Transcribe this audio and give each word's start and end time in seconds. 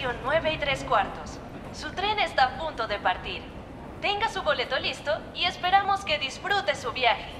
estación 0.00 0.16
9 0.24 0.52
y 0.54 0.58
3 0.58 0.84
cuartos. 0.84 1.38
Su 1.74 1.90
tren 1.92 2.18
está 2.20 2.44
a 2.44 2.58
punto 2.58 2.86
de 2.86 2.98
partir. 2.98 3.42
Tenga 4.00 4.30
su 4.30 4.42
boleto 4.42 4.78
listo 4.78 5.12
y 5.34 5.44
esperamos 5.44 6.06
que 6.06 6.18
disfrute 6.18 6.74
su 6.74 6.90
viaje. 6.92 7.39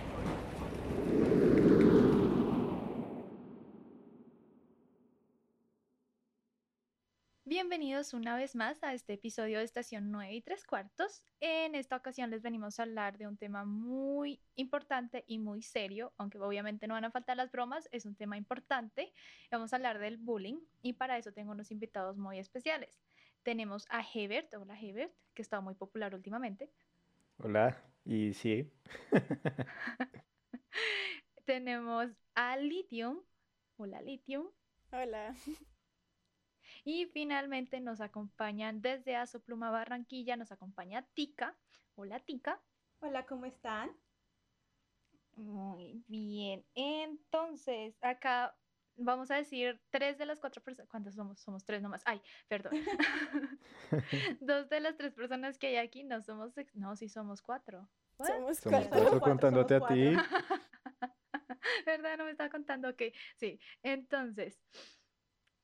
Bienvenidos 7.70 8.14
una 8.14 8.34
vez 8.34 8.56
más 8.56 8.82
a 8.82 8.94
este 8.94 9.12
episodio 9.12 9.58
de 9.58 9.64
Estación 9.64 10.10
9 10.10 10.34
y 10.34 10.42
3 10.42 10.64
cuartos. 10.64 11.22
En 11.38 11.76
esta 11.76 11.94
ocasión 11.94 12.28
les 12.28 12.42
venimos 12.42 12.80
a 12.80 12.82
hablar 12.82 13.16
de 13.16 13.28
un 13.28 13.36
tema 13.36 13.64
muy 13.64 14.40
importante 14.56 15.22
y 15.28 15.38
muy 15.38 15.62
serio, 15.62 16.12
aunque 16.16 16.40
obviamente 16.40 16.88
no 16.88 16.94
van 16.94 17.04
a 17.04 17.12
faltar 17.12 17.36
las 17.36 17.52
bromas, 17.52 17.88
es 17.92 18.06
un 18.06 18.16
tema 18.16 18.36
importante. 18.36 19.12
Vamos 19.52 19.72
a 19.72 19.76
hablar 19.76 20.00
del 20.00 20.16
bullying 20.16 20.58
y 20.82 20.94
para 20.94 21.16
eso 21.16 21.32
tengo 21.32 21.52
unos 21.52 21.70
invitados 21.70 22.18
muy 22.18 22.40
especiales. 22.40 23.00
Tenemos 23.44 23.86
a 23.88 24.02
Hebert, 24.02 24.52
hola 24.54 24.76
Hebert, 24.76 25.14
que 25.32 25.42
está 25.42 25.60
muy 25.60 25.74
popular 25.76 26.12
últimamente. 26.12 26.72
Hola, 27.38 27.80
y 28.04 28.32
sí. 28.32 28.68
Tenemos 31.44 32.08
a 32.34 32.56
Lithium, 32.56 33.20
hola 33.76 34.02
Lithium. 34.02 34.48
Hola. 34.90 35.36
Y 36.84 37.06
finalmente 37.06 37.80
nos 37.80 38.00
acompañan 38.00 38.80
desde 38.80 39.16
Azopluma 39.16 39.70
Barranquilla, 39.70 40.36
nos 40.36 40.52
acompaña 40.52 41.06
Tika. 41.14 41.56
Hola 41.94 42.20
Tika. 42.20 42.60
Hola, 43.00 43.26
¿cómo 43.26 43.46
están? 43.46 43.90
Muy 45.36 46.04
bien. 46.06 46.64
Entonces, 46.74 47.96
acá 48.02 48.56
vamos 48.96 49.30
a 49.30 49.36
decir 49.36 49.80
tres 49.90 50.18
de 50.18 50.26
las 50.26 50.40
cuatro 50.40 50.62
personas. 50.62 50.88
¿Cuántos 50.90 51.14
somos? 51.14 51.40
Somos 51.40 51.64
tres 51.64 51.82
nomás. 51.82 52.02
Ay, 52.04 52.20
perdón. 52.48 52.72
Dos 54.40 54.68
de 54.68 54.80
las 54.80 54.96
tres 54.96 55.14
personas 55.14 55.58
que 55.58 55.68
hay 55.68 55.76
aquí 55.76 56.04
no 56.04 56.20
somos. 56.22 56.52
No, 56.74 56.96
sí 56.96 57.08
somos 57.08 57.42
cuatro. 57.42 57.88
Somos, 58.18 58.58
Somos 58.58 58.60
cuatro. 58.62 58.90
cuatro 58.90 59.20
contándote 59.20 59.74
a 59.76 59.86
ti. 59.86 60.12
¿Verdad? 61.86 62.18
No 62.18 62.24
me 62.24 62.30
estaba 62.32 62.50
contando. 62.50 62.88
Ok, 62.88 63.02
sí. 63.36 63.58
Entonces, 63.82 64.60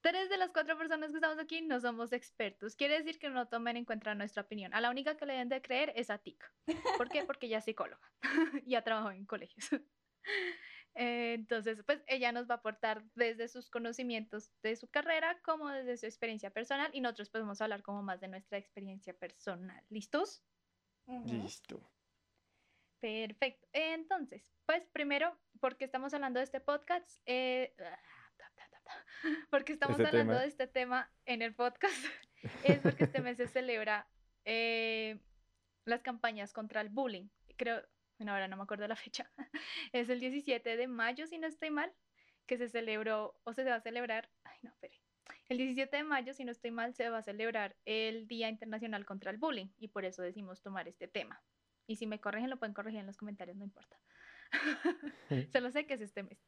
tres 0.06 0.30
de 0.30 0.36
las 0.36 0.50
cuatro 0.50 0.78
personas 0.78 1.10
que 1.10 1.16
estamos 1.16 1.38
aquí 1.40 1.62
no 1.62 1.80
somos 1.80 2.12
expertos. 2.12 2.76
Quiere 2.76 2.96
decir 2.96 3.18
que 3.18 3.28
no 3.28 3.48
tomen 3.48 3.76
en 3.76 3.84
cuenta 3.84 4.14
nuestra 4.14 4.42
opinión. 4.42 4.72
A 4.72 4.80
la 4.80 4.88
única 4.88 5.16
que 5.16 5.26
le 5.26 5.32
deben 5.32 5.48
de 5.48 5.60
creer 5.60 5.92
es 5.96 6.10
a 6.10 6.18
Tika. 6.18 6.46
¿Por 6.96 7.08
qué? 7.08 7.24
Porque 7.24 7.46
ella 7.46 7.58
es 7.58 7.64
psicóloga 7.64 8.08
y 8.64 8.76
ha 8.76 8.84
trabajado 8.84 9.10
en 9.12 9.26
colegios. 9.26 9.68
Eh, 10.98 11.34
Entonces, 11.34 11.82
pues 11.84 12.02
ella 12.06 12.32
nos 12.32 12.48
va 12.48 12.54
a 12.54 12.56
aportar 12.56 13.04
desde 13.14 13.48
sus 13.48 13.68
conocimientos 13.68 14.50
de 14.62 14.76
su 14.76 14.88
carrera 14.88 15.38
como 15.42 15.68
desde 15.68 15.98
su 15.98 16.06
experiencia 16.06 16.48
personal 16.48 16.90
y 16.94 17.02
nosotros 17.02 17.28
podemos 17.28 17.60
hablar 17.60 17.82
como 17.82 18.02
más 18.02 18.18
de 18.20 18.28
nuestra 18.28 18.56
experiencia 18.56 19.12
personal. 19.12 19.84
¿Listos? 19.90 20.42
Ujú. 21.04 21.34
Listo. 21.34 21.90
Perfecto. 22.98 23.68
Entonces, 23.72 24.54
pues 24.64 24.86
primero, 24.86 25.38
porque 25.60 25.84
estamos 25.84 26.14
hablando 26.14 26.38
de 26.38 26.44
este 26.44 26.60
podcast, 26.60 27.20
eh, 27.26 27.74
porque 29.50 29.72
estamos 29.72 29.98
Este 29.98 30.08
hablando 30.08 30.32
tema. 30.32 30.42
de 30.42 30.48
este 30.48 30.66
tema 30.66 31.10
en 31.24 31.42
el 31.42 31.54
podcast, 31.54 32.04
es 32.64 32.80
porque 32.80 33.04
este 33.04 33.20
mes 33.20 33.36
se 33.36 33.46
celebra 33.46 34.08
eh, 34.44 35.18
las 35.84 36.02
campañas 36.02 36.52
contra 36.52 36.80
el 36.80 36.88
bullying. 36.88 37.28
Creo, 37.56 37.82
bueno, 38.18 38.32
ahora 38.32 38.48
no 38.48 38.56
me 38.56 38.62
acuerdo 38.62 38.86
la 38.88 38.96
fecha. 38.96 39.30
Es 39.92 40.08
el 40.08 40.20
17 40.20 40.76
de 40.76 40.86
mayo, 40.88 41.26
si 41.26 41.38
no 41.38 41.46
estoy 41.46 41.70
mal, 41.70 41.92
que 42.46 42.58
se 42.58 42.68
celebró 42.68 43.38
o 43.44 43.52
se 43.52 43.64
va 43.64 43.76
a 43.76 43.80
celebrar. 43.80 44.30
Ay, 44.44 44.58
no, 44.62 44.70
espere. 44.70 45.00
El 45.48 45.58
17 45.58 45.96
de 45.96 46.02
mayo, 46.04 46.34
si 46.34 46.44
no 46.44 46.52
estoy 46.52 46.70
mal, 46.70 46.94
se 46.94 47.08
va 47.08 47.18
a 47.18 47.22
celebrar 47.22 47.76
el 47.84 48.26
Día 48.26 48.48
Internacional 48.48 49.04
contra 49.04 49.30
el 49.30 49.38
Bullying 49.38 49.68
y 49.78 49.88
por 49.88 50.04
eso 50.04 50.22
decimos 50.22 50.60
tomar 50.62 50.88
este 50.88 51.08
tema. 51.08 51.42
Y 51.86 51.96
si 51.96 52.06
me 52.06 52.20
corrigen, 52.20 52.50
lo 52.50 52.58
pueden 52.58 52.74
corregir 52.74 53.00
en 53.00 53.06
los 53.06 53.16
comentarios, 53.16 53.56
no 53.56 53.64
importa. 53.64 53.96
Solo 55.52 55.70
sé 55.70 55.86
que 55.86 55.94
es 55.94 56.00
este 56.00 56.22
mes. 56.24 56.38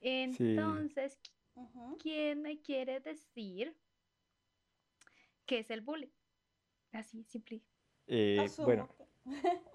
Entonces, 0.00 1.18
¿quién 1.98 2.42
me 2.42 2.60
quiere 2.60 3.00
decir 3.00 3.76
qué 5.46 5.60
es 5.60 5.70
el 5.70 5.80
bullying? 5.80 6.10
Así, 6.92 7.24
simple. 7.24 7.62
Eh, 8.06 8.48
bueno, 8.58 8.88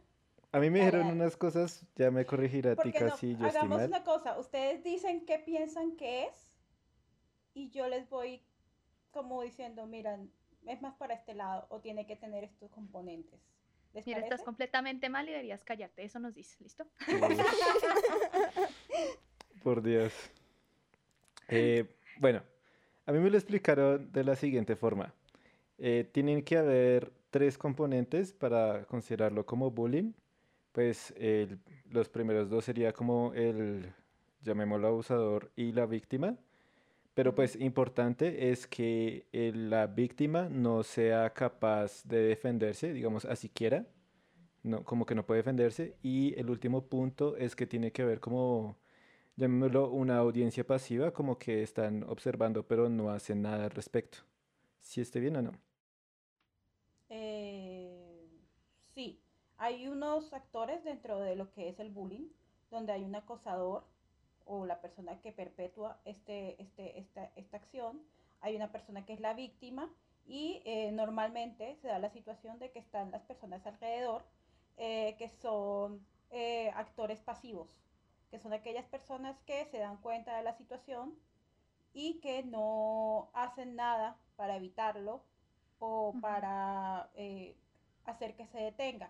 a 0.51 0.59
mí 0.59 0.69
me 0.69 0.79
dijeron 0.79 1.07
unas 1.07 1.37
cosas, 1.37 1.85
ya 1.95 2.11
me 2.11 2.25
corregirá 2.25 2.75
Porque 2.75 2.91
Tika 2.91 3.07
no, 3.07 3.17
si 3.17 3.35
yo 3.35 3.45
estoy 3.45 3.61
hagamos 3.61 3.83
una 3.83 4.03
cosa, 4.03 4.37
ustedes 4.37 4.83
dicen 4.83 5.25
qué 5.25 5.39
piensan 5.39 5.95
que 5.95 6.25
es 6.25 6.51
y 7.53 7.69
yo 7.69 7.87
les 7.87 8.09
voy 8.09 8.43
como 9.11 9.41
diciendo, 9.41 9.87
miran, 9.87 10.29
es 10.67 10.81
más 10.81 10.95
para 10.95 11.13
este 11.13 11.33
lado 11.33 11.67
o 11.69 11.79
tiene 11.79 12.05
que 12.05 12.17
tener 12.17 12.43
estos 12.43 12.69
componentes. 12.69 13.39
¿Les 13.93 14.05
Mira, 14.05 14.19
estás 14.19 14.43
completamente 14.43 15.07
mal 15.07 15.29
y 15.29 15.31
deberías 15.31 15.63
callarte. 15.63 16.03
Eso 16.03 16.19
nos 16.19 16.35
dice, 16.35 16.61
¿listo? 16.61 16.85
Por 19.63 19.81
Dios. 19.81 20.13
Eh, 21.49 21.85
bueno, 22.19 22.41
a 23.05 23.11
mí 23.11 23.19
me 23.19 23.29
lo 23.29 23.37
explicaron 23.37 24.11
de 24.11 24.23
la 24.23 24.35
siguiente 24.35 24.75
forma. 24.75 25.13
Eh, 25.77 26.09
tienen 26.11 26.43
que 26.43 26.57
haber 26.57 27.11
tres 27.31 27.57
componentes 27.57 28.33
para 28.33 28.85
considerarlo 28.85 29.45
como 29.45 29.71
bullying. 29.71 30.13
Pues 30.71 31.13
el- 31.17 31.59
los 31.91 32.09
primeros 32.09 32.49
dos 32.49 32.65
sería 32.65 32.93
como 32.93 33.33
el, 33.33 33.93
llamémoslo 34.43 34.87
abusador 34.87 35.51
y 35.55 35.71
la 35.73 35.85
víctima. 35.85 36.37
Pero 37.13 37.33
pues 37.35 37.55
importante 37.57 38.51
es 38.51 38.67
que 38.67 39.25
la 39.55 39.87
víctima 39.87 40.49
no 40.49 40.83
sea 40.83 41.31
capaz 41.33 42.03
de 42.05 42.19
defenderse, 42.23 42.93
digamos, 42.93 43.25
así 43.25 43.49
quiera, 43.49 43.87
no, 44.63 44.83
como 44.83 45.05
que 45.05 45.15
no 45.15 45.25
puede 45.25 45.39
defenderse. 45.41 45.95
Y 46.03 46.33
el 46.39 46.49
último 46.49 46.85
punto 46.87 47.37
es 47.37 47.55
que 47.55 47.67
tiene 47.67 47.91
que 47.91 48.01
haber 48.03 48.19
como, 48.19 48.77
llamémoslo, 49.35 49.89
una 49.89 50.17
audiencia 50.17 50.65
pasiva, 50.65 51.11
como 51.11 51.37
que 51.37 51.63
están 51.63 52.03
observando 52.03 52.67
pero 52.67 52.89
no 52.89 53.09
hacen 53.09 53.41
nada 53.41 53.65
al 53.65 53.71
respecto. 53.71 54.19
¿Si 54.81 55.01
esté 55.01 55.19
bien 55.19 55.35
o 55.37 55.41
no? 55.41 55.51
Eh, 57.09 58.27
sí, 58.93 59.19
hay 59.57 59.87
unos 59.87 60.33
actores 60.33 60.83
dentro 60.83 61.19
de 61.19 61.35
lo 61.35 61.51
que 61.51 61.69
es 61.69 61.79
el 61.79 61.89
bullying, 61.89 62.27
donde 62.71 62.93
hay 62.93 63.03
un 63.03 63.15
acosador 63.15 63.83
o 64.45 64.65
la 64.65 64.79
persona 64.79 65.19
que 65.21 65.31
perpetúa 65.31 65.99
este, 66.05 66.61
este, 66.61 66.99
esta, 66.99 67.31
esta 67.35 67.57
acción, 67.57 68.01
hay 68.41 68.55
una 68.55 68.71
persona 68.71 69.05
que 69.05 69.13
es 69.13 69.19
la 69.19 69.33
víctima 69.33 69.89
y 70.27 70.61
eh, 70.65 70.91
normalmente 70.91 71.75
se 71.81 71.87
da 71.87 71.99
la 71.99 72.09
situación 72.09 72.59
de 72.59 72.71
que 72.71 72.79
están 72.79 73.11
las 73.11 73.23
personas 73.23 73.65
alrededor 73.65 74.23
eh, 74.77 75.15
que 75.17 75.29
son 75.29 76.05
eh, 76.31 76.69
actores 76.75 77.21
pasivos, 77.21 77.75
que 78.35 78.41
son 78.41 78.51
aquellas 78.51 78.85
personas 78.87 79.39
que 79.45 79.63
se 79.67 79.77
dan 79.77 79.95
cuenta 79.95 80.35
de 80.35 80.43
la 80.43 80.57
situación 80.57 81.17
y 81.93 82.15
que 82.15 82.43
no 82.43 83.29
hacen 83.31 83.77
nada 83.77 84.17
para 84.35 84.57
evitarlo 84.57 85.23
o 85.79 86.13
para 86.19 87.09
eh, 87.15 87.55
hacer 88.03 88.35
que 88.35 88.45
se 88.47 88.57
detenga. 88.57 89.09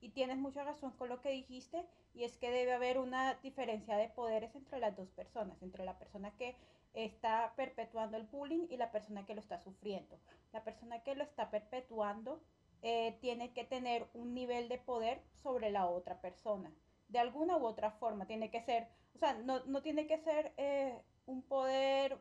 Y 0.00 0.08
tienes 0.08 0.38
mucha 0.38 0.64
razón 0.64 0.90
con 0.98 1.08
lo 1.08 1.20
que 1.20 1.30
dijiste, 1.30 1.86
y 2.14 2.24
es 2.24 2.36
que 2.36 2.50
debe 2.50 2.72
haber 2.72 2.98
una 2.98 3.34
diferencia 3.44 3.96
de 3.96 4.08
poderes 4.08 4.52
entre 4.56 4.80
las 4.80 4.96
dos 4.96 5.08
personas, 5.10 5.62
entre 5.62 5.84
la 5.84 5.96
persona 5.96 6.32
que 6.32 6.56
está 6.94 7.52
perpetuando 7.54 8.16
el 8.16 8.24
bullying 8.24 8.66
y 8.70 8.76
la 8.76 8.90
persona 8.90 9.24
que 9.24 9.34
lo 9.36 9.40
está 9.40 9.60
sufriendo. 9.60 10.18
La 10.52 10.64
persona 10.64 10.98
que 11.04 11.14
lo 11.14 11.22
está 11.22 11.48
perpetuando 11.48 12.40
eh, 12.82 13.16
tiene 13.20 13.52
que 13.52 13.62
tener 13.62 14.08
un 14.14 14.34
nivel 14.34 14.68
de 14.68 14.78
poder 14.78 15.20
sobre 15.44 15.70
la 15.70 15.86
otra 15.86 16.20
persona. 16.20 16.72
De 17.08 17.18
alguna 17.18 17.56
u 17.56 17.66
otra 17.66 17.90
forma, 17.92 18.26
tiene 18.26 18.50
que 18.50 18.62
ser, 18.62 18.88
o 19.14 19.18
sea, 19.18 19.34
no, 19.34 19.64
no 19.66 19.82
tiene 19.82 20.06
que 20.06 20.18
ser 20.18 20.52
eh, 20.56 21.00
un 21.26 21.42
poder 21.42 22.18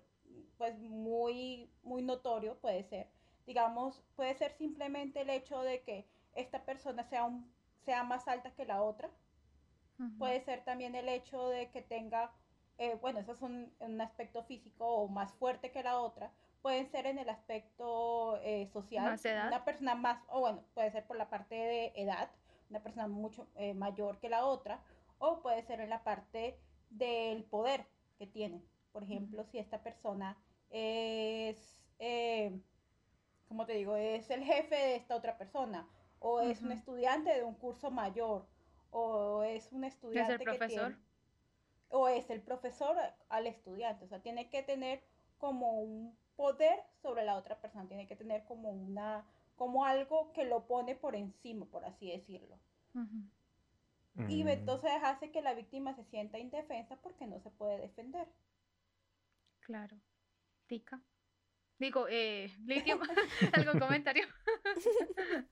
pues 0.57 0.77
muy, 0.79 1.69
muy 1.83 2.01
notorio, 2.01 2.57
puede 2.59 2.83
ser. 2.83 3.07
Digamos, 3.45 4.01
puede 4.15 4.35
ser 4.35 4.53
simplemente 4.53 5.21
el 5.21 5.29
hecho 5.29 5.61
de 5.61 5.81
que 5.81 6.05
esta 6.35 6.63
persona 6.63 7.03
sea, 7.03 7.25
un, 7.25 7.51
sea 7.85 8.03
más 8.03 8.27
alta 8.27 8.53
que 8.53 8.65
la 8.65 8.81
otra. 8.81 9.09
Puede 10.17 10.41
ser 10.41 10.65
también 10.65 10.95
el 10.95 11.07
hecho 11.07 11.47
de 11.47 11.69
que 11.69 11.81
tenga, 11.81 12.31
eh, 12.77 12.97
bueno, 12.99 13.19
eso 13.19 13.31
es 13.31 13.41
un, 13.41 13.71
un 13.79 14.01
aspecto 14.01 14.43
físico 14.43 14.85
o 14.85 15.07
más 15.07 15.31
fuerte 15.33 15.71
que 15.71 15.83
la 15.83 15.99
otra. 15.99 16.31
Pueden 16.61 16.89
ser 16.91 17.05
en 17.05 17.19
el 17.19 17.29
aspecto 17.29 18.37
eh, 18.41 18.67
social. 18.73 19.17
Una 19.47 19.63
persona 19.63 19.95
más, 19.95 20.21
o 20.27 20.41
bueno, 20.41 20.61
puede 20.73 20.91
ser 20.91 21.05
por 21.05 21.15
la 21.15 21.29
parte 21.29 21.55
de 21.55 21.93
edad, 21.95 22.29
una 22.69 22.81
persona 22.81 23.07
mucho 23.07 23.47
eh, 23.55 23.73
mayor 23.73 24.19
que 24.19 24.29
la 24.29 24.45
otra. 24.45 24.81
O 25.19 25.41
puede 25.41 25.61
ser 25.63 25.79
en 25.79 25.89
la 25.89 26.03
parte 26.03 26.57
del 26.89 27.43
poder 27.45 27.85
que 28.17 28.27
tienen. 28.27 28.63
Por 28.91 29.03
ejemplo, 29.03 29.43
si 29.45 29.57
esta 29.57 29.81
persona 29.81 30.37
es, 30.69 31.81
eh, 31.99 32.59
como 33.47 33.65
te 33.65 33.73
digo, 33.73 33.95
es 33.95 34.29
el 34.29 34.43
jefe 34.43 34.75
de 34.75 34.95
esta 34.95 35.15
otra 35.15 35.37
persona, 35.37 35.87
o 36.19 36.41
es 36.41 36.61
un 36.61 36.71
estudiante 36.71 37.33
de 37.33 37.43
un 37.43 37.55
curso 37.55 37.91
mayor, 37.91 38.45
o 38.91 39.43
es 39.43 39.71
un 39.71 39.83
estudiante 39.83 40.37
que 40.39 40.43
profesor? 40.45 40.67
tiene- 40.91 40.97
o 41.89 42.07
es 42.07 42.29
el 42.29 42.41
profesor 42.41 42.95
al 43.29 43.47
estudiante, 43.47 44.05
o 44.05 44.07
sea, 44.07 44.19
tiene 44.21 44.49
que 44.49 44.63
tener 44.63 45.03
como 45.37 45.79
un 45.79 46.17
poder 46.35 46.79
sobre 47.01 47.23
la 47.23 47.35
otra 47.37 47.59
persona, 47.61 47.87
tiene 47.87 48.07
que 48.07 48.15
tener 48.15 48.43
como 48.45 48.69
una, 48.71 49.25
como 49.55 49.85
algo 49.85 50.31
que 50.33 50.45
lo 50.45 50.67
pone 50.67 50.95
por 50.95 51.15
encima, 51.15 51.65
por 51.65 51.85
así 51.85 52.11
decirlo. 52.11 52.57
Y 54.27 54.43
Mm, 54.43 54.47
entonces 54.47 54.91
hace 55.03 55.31
que 55.31 55.41
la 55.41 55.53
víctima 55.53 55.95
se 55.95 56.03
sienta 56.05 56.37
indefensa 56.39 56.97
porque 57.01 57.25
no 57.25 57.39
se 57.41 57.49
puede 57.51 57.79
defender. 57.79 58.27
Claro. 59.61 59.97
Tica. 60.67 61.01
Digo, 61.79 62.07
eh, 62.09 62.51
Litio, 62.65 62.99
¿algún 63.53 63.79
comentario? 63.79 64.25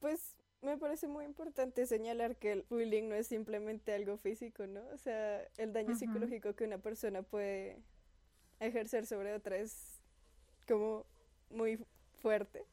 Pues 0.00 0.36
me 0.60 0.76
parece 0.78 1.08
muy 1.08 1.24
importante 1.24 1.86
señalar 1.86 2.36
que 2.36 2.52
el 2.52 2.62
bullying 2.68 3.08
no 3.08 3.14
es 3.16 3.26
simplemente 3.26 3.92
algo 3.92 4.16
físico, 4.16 4.66
¿no? 4.66 4.80
O 4.92 4.96
sea, 4.96 5.42
el 5.56 5.72
daño 5.72 5.94
psicológico 5.94 6.54
que 6.54 6.64
una 6.64 6.78
persona 6.78 7.22
puede 7.22 7.82
ejercer 8.60 9.06
sobre 9.06 9.34
otra 9.34 9.56
es 9.56 10.00
como 10.66 11.06
muy 11.50 11.84
fuerte. 12.18 12.66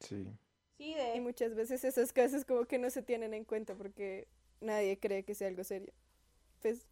Sí. 0.00 0.38
Sí, 0.78 0.94
Y 1.12 1.20
muchas 1.20 1.54
veces 1.54 1.84
esos 1.84 2.12
casos 2.12 2.44
como 2.44 2.66
que 2.66 2.78
no 2.78 2.90
se 2.90 3.02
tienen 3.02 3.34
en 3.34 3.44
cuenta 3.44 3.74
porque 3.74 4.28
nadie 4.60 4.98
cree 4.98 5.24
que 5.24 5.34
sea 5.34 5.48
algo 5.48 5.64
serio. 5.64 5.92
Pues 6.62 6.86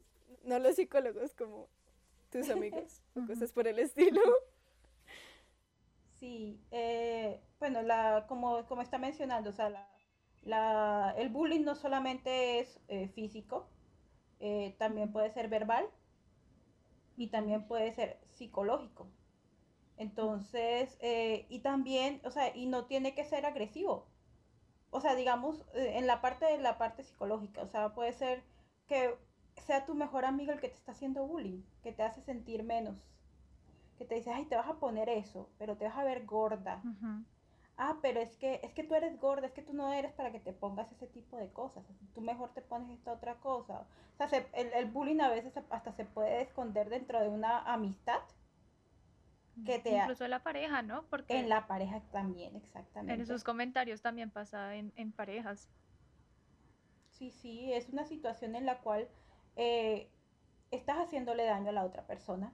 no 0.45 0.59
los 0.61 0.77
psicólogos 0.77 1.35
como 1.35 1.69
tus 2.31 2.51
amigos 2.51 3.03
o 3.17 3.23
cosas 3.25 3.53
por 3.53 3.69
el 3.69 3.79
estilo. 3.81 4.23
sí, 6.19 6.61
eh, 6.71 7.41
bueno, 7.59 7.83
la, 7.83 8.27
como, 8.29 8.67
como 8.67 8.83
está 8.83 8.99
mencionando, 8.99 9.51
o 9.51 9.53
sea, 9.53 9.71
la, 9.71 9.89
la- 10.43 11.15
el 11.19 11.29
bullying 11.31 11.65
no 11.65 11.75
solamente 11.75 12.61
es 12.61 12.81
eh, 12.89 13.09
físico, 13.09 13.69
eh, 14.41 14.77
también 14.79 15.13
puede 15.13 15.31
ser 15.33 15.49
verbal 15.49 15.87
y 17.17 17.27
también 17.29 17.67
puede 17.67 17.93
ser 17.93 18.19
psicológico. 18.35 19.09
Entonces, 19.97 20.97
eh, 21.01 21.47
y 21.49 21.61
también, 21.61 22.21
o 22.25 22.31
sea, 22.31 22.55
y 22.57 22.67
no 22.67 22.87
tiene 22.87 23.15
que 23.15 23.25
ser 23.25 23.47
agresivo. 23.47 24.07
O 24.91 25.01
sea, 25.01 25.15
digamos, 25.15 25.61
eh, 25.75 25.95
en 25.99 26.07
la 26.07 26.21
parte 26.21 26.47
de 26.47 26.59
la 26.59 26.79
parte 26.79 27.03
psicológica, 27.05 27.63
o 27.63 27.69
sea, 27.69 27.95
puede 27.95 28.13
ser 28.13 28.43
que 28.89 29.15
sea 29.57 29.87
tu 29.87 29.95
mejor 29.95 30.25
amigo 30.25 30.53
el 30.53 30.61
que 30.61 30.69
te 30.69 30.77
está 30.77 30.93
haciendo 30.93 31.27
bullying, 31.27 31.63
que 31.83 31.93
te 31.93 32.03
hace 32.03 32.23
sentir 32.23 32.63
menos, 32.65 32.97
que 33.99 34.05
te 34.05 34.17
dice, 34.17 34.31
ay, 34.33 34.45
te 34.47 34.57
vas 34.57 34.69
a 34.69 34.75
poner 34.75 35.09
eso, 35.09 35.49
pero 35.59 35.77
te 35.77 35.85
vas 35.87 35.97
a 35.97 36.05
ver 36.05 36.25
gorda. 36.27 36.83
Ah, 37.77 37.97
pero 38.03 38.21
es 38.21 38.37
que, 38.37 38.61
es 38.63 38.73
que 38.73 38.85
tú 38.85 38.95
eres 38.95 39.21
gorda, 39.21 39.47
es 39.47 39.53
que 39.53 39.63
tú 39.63 39.73
no 39.75 39.93
eres 39.93 40.13
para 40.13 40.31
que 40.33 40.41
te 40.41 40.53
pongas 40.53 40.91
ese 40.93 41.07
tipo 41.09 41.37
de 41.37 41.49
cosas. 41.53 41.85
Tú 42.15 42.21
mejor 42.21 42.51
te 42.55 42.63
pones 42.63 42.91
esta 42.91 43.13
otra 43.13 43.37
cosa. 43.37 43.87
O 44.15 44.17
sea, 44.17 44.29
se- 44.29 44.47
el, 44.55 44.73
el 44.75 44.87
bullying 44.87 45.21
a 45.21 45.29
veces 45.31 45.53
hasta 45.71 45.93
se 45.93 46.05
puede 46.05 46.43
esconder 46.43 46.89
dentro 46.89 47.21
de 47.21 47.29
una 47.29 47.61
amistad 47.73 48.21
que 49.65 49.79
te 49.79 49.99
ha- 49.99 50.03
Incluso 50.03 50.27
la 50.29 50.43
pareja, 50.43 50.83
¿no? 50.83 51.05
Porque 51.11 51.39
en 51.39 51.49
la 51.49 51.67
pareja 51.67 52.01
también, 52.13 52.51
en 52.51 52.57
exactamente. 52.57 53.23
esos 53.23 53.45
comentarios 53.45 54.03
también 54.03 54.31
pasa 54.31 54.75
en, 54.77 54.93
en 54.97 55.13
parejas. 55.13 55.69
Sí, 57.11 57.31
sí, 57.31 57.73
es 57.73 57.89
una 57.91 58.05
situación 58.05 58.57
en 58.57 58.67
la 58.67 58.79
cual 58.81 59.09
eh, 59.57 60.09
estás 60.71 60.99
haciéndole 60.99 61.45
daño 61.45 61.71
a 61.71 61.73
la 61.73 61.85
otra 61.85 62.07
persona. 62.07 62.53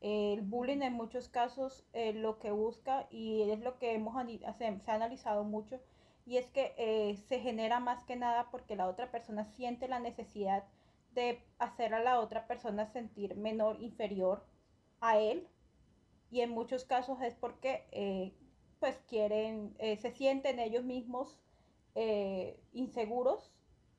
El 0.00 0.42
bullying 0.42 0.82
en 0.82 0.92
muchos 0.92 1.28
casos 1.28 1.84
eh, 1.92 2.12
lo 2.12 2.38
que 2.38 2.50
busca, 2.52 3.06
y 3.10 3.42
es 3.50 3.60
lo 3.60 3.78
que 3.78 3.94
hemos 3.94 4.14
se, 4.58 4.80
se 4.80 4.90
ha 4.90 4.94
analizado 4.94 5.44
mucho, 5.44 5.80
y 6.26 6.36
es 6.36 6.46
que 6.50 6.74
eh, 6.76 7.16
se 7.16 7.40
genera 7.40 7.80
más 7.80 8.04
que 8.04 8.14
nada 8.16 8.50
porque 8.50 8.76
la 8.76 8.86
otra 8.88 9.10
persona 9.10 9.44
siente 9.46 9.88
la 9.88 9.98
necesidad 9.98 10.64
de 11.14 11.40
hacer 11.58 11.94
a 11.94 12.02
la 12.02 12.20
otra 12.20 12.46
persona 12.46 12.86
sentir 12.86 13.34
menor, 13.36 13.80
inferior 13.80 14.44
a 15.00 15.18
él, 15.18 15.48
y 16.30 16.40
en 16.42 16.50
muchos 16.50 16.84
casos 16.84 17.20
es 17.22 17.34
porque 17.34 17.84
eh, 17.92 18.32
pues 18.80 18.96
quieren, 19.08 19.74
eh, 19.78 19.96
se 19.96 20.10
sienten 20.12 20.58
ellos 20.58 20.84
mismos 20.84 21.38
eh, 21.94 22.58
inseguros 22.72 23.52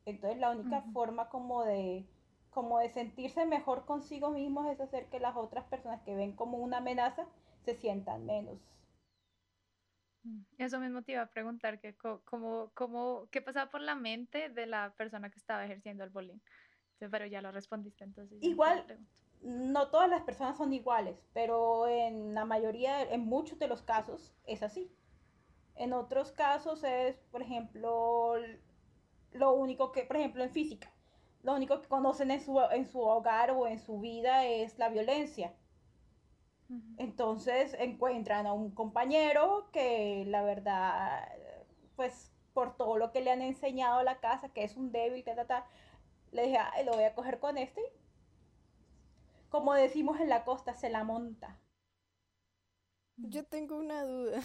entonces 0.06 0.40
la 0.40 0.52
única 0.52 0.82
Ujú. 0.82 0.94
forma 0.94 1.30
como 1.30 1.64
de, 1.64 2.04
como 2.52 2.80
de 2.80 2.90
sentirse 2.90 3.46
mejor 3.46 3.86
consigo 3.86 4.32
mismos 4.32 4.68
es 4.68 4.80
hacer 4.82 5.06
que 5.06 5.20
las 5.20 5.36
otras 5.36 5.66
personas 5.66 6.02
que 6.02 6.16
ven 6.16 6.32
como 6.34 6.58
una 6.58 6.78
amenaza 6.78 7.28
se 7.64 7.76
sientan 7.76 8.26
menos. 8.26 8.58
Eso 10.58 10.80
mismo 10.80 11.02
te 11.04 11.14
iba 11.14 11.22
a 11.22 11.28
preguntar, 11.32 11.80
que 11.80 11.96
cómo, 11.96 12.72
cómo, 12.74 13.28
qué 13.32 13.42
pasaba 13.42 13.70
por 13.70 13.82
la 13.82 13.96
mente 13.96 14.50
de 14.50 14.66
la 14.66 14.94
persona 14.98 15.30
que 15.30 15.40
estaba 15.40 15.64
ejerciendo 15.66 16.04
el 16.04 16.10
bullying. 16.10 16.40
Pero 17.00 17.26
ya 17.28 17.42
lo 17.42 17.52
respondiste, 17.52 18.04
entonces. 18.04 18.40
Igual-. 18.42 18.84
No 19.42 19.90
todas 19.90 20.10
las 20.10 20.24
personas 20.24 20.58
son 20.58 20.74
iguales, 20.74 21.18
pero 21.34 21.88
en 21.88 22.34
la 22.34 22.46
mayoría, 22.46 23.02
en 23.02 23.26
muchos 23.26 23.58
de 23.60 23.68
los 23.68 23.82
casos 23.82 24.34
es 24.46 24.64
así. 24.64 24.92
En 25.76 25.94
otros 25.94 26.32
casos 26.32 26.84
es, 26.84 27.18
por 27.32 27.42
ejemplo, 27.42 28.34
lo 29.32 29.54
único 29.54 29.92
que, 29.92 30.04
por 30.04 30.18
ejemplo, 30.18 30.44
en 30.44 30.52
física, 30.52 30.92
lo 31.44 31.54
único 31.56 31.82
que 31.82 31.88
conocen 31.88 32.32
en 32.32 32.42
su, 32.42 32.60
en 32.60 32.86
su 32.86 33.00
hogar 33.02 33.52
o 33.52 33.68
en 33.68 33.80
su 33.80 34.00
vida 34.00 34.46
es 34.46 34.78
la 34.78 34.90
violencia. 34.90 35.54
Entonces 36.98 37.76
encuentran 37.80 38.46
a 38.46 38.54
un 38.54 38.72
compañero 38.72 39.70
que 39.72 40.24
la 40.28 40.44
verdad, 40.44 41.28
pues 41.96 42.32
por 42.54 42.76
todo 42.78 42.98
lo 42.98 43.12
que 43.12 43.22
le 43.22 43.32
han 43.32 43.42
enseñado 43.42 44.00
a 44.00 44.04
la 44.04 44.20
casa, 44.20 44.50
que 44.50 44.64
es 44.64 44.76
un 44.76 44.92
débil, 44.92 45.24
ta, 45.24 45.36
ta, 45.36 45.48
ta, 45.48 45.66
le 46.32 46.44
dije, 46.44 46.60
lo 46.86 46.94
voy 46.94 47.06
a 47.06 47.16
coger 47.16 47.40
con 47.40 47.58
este. 47.58 47.82
Como 49.50 49.74
decimos 49.74 50.20
en 50.20 50.30
la 50.30 50.46
costa, 50.46 50.76
se 50.76 50.90
la 50.90 51.04
monta. 51.04 51.60
Yo 53.18 53.44
tengo 53.44 53.78
una 53.78 54.04
duda. 54.04 54.42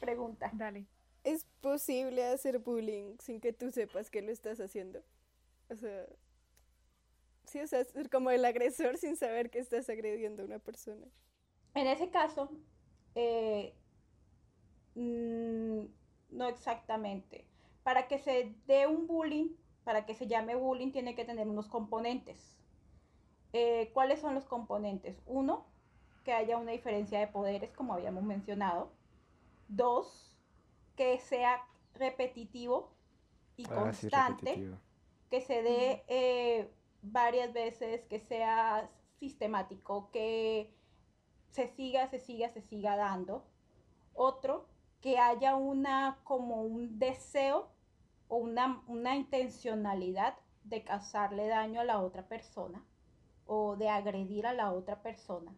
Pregunta. 0.00 0.50
Dale. 0.54 0.86
¿Es 1.24 1.44
posible 1.60 2.24
hacer 2.24 2.58
bullying 2.58 3.16
sin 3.18 3.40
que 3.40 3.52
tú 3.52 3.70
sepas 3.70 4.10
que 4.10 4.22
lo 4.22 4.30
estás 4.30 4.60
haciendo? 4.60 5.02
O 5.70 5.76
sea, 5.76 6.06
sí, 7.44 7.60
o 7.60 7.66
sea, 7.66 7.84
ser 7.84 8.10
como 8.10 8.30
el 8.30 8.44
agresor 8.44 8.98
sin 8.98 9.16
saber 9.16 9.50
que 9.50 9.58
estás 9.58 9.88
agrediendo 9.88 10.42
a 10.42 10.46
una 10.46 10.58
persona. 10.58 11.06
En 11.74 11.86
ese 11.86 12.10
caso, 12.10 12.50
eh, 13.14 13.74
mm, 14.94 15.84
no 16.30 16.48
exactamente. 16.48 17.46
Para 17.82 18.06
que 18.06 18.18
se 18.18 18.54
dé 18.66 18.86
un 18.86 19.06
bullying, 19.06 19.50
para 19.84 20.06
que 20.06 20.14
se 20.14 20.26
llame 20.26 20.54
bullying, 20.54 20.92
tiene 20.92 21.14
que 21.14 21.24
tener 21.24 21.48
unos 21.48 21.68
componentes. 21.68 22.58
Eh, 23.56 23.92
¿Cuáles 23.94 24.20
son 24.20 24.34
los 24.34 24.46
componentes? 24.46 25.22
Uno, 25.26 25.64
que 26.24 26.32
haya 26.32 26.58
una 26.58 26.72
diferencia 26.72 27.20
de 27.20 27.28
poderes, 27.28 27.70
como 27.72 27.94
habíamos 27.94 28.24
mencionado. 28.24 28.90
Dos, 29.68 30.36
que 30.96 31.20
sea 31.20 31.64
repetitivo 31.94 32.92
y 33.56 33.64
Ah, 33.70 33.92
sí, 33.92 34.08
constante 34.10 34.46
repetitivo. 34.46 34.78
que 35.30 35.40
se 35.40 35.62
dé 35.62 36.04
eh, 36.08 36.68
varias 37.02 37.52
veces, 37.52 38.06
que 38.06 38.18
sea 38.18 38.90
sistemático, 39.20 40.10
que 40.10 40.74
se 41.50 41.68
siga, 41.68 42.08
se 42.08 42.18
siga, 42.18 42.48
se 42.50 42.60
siga 42.60 42.96
dando. 42.96 43.46
Otro, 44.14 44.66
que 45.00 45.18
haya 45.18 45.54
una 45.54 46.18
como 46.24 46.62
un 46.62 46.98
deseo 46.98 47.68
o 48.26 48.36
una, 48.38 48.82
una 48.88 49.14
intencionalidad 49.14 50.36
de 50.64 50.82
causarle 50.82 51.46
daño 51.46 51.80
a 51.82 51.84
la 51.84 52.00
otra 52.00 52.26
persona 52.26 52.84
o 53.46 53.76
de 53.76 53.88
agredir 53.88 54.46
a 54.46 54.52
la 54.52 54.72
otra 54.72 55.02
persona. 55.02 55.54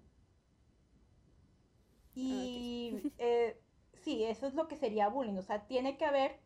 Y 2.15 3.13
eh, 3.19 3.61
sí, 4.03 4.25
eso 4.25 4.47
es 4.47 4.55
lo 4.55 4.69
que 4.69 4.77
sería 4.77 5.09
bullying. 5.09 5.37
O 5.37 5.43
sea, 5.43 5.67
tiene 5.67 5.97
que 5.97 6.05
haber 6.05 6.39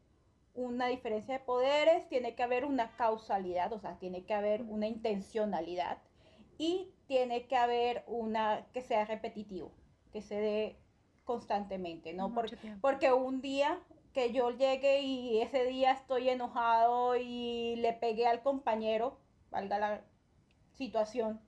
una 0.54 0.86
diferencia 0.86 1.38
de 1.38 1.44
poderes, 1.44 2.08
tiene 2.08 2.34
que 2.34 2.42
haber 2.42 2.64
una 2.64 2.90
causalidad, 2.96 3.72
o 3.72 3.78
sea, 3.78 3.98
tiene 3.98 4.24
que 4.24 4.34
haber 4.34 4.62
una 4.62 4.86
intencionalidad 4.86 5.98
y 6.58 6.90
tiene 7.06 7.46
que 7.46 7.56
haber 7.56 8.04
una 8.06 8.66
que 8.72 8.82
sea 8.82 9.04
repetitivo, 9.04 9.72
que 10.12 10.22
se 10.22 10.36
dé 10.40 10.76
constantemente, 11.24 12.12
¿no? 12.12 12.34
Porque, 12.34 12.56
porque 12.80 13.12
un 13.12 13.40
día 13.40 13.78
que 14.12 14.32
yo 14.32 14.50
llegue 14.50 15.00
y 15.02 15.40
ese 15.40 15.64
día 15.64 15.92
estoy 15.92 16.28
enojado 16.28 17.16
y 17.16 17.76
le 17.76 17.92
pegué 17.92 18.26
al 18.26 18.42
compañero, 18.42 19.16
valga 19.50 19.78
la 19.78 20.04
situación, 20.80 21.40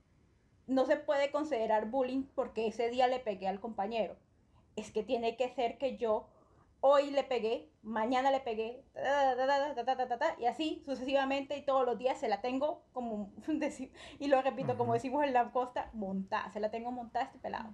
no 0.66 0.84
se 0.84 0.96
puede 0.96 1.30
considerar 1.30 1.86
bullying 1.86 2.24
porque 2.34 2.66
ese 2.66 2.90
día 2.90 3.08
le 3.08 3.18
pegué 3.18 3.48
al 3.48 3.60
compañero. 3.60 4.14
Es 4.76 4.90
que 4.90 5.02
tiene 5.02 5.36
que 5.36 5.48
ser 5.48 5.78
que 5.78 5.96
yo 5.96 6.28
hoy 6.80 7.10
le 7.10 7.24
pegué, 7.24 7.70
mañana 7.82 8.30
le 8.30 8.40
pegué, 8.40 8.84
y 10.38 10.44
así 10.44 10.82
sucesivamente 10.84 11.56
y 11.56 11.64
todos 11.64 11.86
los 11.86 11.96
días 11.96 12.18
se 12.18 12.28
la 12.28 12.42
tengo 12.42 12.82
como, 12.92 13.32
y 14.18 14.28
lo 14.28 14.42
repito, 14.42 14.76
como 14.76 14.92
decimos 14.92 15.24
en 15.24 15.32
la 15.32 15.50
costa, 15.50 15.90
montada, 15.94 16.52
se 16.52 16.60
la 16.60 16.70
tengo 16.70 16.90
montada 16.90 17.24
este 17.24 17.38
pelado. 17.38 17.70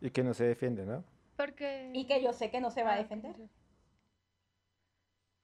Y 0.00 0.10
que 0.10 0.22
no 0.22 0.34
se 0.34 0.44
defiende, 0.44 0.84
¿no? 0.84 1.04
Porque... 1.36 1.90
Y 1.94 2.04
que 2.06 2.22
yo 2.22 2.32
sé 2.32 2.50
que 2.50 2.60
no 2.60 2.70
se 2.70 2.82
va 2.82 2.94
a 2.94 2.98
defender. 2.98 3.34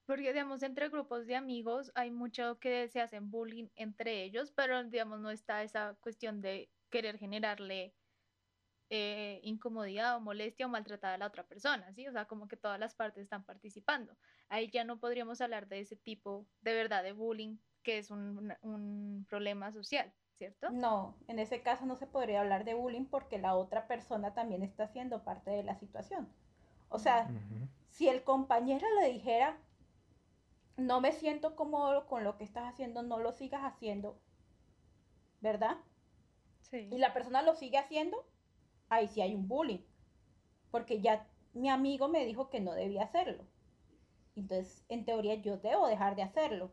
Porque, 0.07 0.33
digamos, 0.33 0.63
entre 0.63 0.89
grupos 0.89 1.27
de 1.27 1.37
amigos 1.37 1.91
hay 1.95 2.11
mucho 2.11 2.59
que 2.59 2.89
se 2.89 3.01
hacen 3.01 3.31
bullying 3.31 3.69
entre 3.75 4.23
ellos, 4.23 4.53
pero, 4.53 4.85
digamos, 4.85 5.21
no 5.21 5.31
está 5.31 5.63
esa 5.63 5.95
cuestión 6.01 6.41
de 6.43 6.71
querer 6.91 7.19
generarle 7.19 7.95
eh, 8.91 9.41
incomodidad 9.43 10.17
o 10.17 10.21
molestia 10.21 10.67
o 10.67 10.69
maltratada 10.69 11.15
a 11.15 11.19
la 11.19 11.27
otra 11.27 11.47
persona, 11.47 11.93
¿sí? 11.95 12.07
O 12.07 12.13
sea, 12.13 12.27
como 12.27 12.47
que 12.49 12.57
todas 12.57 12.79
las 12.79 12.95
partes 12.95 13.23
están 13.23 13.45
participando. 13.45 14.17
Ahí 14.49 14.71
ya 14.71 14.85
no 14.85 15.01
podríamos 15.01 15.41
hablar 15.41 15.69
de 15.69 15.81
ese 15.81 15.97
tipo 15.97 16.47
de 16.61 16.75
verdad 16.75 17.03
de 17.03 17.13
bullying, 17.13 17.57
que 17.83 17.99
es 17.99 18.11
un, 18.11 18.55
un 18.61 19.27
problema 19.29 19.73
social, 19.73 20.13
¿cierto? 20.37 20.71
No, 20.71 21.17
en 21.29 21.39
ese 21.39 21.63
caso 21.63 21.87
no 21.87 21.97
se 21.97 22.07
podría 22.07 22.43
hablar 22.43 22.65
de 22.65 22.75
bullying 22.75 23.07
porque 23.07 23.39
la 23.39 23.55
otra 23.55 23.87
persona 23.87 24.35
también 24.35 24.63
está 24.63 24.87
siendo 24.87 25.25
parte 25.25 25.51
de 25.51 25.63
la 25.63 25.77
situación. 25.77 26.29
O 26.91 26.99
sea, 26.99 27.29
si 27.89 28.09
el 28.09 28.23
compañero 28.23 28.87
le 29.01 29.13
dijera, 29.13 29.59
no 30.77 31.01
me 31.01 31.13
siento 31.13 31.57
cómodo 31.57 32.07
con 32.07 32.25
lo 32.25 32.37
que 32.37 32.45
estás 32.45 32.65
haciendo, 32.65 33.03
no 33.03 33.19
lo 33.19 33.33
sigas 33.33 33.63
haciendo, 33.63 34.19
¿verdad? 35.41 35.77
Sí. 36.63 36.89
Y 36.91 36.99
la 36.99 37.13
persona 37.13 37.43
lo 37.43 37.55
sigue 37.55 37.79
haciendo, 37.79 38.27
ahí 38.89 39.09
sí 39.09 39.21
hay 39.21 39.35
un 39.35 39.49
bullying. 39.49 39.85
Porque 40.71 41.01
ya 41.01 41.29
mi 41.53 41.69
amigo 41.69 42.09
me 42.09 42.25
dijo 42.25 42.51
que 42.51 42.61
no 42.61 42.73
debía 42.73 43.05
hacerlo. 43.05 43.45
Entonces, 44.37 44.85
en 44.89 45.05
teoría, 45.05 45.37
yo 45.37 45.59
debo 45.59 45.87
dejar 45.87 46.17
de 46.17 46.23
hacerlo. 46.23 46.73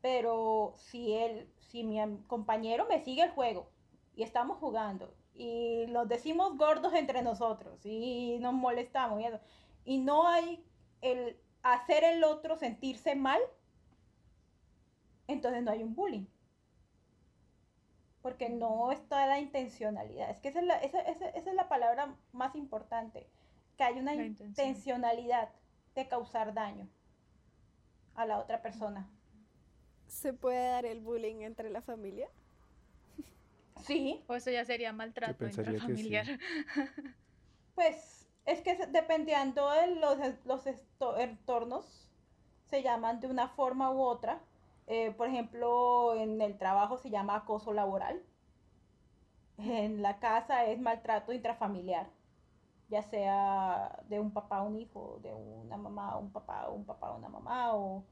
Pero 0.00 0.74
si 0.76 1.14
él, 1.14 1.52
si 1.58 1.84
mi 1.84 1.98
compañero 2.26 2.86
me 2.88 3.02
sigue 3.04 3.22
el 3.22 3.30
juego 3.30 3.70
y 4.14 4.22
estamos 4.22 4.58
jugando 4.58 5.14
y 5.34 5.86
nos 5.88 6.08
decimos 6.08 6.56
gordos 6.56 6.92
entre 6.94 7.22
nosotros 7.22 7.84
y 7.86 8.38
nos 8.40 8.52
molestamos 8.52 9.20
y, 9.20 9.24
eso, 9.24 9.40
y 9.84 9.98
no 9.98 10.26
hay 10.26 10.64
el 11.00 11.36
hacer 11.62 12.04
el 12.04 12.24
otro 12.24 12.56
sentirse 12.56 13.14
mal, 13.14 13.40
entonces 15.28 15.62
no 15.62 15.70
hay 15.70 15.82
un 15.82 15.94
bullying. 15.94 16.26
Porque 18.22 18.48
no 18.48 18.92
está 18.92 19.26
la 19.26 19.40
intencionalidad. 19.40 20.30
Es 20.30 20.38
que 20.40 20.48
esa 20.48 20.60
es 20.60 20.66
la, 20.66 20.78
esa, 20.78 21.00
esa- 21.00 21.28
esa 21.30 21.50
es 21.50 21.56
la 21.56 21.68
palabra 21.68 22.14
más 22.32 22.54
importante. 22.54 23.26
Que 23.76 23.84
hay 23.84 23.98
una 23.98 24.14
intencionalidad 24.14 25.48
de 25.94 26.06
causar 26.08 26.54
daño 26.54 26.88
a 28.14 28.26
la 28.26 28.38
otra 28.38 28.62
persona. 28.62 29.08
¿Se 30.06 30.32
puede 30.32 30.68
dar 30.68 30.84
el 30.86 31.00
bullying 31.00 31.40
entre 31.42 31.70
la 31.70 31.80
familia? 31.82 32.28
Sí, 33.84 34.22
O 34.28 34.34
eso 34.36 34.50
ya 34.50 34.64
sería 34.64 34.92
maltrato 34.92 35.46
que 35.46 35.52
sí. 35.52 35.60
intrafamiliar. 35.60 36.38
pues 37.74 38.21
es 38.46 38.60
que 38.62 38.76
dependiendo 38.86 39.68
de 39.70 39.96
los, 39.96 40.18
los 40.44 40.66
entornos, 41.18 42.08
se 42.70 42.82
llaman 42.82 43.20
de 43.20 43.26
una 43.28 43.48
forma 43.48 43.90
u 43.90 44.00
otra. 44.02 44.40
Eh, 44.86 45.12
por 45.12 45.28
ejemplo, 45.28 46.14
en 46.16 46.40
el 46.40 46.58
trabajo 46.58 46.98
se 46.98 47.10
llama 47.10 47.36
acoso 47.36 47.72
laboral. 47.72 48.22
En 49.56 50.02
la 50.02 50.18
casa 50.20 50.66
es 50.66 50.78
maltrato 50.80 51.32
intrafamiliar, 51.32 52.10
ya 52.90 53.02
sea 53.02 54.00
de 54.08 54.20
un 54.20 54.32
papá 54.32 54.58
a 54.58 54.62
un 54.62 54.76
hijo, 54.76 55.20
de 55.22 55.34
una 55.34 55.76
mamá 55.78 56.10
a 56.12 56.18
un 56.18 56.32
papá, 56.32 56.68
un 56.70 56.84
papá 56.86 57.08
a 57.08 57.16
una 57.16 57.28
mamá, 57.30 57.74
o 57.76 58.04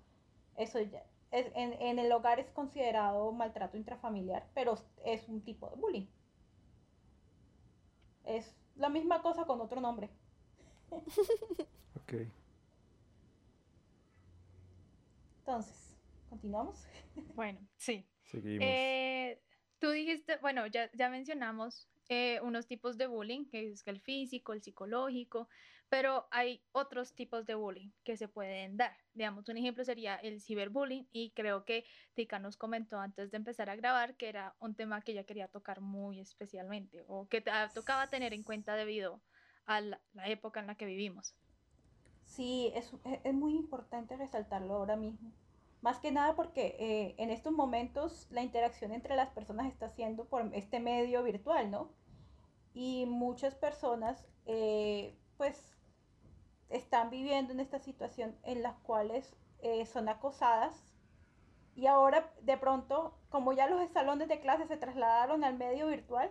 eso 0.57 0.81
ya. 0.81 1.05
es- 1.33 1.53
en, 1.57 1.75
en 1.83 1.99
el 2.01 2.13
hogar 2.13 2.41
es 2.41 2.51
considerado 2.53 3.33
maltrato 3.33 3.77
intrafamiliar, 3.79 4.49
pero 4.55 4.77
es 5.05 5.29
un 5.29 5.43
tipo 5.43 5.69
de 5.71 5.77
bullying. 5.77 6.07
Es 8.25 8.57
la 8.77 8.89
misma 8.89 9.21
cosa 9.21 9.45
con 9.45 9.61
otro 9.61 9.79
nombre. 9.83 10.09
Ok. 11.97 12.13
Entonces, 15.39 15.97
continuamos. 16.29 16.87
Bueno, 17.35 17.59
sí. 17.77 18.07
Seguimos. 18.25 18.67
Eh, 18.69 19.41
tú 19.79 19.91
dijiste, 19.91 20.37
bueno, 20.39 20.67
ya, 20.67 20.91
ya 20.93 21.09
mencionamos 21.09 21.89
eh, 22.09 22.41
unos 22.43 22.67
tipos 22.67 22.97
de 22.99 23.07
bullying, 23.07 23.47
que 23.47 23.71
es 23.71 23.83
el 23.87 24.01
físico, 24.01 24.53
el 24.53 24.63
psicológico, 24.63 25.49
pero 25.89 26.29
hay 26.31 26.63
otros 26.73 27.15
tipos 27.15 27.47
de 27.47 27.55
bullying 27.55 27.91
que 28.05 28.17
se 28.17 28.29
pueden 28.29 28.77
dar. 28.77 28.97
Digamos, 29.15 29.49
un 29.49 29.57
ejemplo 29.57 29.85
sería 29.85 30.17
el 30.17 30.41
ciberbullying 30.41 31.09
y 31.13 31.31
creo 31.31 31.65
que 31.65 31.85
Tika 32.15 32.39
nos 32.39 32.57
comentó 32.57 32.99
antes 33.01 33.31
de 33.31 33.37
empezar 33.39 33.71
a 33.71 33.77
grabar 33.77 34.17
que 34.17 34.29
era 34.29 34.55
un 34.61 34.75
tema 34.75 35.01
que 35.03 35.13
ella 35.13 35.25
quería 35.25 35.49
tocar 35.49 35.81
muy 35.81 36.21
especialmente 36.21 37.05
o 37.09 37.27
que 37.29 37.41
te- 37.41 37.51
ah, 37.51 37.71
tocaba 37.75 38.09
tener 38.09 38.33
en 38.35 38.43
cuenta 38.45 38.77
debido 38.77 39.21
a 39.67 39.81
la, 39.81 40.01
la 40.15 40.29
época 40.29 40.61
en 40.61 40.67
la 40.67 40.75
que 40.77 40.87
vivimos. 40.87 41.35
Sí, 42.25 42.73
es, 42.75 42.93
es- 43.05 43.21
es 43.25 43.35
muy 43.35 43.55
importante 43.57 44.17
resaltarlo 44.17 44.75
ahora 44.75 44.97
mismo. 44.97 45.33
Más 45.83 45.99
que 45.99 46.13
nada 46.13 46.35
porque 46.37 46.77
eh, 46.79 47.15
en 47.19 47.31
estos 47.31 47.53
momentos 47.53 48.27
la 48.31 48.43
interacción 48.43 48.93
entre 48.93 49.17
las 49.17 49.31
personas 49.31 49.67
está 49.67 49.89
siendo 49.91 50.27
por 50.27 50.55
este 50.55 50.79
medio 50.81 51.23
virtual, 51.23 51.71
¿no? 51.71 51.91
Y 52.75 53.07
muchas 53.07 53.55
personas, 53.55 54.27
eh, 54.47 55.17
pues, 55.37 55.77
están 56.69 57.11
viviendo 57.11 57.53
en 57.53 57.61
esta 57.61 57.79
situación 57.81 58.37
en 58.45 58.63
las 58.63 58.77
cuales 58.81 59.35
eh, 59.63 59.87
son 59.87 60.09
acosadas. 60.09 60.85
Y 61.75 61.87
ahora, 61.87 62.33
de 62.43 62.57
pronto, 62.59 63.19
como 63.31 63.53
ya 63.53 63.67
los 63.69 63.91
salones 63.93 64.29
de 64.29 64.41
clase 64.41 64.67
se 64.67 64.77
trasladaron 64.77 65.45
al 65.45 65.57
medio 65.57 65.87
virtual, 65.89 66.31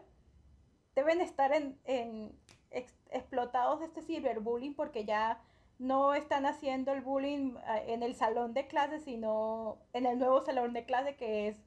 deben 0.95 1.21
estar 1.21 1.51
en, 1.53 1.79
en 1.85 2.31
ex- 2.71 2.95
explotados 3.11 3.79
de 3.79 3.85
este 3.87 4.01
ciberbullying 4.01 4.75
porque 4.75 5.05
ya 5.05 5.41
no 5.79 6.13
están 6.13 6.45
haciendo 6.45 6.91
el 6.91 7.01
bullying 7.01 7.55
ah, 7.65 7.79
en 7.79 8.03
el 8.03 8.13
salón 8.15 8.53
de 8.53 8.67
clase, 8.67 8.99
sino 8.99 9.77
en 9.93 10.05
el 10.05 10.19
nuevo 10.19 10.41
salón 10.41 10.73
de 10.73 10.85
clase 10.85 11.15
que 11.15 11.47
es 11.47 11.57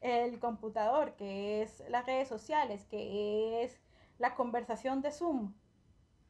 el 0.00 0.38
computador, 0.40 1.14
que 1.16 1.62
es 1.62 1.82
las 1.88 2.06
redes 2.06 2.28
sociales, 2.28 2.84
que 2.86 3.62
es 3.64 3.80
la 4.18 4.34
conversación 4.34 5.00
de 5.00 5.12
Zoom. 5.12 5.54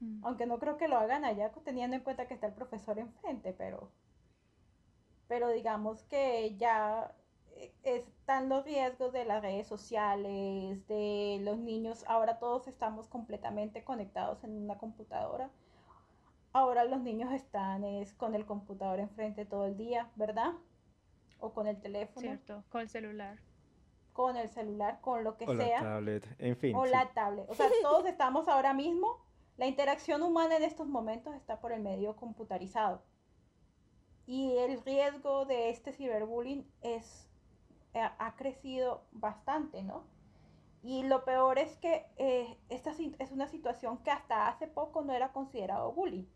Mm. 0.01 0.25
Aunque 0.25 0.47
no 0.47 0.59
creo 0.59 0.77
que 0.77 0.89
lo 0.89 0.99
hagan 0.99 1.25
allá 1.25 1.51
teniendo 1.65 1.97
en 1.97 2.03
cuenta 2.03 2.27
que 2.27 2.35
está 2.35 2.47
el 2.47 2.55
profesor 2.55 2.99
enfrente, 2.99 3.53
pero, 3.53 3.91
pero 5.27 5.49
digamos 5.49 6.05
que 6.05 6.57
ya 6.57 7.12
eh, 7.19 7.22
están 7.85 8.49
los 8.49 8.64
riesgos 8.64 9.12
de 9.12 9.25
las 9.25 9.42
redes 9.42 9.66
sociales, 9.66 10.87
de 10.88 11.38
los 11.42 11.59
niños. 11.59 12.04
Ahora 12.07 12.38
todos 12.38 12.66
estamos 12.69 13.09
completamente 13.09 13.85
conectados 13.85 14.42
en 14.45 14.57
una 14.64 14.78
computadora. 14.78 15.50
Ahora 16.52 16.85
los 16.85 17.00
niños 17.00 17.33
están 17.33 17.85
es, 17.85 18.12
con 18.14 18.35
el 18.35 18.45
computador 18.45 19.00
enfrente 19.00 19.45
todo 19.47 19.66
el 19.66 19.76
día, 19.76 20.11
¿verdad? 20.16 20.52
O 21.40 21.52
con 21.52 21.66
el 21.66 21.81
teléfono, 21.81 22.21
Cierto, 22.21 22.64
con 22.69 22.83
el 22.83 22.88
celular. 22.88 23.38
con 24.12 24.37
el 24.37 24.49
celular, 24.49 25.00
con 25.00 25.25
lo 25.25 25.37
que 25.37 25.47
o 25.47 25.54
la 25.54 25.64
sea. 25.64 25.81
tablet. 25.81 26.26
En 26.38 26.57
fin. 26.57 26.76
O 26.76 26.85
sí. 26.85 26.90
la 26.90 27.12
tablet. 27.14 27.47
O 27.49 27.54
sea, 27.54 27.69
todos 27.83 28.07
estamos 28.07 28.49
ahora 28.49 28.75
mismo. 28.75 29.25
La 29.57 29.66
interacción 29.66 30.23
humana 30.23 30.57
en 30.57 30.62
estos 30.62 30.87
momentos 30.88 31.35
está 31.35 31.61
por 31.61 31.73
el 31.73 31.81
medio 31.81 32.16
computarizado. 32.16 33.02
Y 34.26 34.57
el 34.59 34.83
riesgo 34.83 35.45
de 35.47 35.71
este 35.71 35.92
ciberbullying 35.92 36.66
es, 36.83 37.28
ha 37.95 38.37
crecido 38.37 39.05
bastante, 39.13 39.83
¿no? 39.83 40.05
Y 40.83 41.05
lo 41.05 41.25
peor 41.25 41.59
es 41.59 41.77
que 41.77 42.07
eh, 42.17 42.59
esta 42.69 42.91
es 42.91 43.31
una 43.31 43.47
situación 43.47 43.99
que 43.99 44.11
hasta 44.11 44.49
hace 44.49 44.67
poco 44.67 45.03
no 45.03 45.13
era 45.13 45.33
considerado 45.33 45.93
bullying. 45.93 46.27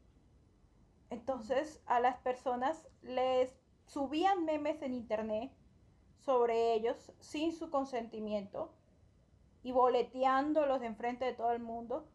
Entonces 1.10 1.82
a 1.86 1.98
las 1.98 2.16
personas 2.18 2.86
les 3.02 3.52
subían 3.86 4.44
memes 4.44 4.82
en 4.82 4.94
internet 4.94 5.52
sobre 6.18 6.74
ellos 6.74 7.12
sin 7.18 7.52
su 7.52 7.70
consentimiento 7.70 8.72
y 9.64 9.72
boleteándolos 9.72 10.82
enfrente 10.82 11.24
de 11.24 11.32
todo 11.32 11.50
el 11.50 11.60
mundo. 11.60 12.08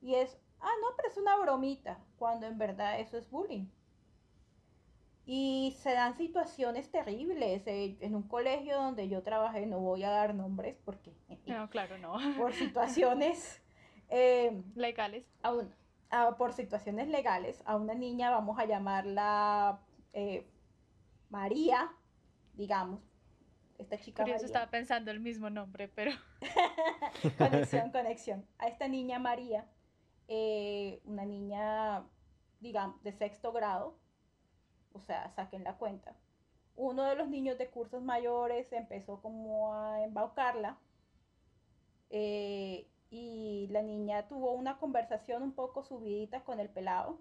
Y 0.00 0.14
es, 0.14 0.38
ah, 0.60 0.72
no, 0.80 0.88
pero 0.96 1.08
es 1.08 1.18
una 1.18 1.36
bromita, 1.36 2.02
cuando 2.18 2.46
en 2.46 2.56
verdad 2.56 2.98
eso 3.00 3.18
es 3.18 3.30
bullying. 3.30 3.66
Y 5.26 5.74
se 5.80 5.92
dan 5.92 6.14
situaciones 6.16 6.90
terribles. 6.90 7.66
eh, 7.66 7.96
en 8.00 8.14
un 8.14 8.24
colegio 8.28 8.76
donde 8.76 9.08
yo 9.08 9.22
trabajé, 9.22 9.64
no 9.66 9.78
voy 9.80 10.02
a 10.04 10.10
dar 10.10 10.34
nombres 10.34 10.76
porque 10.84 11.12
No, 11.46 11.68
claro, 11.70 11.96
no. 11.98 12.16
por 12.36 12.52
situaciones, 12.54 13.62
eh, 14.08 14.62
Legales. 14.74 15.24
a 15.42 15.52
un- 15.54 15.74
a- 16.10 16.36
por 16.36 16.52
situaciones 16.52 17.08
legales, 17.08 17.62
a 17.64 17.76
una 17.76 17.94
niña 17.94 18.30
vamos 18.30 18.58
a 18.58 18.66
llamarla 18.66 19.80
eh, 20.12 20.46
María, 21.30 21.90
digamos. 22.54 23.00
Esta 23.78 23.98
chica 23.98 24.22
Curioso, 24.22 24.42
María. 24.44 24.46
estaba 24.46 24.70
pensando 24.70 25.10
el 25.10 25.18
mismo 25.20 25.50
nombre, 25.50 25.88
pero 25.88 26.12
conexión, 27.38 27.90
conexión. 27.90 28.46
A 28.58 28.68
esta 28.68 28.86
niña 28.86 29.18
María, 29.18 29.66
eh, 30.28 31.00
una 31.04 31.24
niña, 31.24 32.04
digamos, 32.60 33.02
de 33.02 33.12
sexto 33.12 33.50
grado, 33.52 33.98
o 34.94 35.00
sea, 35.00 35.30
saquen 35.30 35.64
la 35.64 35.76
cuenta. 35.76 36.16
Uno 36.76 37.04
de 37.04 37.14
los 37.16 37.28
niños 37.28 37.58
de 37.58 37.68
cursos 37.68 38.02
mayores 38.02 38.72
empezó 38.72 39.20
como 39.20 39.74
a 39.74 40.02
embaucarla 40.02 40.78
eh, 42.10 42.88
y 43.10 43.68
la 43.70 43.82
niña 43.82 44.26
tuvo 44.28 44.52
una 44.52 44.78
conversación 44.78 45.42
un 45.42 45.52
poco 45.52 45.84
subidita 45.84 46.42
con 46.42 46.58
el 46.58 46.70
pelado, 46.70 47.20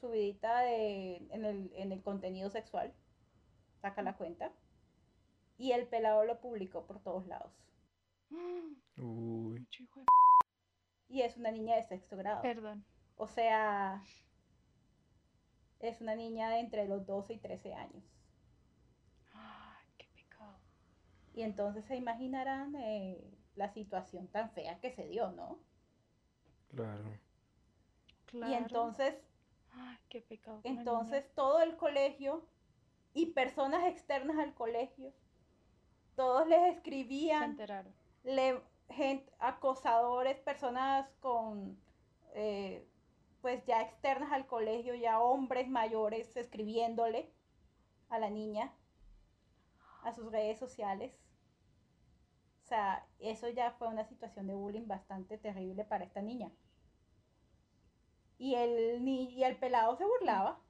subidita 0.00 0.60
de, 0.60 1.16
en, 1.30 1.44
el, 1.44 1.70
en 1.74 1.92
el 1.92 2.02
contenido 2.02 2.50
sexual, 2.50 2.94
saca 3.80 4.02
la 4.02 4.16
cuenta, 4.16 4.52
y 5.58 5.72
el 5.72 5.86
pelado 5.86 6.24
lo 6.24 6.40
publicó 6.40 6.86
por 6.86 7.00
todos 7.00 7.26
lados. 7.26 7.52
Uy. 8.96 9.66
Y 11.08 11.22
es 11.22 11.36
una 11.36 11.50
niña 11.50 11.76
de 11.76 11.82
sexto 11.84 12.16
grado. 12.16 12.40
Perdón. 12.40 12.84
O 13.16 13.26
sea, 13.26 14.02
es 15.82 16.00
una 16.00 16.14
niña 16.14 16.50
de 16.50 16.60
entre 16.60 16.86
los 16.88 17.06
12 17.06 17.34
y 17.34 17.38
13 17.38 17.74
años. 17.74 18.04
Ay, 19.32 19.86
qué 19.98 20.06
pecado. 20.14 20.60
Y 21.34 21.42
entonces 21.42 21.84
se 21.86 21.96
imaginarán 21.96 22.74
eh, 22.76 23.22
la 23.56 23.68
situación 23.72 24.28
tan 24.28 24.50
fea 24.52 24.80
que 24.80 24.90
se 24.92 25.06
dio, 25.08 25.30
¿no? 25.32 25.58
Claro. 26.68 27.20
Y 28.32 28.38
Claro. 28.38 28.54
entonces, 28.56 29.14
Ay, 29.70 29.98
qué 30.08 30.22
pecado. 30.22 30.60
niña. 30.64 30.80
entonces 30.80 31.34
todo 31.34 31.60
el 31.62 31.76
colegio 31.76 32.46
y 33.14 33.26
personas 33.32 33.84
externas 33.86 34.38
al 34.38 34.54
colegio, 34.54 35.12
todos 36.16 36.46
les 36.48 36.60
se 36.60 36.68
escribían 36.70 37.50
enteraron. 37.50 37.94
le, 38.24 38.60
gente, 38.90 39.32
acosadores, 39.38 40.38
personas 40.40 41.08
con, 41.20 41.78
eh, 42.34 42.86
pues 43.42 43.66
ya 43.66 43.82
externas 43.82 44.32
al 44.32 44.46
colegio, 44.46 44.94
ya 44.94 45.20
hombres 45.20 45.68
mayores 45.68 46.34
escribiéndole 46.36 47.30
a 48.08 48.18
la 48.18 48.30
niña, 48.30 48.72
a 50.02 50.12
sus 50.12 50.30
redes 50.30 50.58
sociales. 50.58 51.12
O 52.64 52.66
sea, 52.66 53.06
eso 53.20 53.48
ya 53.50 53.72
fue 53.72 53.86
una 53.88 54.04
situación 54.04 54.46
de 54.48 54.54
bullying 54.54 54.88
bastante 54.88 55.38
terrible 55.38 55.84
para 55.84 56.04
esta 56.04 56.22
niña. 56.22 56.50
Y 58.36 58.56
el, 58.56 59.02
ni 59.02 59.24
y 59.32 59.42
el 59.44 59.56
pelado 59.56 59.96
se 59.96 60.04
burlaba 60.04 60.60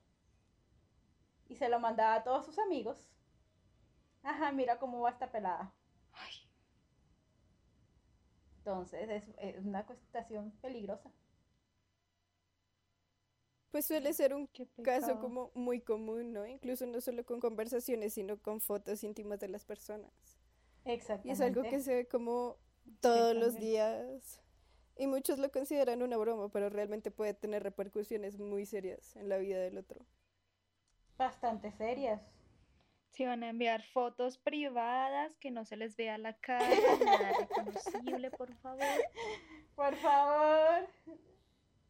y 1.48 1.54
se 1.54 1.68
lo 1.68 1.78
mandaba 1.78 2.16
a 2.16 2.24
todos 2.24 2.44
sus 2.46 2.58
amigos. 2.58 3.08
Ajá, 4.24 4.50
mira 4.50 4.78
cómo 4.80 5.00
va 5.00 5.10
esta 5.10 5.30
pelada. 5.30 5.72
Ay, 6.12 6.34
Entonces 8.58 9.10
es, 9.10 9.24
es 9.38 9.64
una 9.64 9.84
situación 9.86 10.52
peligrosa. 10.62 11.10
Pues 13.72 13.86
suele 13.86 14.14
ser 14.14 14.34
un 14.34 14.48
caso 14.82 15.18
como 15.18 15.50
muy 15.54 15.80
común, 15.80 16.32
¿no? 16.32 16.46
Incluso 16.46 16.86
no 16.86 17.00
solo 17.00 17.24
con 17.26 17.40
conversaciones, 17.40 18.14
sino 18.14 18.38
con 18.40 18.60
fotos 18.60 19.02
íntimas 19.04 19.40
de 19.40 19.48
las 19.48 19.64
personas. 19.64 20.12
Y 20.84 20.92
Exactamente. 20.92 21.32
es 21.32 21.40
algo 21.40 21.66
que 21.68 21.80
se 21.80 21.94
ve 21.94 22.06
como 22.08 22.58
todos 23.00 23.34
los 23.36 23.58
días. 23.58 24.42
Y 24.96 25.06
muchos 25.08 25.38
lo 25.40 25.50
consideran 25.50 26.02
una 26.02 26.18
broma, 26.18 26.50
pero 26.50 26.70
realmente 26.70 27.10
puede 27.10 27.34
tener 27.34 27.62
repercusiones 27.64 28.38
muy 28.38 28.66
serias 28.66 29.16
en 29.16 29.28
la 29.30 29.38
vida 29.38 29.60
del 29.60 29.78
otro. 29.78 30.06
bastante 31.16 31.72
serias. 31.72 32.20
Si 33.12 33.24
van 33.26 33.42
a 33.44 33.50
enviar 33.50 33.82
fotos 33.92 34.38
privadas, 34.38 35.36
que 35.38 35.50
no 35.50 35.64
se 35.64 35.76
les 35.76 35.96
vea 35.96 36.18
la 36.18 36.34
cara, 36.38 36.98
nada 37.04 37.32
reconocible, 37.38 38.30
por 38.30 38.54
favor. 38.56 39.06
Por 39.74 39.96
favor. 39.96 40.88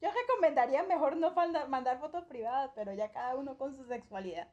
Yo 0.02 0.10
recomendaría 0.10 0.82
mejor 0.82 1.16
no 1.16 1.32
mandar 1.68 2.00
fotos 2.00 2.24
privadas, 2.24 2.72
pero 2.74 2.92
ya 2.92 3.12
cada 3.12 3.36
uno 3.36 3.56
con 3.56 3.72
su 3.72 3.84
sexualidad. 3.84 4.48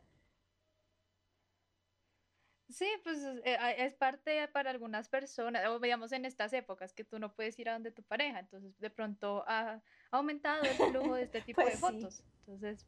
Sí, 2.70 2.88
pues 3.04 3.18
eh, 3.44 3.58
es 3.80 3.96
parte 3.96 4.48
para 4.50 4.70
algunas 4.70 5.10
personas, 5.10 5.66
o 5.68 5.80
veamos 5.80 6.12
en 6.12 6.26
estas 6.26 6.54
épocas 6.54 6.94
que 6.94 7.04
tú 7.04 7.18
no 7.18 7.34
puedes 7.34 7.58
ir 7.58 7.68
a 7.68 7.74
donde 7.74 7.92
tu 7.92 8.04
pareja, 8.04 8.40
entonces 8.40 8.80
de 8.80 8.92
pronto 8.92 9.44
ha 9.48 9.82
aumentado 10.12 10.64
el 10.66 10.78
flujo 10.78 11.16
de 11.16 11.24
este 11.24 11.42
tipo 11.48 11.62
de 11.62 11.72
Pues 11.72 11.80
sí. 11.80 12.00
fotos. 12.00 12.24
Entonces 12.46 12.86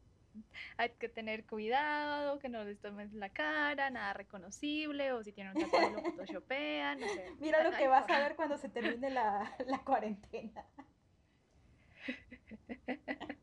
hay 0.76 0.90
que 0.90 1.08
tener 1.08 1.44
cuidado, 1.46 2.38
que 2.38 2.48
no 2.48 2.62
les 2.62 2.80
tomen 2.80 3.10
la 3.18 3.30
cara, 3.30 3.90
nada 3.90 4.12
reconocible, 4.12 5.12
o 5.12 5.22
si 5.24 5.32
tienen 5.32 5.54
un 5.56 5.60
tatuaje 5.60 5.90
lo 5.90 6.00
photoshopean, 6.16 7.00
no 7.00 7.08
sé. 7.08 7.32
Mira 7.40 7.68
lo 7.68 7.76
que 7.76 7.88
vas 7.88 8.08
a 8.08 8.20
ver 8.20 8.36
cuando 8.36 8.56
se 8.56 8.68
termine 8.68 9.10
la, 9.10 9.56
la 9.66 9.78
cuarentena. 9.84 10.64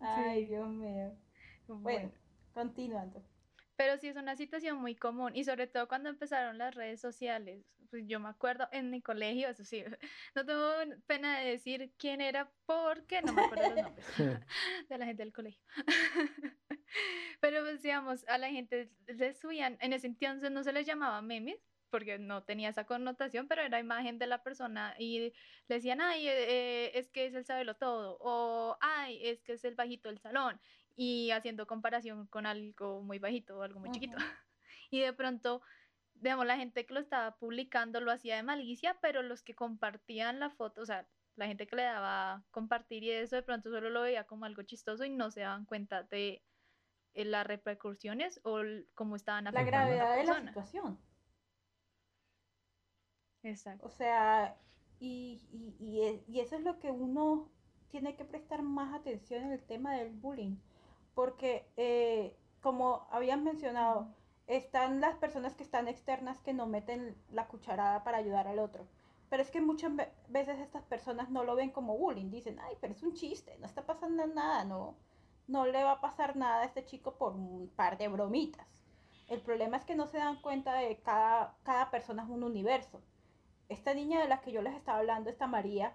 Ay, 0.00 0.46
Dios 0.46 0.68
mío. 0.68 1.16
Bueno, 1.66 1.82
Bueno, 1.82 2.12
continuando. 2.52 3.22
Pero 3.76 3.96
sí 3.98 4.08
es 4.08 4.16
una 4.16 4.36
situación 4.36 4.78
muy 4.78 4.94
común 4.94 5.34
y 5.34 5.44
sobre 5.44 5.66
todo 5.66 5.88
cuando 5.88 6.08
empezaron 6.08 6.58
las 6.58 6.74
redes 6.74 7.00
sociales. 7.00 7.64
Pues 7.90 8.04
yo 8.06 8.20
me 8.20 8.28
acuerdo 8.28 8.68
en 8.72 8.90
mi 8.90 9.02
colegio, 9.02 9.48
eso 9.48 9.64
sí, 9.64 9.84
no 10.34 10.46
tengo 10.46 10.70
pena 11.06 11.40
de 11.40 11.50
decir 11.50 11.92
quién 11.98 12.20
era 12.20 12.50
porque 12.64 13.20
no 13.20 13.32
me 13.34 13.42
acuerdo 13.42 13.68
los 13.68 13.82
nombres 13.82 14.06
de 14.88 14.98
la 14.98 15.04
gente 15.04 15.22
del 15.22 15.32
colegio. 15.32 15.62
Pero 17.40 17.62
pues 17.62 17.82
digamos, 17.82 18.26
a 18.28 18.38
la 18.38 18.48
gente 18.50 18.90
le 19.06 19.34
subían, 19.34 19.76
en 19.80 19.92
ese 19.92 20.06
entonces 20.06 20.50
no 20.50 20.62
se 20.62 20.72
les 20.72 20.86
llamaba 20.86 21.20
memes 21.22 21.71
porque 21.92 22.18
no 22.18 22.42
tenía 22.42 22.70
esa 22.70 22.84
connotación, 22.84 23.46
pero 23.46 23.60
era 23.62 23.78
imagen 23.78 24.18
de 24.18 24.26
la 24.26 24.42
persona 24.42 24.96
y 24.98 25.32
le 25.68 25.76
decían, 25.76 26.00
ay, 26.00 26.26
eh, 26.26 26.32
eh, 26.48 26.90
es 26.94 27.10
que 27.10 27.26
es 27.26 27.34
el 27.34 27.44
sabelo 27.44 27.76
todo, 27.76 28.16
o 28.20 28.78
ay, 28.80 29.20
es 29.22 29.42
que 29.42 29.52
es 29.52 29.64
el 29.64 29.74
bajito 29.74 30.08
del 30.08 30.18
salón, 30.18 30.58
y 30.96 31.30
haciendo 31.32 31.66
comparación 31.66 32.26
con 32.28 32.46
algo 32.46 33.02
muy 33.02 33.18
bajito 33.18 33.58
o 33.58 33.62
algo 33.62 33.78
muy 33.78 33.90
chiquito. 33.90 34.16
Ujú. 34.16 34.26
Y 34.90 35.00
de 35.00 35.12
pronto, 35.12 35.62
digamos, 36.14 36.44
la 36.44 36.56
gente 36.56 36.84
que 36.84 36.92
lo 36.92 37.00
estaba 37.00 37.36
publicando 37.36 38.00
lo 38.00 38.10
hacía 38.10 38.36
de 38.36 38.42
malicia, 38.42 38.98
pero 39.00 39.22
los 39.22 39.42
que 39.42 39.54
compartían 39.54 40.38
la 40.38 40.50
foto, 40.50 40.82
o 40.82 40.86
sea, 40.86 41.06
la 41.36 41.46
gente 41.46 41.66
que 41.66 41.76
le 41.76 41.84
daba 41.84 42.42
compartir 42.50 43.02
y 43.02 43.10
eso 43.10 43.36
de 43.36 43.42
pronto 43.42 43.70
solo 43.70 43.88
lo 43.88 44.02
veía 44.02 44.24
como 44.24 44.44
algo 44.44 44.62
chistoso 44.62 45.04
y 45.04 45.10
no 45.10 45.30
se 45.30 45.40
daban 45.40 45.64
cuenta 45.64 46.02
de 46.02 46.42
eh, 47.14 47.24
las 47.24 47.46
repercusiones 47.46 48.40
o 48.44 48.60
cómo 48.94 49.16
estaban 49.16 49.44
La 49.44 49.50
afectando 49.50 49.76
a 49.78 49.80
la 49.80 49.96
gravedad 49.96 50.16
de 50.16 50.24
la 50.24 50.48
situación. 50.48 50.98
Exacto. 53.42 53.86
O 53.86 53.90
sea, 53.90 54.56
y, 55.00 55.40
y, 55.52 55.76
y 55.84 56.00
e- 56.02 56.24
y 56.28 56.40
eso 56.40 56.56
es 56.56 56.62
lo 56.62 56.78
que 56.78 56.90
uno 56.90 57.48
tiene 57.90 58.16
que 58.16 58.24
prestar 58.24 58.62
más 58.62 58.94
atención 58.94 59.42
en 59.44 59.52
el 59.52 59.62
tema 59.62 59.94
del 59.94 60.10
bullying. 60.12 60.56
Porque, 61.14 61.66
eh, 61.76 62.36
como 62.62 63.06
habían 63.10 63.44
mencionado, 63.44 64.08
están 64.46 65.00
las 65.00 65.16
personas 65.16 65.54
que 65.54 65.62
están 65.64 65.88
externas 65.88 66.40
que 66.40 66.54
no 66.54 66.66
meten 66.66 67.16
la 67.30 67.48
cucharada 67.48 68.02
para 68.04 68.18
ayudar 68.18 68.46
al 68.48 68.58
otro. 68.60 68.86
Pero 69.28 69.42
es 69.42 69.50
que 69.50 69.60
muchas 69.60 69.94
ve- 69.96 70.12
veces 70.28 70.58
estas 70.58 70.82
personas 70.84 71.30
no 71.30 71.44
lo 71.44 71.54
ven 71.56 71.70
como 71.70 71.96
bullying. 71.98 72.30
Dicen, 72.30 72.58
ay, 72.60 72.76
pero 72.80 72.92
es 72.94 73.02
un 73.02 73.14
chiste, 73.14 73.56
no 73.58 73.66
está 73.66 73.84
pasando 73.86 74.26
nada, 74.26 74.64
no, 74.64 74.96
no 75.48 75.66
le 75.66 75.82
va 75.84 75.92
a 75.92 76.00
pasar 76.00 76.36
nada 76.36 76.62
a 76.62 76.64
este 76.64 76.84
chico 76.84 77.16
por 77.18 77.32
un 77.34 77.68
par 77.76 77.98
de 77.98 78.08
bromitas. 78.08 78.66
El 79.28 79.40
problema 79.40 79.76
es 79.78 79.84
que 79.84 79.94
no 79.96 80.06
se 80.06 80.18
dan 80.18 80.40
cuenta 80.42 80.74
de 80.74 81.00
cada, 81.00 81.56
cada 81.64 81.90
persona 81.90 82.22
es 82.24 82.28
un 82.28 82.44
universo. 82.44 83.02
Esta 83.72 83.94
niña 83.94 84.20
de 84.20 84.28
la 84.28 84.42
que 84.42 84.52
yo 84.52 84.60
les 84.60 84.74
estaba 84.74 84.98
hablando, 84.98 85.30
esta 85.30 85.46
María, 85.46 85.94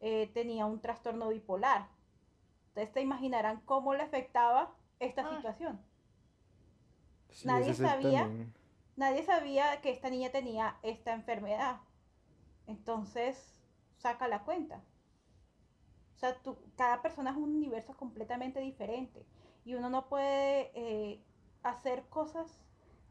eh, 0.00 0.30
tenía 0.32 0.64
un 0.64 0.80
trastorno 0.80 1.28
bipolar. 1.28 1.86
Entonces 2.68 2.92
te 2.94 3.02
imaginarán 3.02 3.60
cómo 3.66 3.92
le 3.92 4.02
afectaba 4.02 4.74
esta 5.00 5.22
Ah. 5.26 5.36
situación. 5.36 5.80
Sí, 7.28 7.46
Nadie 7.46 7.74
sabía. 7.74 8.22
también- 8.22 8.54
Nadie 8.96 9.22
sabía 9.22 9.80
que 9.82 9.90
esta 9.90 10.08
niña 10.10 10.30
tenía 10.30 10.76
esta 10.82 11.12
enfermedad. 11.12 11.80
Entonces, 12.66 13.60
saca 13.98 14.26
la 14.26 14.42
cuenta. 14.44 14.82
O 16.16 16.18
sea, 16.18 16.34
tú, 16.42 16.56
cada 16.76 17.00
persona 17.02 17.30
es 17.30 17.36
un 17.36 17.54
universo 17.54 17.94
completamente 17.96 18.60
diferente. 18.60 19.24
Y 19.64 19.74
uno 19.74 19.90
no 19.90 20.08
puede 20.08 20.70
eh, 20.74 21.22
hacer 21.62 22.04
cosas 22.08 22.62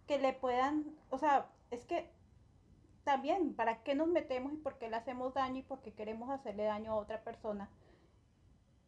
que 0.08 0.17
le 0.19 0.34
puedan... 0.34 0.95
O 1.12 1.17
sea, 1.19 1.50
es 1.72 1.86
que 1.86 2.12
también, 3.04 3.54
¿para 3.56 3.84
qué 3.84 3.96
nos 3.96 4.08
metemos 4.08 4.54
y 4.54 4.58
por 4.58 4.78
qué 4.78 4.90
le 4.90 4.96
hacemos 4.96 5.34
daño 5.34 5.60
y 5.60 5.64
por 5.64 5.82
qué 5.82 5.94
queremos 5.94 6.30
hacerle 6.30 6.64
daño 6.64 6.92
a 6.92 6.96
otra 6.96 7.24
persona? 7.24 7.70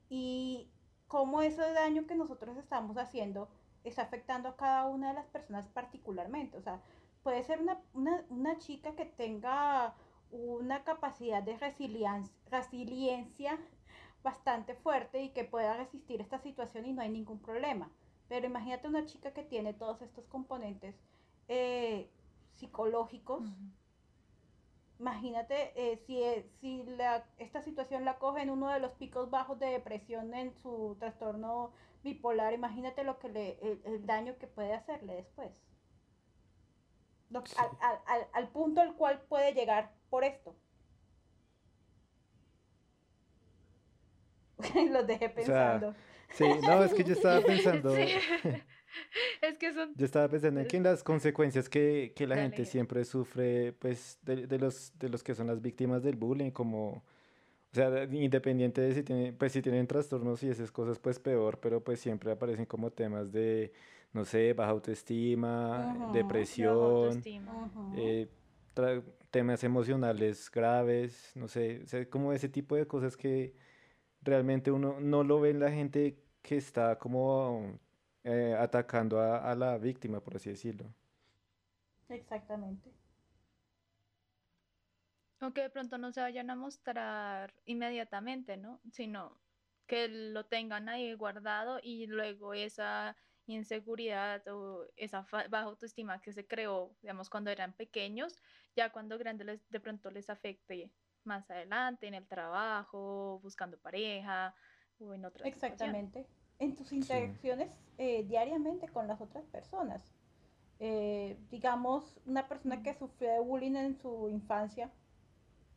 Y 0.10 0.69
cómo 1.08 1.41
ese 1.41 1.62
daño 1.74 2.08
que 2.08 2.15
nosotros 2.15 2.58
estamos 2.58 2.97
haciendo 2.97 3.50
está 3.84 4.04
afectando 4.04 4.50
a 4.50 4.56
cada 4.56 4.88
una 4.88 5.10
de 5.10 5.15
las 5.15 5.28
personas 5.28 5.67
particularmente. 5.67 6.58
O 6.58 6.62
sea, 6.62 6.82
puede 7.24 7.43
ser 7.43 7.62
una, 7.62 7.80
una, 7.93 8.24
una 8.30 8.58
chica 8.58 8.95
que 8.95 9.06
tenga 9.06 9.95
una 10.32 10.84
capacidad 10.84 11.43
de 11.43 11.58
resiliencia, 11.58 12.34
resiliencia 12.50 13.60
bastante 14.24 14.76
fuerte 14.76 15.21
y 15.21 15.30
que 15.30 15.43
pueda 15.43 15.76
resistir 15.76 16.21
esta 16.21 16.39
situación 16.39 16.86
y 16.86 16.93
no 16.93 17.02
hay 17.02 17.10
ningún 17.10 17.39
problema. 17.39 17.89
Pero 18.30 18.45
imagínate 18.45 18.88
una 18.88 19.06
chica 19.06 19.34
que 19.34 19.43
tiene 19.43 19.74
todos 19.74 20.02
estos 20.02 20.26
componentes 20.28 20.95
eh, 21.47 22.10
psicológicos. 22.54 23.43
Imagínate 25.01 25.73
eh, 25.75 25.97
si, 26.05 26.21
eh, 26.21 26.45
si 26.59 26.83
la, 26.83 27.25
esta 27.39 27.59
situación 27.63 28.05
la 28.05 28.19
coge 28.19 28.43
en 28.43 28.51
uno 28.51 28.69
de 28.69 28.79
los 28.79 28.91
picos 28.91 29.31
bajos 29.31 29.57
de 29.57 29.65
depresión 29.65 30.31
en 30.35 30.53
su 30.61 30.95
trastorno 30.99 31.71
bipolar, 32.03 32.53
imagínate 32.53 33.03
lo 33.03 33.17
que 33.17 33.29
le, 33.29 33.57
el, 33.63 33.81
el 33.83 34.05
daño 34.05 34.37
que 34.37 34.45
puede 34.45 34.73
hacerle 34.75 35.15
después. 35.15 35.49
Lo- 37.31 37.43
Sí. 37.47 37.55
al, 37.57 37.69
al- 37.81 38.01
al- 38.05 38.27
al 38.33 38.47
punto 38.49 38.79
al 38.81 38.95
cual 38.95 39.21
puede 39.27 39.53
llegar 39.55 39.91
por 40.11 40.23
esto. 40.23 40.55
Los 44.91 45.07
dejé 45.07 45.25
sea, 45.29 45.33
pensando. 45.35 45.95
Sí, 46.35 46.45
no, 46.61 46.83
es 46.83 46.93
que 46.93 47.03
yo 47.03 47.13
estaba 47.13 47.41
pensando, 47.41 47.95
Sí. 47.95 48.05
Es 49.41 49.58
que 49.58 49.73
son... 49.73 49.93
yo 49.95 50.06
estaba 50.06 50.27
pensando 50.30 50.60
en 50.60 50.67
que 50.67 50.77
en 50.77 50.84
las 50.84 51.04
consecuencias 51.04 51.69
que, 51.69 52.13
que 52.15 52.27
la 52.27 52.38
gente 52.38 52.63
Dale. 52.63 52.65
siempre 52.65 53.04
sufre, 53.06 53.73
pues, 53.73 54.19
de, 54.23 54.47
de 54.47 54.60
los, 54.60 54.93
de 54.99 55.10
los 55.10 55.23
que 55.23 55.36
son 55.36 55.47
las 55.47 55.62
víctimas 55.62 56.04
del 56.04 56.15
bullying, 56.15 56.51
como 56.51 57.04
O 57.73 57.75
sea, 57.75 58.04
independiente 58.06 58.82
de 58.82 58.93
si 58.95 59.04
tienen, 59.04 59.38
pues 59.38 59.54
si 59.54 59.62
tienen 59.62 59.88
trastornos 59.88 60.43
y 60.43 60.49
esas 60.49 60.71
cosas, 60.71 60.99
pues 60.99 61.19
peor, 61.19 61.60
pero 61.62 61.84
pues 61.84 61.99
siempre 62.01 62.32
aparecen 62.32 62.65
como 62.65 62.91
temas 62.91 63.32
de, 63.32 63.73
no 64.13 64.25
sé, 64.25 64.54
baja 64.54 64.71
autoestima, 64.71 65.88
Ujú. 65.89 65.99
Baja 65.99 66.12
depresión, 66.12 66.73
autoestima. 67.06 67.51
Ujú. 67.65 67.93
eh, 67.93 68.30
tra- 68.75 69.04
temas 69.32 69.63
emocionales 69.63 70.49
graves, 70.51 71.32
no 71.36 71.47
sé, 71.47 71.82
o 71.84 71.88
sea, 71.88 72.10
como 72.10 72.34
ese 72.34 72.49
tipo 72.49 72.75
de 72.75 72.88
cosas 72.88 73.17
que 73.17 73.56
realmente 74.21 74.71
uno 74.71 74.99
no 74.99 75.23
lo 75.23 75.39
ve 75.39 75.51
en 75.51 75.60
la 75.60 75.71
gente 75.71 76.17
que 76.41 76.58
está 76.58 76.97
como 76.99 77.80
eh, 78.23 78.55
atacando 78.57 79.19
a, 79.19 79.38
a 79.51 79.55
la 79.55 79.77
víctima, 79.77 80.21
por 80.23 80.36
así 80.38 80.49
decirlo. 80.49 80.95
Exactamente. 82.10 82.93
O 85.45 85.53
que 85.53 85.62
de 85.63 85.69
pronto 85.75 85.97
no 85.97 86.12
se 86.12 86.21
vayan 86.21 86.49
a 86.51 86.55
mostrar 86.55 87.53
inmediatamente, 87.65 88.57
¿no? 88.57 88.81
Sino 88.91 89.41
que 89.88 90.07
lo 90.07 90.45
tengan 90.45 90.88
ahí 90.88 91.13
guardado 91.15 91.79
y 91.81 92.05
luego 92.07 92.53
esa 92.53 93.17
inseguridad 93.47 94.47
o 94.47 94.86
esa 94.95 95.23
fa- 95.25 95.47
baja 95.49 95.65
autoestima 95.65 96.21
que 96.21 96.31
se 96.31 96.47
creó, 96.47 96.95
digamos, 97.01 97.29
cuando 97.29 97.49
eran 97.49 97.73
pequeños, 97.75 98.41
ya 98.75 98.91
cuando 98.91 99.17
grandes 99.17 99.47
les, 99.47 99.69
de 99.69 99.79
pronto 99.79 100.12
les 100.12 100.29
afecte 100.29 100.93
más 101.23 101.49
adelante 101.49 102.07
en 102.07 102.13
el 102.13 102.27
trabajo, 102.27 103.39
buscando 103.41 103.79
pareja 103.79 104.55
o 104.99 105.13
en 105.13 105.25
otra 105.25 105.49
situación. 105.49 105.97
Exactamente. 105.97 106.27
En 106.62 106.76
tus 106.76 106.93
interacciones 106.93 107.71
eh, 107.97 108.24
diariamente 108.30 108.88
con 108.88 109.08
las 109.08 109.19
otras 109.19 109.43
personas. 109.45 110.00
Eh, 110.80 111.36
digamos, 111.50 112.19
una 112.28 112.47
persona 112.47 112.84
que 112.84 112.93
sufrió 112.93 113.32
de 113.32 113.39
bullying 113.39 113.76
en 113.76 113.95
su 113.95 114.30
infancia 114.30 114.91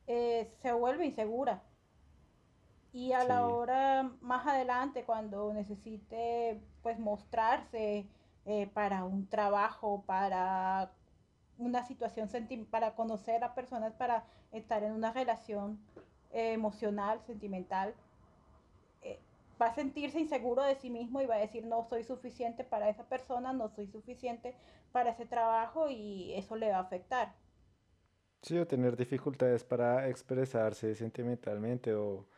eh, 0.06 0.52
se 0.60 0.74
vuelve 0.74 1.06
insegura. 1.06 1.62
Y 2.92 3.12
a 3.12 3.24
la 3.24 3.46
hora 3.46 4.10
más 4.20 4.46
adelante, 4.46 5.04
cuando 5.04 5.54
necesite 5.54 6.60
pues 6.82 6.98
mostrarse 6.98 8.06
para 8.74 9.04
un 9.04 9.26
trabajo, 9.26 10.04
para 10.06 10.92
una 11.56 11.86
situación 11.86 12.28
para 12.70 12.94
conocer 12.94 13.42
a 13.42 13.54
personas, 13.54 13.94
para 13.94 14.24
estar 14.52 14.82
en 14.84 14.92
una 14.92 15.12
relación 15.12 15.80
emocional, 16.30 17.22
sentimental, 17.26 17.94
va 19.60 19.66
a 19.66 19.74
sentirse 19.74 20.20
inseguro 20.20 20.62
de 20.62 20.76
sí 20.76 20.90
mismo 20.90 21.20
y 21.20 21.26
va 21.26 21.36
a 21.36 21.38
decir 21.38 21.64
no 21.66 21.84
soy 21.84 22.04
suficiente 22.04 22.64
para 22.64 22.88
esa 22.88 23.04
persona, 23.08 23.52
no 23.52 23.68
soy 23.68 23.86
suficiente 23.88 24.54
para 24.92 25.10
ese 25.10 25.26
trabajo 25.26 25.88
y 25.90 26.32
eso 26.34 26.56
le 26.56 26.70
va 26.70 26.78
a 26.78 26.80
afectar. 26.80 27.34
Sí, 28.42 28.58
o 28.58 28.66
tener 28.66 28.96
dificultades 28.96 29.64
para 29.64 30.08
expresarse 30.08 30.94
sentimentalmente 30.94 31.94
o, 31.94 32.28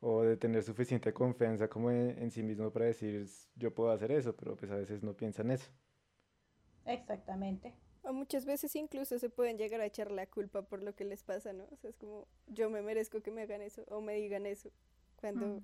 o 0.00 0.22
de 0.22 0.36
tener 0.36 0.62
suficiente 0.64 1.12
confianza 1.14 1.68
como 1.68 1.90
en, 1.90 2.18
en 2.22 2.30
sí 2.32 2.42
mismo 2.42 2.72
para 2.72 2.86
decir 2.86 3.16
"S- 3.22 3.48
yo 3.56 3.74
puedo 3.74 3.90
hacer 3.92 4.12
eso, 4.12 4.34
pero 4.36 4.56
pues 4.56 4.70
a 4.72 4.76
veces 4.76 5.02
no 5.04 5.14
piensan 5.16 5.50
eso. 5.52 5.70
Exactamente. 6.86 7.74
O 8.02 8.12
muchas 8.12 8.46
veces 8.46 8.76
incluso 8.76 9.18
se 9.18 9.30
pueden 9.30 9.58
llegar 9.58 9.80
a 9.80 9.86
echar 9.86 10.10
la 10.12 10.26
culpa 10.26 10.62
por 10.62 10.82
lo 10.82 10.94
que 10.94 11.04
les 11.04 11.22
pasa, 11.24 11.52
¿no? 11.52 11.64
O 11.72 11.76
sea, 11.76 11.90
es 11.90 11.96
como, 11.96 12.26
yo 12.46 12.70
me 12.70 12.82
merezco 12.82 13.20
que 13.20 13.30
me 13.32 13.42
hagan 13.42 13.62
eso 13.62 13.82
o 13.88 14.00
me 14.00 14.14
digan 14.14 14.46
eso, 14.46 14.70
cuando 15.16 15.46
Mm. 15.46 15.60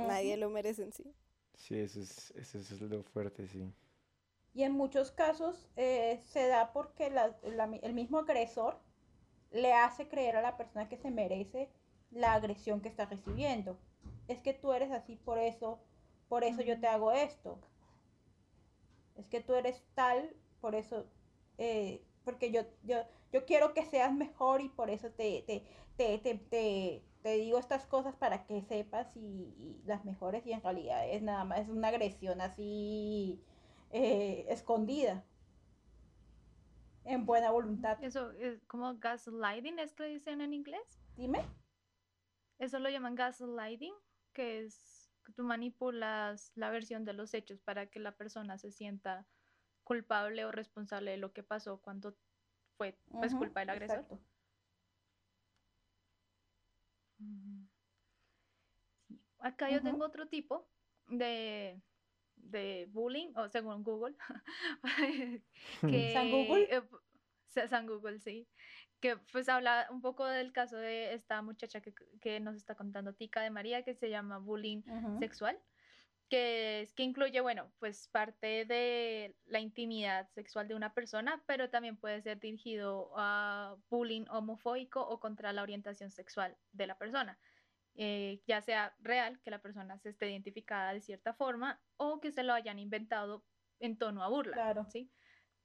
Nadie 0.00 0.36
lo 0.36 0.50
merece 0.50 0.82
en 0.84 0.92
sí. 0.92 1.14
Sí, 1.54 1.76
eso 1.78 2.00
es, 2.00 2.32
eso 2.32 2.58
es 2.58 2.80
lo 2.80 3.02
fuerte, 3.04 3.46
sí. 3.46 3.72
Y 4.54 4.62
en 4.62 4.70
muchos 4.74 5.10
casos 5.10 5.66
eh, 5.74 6.20
se 6.22 6.46
da 6.46 6.72
porque 6.72 7.10
la- 7.10 7.36
la 7.42 7.64
el 7.82 7.94
mismo 7.94 8.18
agresor 8.18 8.78
le 9.50 9.72
hace 9.72 10.08
creer 10.08 10.36
a 10.36 10.42
la 10.42 10.56
persona 10.56 10.88
que 10.88 10.96
se 10.98 11.10
merece 11.10 11.70
la 12.12 12.34
agresión 12.34 12.80
que 12.80 12.88
está 12.88 13.06
recibiendo. 13.06 13.78
Es 14.28 14.40
que 14.42 14.52
tú 14.54 14.72
eres 14.72 14.92
así 14.92 15.16
por 15.16 15.38
eso, 15.38 15.80
por 16.28 16.44
eso 16.44 16.62
yo 16.62 16.78
te 16.80 16.86
hago 16.88 17.12
esto. 17.12 17.58
Es 19.16 19.26
que 19.26 19.40
tú 19.40 19.54
eres 19.54 19.82
tal, 19.94 20.34
por 20.60 20.74
eso, 20.74 21.06
eh, 21.58 22.02
porque 22.24 22.50
yo, 22.50 22.62
yo, 22.82 22.96
yo 23.32 23.44
quiero 23.44 23.74
que 23.74 23.84
seas 23.84 24.12
mejor 24.12 24.60
y 24.62 24.68
por 24.68 24.90
eso 24.90 25.10
te, 25.10 25.42
te, 25.46 25.64
te, 25.96 26.18
te, 26.18 27.02
te- 27.22 27.36
digo 27.36 27.58
estas 27.58 27.86
cosas 27.86 28.14
para 28.16 28.46
que 28.46 28.62
sepas 28.62 29.08
y, 29.16 29.20
y 29.20 29.82
las 29.86 30.04
mejores 30.04 30.46
y 30.46 30.52
en 30.52 30.62
realidad 30.62 31.08
es 31.08 31.22
nada 31.22 31.44
más, 31.44 31.60
es 31.60 31.68
una 31.68 31.88
agresión 31.88 32.40
así 32.40 33.40
eh, 33.90 34.46
escondida, 34.48 35.22
en 37.04 37.26
buena 37.26 37.50
voluntad. 37.50 37.98
Eso 38.02 38.30
es 38.32 38.64
como 38.66 38.96
gaslighting, 38.98 39.78
¿es 39.78 39.92
que 39.94 40.04
dicen 40.04 40.40
en 40.40 40.54
inglés? 40.54 40.80
Dime. 41.16 41.40
Eso 42.58 42.78
lo 42.78 42.88
llaman 42.90 43.14
gaslighting, 43.14 43.94
que 44.32 44.60
es 44.60 45.10
que 45.24 45.32
tú 45.32 45.42
manipulas 45.44 46.52
la 46.56 46.70
versión 46.70 47.04
de 47.04 47.12
los 47.12 47.34
hechos 47.34 47.60
para 47.60 47.86
que 47.86 48.00
la 48.00 48.12
persona 48.16 48.58
se 48.58 48.70
sienta 48.70 49.26
culpable 49.84 50.44
o 50.44 50.52
responsable 50.52 51.12
de 51.12 51.16
lo 51.16 51.32
que 51.32 51.42
pasó 51.42 51.80
cuando 51.80 52.14
fue 52.76 52.94
pues 53.18 53.34
culpa 53.34 53.60
del 53.60 53.70
agresor. 53.70 53.98
exacto. 53.98 54.18
Sí. 57.20 57.68
Acá 59.38 59.70
yo 59.70 59.82
tengo 59.82 60.04
otro 60.04 60.28
tipo 60.28 60.68
de, 61.08 61.80
de 62.36 62.86
bullying, 62.90 63.32
o 63.36 63.48
según 63.48 63.82
Google, 63.82 64.14
que, 65.80 66.12
¿San 66.12 66.30
Google? 66.30 66.68
eh, 66.70 66.82
San 67.68 67.86
Google, 67.86 68.18
sí, 68.18 68.48
que 69.00 69.16
pues 69.16 69.48
habla 69.48 69.88
un 69.90 70.02
poco 70.02 70.26
del 70.26 70.52
caso 70.52 70.76
de 70.76 71.14
esta 71.14 71.42
muchacha 71.42 71.80
que, 71.80 71.94
que 72.20 72.38
nos 72.38 72.56
está 72.56 72.74
contando 72.74 73.14
Tica 73.14 73.40
de 73.40 73.50
María, 73.50 73.82
que 73.82 73.94
se 73.94 74.10
llama 74.10 74.38
bullying 74.38 74.82
sexual, 75.18 75.58
que, 76.30 76.82
es, 76.82 76.94
que 76.94 77.02
incluye, 77.04 77.40
bueno, 77.42 77.74
pues 77.80 78.08
parte 78.08 78.64
de 78.66 79.38
la 79.46 79.60
intimidad 79.60 80.30
sexual 80.30 80.68
de 80.68 80.76
una 80.76 80.94
persona, 80.94 81.44
pero 81.46 81.70
también 81.70 81.98
puede 81.98 82.22
ser 82.22 82.40
dirigido 82.40 83.12
a 83.16 83.78
bullying 83.90 84.26
homofóbico 84.30 85.02
o 85.06 85.20
contra 85.20 85.52
la 85.52 85.62
orientación 85.62 86.10
sexual 86.12 86.58
de 86.72 86.86
la 86.88 86.98
persona. 86.98 87.40
eh, 87.94 88.42
ya 88.46 88.60
sea 88.62 88.96
real, 89.00 89.40
que 89.42 89.50
la 89.50 89.62
persona 89.62 89.98
se 89.98 90.10
esté 90.10 90.30
identificada 90.30 90.94
de 90.94 91.00
cierta 91.00 91.34
forma, 91.34 91.82
o 91.96 92.20
que 92.20 92.32
se 92.32 92.42
lo 92.44 92.52
hayan 92.54 92.78
inventado 92.78 93.46
en 93.80 93.98
tono 93.98 94.22
a 94.24 94.28
burla, 94.28 94.64
Claro. 94.64 94.86
¿sí? 94.86 95.12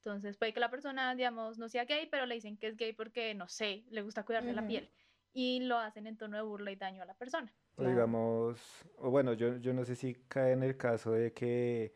Entonces 0.03 0.37
puede 0.37 0.53
que 0.53 0.59
la 0.59 0.71
persona, 0.71 1.15
digamos, 1.15 1.57
no 1.57 1.69
sea 1.69 1.85
gay, 1.85 2.07
pero 2.09 2.25
le 2.25 2.35
dicen 2.35 2.57
que 2.57 2.67
es 2.67 2.77
gay 2.77 2.93
porque, 2.93 3.33
no 3.35 3.47
sé, 3.49 3.85
le 3.89 4.01
gusta 4.03 4.25
cuidarse 4.25 4.53
la 4.53 4.65
Ujú. 4.65 4.67
piel. 4.67 4.93
Y 5.33 5.61
lo 5.61 5.77
hacen 5.79 6.07
en 6.07 6.17
tono 6.17 6.37
de 6.37 6.43
burla 6.43 6.71
y 6.71 6.75
daño 6.77 7.03
a 7.03 7.05
la 7.05 7.15
persona. 7.17 7.55
O 7.77 7.83
digamos, 7.83 8.57
o 8.99 9.09
bueno, 9.09 9.33
yo, 9.33 9.57
yo 9.57 9.73
no 9.73 9.83
sé 9.83 9.95
si 9.95 10.15
cae 10.27 10.53
en 10.53 10.63
el 10.63 10.77
caso 10.77 11.11
de 11.11 11.33
que 11.33 11.93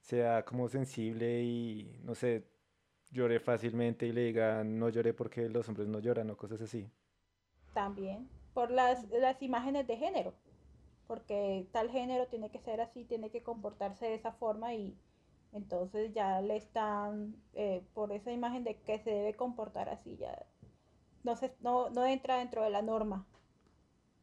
sea 0.00 0.44
como 0.44 0.68
sensible 0.68 1.42
y, 1.42 2.00
no 2.02 2.14
sé, 2.14 2.44
llore 3.12 3.38
fácilmente 3.40 4.06
y 4.06 4.12
le 4.12 4.22
digan 4.22 4.78
no 4.78 4.88
llore 4.88 5.14
porque 5.14 5.48
los 5.48 5.68
hombres 5.68 5.88
no 5.88 6.00
lloran 6.00 6.30
o 6.30 6.36
cosas 6.36 6.60
así. 6.62 6.90
También 7.74 8.28
por 8.54 8.70
las, 8.70 9.08
las 9.10 9.40
imágenes 9.42 9.86
de 9.86 9.96
género, 9.96 10.34
porque 11.06 11.66
tal 11.72 11.90
género 11.90 12.26
tiene 12.26 12.50
que 12.50 12.58
ser 12.60 12.80
así, 12.80 13.04
tiene 13.04 13.30
que 13.30 13.42
comportarse 13.42 14.06
de 14.06 14.14
esa 14.14 14.32
forma 14.32 14.74
y 14.74 14.96
entonces 15.52 16.12
ya 16.14 16.40
le 16.40 16.56
están, 16.56 17.36
eh, 17.54 17.82
por 17.94 18.12
esa 18.12 18.32
imagen 18.32 18.64
de 18.64 18.76
que 18.80 18.98
se 18.98 19.10
debe 19.10 19.34
comportar 19.34 19.88
así, 19.88 20.16
ya 20.16 20.46
no, 21.22 21.36
se, 21.36 21.54
no, 21.60 21.90
no 21.90 22.06
entra 22.06 22.38
dentro 22.38 22.62
de 22.62 22.70
la 22.70 22.82
norma 22.82 23.26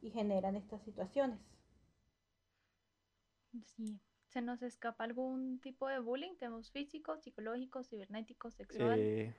y 0.02 0.12
generan 0.12 0.56
estas 0.56 0.82
situaciones. 0.84 1.40
Sí. 3.64 4.00
¿Se 4.28 4.42
nos 4.42 4.62
escapa 4.62 5.04
algún 5.04 5.60
tipo 5.60 5.88
de 5.88 6.00
bullying? 6.00 6.36
Tenemos 6.38 6.72
físico, 6.72 7.18
psicológico, 7.18 7.84
cibernético, 7.84 8.52
sexual 8.52 9.00
Eh, 9.00 9.34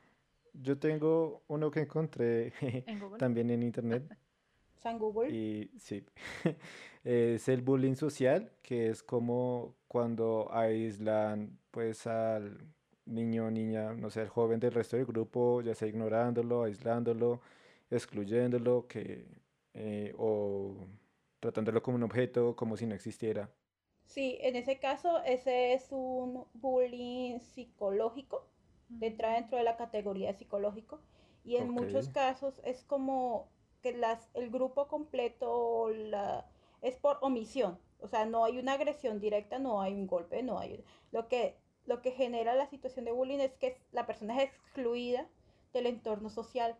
yo 0.52 0.78
tengo 0.78 1.42
uno 1.46 1.70
que 1.70 1.80
encontré 1.80 2.52
en 2.86 3.16
también 3.18 3.50
en 3.50 3.62
internet 3.62 4.02
San 4.76 4.98
Google. 4.98 5.30
y 5.30 5.70
sí, 5.78 6.04
es 7.04 7.48
el 7.48 7.62
bullying 7.62 7.94
social, 7.94 8.50
que 8.62 8.88
es 8.88 9.02
como 9.02 9.76
cuando 9.86 10.48
aíslan 10.52 11.58
pues 11.70 12.06
al 12.06 12.58
niño 13.04 13.46
o 13.46 13.50
niña, 13.50 13.92
no 13.94 14.10
sé, 14.10 14.22
al 14.22 14.28
joven 14.28 14.58
del 14.58 14.72
resto 14.72 14.96
del 14.96 15.06
grupo, 15.06 15.60
ya 15.62 15.74
sea 15.74 15.86
ignorándolo, 15.88 16.64
aislándolo, 16.64 17.40
excluyéndolo, 17.90 18.86
que, 18.88 19.26
eh, 19.80 20.14
o 20.18 20.88
tratándolo 21.40 21.82
como 21.82 21.96
un 21.96 22.02
objeto, 22.04 22.56
como 22.56 22.76
si 22.76 22.86
no 22.86 22.94
existiera. 22.94 23.50
Sí, 24.06 24.38
en 24.40 24.56
ese 24.56 24.78
caso, 24.78 25.22
ese 25.24 25.72
es 25.72 25.88
un 25.92 26.44
bullying 26.54 27.38
psicológico, 27.40 28.44
entra 29.00 29.34
dentro 29.34 29.56
de 29.58 29.64
la 29.64 29.76
categoría 29.76 30.34
psicológico, 30.34 31.00
y 31.44 31.56
en 31.56 31.70
muchos 31.70 32.08
Ok. 32.08 32.10
casos 32.10 32.60
es 32.64 32.82
como 32.84 33.48
que 33.82 33.92
las, 33.92 34.28
el 34.34 34.50
grupo 34.50 34.88
completo 34.88 35.88
la, 35.90 36.46
es 36.82 36.96
por 36.96 37.18
omisión, 37.22 37.78
o 38.00 38.08
sea, 38.08 38.26
no 38.26 38.44
hay 38.44 38.58
una 38.58 38.72
agresión 38.74 39.20
directa, 39.20 39.58
no 39.58 39.80
hay 39.80 39.94
un 39.94 40.06
golpe, 40.06 40.42
no 40.42 40.58
hay... 40.58 40.84
Lo 41.12 41.28
que, 41.28 41.56
lo 41.86 42.02
que 42.02 42.10
genera 42.12 42.54
la 42.54 42.66
situación 42.66 43.04
de 43.04 43.12
bullying 43.12 43.38
es 43.40 43.54
que 43.54 43.78
la 43.92 44.06
persona 44.06 44.36
es 44.42 44.50
excluida 44.50 45.28
del 45.72 45.86
entorno 45.86 46.30
social. 46.30 46.76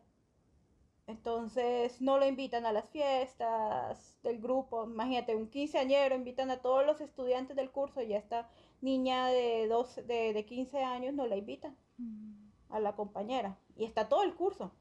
Entonces 1.06 2.00
no 2.00 2.18
lo 2.18 2.26
invitan 2.26 2.66
a 2.66 2.72
las 2.72 2.88
fiestas 2.90 4.16
del 4.22 4.40
grupo. 4.40 4.84
Imagínate, 4.84 5.34
un 5.36 5.48
quinceañero 5.48 6.14
invitan 6.14 6.50
a 6.50 6.62
todos 6.62 6.86
los 6.86 7.00
estudiantes 7.00 7.56
del 7.56 7.70
curso 7.70 8.02
y 8.02 8.14
a 8.14 8.18
esta 8.18 8.48
niña 8.80 9.28
de, 9.28 9.66
12, 9.68 10.02
de, 10.04 10.32
de 10.32 10.44
15 10.46 10.82
años 10.84 11.14
no 11.14 11.26
la 11.26 11.36
invitan 11.36 11.76
Mm, 12.00 12.50
a 12.70 12.80
la 12.80 12.94
compañera. 12.96 13.58
Y 13.76 13.84
está 13.84 14.08
todo 14.08 14.22
el 14.22 14.34
curso. 14.34 14.72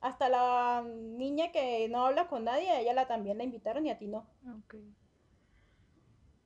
Hasta 0.00 0.28
la 0.28 0.84
niña 0.86 1.52
que 1.52 1.88
no 1.88 2.06
habla 2.06 2.28
con 2.28 2.44
nadie, 2.44 2.70
a 2.70 2.80
ella 2.80 2.92
la 2.94 3.06
también 3.06 3.38
la 3.38 3.44
invitaron 3.44 3.86
y 3.86 3.90
a 3.90 3.98
ti 3.98 4.08
no. 4.08 4.26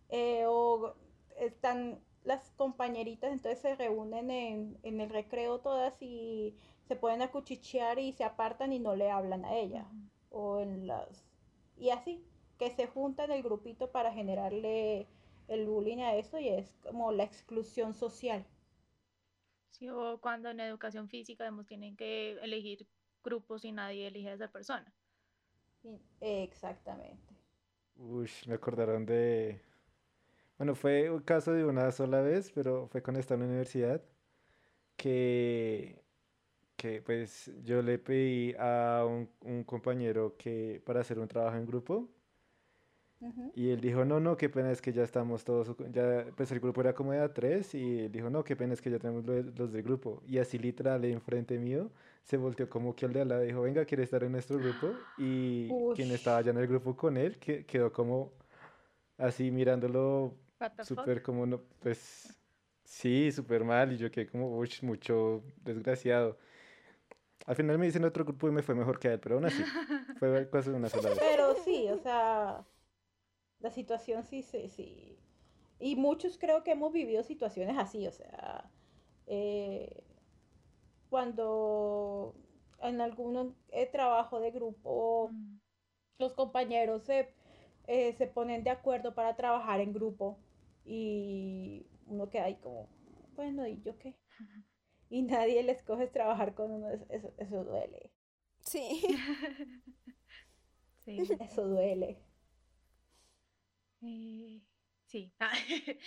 Eh, 0.09 0.45
o 0.47 0.95
están 1.39 2.01
las 2.25 2.51
compañeritas, 2.57 3.33
entonces 3.33 3.61
se 3.61 3.77
reúnen 3.77 4.31
en, 4.31 4.79
en 4.83 5.01
el 5.01 5.11
recreo 5.11 5.61
todas 5.61 5.95
y 6.03 6.57
se 6.87 6.97
pueden 6.97 7.23
acuchichear 7.23 7.99
y 7.99 8.13
se 8.13 8.25
apartan 8.25 8.73
y 8.73 8.79
no 8.79 8.95
le 8.95 9.11
hablan 9.11 9.45
a 9.45 9.55
ella. 9.57 9.87
O 10.31 10.61
en 10.61 10.87
las... 10.87 11.25
Y 11.77 11.91
así, 11.91 12.25
que 12.59 12.71
se 12.71 12.87
juntan 12.87 13.31
el 13.31 13.43
grupito 13.43 13.91
para 13.91 14.13
generarle 14.13 15.07
el 15.49 15.67
bullying 15.67 15.99
a 15.99 16.17
eso 16.17 16.39
y 16.39 16.49
es 16.49 16.73
como 16.83 17.13
la 17.13 17.25
exclusión 17.25 17.95
social. 17.95 18.45
Sí, 19.71 19.89
o 19.89 20.19
cuando 20.21 20.49
en 20.51 20.61
educación 20.61 21.09
física, 21.09 21.45
digamos, 21.45 21.67
tienen 21.67 21.97
que 21.97 22.33
elegir 22.43 22.87
grupos 23.23 23.65
y 23.65 23.73
nadie 23.73 24.07
elige 24.07 24.31
a 24.31 24.35
esa 24.35 24.49
persona. 24.49 24.93
Exactamente. 26.21 27.35
Uy, 27.97 28.31
me 28.47 28.55
acordaron 28.55 29.05
de... 29.07 29.61
Bueno, 30.59 30.75
fue 30.75 31.11
un 31.11 31.21
caso 31.21 31.53
de 31.53 31.65
una 31.65 31.91
sola 31.93 32.23
vez, 32.23 32.51
pero 32.55 32.89
fue 32.89 33.03
cuando 33.03 33.21
estaba 33.21 33.37
en 33.37 33.43
la 33.43 33.49
universidad, 33.49 34.03
que, 34.97 36.03
que 36.77 37.03
pues 37.03 37.51
yo 37.65 37.83
le 37.83 37.99
pedí 37.99 38.55
a 38.59 39.05
un, 39.09 39.31
un 39.43 39.65
compañero 39.65 40.37
que 40.37 40.83
para 40.85 41.01
hacer 41.01 41.19
un 41.19 41.29
trabajo 41.29 41.57
en 41.57 41.67
grupo 41.67 42.09
y 43.55 43.71
él 43.71 43.81
dijo, 43.81 44.05
no, 44.05 44.21
no, 44.21 44.37
qué 44.37 44.51
pena 44.51 44.71
es 44.71 44.83
que 44.83 44.93
ya 44.93 45.03
estamos 45.03 45.45
todos, 45.45 45.75
ya, 45.91 46.27
pues 46.37 46.53
el 46.53 46.61
grupo 46.61 46.83
era 46.83 46.95
como 46.95 47.13
de 47.13 47.21
a 47.21 47.33
tres 47.33 47.75
y 47.75 48.01
él 48.01 48.13
dijo, 48.13 48.29
no, 48.29 48.45
qué 48.45 48.55
pena 48.55 48.75
es 48.75 48.83
que 48.83 48.91
ya 48.91 48.99
tenemos 48.99 49.25
lo- 49.25 49.41
los 49.43 49.73
del 49.73 49.83
grupo. 49.83 50.23
Y 50.27 50.37
así 50.39 50.59
literal, 50.59 51.05
enfrente 51.07 51.59
mío, 51.59 51.91
se 52.23 52.37
volteó 52.37 52.69
como 52.69 52.95
que 52.95 53.07
el 53.07 53.15
de 53.15 53.23
al 53.23 53.29
lado 53.29 53.41
dijo, 53.43 53.63
venga, 53.63 53.85
¿quiere 53.87 54.03
estar 54.03 54.23
en 54.25 54.33
nuestro 54.33 54.59
grupo? 54.59 55.07
Y 55.17 55.77
quien 55.95 56.11
Ush. 56.11 56.13
estaba 56.13 56.39
allá 56.39 56.51
en 56.51 56.59
el 56.59 56.67
grupo 56.67 56.95
con 56.97 57.17
él 57.17 57.39
que, 57.39 57.65
quedó 57.65 57.91
como 57.93 58.33
así 59.19 59.51
mirándolo 59.51 60.35
súper 60.81 61.23
como, 61.23 61.47
no, 61.47 61.63
pues 61.81 62.39
sí, 62.85 63.33
súper 63.33 63.65
mal 63.65 63.93
y 63.93 63.97
yo 63.99 64.11
quedé 64.11 64.27
como, 64.29 64.57
uy, 64.59 64.71
mucho 64.83 65.43
desgraciado. 65.65 66.39
Al 67.47 67.57
final 67.57 67.79
me 67.79 67.87
dicen 67.87 68.05
otro 68.05 68.25
grupo 68.25 68.49
y 68.49 68.53
me 68.53 68.63
fue 68.63 68.75
mejor 68.75 68.99
que 68.99 69.09
a 69.09 69.13
él, 69.15 69.21
pero 69.21 69.37
aún 69.37 69.45
así, 69.47 69.65
fue 70.19 70.49
cosa 70.51 70.71
de 70.71 70.77
una 70.77 70.89
sola 70.91 71.11
vez. 71.11 71.19
Pero 71.19 71.55
sí, 71.57 71.89
o 71.91 71.99
sea, 71.99 72.65
la 73.61 73.71
situación 73.71 74.25
sí, 74.25 74.43
sí, 74.43 74.69
sí. 74.71 75.19
Y 75.81 75.97
muchos 75.97 76.39
creo 76.39 76.65
que 76.65 76.73
hemos 76.73 76.93
vivido 76.93 77.23
situaciones 77.23 77.79
así, 77.79 78.07
o 78.07 78.13
sea, 78.13 78.71
eh, 79.27 80.05
cuando 81.09 82.35
en 82.83 83.01
algún 83.01 83.57
eh, 83.71 83.87
trabajo 83.87 84.41
de 84.41 84.51
grupo 84.51 85.31
Mm, 85.33 85.59
los 86.19 86.35
compañeros 86.35 87.05
se, 87.05 87.33
eh, 87.87 88.15
se 88.15 88.27
ponen 88.27 88.65
de 88.65 88.71
acuerdo 88.71 89.15
para 89.15 89.37
trabajar 89.37 89.81
en 89.81 89.93
grupo 89.93 90.39
y 90.85 91.87
uno 92.07 92.31
queda 92.31 92.45
ahí 92.47 92.57
como, 92.57 92.89
bueno, 93.37 93.67
¿y 93.67 93.81
yo 93.83 93.99
qué? 93.99 94.17
Y 95.11 95.23
nadie 95.23 95.63
les 95.63 95.83
coge 95.83 96.07
trabajar 96.09 96.55
con 96.55 96.71
uno, 96.71 96.91
eso, 97.11 97.33
eso, 97.39 97.65
duele, 97.65 98.11
Sí. 98.61 99.03
Sí. 101.05 101.19
eso 101.41 101.67
duele. 101.69 102.19
Eh, 104.03 104.61
sí. 105.07 105.33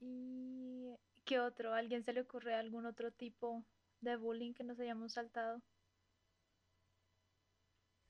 ¿Y 0.00 0.94
qué 1.24 1.40
otro? 1.40 1.74
¿A 1.74 1.78
alguien 1.78 2.04
se 2.04 2.12
le 2.12 2.22
ocurre 2.22 2.54
algún 2.54 2.86
otro 2.86 3.10
tipo 3.12 3.64
de 4.00 4.16
bullying 4.16 4.54
que 4.54 4.64
nos 4.64 4.78
hayamos 4.80 5.12
saltado? 5.12 5.60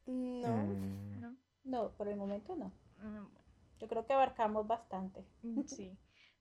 No. 0.06 0.48
Mm, 0.56 1.20
¿No? 1.20 1.36
No, 1.64 1.90
por 1.92 2.08
el 2.08 2.16
momento 2.16 2.56
no. 2.56 2.72
Mm, 3.02 3.26
Yo 3.80 3.88
creo 3.88 4.06
que 4.06 4.12
abarcamos 4.12 4.66
bastante. 4.66 5.24
mm, 5.42 5.62
Sí. 5.64 5.96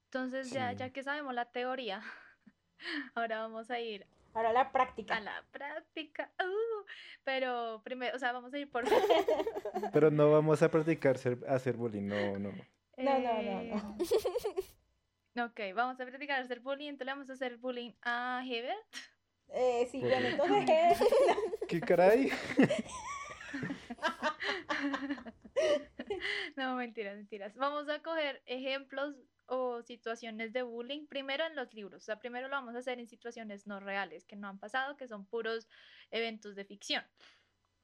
Entonces 0.06 0.52
ya, 0.52 0.74
ya 0.74 0.90
que 0.92 1.04
sabemos 1.04 1.34
la 1.36 1.46
teoría, 1.52 2.02
ahora 3.16 3.40
vamos 3.42 3.70
a 3.72 3.80
ir 3.80 4.06
Ahora 4.34 4.54
la 4.54 4.72
práctica. 4.72 5.18
a 5.18 5.22
la 5.22 5.44
práctica. 5.52 6.32
¡Uh! 6.40 6.86
pero 7.24 7.82
primero, 7.84 8.16
o 8.16 8.20
sea, 8.20 8.32
vamos 8.32 8.54
a 8.54 8.60
ir 8.60 8.70
por... 8.70 8.86
Pero 9.94 10.12
no 10.12 10.32
vamos 10.32 10.62
a 10.62 10.70
practicar 10.70 11.18
ser- 11.18 11.44
hacer 11.48 11.76
bullying, 11.76 12.08
no, 12.08 12.38
no. 12.40 12.52
No, 12.98 13.20
no, 13.20 13.42
no, 13.42 13.62
no. 13.64 13.98
Eh, 14.00 15.42
ok, 15.72 15.76
vamos 15.76 16.00
a 16.00 16.06
practicar 16.06 16.42
hacer 16.42 16.60
bullying. 16.60 16.90
Entonces 16.90 17.06
le 17.08 17.12
vamos 17.14 17.30
a 17.30 17.34
hacer 17.34 17.58
bullying 17.58 17.92
a 18.04 18.44
Hebert. 18.46 18.78
Eh, 19.52 19.88
sí, 19.92 20.00
¿Por 20.00 20.12
entonces 20.12 21.00
¿Qué 21.68 21.82
caray? 21.82 22.32
No, 26.60 26.76
mentiras, 26.76 27.16
mentiras. 27.16 27.56
Vamos 27.56 27.88
a 27.88 28.02
coger 28.02 28.44
ejemplos 28.46 29.16
o 29.46 29.82
situaciones 29.82 30.52
de 30.52 30.62
bullying 30.62 31.08
primero 31.08 31.46
en 31.46 31.56
los 31.56 31.74
libros. 31.74 32.04
O 32.04 32.06
sea, 32.06 32.20
primero 32.20 32.50
lo 32.50 32.56
vamos 32.58 32.76
a 32.76 32.80
hacer 32.80 33.00
en 33.00 33.08
situaciones 33.08 33.66
no 33.66 33.80
reales, 33.80 34.26
que 34.26 34.36
no 34.36 34.50
han 34.50 34.60
pasado, 34.60 34.98
que 34.98 35.08
son 35.08 35.26
puros 35.26 35.70
eventos 36.12 36.56
de 36.58 36.66
ficción. 36.66 37.06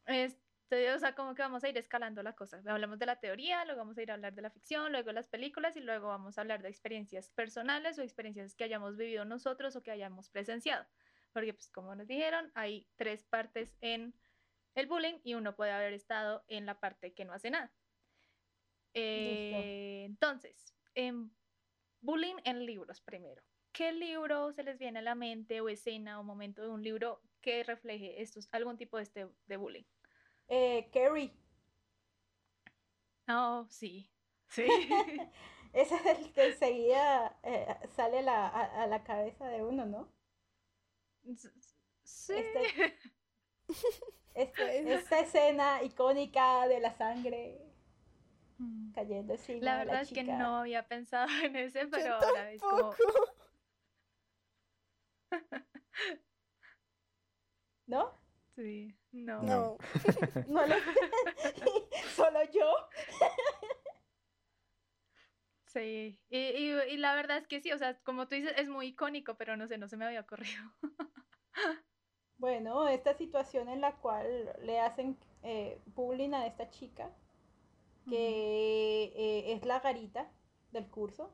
Este, 0.06 0.92
o 0.92 1.00
sea, 1.00 1.16
como 1.16 1.36
que 1.36 1.42
vamos 1.42 1.64
a 1.64 1.70
ir 1.70 1.78
escalando 1.78 2.22
la 2.22 2.34
cosa. 2.34 2.62
Hablamos 2.68 3.00
de 3.00 3.06
la 3.06 3.16
teoría, 3.16 3.64
luego 3.64 3.80
vamos 3.80 3.98
a 3.98 4.02
ir 4.02 4.12
a 4.12 4.16
hablar 4.16 4.36
de 4.36 4.42
la 4.42 4.50
ficción, 4.50 4.92
luego 4.92 5.14
las 5.14 5.30
películas 5.30 5.78
y 5.78 5.80
luego 5.80 6.10
vamos 6.10 6.38
a 6.38 6.42
hablar 6.42 6.62
de 6.62 6.68
experiencias 6.68 7.30
personales 7.30 7.98
o 7.98 8.02
experiencias 8.02 8.56
que 8.56 8.66
hayamos 8.66 8.98
vivido 8.98 9.24
nosotros 9.24 9.78
o 9.78 9.84
que 9.84 9.92
hayamos 9.92 10.30
presenciado. 10.30 10.86
Porque, 11.32 11.54
pues, 11.54 11.70
como 11.70 11.96
nos 11.96 12.08
dijeron, 12.08 12.52
hay 12.56 12.90
tres 12.98 13.24
partes 13.24 13.78
en 13.80 14.14
el 14.76 14.88
bullying 14.88 15.20
y 15.24 15.36
uno 15.36 15.56
puede 15.56 15.72
haber 15.72 15.94
estado 15.94 16.44
en 16.50 16.66
la 16.66 16.78
parte 16.82 17.14
que 17.14 17.24
no 17.24 17.32
hace 17.32 17.52
nada. 17.52 17.72
Eh, 18.96 20.04
entonces, 20.06 20.74
en 20.96 21.32
bullying 22.02 22.36
en 22.46 22.66
libros 22.66 23.02
primero. 23.02 23.44
¿Qué 23.72 23.92
libro 23.92 24.54
se 24.54 24.64
les 24.64 24.78
viene 24.80 25.00
a 25.00 25.02
la 25.02 25.16
mente 25.16 25.60
o 25.60 25.68
escena 25.68 26.20
o 26.20 26.24
momento 26.24 26.62
de 26.62 26.70
un 26.70 26.82
libro 26.82 27.22
que 27.42 27.64
refleje 27.64 28.22
estos, 28.22 28.48
algún 28.54 28.78
tipo 28.78 28.98
de, 28.98 29.04
este, 29.04 29.28
de 29.48 29.58
bullying? 29.58 29.84
eh, 30.48 30.90
Carrie. 30.94 31.34
Oh, 33.28 33.66
sí. 33.70 34.10
Sí. 34.48 34.66
Ese 35.74 35.96
es 35.96 36.06
el 36.06 36.32
que 36.32 36.46
enseguida 36.48 37.38
eh, 37.44 37.68
sale 37.96 38.22
la- 38.22 38.48
a, 38.48 38.84
a 38.84 38.88
la 38.88 39.04
cabeza 39.04 39.48
de 39.50 39.62
uno, 39.64 39.86
¿no? 39.86 40.08
Sí. 41.36 42.34
Este- 42.34 42.98
Este- 44.36 44.84
Pues. 44.84 44.86
esta 45.02 45.20
escena 45.22 45.82
icónica 45.84 46.68
de 46.68 46.80
la 46.82 46.96
sangre 46.98 47.58
Mm. 48.58 48.94
cayendo 48.94 49.34
encima 49.34 49.60
La 49.66 49.72
de 49.74 49.78
verdad 49.80 49.94
la 49.96 50.02
es 50.02 50.12
que 50.12 50.24
no 50.24 50.58
había 50.58 50.88
pensado 50.88 51.28
en 51.44 51.56
ese, 51.56 51.88
pero 51.88 52.06
Yo 52.06 52.16
ahora 52.16 52.52
es 52.52 52.62
como... 52.62 52.94
¿No? 57.88 58.12
Sí, 58.56 58.96
no. 59.12 59.42
No. 59.44 59.78
No 60.48 60.66
lo- 60.68 60.76
Solo 62.16 62.40
yo. 62.52 62.74
Sí, 65.68 66.18
y, 66.30 66.38
y, 66.38 66.72
y 66.92 66.98
la 66.98 67.16
verdad 67.16 67.38
es 67.38 67.48
que 67.48 67.60
sí, 67.60 67.72
o 67.74 67.78
sea, 67.78 68.00
como 68.04 68.28
tú 68.28 68.36
dices, 68.36 68.54
es 68.58 68.70
muy 68.70 68.88
icónico, 68.88 69.36
pero 69.36 69.58
no 69.58 69.68
sé, 69.68 69.78
no 69.78 69.90
se 69.90 69.98
me 69.98 70.06
había 70.06 70.22
ocurrido. 70.22 70.64
Bueno, 72.38 72.88
esta 72.88 73.14
situación 73.14 73.70
en 73.70 73.82
la 73.82 73.96
cual 73.98 74.54
le 74.62 74.80
hacen 74.80 75.18
eh, 75.44 75.82
bullying 75.88 76.34
a 76.34 76.48
esta 76.48 76.70
chica, 76.70 77.12
que 78.08 79.04
eh, 79.16 79.54
es 79.54 79.66
la 79.66 79.80
garita 79.80 80.32
del 80.72 80.88
curso, 80.90 81.32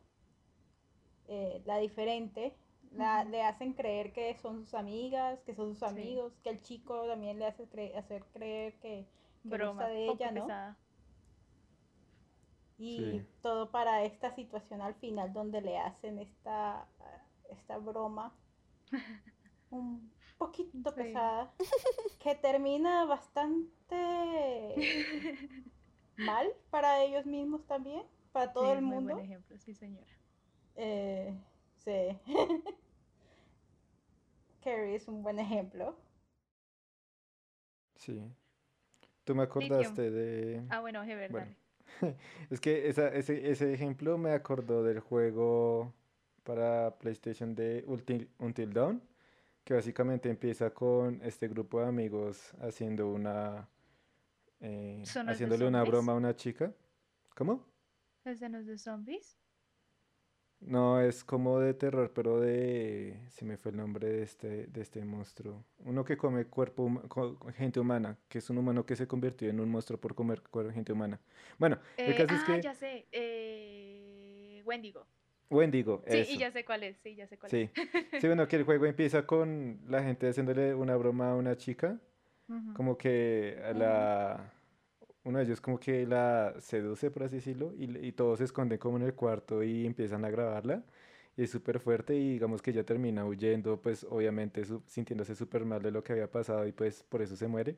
eh, 1.27 1.61
la 1.65 1.77
diferente, 1.77 2.53
la, 2.91 3.23
le 3.23 3.41
hacen 3.43 3.73
creer 3.73 4.11
que 4.13 4.35
son 4.37 4.65
sus 4.65 4.73
amigas, 4.73 5.39
que 5.43 5.55
son 5.55 5.73
sus 5.73 5.83
Sí. 5.83 5.83
amigos, 5.83 6.33
que 6.43 6.49
el 6.49 6.61
chico 6.61 7.07
también 7.07 7.39
le 7.39 7.45
hace 7.45 7.67
cre- 7.69 7.95
hacer 7.95 8.23
creer 8.33 8.73
que, 8.79 9.05
que 9.47 9.55
Broma, 9.55 9.57
gusta 9.57 9.87
de 9.87 10.09
ella, 10.09 10.31
¿no? 10.31 10.43
pesada. 10.43 10.77
Y 12.77 13.21
Sí. 13.21 13.25
todo 13.41 13.71
para 13.71 14.03
esta 14.03 14.31
situación 14.35 14.81
al 14.81 14.95
final 14.95 15.31
donde 15.31 15.61
le 15.61 15.77
hacen 15.77 16.19
esta, 16.19 16.85
esta 17.49 17.77
broma 17.77 18.33
un 19.71 20.11
poquito 20.37 20.93
Sí. 20.95 20.95
pesada 20.95 21.51
que 22.19 22.35
termina 22.35 23.05
bastante 23.05 23.95
mal 26.21 26.47
para 26.69 27.01
ellos 27.03 27.25
mismos 27.25 27.65
también, 27.67 28.03
para 28.31 28.53
todo 28.53 28.71
Sí, 28.71 28.77
el 28.77 28.81
muy 28.81 28.95
mundo. 28.95 29.13
buen 29.15 29.25
ejemplo, 29.25 29.57
sí, 29.57 29.73
señora. 29.73 30.07
Eh, 30.75 31.33
sí. 31.79 32.17
Carrie 34.63 34.95
es 34.95 35.07
un 35.07 35.23
buen 35.23 35.39
ejemplo. 35.39 35.95
Sí. 37.95 38.23
Tú 39.23 39.35
me 39.35 39.43
acordaste 39.43 40.09
de... 40.11 40.63
Ah, 40.69 40.79
bueno, 40.81 41.03
Heber, 41.03 41.31
Bueno, 41.31 41.47
dale. 42.01 42.15
es 42.49 42.59
que 42.59 42.87
esa- 42.89 43.09
ese, 43.09 43.51
ese 43.51 43.73
ejemplo 43.73 44.17
me 44.17 44.31
acordó 44.31 44.83
del 44.83 44.99
juego 44.99 45.93
para 46.43 46.97
PlayStation 46.97 47.53
de 47.55 47.83
Until, 47.87 48.29
Until 48.39 48.73
Dawn, 48.73 49.01
que 49.63 49.73
básicamente 49.75 50.29
empieza 50.29 50.71
con 50.73 51.21
este 51.23 51.47
grupo 51.47 51.81
de 51.81 51.87
amigos 51.87 52.53
haciendo 52.61 53.09
una... 53.11 53.67
eh, 54.61 54.99
¿Eso 55.03 55.23
no 55.23 55.31
es 55.31 55.35
haciéndole 55.35 55.67
una 55.67 55.83
broma 55.83 56.13
a 56.13 56.15
una 56.15 56.35
chica. 56.35 56.73
¿Cómo? 57.35 57.65
¿Ese 58.25 58.49
no 58.49 58.59
es 58.59 58.67
de 58.67 58.77
zombies? 58.77 59.37
No, 60.59 61.01
es 61.01 61.23
como 61.23 61.59
de 61.59 61.73
terror, 61.73 62.11
pero 62.13 62.39
de... 62.39 63.19
Se 63.29 63.45
me 63.45 63.57
fue 63.57 63.71
el 63.71 63.77
nombre 63.77 64.07
de 64.07 64.21
este, 64.23 64.67
de 64.67 64.81
este 64.81 65.03
monstruo. 65.03 65.65
Uno 65.79 66.05
que 66.05 66.17
come 66.17 66.45
cuerpo, 66.45 67.01
gente 67.55 67.79
humana, 67.79 68.15
que 68.29 68.37
es 68.37 68.49
un 68.51 68.59
humano 68.59 68.85
que 68.85 68.95
se 68.95 69.07
convirtió 69.07 69.49
en 69.49 69.59
un 69.59 69.69
monstruo 69.71 69.99
por 69.99 70.13
comer 70.13 70.43
gente 70.71 70.93
humana. 70.93 71.19
Bueno, 71.57 71.79
el 71.97 72.13
Eh, 72.13 72.15
caso 72.15 72.35
es 72.35 72.41
ah, 72.43 72.45
que... 72.45 72.61
ya 72.61 72.75
sé. 72.75 73.07
Eh, 73.11 74.61
Wendigo. 74.65 75.07
Wendigo, 75.49 76.03
Sí, 76.07 76.17
eso. 76.19 76.33
y 76.33 76.37
ya 76.37 76.51
sé 76.51 76.63
cuál 76.63 76.83
es. 76.83 76.97
Sí, 76.97 77.15
ya 77.15 77.27
sé 77.27 77.37
cuál 77.39 77.49
Sí. 77.49 77.69
es. 77.73 78.21
Sí, 78.21 78.27
bueno, 78.27 78.47
que 78.47 78.55
el 78.57 78.63
juego 78.65 78.85
empieza 78.85 79.25
con 79.25 79.81
la 79.87 80.03
gente 80.03 80.29
haciéndole 80.29 80.75
una 80.75 80.95
broma 80.95 81.31
a 81.31 81.35
una 81.35 81.57
chica, 81.57 81.99
Como 82.73 82.97
que 82.97 83.61
a 83.63 83.73
la... 83.73 84.53
Uno 85.23 85.37
de 85.37 85.45
ellos 85.45 85.61
como 85.61 85.79
que 85.79 86.05
la 86.07 86.55
seduce, 86.59 87.11
por 87.11 87.23
así 87.23 87.35
decirlo, 87.37 87.73
y, 87.77 88.07
y 88.07 88.11
todos 88.13 88.39
se 88.39 88.45
esconden 88.45 88.79
como 88.79 88.97
en 88.97 89.03
el 89.03 89.13
cuarto 89.13 89.63
y 89.63 89.85
empiezan 89.85 90.25
a 90.25 90.29
grabarla. 90.31 90.83
Y 91.37 91.43
es 91.43 91.51
súper 91.51 91.79
fuerte 91.79 92.15
y 92.15 92.33
digamos 92.33 92.61
que 92.61 92.71
ella 92.71 92.83
termina 92.85 93.25
huyendo, 93.25 93.81
pues 93.81 94.03
obviamente 94.09 94.65
su- 94.65 94.83
sintiéndose 94.87 95.35
súper 95.35 95.63
mal 95.65 95.81
de 95.81 95.91
lo 95.91 96.03
que 96.03 96.13
había 96.13 96.29
pasado 96.31 96.65
y 96.67 96.71
pues 96.71 97.03
por 97.03 97.21
eso 97.21 97.35
se 97.35 97.47
muere. 97.47 97.77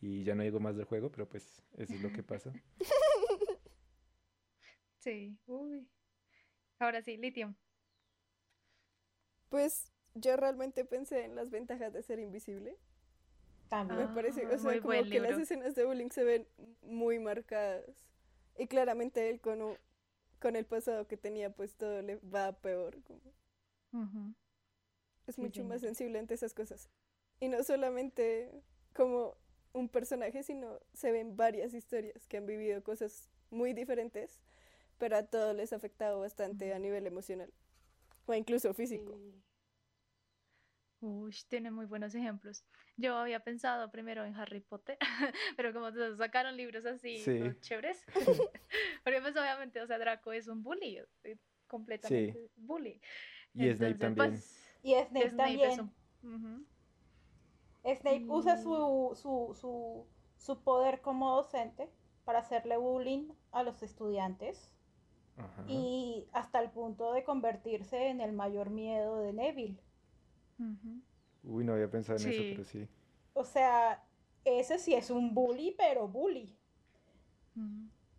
Y 0.00 0.24
ya 0.24 0.34
no 0.34 0.42
digo 0.42 0.60
más 0.60 0.76
del 0.76 0.86
juego, 0.86 1.10
pero 1.12 1.28
pues 1.28 1.62
eso 1.78 1.94
es 1.94 2.02
lo 2.02 2.12
que 2.12 2.22
pasa. 2.22 2.52
Sí. 4.98 5.36
Uy. 5.46 5.88
Ahora 6.78 7.02
sí, 7.02 7.16
Lithium. 7.16 7.54
Pues 9.50 9.92
yo 10.14 10.36
realmente 10.36 10.84
pensé 10.84 11.24
en 11.24 11.34
las 11.34 11.50
ventajas 11.50 11.92
de 11.92 12.02
ser 12.02 12.18
invisible. 12.20 12.76
También. 13.70 14.00
Me 14.08 14.14
parece, 14.14 14.42
Ah, 14.42 14.54
o 14.54 14.58
sea, 14.58 14.70
muy 14.72 14.80
como 14.80 14.92
que 15.08 15.20
las 15.20 15.38
escenas 15.38 15.74
de 15.74 15.84
bullying 15.86 16.10
se 16.10 16.24
ven 16.24 16.46
muy 16.82 17.18
marcadas. 17.18 17.84
Y 18.58 18.66
claramente 18.66 19.30
él 19.30 19.40
con, 19.40 19.62
u- 19.62 19.76
con 20.40 20.56
el 20.56 20.66
pasado 20.66 21.06
que 21.06 21.16
tenía, 21.16 21.50
pues 21.50 21.74
todo 21.76 22.02
le 22.02 22.16
va 22.16 22.52
peor. 22.52 23.02
como- 23.04 23.20
es 25.26 25.36
Sí, 25.36 25.40
mucho 25.42 25.64
más 25.64 25.80
sensible 25.80 26.18
ante 26.18 26.34
esas 26.34 26.54
cosas. 26.54 26.88
Y 27.40 27.48
no 27.48 27.62
solamente 27.64 28.50
como 28.94 29.36
un 29.72 29.88
personaje, 29.88 30.42
sino 30.42 30.80
se 30.92 31.12
ven 31.12 31.36
varias 31.36 31.74
historias 31.74 32.26
que 32.26 32.38
han 32.38 32.46
vivido 32.46 32.82
cosas 32.82 33.30
muy 33.50 33.72
diferentes, 33.72 34.40
pero 34.98 35.16
a 35.16 35.22
todos 35.24 35.54
les 35.56 35.72
ha 35.72 35.76
afectado 35.76 36.20
bastante 36.20 36.74
a 36.74 36.78
nivel 36.78 37.06
emocional. 37.06 37.52
O 38.26 38.34
incluso 38.34 38.74
físico. 38.74 39.18
Uy, 41.00 41.34
tiene 41.48 41.70
muy 41.70 41.86
buenos 41.86 42.14
ejemplos. 42.14 42.64
Yo 42.96 43.16
había 43.16 43.40
pensado 43.40 43.90
primero 43.90 44.24
en 44.24 44.34
Harry 44.36 44.60
Potter, 44.60 44.98
pero 45.56 45.72
como 45.72 45.90
todos 45.92 46.18
sacaron 46.18 46.56
libros 46.56 46.84
así, 46.84 47.18
Sí. 47.18 47.40
chéveres. 47.60 48.04
Porque 49.04 49.20
pues 49.22 49.34
obviamente, 49.36 49.80
o 49.80 49.86
sea, 49.86 49.98
Draco 49.98 50.32
es 50.32 50.46
un 50.48 50.62
bully, 50.62 50.98
eh, 51.24 51.38
completamente 51.66 52.50
bully. 52.56 53.00
Y 53.54 53.70
Snape 53.72 53.92
Entonces, 53.92 53.98
también. 53.98 54.30
pues, 54.32 54.78
Y 54.82 54.94
Snape, 54.94 55.30
Snape 55.30 55.54
es 55.54 55.76
también. 55.76 55.80
un- 56.22 56.34
ujú. 56.34 56.66
Snape 57.96 58.24
usa 58.28 58.54
Y- 58.58 58.62
su, 58.62 59.12
su, 59.14 59.56
su, 59.58 60.06
su 60.36 60.62
poder 60.62 61.00
como 61.00 61.34
docente 61.34 61.88
para 62.24 62.40
hacerle 62.40 62.76
bullying 62.76 63.30
a 63.52 63.62
los 63.62 63.82
estudiantes 63.82 64.70
Ajá. 65.38 65.64
y 65.66 66.28
hasta 66.32 66.60
el 66.60 66.70
punto 66.70 67.12
de 67.14 67.24
convertirse 67.24 68.08
en 68.08 68.20
el 68.20 68.32
mayor 68.32 68.68
miedo 68.68 69.18
de 69.20 69.32
Neville. 69.32 69.80
Uy, 71.42 71.64
no 71.64 71.72
había 71.72 71.90
pensado 71.90 72.18
en 72.18 72.26
eso, 72.26 72.42
pero 72.48 72.64
sí. 72.64 72.88
O 73.34 73.44
sea, 73.44 74.04
ese 74.44 74.78
sí 74.78 74.94
es 74.94 75.10
un 75.10 75.34
bully, 75.34 75.74
pero 75.76 76.06
bully. 76.08 76.56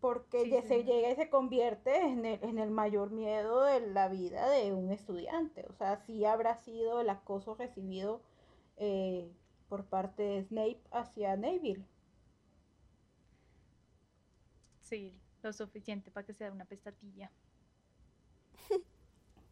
Porque 0.00 0.42
Sí, 0.44 0.50
ya 0.50 0.62
se 0.62 0.84
llega 0.84 1.10
y 1.10 1.14
se 1.16 1.30
convierte 1.30 1.96
en 2.00 2.26
el, 2.26 2.42
en 2.44 2.58
el 2.58 2.70
mayor 2.70 3.10
miedo 3.10 3.62
de 3.62 3.80
la 3.80 4.08
vida 4.08 4.50
de 4.50 4.72
un 4.74 4.90
estudiante. 4.90 5.64
O 5.68 5.72
sea, 5.72 5.96
sí 5.96 6.24
habrá 6.24 6.56
sido 6.56 7.00
el 7.00 7.08
acoso 7.08 7.54
recibido 7.54 8.20
eh, 8.76 9.30
por 9.68 9.86
parte 9.86 10.22
de 10.24 10.42
Snape 10.44 10.80
hacia 10.90 11.36
Neville. 11.36 11.86
Sí, 14.82 15.18
lo 15.42 15.52
suficiente 15.54 16.10
para 16.10 16.26
que 16.26 16.34
sea 16.34 16.52
una 16.52 16.66
pestatilla. 16.66 17.32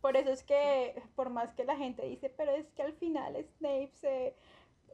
Por 0.00 0.16
eso 0.16 0.30
es 0.30 0.42
que, 0.42 1.00
por 1.14 1.28
más 1.30 1.52
que 1.52 1.64
la 1.64 1.76
gente 1.76 2.04
dice, 2.06 2.30
pero 2.30 2.52
es 2.52 2.70
que 2.72 2.82
al 2.82 2.94
final 2.94 3.36
Snape 3.58 3.90
se, 3.94 4.34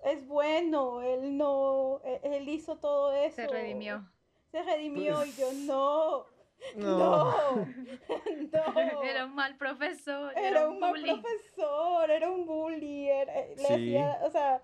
es 0.05 0.27
bueno, 0.27 1.01
él 1.03 1.37
no, 1.37 2.01
e- 2.05 2.21
él 2.25 2.49
hizo 2.49 2.77
todo 2.79 3.12
eso. 3.12 3.37
Se 3.37 3.47
redimió. 3.47 4.05
Se 4.51 4.62
redimió 4.62 5.25
y 5.25 5.33
yo 5.33 5.47
Pues, 5.49 5.57
no, 5.59 6.27
No. 6.77 6.99
no, 6.99 7.66
no. 8.92 9.03
Era 9.03 9.27
un 9.27 9.35
mal 9.35 9.57
profesor, 9.57 10.33
Era 10.37 10.69
un 10.69 10.79
mal 10.81 10.92
bully. 10.92 11.12
profesor, 11.21 12.11
era 12.11 12.31
un 12.31 12.47
bully, 12.47 13.09
era- 13.09 13.35
le 13.47 13.57
Sí. 13.57 13.64
hacía, 13.73 14.21
o 14.25 14.31
sea, 14.31 14.61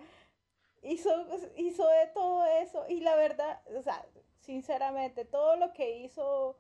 hizo, 0.83 1.11
hizo 1.57 1.87
de 1.87 2.07
todo 2.15 2.45
eso 2.47 2.85
y 2.89 3.01
la 3.01 3.15
verdad, 3.15 3.61
o 3.79 3.83
sea, 3.83 4.05
sinceramente, 4.41 5.25
todo 5.25 5.57
lo 5.57 5.73
que 5.73 5.99
hizo 5.99 6.57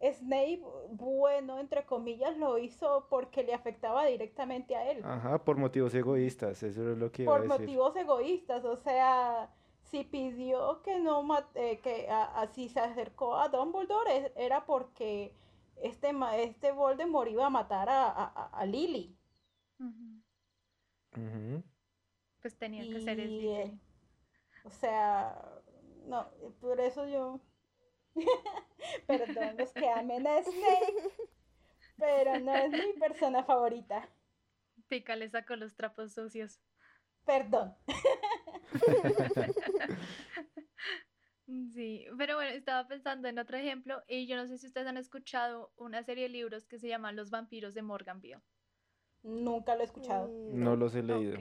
Snape, 0.00 0.62
bueno, 0.90 1.58
entre 1.58 1.86
comillas, 1.86 2.36
lo 2.36 2.58
hizo 2.58 3.06
porque 3.08 3.42
le 3.42 3.54
afectaba 3.54 4.04
directamente 4.06 4.76
a 4.76 4.90
él, 4.90 5.02
Ajá, 5.04 5.42
por 5.42 5.56
motivos 5.56 5.94
egoístas, 5.94 6.62
eso 6.62 6.92
es 6.92 6.98
lo 6.98 7.10
que 7.10 7.22
iba 7.22 7.32
a 7.32 7.38
por 7.38 7.42
decir. 7.48 7.60
motivos 7.60 7.96
egoístas, 7.96 8.64
o 8.66 8.76
sea, 8.76 9.50
si 9.82 10.04
pidió 10.04 10.82
que 10.82 10.98
no, 11.00 11.22
ma- 11.22 11.48
eh, 11.54 11.80
que 11.80 12.08
a- 12.10 12.40
así 12.42 12.68
se 12.68 12.80
acercó 12.80 13.36
a 13.38 13.48
Dumbledore, 13.48 14.16
es- 14.16 14.32
era 14.36 14.66
porque 14.66 15.34
este, 15.82 16.12
ma- 16.12 16.36
este 16.36 16.72
Voldemort 16.72 17.30
iba 17.30 17.46
a 17.46 17.50
matar 17.50 17.88
a, 17.88 18.06
a, 18.10 18.46
a- 18.52 18.66
Lily. 18.66 19.16
Ujú. 19.80 20.22
Ujú. 21.16 21.62
Pues 22.42 22.56
tenía 22.58 22.82
que 22.82 23.00
ser 23.00 23.16
Slytherin. 23.16 23.50
eh, 23.50 23.78
O 24.64 24.70
sea, 24.70 25.42
no, 26.06 26.28
por 26.60 26.80
eso 26.80 27.06
yo, 27.06 27.40
perdón, 29.06 29.56
los 29.56 29.72
que 29.72 29.88
amen 29.88 30.26
a 30.26 30.42
Snape, 30.42 31.10
pero 31.96 32.38
no 32.40 32.54
es 32.54 32.70
mi 32.72 32.92
persona 32.98 33.44
favorita. 33.44 34.08
Pica 34.88 35.16
le 35.16 35.28
sacó 35.28 35.56
los 35.56 35.74
trapos 35.74 36.12
sucios. 36.12 36.60
Perdón. 37.24 37.74
Sí, 41.72 42.06
pero 42.18 42.34
bueno, 42.34 42.50
estaba 42.50 42.88
pensando 42.88 43.28
en 43.28 43.38
otro 43.38 43.56
ejemplo 43.56 44.02
y 44.08 44.26
yo 44.26 44.36
no 44.36 44.46
sé 44.48 44.58
si 44.58 44.66
ustedes 44.66 44.86
han 44.88 44.96
escuchado 44.96 45.72
una 45.76 46.02
serie 46.02 46.24
de 46.24 46.30
libros 46.30 46.66
que 46.66 46.78
se 46.78 46.88
llama 46.88 47.12
Los 47.12 47.30
vampiros 47.30 47.72
de 47.72 47.82
Morganville. 47.82 48.40
Nunca 49.22 49.74
lo 49.76 49.82
he 49.82 49.84
escuchado. 49.84 50.28
Mm, 50.28 50.62
No 50.62 50.76
los 50.76 50.94
he 50.96 51.02
leído. 51.02 51.38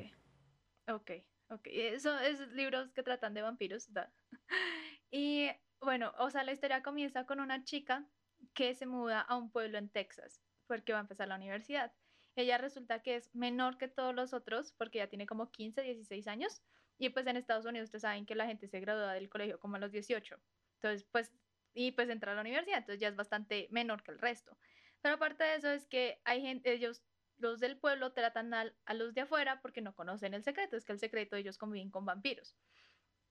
Ok, 0.88 0.93
ok, 0.93 1.11
ok. 1.49 1.67
Eso 1.71 2.19
es 2.19 2.39
libros 2.49 2.91
que 2.93 3.01
tratan 3.03 3.33
de 3.33 3.41
vampiros, 3.41 3.91
da. 3.91 4.11
Y 5.11 5.49
bueno, 5.81 6.13
o 6.17 6.29
sea, 6.29 6.43
la 6.43 6.51
historia 6.53 6.83
comienza 6.83 7.25
con 7.25 7.39
una 7.39 7.63
chica 7.63 8.09
que 8.53 8.73
se 8.75 8.85
muda 8.85 9.21
a 9.21 9.38
un 9.38 9.51
pueblo 9.51 9.78
en 9.78 9.89
Texas 9.89 10.43
porque 10.67 10.93
va 10.93 10.99
a 10.99 11.01
empezar 11.01 11.28
la 11.28 11.36
universidad. 11.36 11.93
Ella 12.36 12.57
resulta 12.57 13.01
que 13.01 13.15
es 13.15 13.34
menor 13.36 13.78
que 13.78 13.88
todos 13.88 14.13
los 14.15 14.34
otros 14.34 14.73
porque 14.73 14.97
ya 14.99 15.07
tiene 15.09 15.26
como 15.26 15.51
15, 15.51 15.82
16 15.82 16.28
años. 16.28 16.63
Y 16.97 17.09
pues 17.09 17.28
en 17.28 17.38
Estados 17.38 17.65
Unidos 17.65 17.88
ustedes 17.88 18.01
saben 18.03 18.26
que 18.26 18.36
la 18.36 18.45
gente 18.47 18.67
se 18.67 18.80
gradúa 18.80 19.13
del 19.13 19.30
colegio 19.30 19.59
como 19.59 19.76
a 19.76 19.80
los 19.80 19.91
18. 19.91 20.41
Entonces, 20.82 21.07
pues, 21.11 21.34
y 21.73 21.91
pues 21.91 22.09
entra 22.09 22.32
a 22.32 22.36
la 22.36 22.41
universidad, 22.41 22.80
entonces 22.80 22.99
ya 23.01 23.09
es 23.09 23.15
bastante 23.15 23.67
menor 23.71 24.03
que 24.03 24.11
el 24.11 24.19
resto. 24.19 24.57
Pero 25.01 25.15
aparte 25.15 25.43
de 25.43 25.55
eso 25.55 25.69
es 25.69 25.88
que 25.88 26.21
hay 26.26 26.41
gente, 26.41 26.71
ellos, 26.73 27.03
los 27.38 27.59
del 27.59 27.80
pueblo 27.80 28.13
tratan 28.13 28.53
al- 28.53 28.78
a, 28.86 28.93
los 28.93 29.13
de 29.13 29.21
afuera 29.21 29.61
porque 29.61 29.82
no 29.82 29.93
conocen 29.93 30.34
el 30.34 30.43
secreto, 30.43 30.78
es 30.78 30.86
que 30.86 30.93
el 30.93 30.99
secreto 30.99 31.36
ellos 31.36 31.57
conviven 31.57 31.91
con 31.91 32.05
vampiros. 32.05 32.57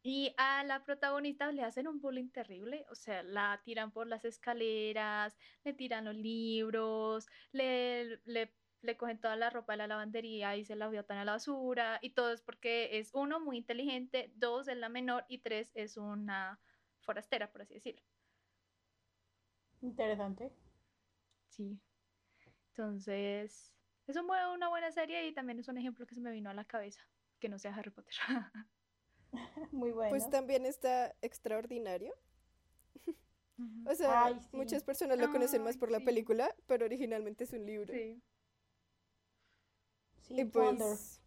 Y 0.07 0.35
a 0.37 0.63
la 0.65 0.85
protagonista 0.85 1.51
le 1.51 1.63
hacen 1.63 1.89
un 1.89 1.99
bullying 1.99 2.29
terrible, 2.31 2.85
o 2.91 2.95
sea, 2.95 3.23
la 3.23 3.63
tiran 3.65 3.91
por 3.91 4.07
las 4.07 4.27
escaleras, 4.27 5.39
le 5.65 5.73
tiran 5.73 6.05
los 6.05 6.15
libros, 6.15 7.27
le, 7.53 8.21
le, 8.27 8.55
le 8.83 8.97
cogen 8.99 9.19
toda 9.19 9.35
la 9.37 9.49
ropa 9.49 9.73
de 9.73 9.79
la 9.79 9.87
lavandería 9.87 10.57
y 10.57 10.65
se 10.67 10.77
la 10.77 10.89
botan 10.89 11.17
a 11.19 11.25
la 11.25 11.33
basura, 11.33 12.01
y 12.03 12.11
todo 12.15 12.33
es 12.33 12.43
porque 12.43 12.99
es 12.99 13.15
uno, 13.15 13.41
muy 13.41 13.57
inteligente, 13.57 14.31
dos, 14.37 14.69
es 14.69 14.77
la 14.77 14.91
menor, 14.91 15.25
y 15.27 15.39
tres, 15.39 15.73
es 15.75 15.97
una 15.97 16.61
forastera, 17.01 17.51
por 17.51 17.63
así 17.63 17.73
decirlo. 17.75 18.03
Interesante. 19.81 20.53
Sí. 21.49 21.81
Entonces, 22.77 23.75
es 24.07 24.17
una 24.17 24.69
buena 24.69 24.91
serie 24.93 25.27
y 25.29 25.33
también 25.35 25.61
es 25.61 25.69
un 25.69 25.79
ejemplo 25.79 26.07
que 26.07 26.15
se 26.15 26.21
me 26.21 26.33
vino 26.33 26.51
a 26.51 26.55
la 26.55 26.67
cabeza, 26.67 27.09
que 27.39 27.49
no 27.49 27.59
sea 27.59 27.75
Harry 27.75 27.91
Potter. 27.91 28.15
Muy 29.73 29.93
bueno. 29.93 30.11
Pues 30.11 30.29
también 30.31 30.67
está 30.67 31.15
extraordinario. 31.23 32.15
O 33.87 33.95
sea, 33.95 34.25
Ay, 34.27 34.41
sí. 34.41 34.49
muchas 34.57 34.83
personas 34.83 35.19
lo 35.19 35.31
conocen 35.31 35.63
más 35.63 35.75
Ay, 35.77 35.79
por 35.81 35.91
la 35.91 35.99
sí. 35.99 36.05
película, 36.05 36.55
pero 36.67 36.85
originalmente 36.87 37.45
es 37.45 37.53
un 37.53 37.65
libro. 37.65 37.93
Sí. 37.95 38.21
sí, 40.23 40.41
Y 40.41 40.45
pues... 40.47 41.21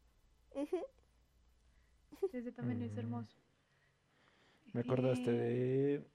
Ese 2.34 2.52
también 2.52 2.82
es 2.82 2.94
Mm. 2.94 3.00
hermoso. 3.00 3.38
Me 4.74 4.82
acordaste 4.82 5.30
Eh, 5.32 5.34
de, 6.00 6.08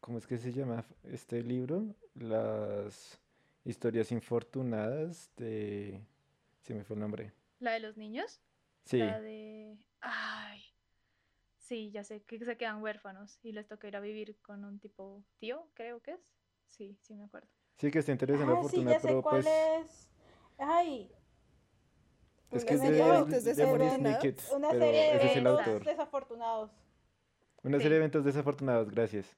¿cómo 0.00 0.18
es 0.18 0.26
que 0.26 0.38
se 0.38 0.52
llama 0.52 0.84
este 1.04 1.42
libro? 1.42 1.94
Las 2.14 3.20
historias 3.64 4.10
infortunadas 4.10 5.30
de... 5.36 6.00
Se 6.62 6.74
me 6.74 6.82
fue 6.82 6.94
el 6.94 7.00
nombre. 7.00 7.32
La 7.60 7.72
de 7.72 7.80
los 7.80 7.96
niños. 7.96 8.40
Sí, 8.84 8.98
La 8.98 9.20
de. 9.20 9.78
Ay. 10.00 10.62
Sí, 11.68 11.90
ya 11.90 12.04
sé 12.04 12.22
que 12.24 12.38
se 12.38 12.56
quedan 12.56 12.82
huérfanos 12.82 13.38
y 13.42 13.52
les 13.52 13.66
toca 13.68 13.88
ir 13.88 13.96
a 13.96 14.00
vivir 14.00 14.40
con 14.42 14.64
un 14.64 14.78
tipo 14.78 15.24
tío, 15.38 15.68
creo 15.74 16.00
que 16.00 16.12
es. 16.12 16.20
Sí, 16.68 16.96
sí 17.02 17.14
me 17.14 17.24
acuerdo. 17.24 17.48
sí 17.78 17.90
que 17.90 18.00
está 18.00 18.12
interesante 18.12 18.52
la 18.52 18.56
Ah, 18.56 18.64
sí, 18.64 18.84
fortuna, 18.84 18.86
ya 18.86 19.00
sé 19.00 19.18
pero 19.18 19.22
cuál 19.22 19.46
pues 19.46 19.48
es. 19.48 20.08
Ay, 20.58 21.10
es 22.50 22.64
Una 22.64 22.64
que 22.64 22.74
es 22.74 22.82
serie 22.82 22.98
de, 22.98 23.02
de 23.02 23.08
eventos 23.08 23.44
de 23.44 23.54
Lemony 23.54 23.88
desafortunados. 23.88 23.90
Snicket, 23.90 24.42
una 24.48 24.68
pero 24.68 24.74
serie 24.74 25.00
de 25.02 25.16
es 25.20 25.36
el 25.36 25.46
eventos 25.46 25.46
autor. 25.46 25.84
desafortunados. 25.84 26.70
Una 27.62 27.78
Sí. 27.78 27.82
serie 27.82 27.96
de 27.96 27.98
eventos 27.98 28.24
desafortunados, 28.24 28.90
gracias. 28.90 29.36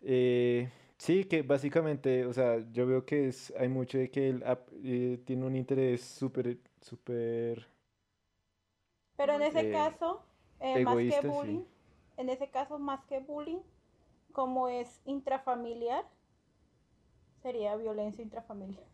Eh, 0.00 0.70
sí, 0.98 1.24
que 1.24 1.42
básicamente, 1.42 2.24
o 2.26 2.32
sea, 2.32 2.64
yo 2.72 2.86
veo 2.86 3.04
que 3.04 3.28
es, 3.28 3.52
hay 3.58 3.68
mucho 3.68 3.98
de 3.98 4.10
que 4.10 4.28
él 4.30 4.44
eh, 4.84 5.18
tiene 5.24 5.44
un 5.46 5.56
interés 5.56 6.02
súper, 6.02 6.58
súper... 6.80 7.66
Pero 9.16 9.34
en 9.34 9.42
ese 9.42 9.68
Eh, 9.68 9.68
caso, 9.68 10.24
eh, 10.60 10.78
más 10.80 11.02
que 11.04 11.22
sí. 11.22 11.22
bullying, 11.22 11.64
en 12.16 12.28
ese 12.28 12.50
caso, 12.50 12.78
más 12.78 13.04
que 13.06 13.20
bullying, 13.20 13.60
como 14.32 14.68
es 14.68 15.00
intrafamiliar, 15.04 16.04
sería 17.42 17.74
violencia 17.76 18.22
intrafamiliar. 18.22 18.86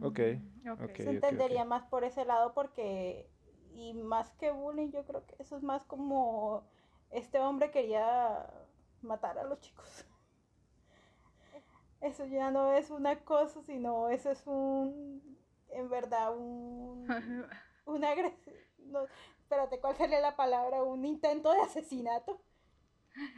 Ok, 0.00 0.18
Mm, 0.18 0.70
ok. 0.70 0.88
ok. 0.88 0.96
Se 1.02 1.10
entendería 1.10 1.64
más 1.64 1.84
por 1.84 2.04
ese 2.04 2.24
lado 2.24 2.54
porque, 2.54 3.30
y 3.74 3.94
más 3.94 4.30
que 4.32 4.50
bullying, 4.50 4.90
yo 4.92 5.04
creo 5.04 5.26
que 5.26 5.36
eso 5.38 5.56
es 5.56 5.62
más 5.62 5.84
como 5.84 6.64
este 7.10 7.38
hombre 7.40 7.70
quería 7.70 8.46
matar 9.02 9.38
a 9.38 9.44
los 9.44 9.60
chicos. 9.60 10.06
Eso 12.00 12.26
ya 12.26 12.50
no 12.50 12.72
es 12.74 12.90
una 12.90 13.24
cosa, 13.24 13.62
sino 13.62 14.08
eso 14.10 14.30
es 14.30 14.46
un, 14.46 15.38
en 15.70 15.88
verdad, 15.88 16.36
un, 16.36 17.08
una 17.86 18.10
agresión. 18.10 18.56
No, 18.78 19.08
espérate, 19.44 19.80
¿cuál 19.80 19.96
sería 19.96 20.20
la 20.20 20.36
palabra? 20.36 20.82
Un 20.82 21.04
intento 21.06 21.52
de 21.52 21.60
asesinato 21.62 22.42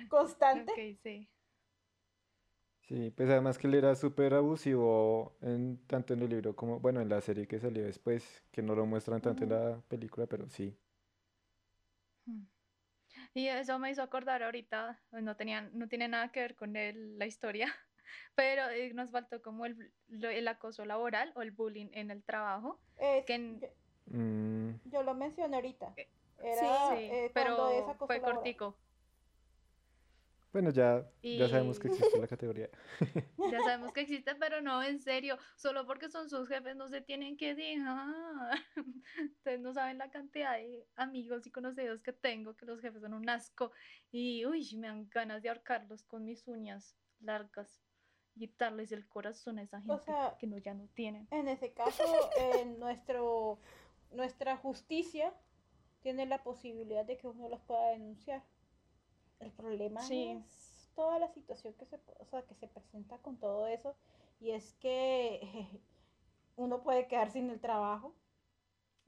constante. 0.09 0.72
Ok, 0.72 0.98
sí. 1.02 1.28
Sí, 2.82 3.11
pues 3.16 3.28
además 3.28 3.59
que 3.59 3.66
él 3.66 3.74
era 3.74 3.94
súper 3.96 4.32
abusivo 4.34 5.36
en, 5.42 5.78
tanto 5.88 6.14
en 6.14 6.22
el 6.22 6.30
libro 6.30 6.54
como, 6.54 6.78
bueno, 6.80 7.00
en 7.00 7.09
la 7.09 7.20
serie 7.20 7.46
que 7.48 7.59
salió 7.59 7.84
después, 7.84 8.44
que 8.52 8.62
no 8.62 8.74
lo 8.76 8.86
muestran 8.86 9.20
tanto 9.20 9.42
en 9.44 9.50
Ujú. 9.50 9.50
la 9.50 9.82
película, 9.88 10.26
pero 10.26 10.48
sí. 10.48 10.78
Mm. 12.26 12.42
Y 13.34 13.48
eso 13.48 13.78
me 13.78 13.90
hizo 13.90 14.02
acordar 14.02 14.42
ahorita, 14.42 15.00
no 15.12 15.36
tenían, 15.36 15.70
no 15.74 15.88
tiene 15.88 16.09
nada 16.09 16.32
que 16.32 16.40
ver 16.40 16.57
con 16.57 16.76
el- 16.76 17.18
la 17.18 17.26
historia, 17.26 17.66
pero 18.36 18.68
eh, 18.70 18.92
nos 18.94 19.11
faltó 19.11 19.42
como 19.42 19.66
el, 19.66 19.92
el 20.09 20.48
acoso 20.48 20.84
laboral 20.84 21.32
o 21.36 21.42
el 21.42 21.52
bullying 21.52 21.88
en 21.92 22.11
el 22.11 22.24
trabajo. 22.24 22.80
Es- 22.98 23.26
que 23.26 23.34
en- 23.34 23.61
Mm, 24.07 24.70
yo 24.84 25.02
lo 25.02 25.14
mencioné 25.14 25.57
ahorita. 25.57 25.92
Eh, 25.96 26.09
Era 26.38 26.96
Sí, 26.96 27.04
eh, 27.04 27.30
pero 27.34 27.66
acoso 27.90 28.07
fue 28.07 28.20
cortico. 28.20 28.76
bueno, 30.52 30.70
ya, 30.70 31.04
ya 31.22 31.48
sabemos 31.48 31.78
que 31.78 31.88
existe 31.88 32.18
la 32.18 32.26
categoría. 32.28 32.70
Ya 33.52 33.61
sabemos 33.62 33.92
que 33.92 34.00
existe, 34.00 34.34
pero 34.34 34.61
no, 34.61 34.82
en 34.82 35.00
serio, 35.00 35.38
solo 35.57 35.86
porque 35.86 36.09
son 36.09 36.28
sus 36.28 36.48
jefes 36.48 36.74
no 36.76 36.88
se 36.88 37.00
tienen 37.00 37.36
que 37.36 37.54
dejar. 37.54 38.59
Ustedes 39.36 39.61
no 39.61 39.72
saben 39.72 39.98
la 39.98 40.11
cantidad 40.11 40.54
de 40.57 40.86
amigos 40.96 41.46
y 41.46 41.50
conocidos 41.50 42.02
que 42.02 42.12
tengo, 42.12 42.57
que 42.57 42.66
los 42.66 42.80
jefes 42.80 43.02
son 43.02 43.14
un 43.14 43.28
asco 43.28 43.70
y, 44.11 44.44
uy, 44.46 44.66
me 44.76 44.88
dan 44.88 45.09
ganas 45.11 45.42
de 45.42 45.50
ahorcarlos 45.50 46.02
con 46.04 46.24
mis 46.24 46.46
uñas 46.48 46.96
largas 47.20 47.82
y 48.34 48.40
quitarles 48.40 48.92
el 48.92 49.07
corazón 49.09 49.59
a 49.59 49.62
esa 49.62 49.80
gente 49.80 50.04
sea, 50.04 50.36
que 50.38 50.46
no, 50.46 50.59
ya 50.59 50.74
no 50.74 50.88
tienen. 50.94 51.26
En 51.30 51.48
ese 51.48 51.72
caso, 51.72 52.02
en 52.61 52.78
nuestro, 52.78 53.59
nuestra 54.12 54.57
justicia 54.57 55.34
tiene 56.02 56.26
la 56.26 56.42
posibilidad 56.42 57.04
de 57.04 57.16
que 57.18 57.28
uno 57.28 57.48
los 57.48 57.61
pueda 57.62 57.90
denunciar. 57.90 58.42
El 59.40 59.52
problema 59.52 60.00
Sí. 60.09 60.36
es 60.36 60.90
toda 60.94 61.18
la 61.18 61.28
situación 61.28 61.74
que 61.74 61.86
se, 61.86 62.00
o 62.20 62.26
sea, 62.26 62.42
que 62.46 62.54
se 62.54 62.68
presenta 62.68 63.18
con 63.18 63.38
todo 63.38 63.66
eso 63.66 63.96
y 64.40 64.50
es 64.52 64.74
que 64.74 65.40
uno 66.57 66.82
puede 66.82 67.09
quedar 67.09 67.30
sin 67.30 67.50
el 67.50 67.61
trabajo. 67.61 68.14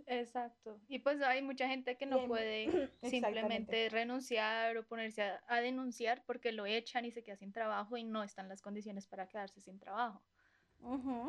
Exacto. 0.07 0.80
Y 0.88 1.01
pues 1.01 1.20
hay 1.22 1.42
mucha 1.42 1.68
gente 1.68 1.96
que 1.99 2.07
no 2.07 2.16
Bien, 2.16 2.28
puede 2.28 2.66
simplemente 3.03 3.88
renunciar 3.90 4.76
o 4.78 4.86
ponerse 4.86 5.22
a, 5.22 5.44
a 5.46 5.61
denunciar 5.61 6.24
porque 6.24 6.53
lo 6.53 6.66
echan 6.66 7.05
y 7.05 7.11
se 7.12 7.22
queda 7.22 7.36
sin 7.36 7.53
trabajo 7.53 7.96
y 7.96 8.05
no 8.05 8.22
están 8.22 8.49
las 8.49 8.62
condiciones 8.62 9.07
para 9.07 9.28
quedarse 9.28 9.61
sin 9.61 9.78
trabajo, 9.78 10.24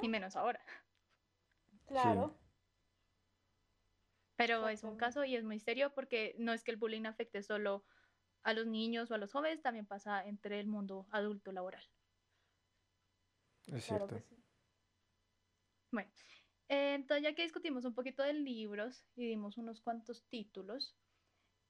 y 0.01 0.07
menos 0.09 0.35
ahora. 0.35 0.61
claro. 1.85 2.38
Pero 4.39 4.69
es 4.69 4.85
un 4.85 4.95
caso 4.95 5.25
y 5.25 5.35
es 5.35 5.43
muy 5.43 5.59
serio 5.59 5.91
porque 5.93 6.33
no 6.39 6.53
es 6.53 6.63
que 6.63 6.71
el 6.71 6.77
bullying 6.77 7.05
afecte 7.05 7.43
solo 7.43 7.83
a 8.41 8.53
los 8.53 8.67
niños 8.67 9.11
o 9.11 9.15
a 9.15 9.17
los 9.17 9.33
jóvenes, 9.33 9.61
también 9.61 9.85
pasa 9.85 10.25
entre 10.25 10.61
el 10.61 10.67
mundo 10.67 11.07
adulto 11.11 11.51
laboral. 11.51 11.83
Es 13.67 13.85
Claro 13.85 14.07
cierto. 14.07 14.15
que 14.15 14.21
sí. 14.21 14.37
Bueno, 15.91 16.09
eh, 16.69 16.93
entonces 16.93 17.23
ya 17.23 17.35
que 17.35 17.41
discutimos 17.43 17.83
un 17.83 17.93
poquito 17.93 18.23
de 18.23 18.31
libros 18.31 19.03
y 19.17 19.27
dimos 19.27 19.57
unos 19.57 19.81
cuantos 19.81 20.23
títulos, 20.29 20.95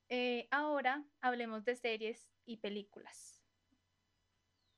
eh, 0.10 0.48
ahora 0.52 1.04
hablemos 1.22 1.66
de 1.66 1.76
series 1.76 2.30
y 2.46 2.58
películas. 2.58 3.42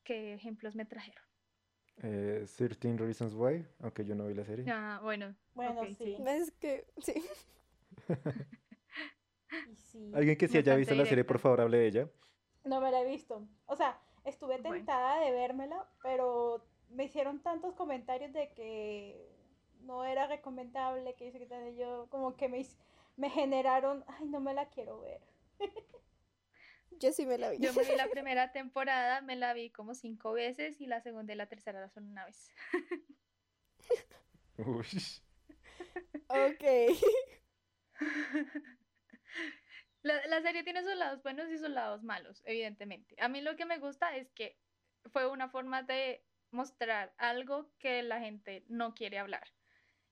¿Qué 0.06 0.34
ejemplos 0.34 0.78
me 0.78 0.86
trajeron? 0.86 1.26
Eh, 2.04 2.46
13 2.58 2.98
Reasons 2.98 3.34
Why, 3.34 3.66
aunque 3.82 4.06
yo 4.06 4.16
no 4.16 4.28
vi 4.28 4.34
la 4.34 4.46
serie. 4.46 4.66
Ah, 4.72 5.02
bueno, 5.04 5.36
Bueno, 5.56 5.82
ok, 5.82 5.88
sí. 5.98 6.16
Es 6.26 6.52
que, 6.52 6.86
sí. 7.00 7.14
Sí. 9.76 10.12
Alguien 10.16 10.38
que 10.38 10.48
sí 10.48 10.58
haya 10.58 10.76
visto 10.76 10.96
la 10.96 11.06
serie, 11.06 11.26
por 11.26 11.40
favor, 11.40 11.62
hable 11.62 11.78
de 11.78 11.88
ella. 11.88 12.10
No 12.64 12.80
me 12.80 12.92
la 12.92 13.02
he 13.02 13.06
visto. 13.06 13.48
O 13.66 13.76
sea, 13.76 14.00
estuve 14.24 14.58
Bueno. 14.60 14.76
tentada 14.78 15.20
de 15.20 15.32
vérmela, 15.32 15.88
pero 16.02 16.64
me 16.90 17.06
hicieron 17.06 17.42
tantos 17.42 17.74
comentarios 17.76 18.32
de 18.34 18.54
que 18.54 19.30
no 19.82 20.06
era 20.06 20.28
recomendable, 20.28 21.16
que 21.16 21.26
dice 21.32 21.76
yo 21.76 22.08
como 22.10 22.36
que 22.38 22.48
me, 22.48 22.66
me 23.18 23.30
generaron, 23.30 24.04
ay, 24.08 24.26
no 24.28 24.40
me 24.40 24.54
la 24.54 24.70
quiero 24.70 25.02
ver. 25.02 25.22
Yo 27.00 27.12
sí 27.14 27.26
me 27.26 27.38
la 27.40 27.50
vi. 27.50 27.58
yo 27.58 27.74
me 27.74 27.84
vi 27.84 27.96
la 27.96 28.08
primera 28.12 28.52
temporada, 28.52 29.22
me 29.22 29.36
la 29.36 29.54
vi 29.54 29.72
como 29.72 29.96
cinco 29.96 30.34
veces 30.34 30.80
y 30.82 30.86
la 30.86 31.02
segunda 31.02 31.34
y 31.34 31.36
la 31.36 31.48
tercera 31.48 31.90
solo 31.90 32.06
una 32.08 32.26
vez. 32.26 32.52
Uy. 34.58 34.86
Ok. 36.28 36.64
La, 40.04 40.26
la 40.26 40.42
serie 40.42 40.64
tiene 40.64 40.82
sus 40.82 40.96
lados 40.96 41.22
buenos 41.22 41.48
y 41.52 41.60
sus 41.60 41.70
lados 41.70 42.04
malos, 42.04 42.42
evidentemente. 42.46 43.16
A 43.20 43.28
mí 43.28 43.40
lo 43.40 43.56
que 43.56 43.66
me 43.66 43.78
gusta 43.78 44.16
es 44.16 44.32
que 44.32 44.58
fue 45.12 45.28
una 45.28 45.48
forma 45.50 45.84
de 45.84 46.26
mostrar 46.52 47.14
algo 47.18 47.72
que 47.78 48.04
la 48.04 48.20
gente 48.20 48.66
no 48.68 48.94
quiere 48.94 49.20
hablar. 49.20 49.48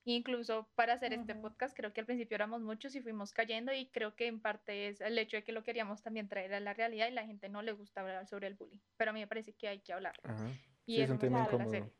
Incluso 0.05 0.69
para 0.75 0.93
hacer 0.93 1.13
este 1.13 1.35
podcast, 1.35 1.75
creo 1.75 1.93
que 1.93 1.99
al 1.99 2.05
principio 2.05 2.35
éramos 2.35 2.61
muchos 2.61 2.95
y 2.95 3.01
fuimos 3.01 3.33
cayendo 3.33 3.73
y 3.73 3.89
creo 3.91 4.15
que 4.15 4.27
en 4.27 4.41
parte 4.41 4.87
es 4.87 5.01
el 5.01 5.17
hecho 5.17 5.37
de 5.37 5.43
que 5.43 5.51
lo 5.51 5.63
queríamos 5.63 6.01
también 6.01 6.29
traer 6.29 6.53
a 6.53 6.59
la 6.59 6.73
realidad 6.73 7.07
y 7.07 7.11
la 7.11 7.25
gente 7.25 7.49
no 7.49 7.61
le 7.61 7.73
gusta 7.73 8.01
hablar 8.01 8.25
sobre 8.27 8.47
el 8.47 8.55
bullying. 8.55 8.79
Pero 8.97 9.11
a 9.11 9.13
mí 9.13 9.19
me 9.19 9.27
parece 9.27 9.53
que 9.53 9.67
hay 9.67 9.81
que 9.81 9.93
hablar. 9.93 10.15
Ajá. 10.23 10.49
Y 10.85 10.95
Sí, 10.95 11.01
es 11.01 11.09
un 11.09 11.19
tema 11.19 11.47
la 11.51 11.65
serie. 11.65 11.93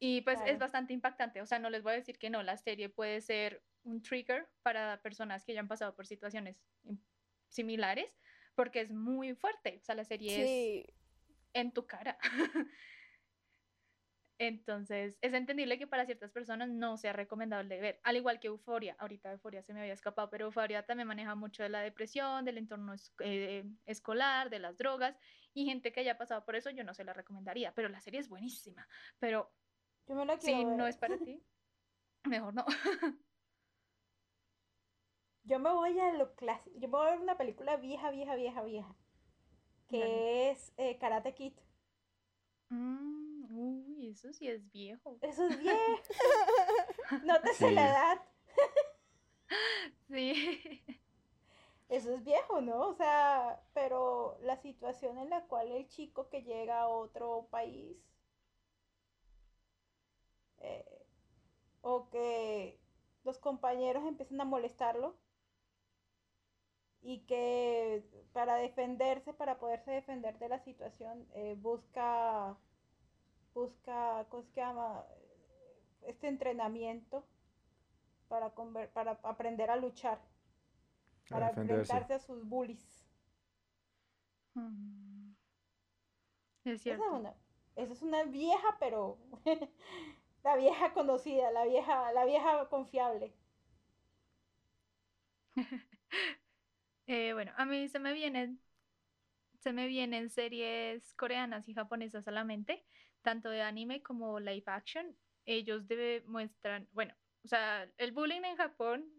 Y 0.00 0.22
pues 0.22 0.40
es 0.46 0.58
bastante 0.58 0.94
impactante, 0.94 1.42
o 1.42 1.46
sea, 1.46 1.58
no 1.58 1.68
les 1.68 1.82
voy 1.82 1.92
a 1.92 1.96
decir 1.96 2.18
que 2.18 2.30
no, 2.30 2.42
la 2.42 2.56
serie 2.56 2.88
puede 2.88 3.20
ser 3.20 3.62
un 3.84 4.02
trigger 4.02 4.48
para 4.62 5.00
personas 5.02 5.44
que 5.44 5.54
ya 5.54 5.60
han 5.60 5.68
pasado 5.68 5.94
por 5.94 6.06
situaciones 6.06 6.56
im- 6.84 7.00
similares, 7.48 8.18
porque 8.54 8.80
es 8.80 8.90
muy 8.92 9.34
fuerte, 9.34 9.78
o 9.80 9.84
sea, 9.84 9.94
la 9.94 10.04
serie 10.04 10.42
es 10.86 10.94
en 11.52 11.72
tu 11.72 11.86
cara. 11.86 12.18
Entonces, 14.38 15.18
es 15.20 15.34
entendible 15.34 15.78
que 15.78 15.86
para 15.86 16.06
ciertas 16.06 16.30
personas 16.32 16.70
no 16.70 16.96
sea 16.96 17.12
recomendable 17.12 17.78
ver, 17.78 18.00
al 18.04 18.16
igual 18.16 18.40
que 18.40 18.46
Euforia. 18.46 18.96
Ahorita 18.98 19.30
Euforia 19.32 19.62
se 19.62 19.74
me 19.74 19.80
había 19.80 19.92
escapado, 19.92 20.30
pero 20.30 20.46
Euforia 20.46 20.86
también 20.86 21.06
maneja 21.08 21.34
mucho 21.34 21.62
de 21.62 21.68
la 21.68 21.82
depresión, 21.82 22.46
del 22.46 22.56
entorno 22.56 22.94
es- 22.94 23.12
eh, 23.18 23.64
escolar, 23.84 24.48
de 24.48 24.58
las 24.58 24.78
drogas, 24.78 25.14
y 25.52 25.66
gente 25.66 25.92
que 25.92 26.00
haya 26.00 26.16
pasado 26.16 26.42
por 26.46 26.56
eso 26.56 26.70
yo 26.70 26.84
no 26.84 26.94
se 26.94 27.04
la 27.04 27.12
recomendaría, 27.12 27.74
pero 27.74 27.90
la 27.90 28.00
serie 28.00 28.18
es 28.20 28.30
buenísima. 28.30 28.88
Pero 29.18 29.52
Yo 30.08 30.14
me 30.14 30.24
la 30.24 30.38
quiero 30.38 30.58
si 30.60 30.64
ver. 30.64 30.76
no 30.78 30.86
es 30.86 30.96
para 30.96 31.18
ti, 31.18 31.44
mejor 32.24 32.54
no. 32.54 32.64
yo 35.44 35.58
me 35.58 35.72
voy 35.72 35.98
a 35.98 36.12
lo 36.14 36.34
clásico. 36.34 36.76
Yo 36.78 36.88
me 36.88 36.98
voy 36.98 37.06
a 37.08 37.10
ver 37.10 37.20
una 37.20 37.36
película 37.38 37.76
vieja, 37.76 38.10
vieja, 38.10 38.34
vieja, 38.34 38.62
vieja. 38.62 38.94
Que 39.88 39.98
Dale. 39.98 40.50
es 40.50 40.72
eh, 40.76 40.98
Karate 40.98 41.34
Kid. 41.34 41.54
Mm, 42.68 43.44
uy, 43.58 44.08
eso 44.10 44.32
sí 44.32 44.48
es 44.48 44.70
viejo. 44.70 45.18
Eso 45.22 45.46
es 45.46 45.58
viejo. 45.60 45.78
Nótese 47.24 47.68
Sí. 47.68 47.74
la 47.74 47.88
edad. 47.88 48.22
Sí. 50.08 50.82
Eso 51.88 52.12
es 52.14 52.22
viejo, 52.24 52.60
¿no? 52.60 52.88
O 52.88 52.94
sea, 52.94 53.60
pero 53.74 54.38
la 54.42 54.56
situación 54.56 55.18
en 55.18 55.30
la 55.30 55.42
cual 55.46 55.72
el 55.72 55.88
chico 55.88 56.28
que 56.28 56.42
llega 56.42 56.82
a 56.82 56.88
otro 56.88 57.48
país 57.50 57.96
eh, 60.58 60.84
o 61.80 62.08
que 62.10 62.78
los 63.24 63.38
compañeros 63.38 64.04
empiezan 64.06 64.40
a 64.40 64.44
molestarlo 64.44 65.16
y 67.02 67.20
que 67.26 68.02
para 68.32 68.56
defenderse, 68.56 69.32
para 69.34 69.58
poderse 69.58 69.90
defender 69.90 70.38
de 70.38 70.48
la 70.48 70.58
situación, 70.58 71.26
eh, 71.34 71.56
busca, 71.58 72.56
busca, 73.54 74.26
¿cómo 74.30 74.42
se 74.44 74.60
llama? 74.60 75.04
Este 76.06 76.28
entrenamiento 76.28 77.24
para, 78.28 78.54
conver- 78.54 78.88
para 78.92 79.12
aprender 79.22 79.70
a 79.70 79.76
luchar 79.76 80.18
para 81.28 81.50
enfrentarse 81.50 82.14
a 82.14 82.18
sus 82.18 82.44
bullies. 82.44 83.06
Mm, 84.56 85.34
Es 86.64 86.80
Esa 86.80 86.82
cierto. 86.82 87.04
es 87.06 87.12
una, 87.12 87.34
esa 87.76 87.92
es 87.94 88.02
una 88.02 88.24
vieja, 88.24 88.76
pero 88.78 89.16
la 90.44 90.56
vieja 90.56 90.92
conocida, 90.92 91.50
la 91.50 91.64
vieja, 91.64 92.12
la 92.12 92.24
vieja 92.26 92.68
confiable. 92.68 93.32
Eh, 97.12 97.32
bueno, 97.32 97.52
a 97.56 97.64
mí 97.66 97.88
se 97.88 97.98
me 97.98 98.12
vienen, 98.12 98.60
se 99.58 99.72
me 99.72 99.88
vienen 99.88 100.30
series 100.30 101.12
coreanas 101.14 101.68
y 101.68 101.74
japonesas 101.74 102.28
a 102.28 102.30
la 102.30 102.44
mente, 102.44 102.86
tanto 103.22 103.50
de 103.50 103.62
anime 103.62 104.00
como 104.00 104.38
live 104.38 104.62
action. 104.66 105.16
Ellos 105.44 105.88
debe, 105.88 106.22
muestran, 106.28 106.88
bueno, 106.92 107.12
o 107.44 107.48
sea, 107.48 107.90
el 107.98 108.12
bullying 108.12 108.44
en 108.44 108.56
Japón, 108.56 109.10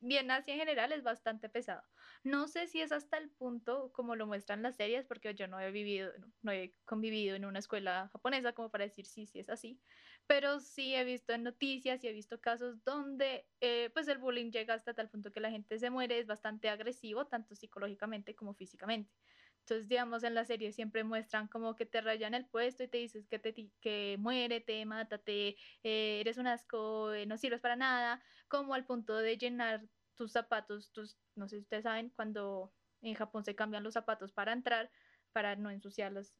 bien 0.00 0.30
así 0.32 0.52
en 0.52 0.58
general, 0.58 0.92
es 0.92 1.04
bastante 1.04 1.48
pesado. 1.48 1.82
No 2.24 2.48
sé 2.48 2.66
si 2.66 2.80
es 2.80 2.92
hasta 2.92 3.18
el 3.18 3.30
punto 3.30 3.92
como 3.92 4.16
lo 4.16 4.26
muestran 4.26 4.62
las 4.62 4.76
series, 4.76 5.06
porque 5.06 5.34
yo 5.36 5.46
no 5.48 5.60
he 5.60 5.70
vivido, 5.70 6.12
no, 6.18 6.32
no 6.42 6.52
he 6.52 6.74
convivido 6.84 7.36
en 7.36 7.44
una 7.44 7.60
escuela 7.60 8.08
japonesa 8.12 8.54
como 8.54 8.70
para 8.70 8.84
decir 8.86 9.06
sí, 9.06 9.26
sí 9.26 9.38
es 9.40 9.50
así, 9.50 9.80
pero 10.26 10.60
sí 10.60 10.94
he 10.94 11.04
visto 11.04 11.32
en 11.34 11.42
noticias 11.44 12.02
y 12.04 12.08
he 12.08 12.12
visto 12.12 12.40
casos 12.40 12.82
donde 12.84 13.48
eh, 13.60 13.90
pues 13.94 14.08
el 14.08 14.18
bullying 14.18 14.50
llega 14.50 14.74
hasta 14.74 14.94
tal 14.94 15.10
punto 15.10 15.32
que 15.32 15.40
la 15.40 15.50
gente 15.50 15.78
se 15.78 15.90
muere, 15.90 16.18
es 16.18 16.26
bastante 16.26 16.68
agresivo, 16.70 17.26
tanto 17.28 17.54
psicológicamente 17.54 18.34
como 18.34 18.54
físicamente. 18.54 19.14
Entonces, 19.60 19.88
digamos, 19.88 20.24
en 20.24 20.34
la 20.34 20.44
serie 20.44 20.72
siempre 20.72 21.04
muestran 21.04 21.48
como 21.48 21.74
que 21.74 21.86
te 21.86 22.00
rayan 22.00 22.34
el 22.34 22.48
puesto 22.48 22.82
y 22.84 22.88
te 22.88 22.98
dices 22.98 23.26
que, 23.28 23.38
te, 23.38 23.54
que 23.80 24.16
muérete, 24.18 24.84
mátate, 24.86 25.56
eh, 25.82 26.20
eres 26.20 26.36
un 26.38 26.46
asco, 26.46 27.12
eh, 27.14 27.26
no 27.26 27.36
sirves 27.38 27.60
para 27.62 27.76
nada, 27.76 28.22
como 28.48 28.74
al 28.74 28.84
punto 28.86 29.16
de 29.16 29.38
llenar 29.38 29.88
tus 30.14 30.32
zapatos, 30.32 30.92
tus, 30.92 31.18
no 31.34 31.48
sé 31.48 31.56
si 31.56 31.62
ustedes 31.62 31.84
saben, 31.84 32.10
cuando 32.10 32.74
en 33.00 33.14
Japón 33.14 33.44
se 33.44 33.54
cambian 33.56 33.82
los 33.82 33.94
zapatos 33.94 34.32
para 34.32 34.52
entrar, 34.52 34.90
para 35.32 35.56
no 35.56 35.70
ensuciar 35.70 36.12
las- 36.12 36.36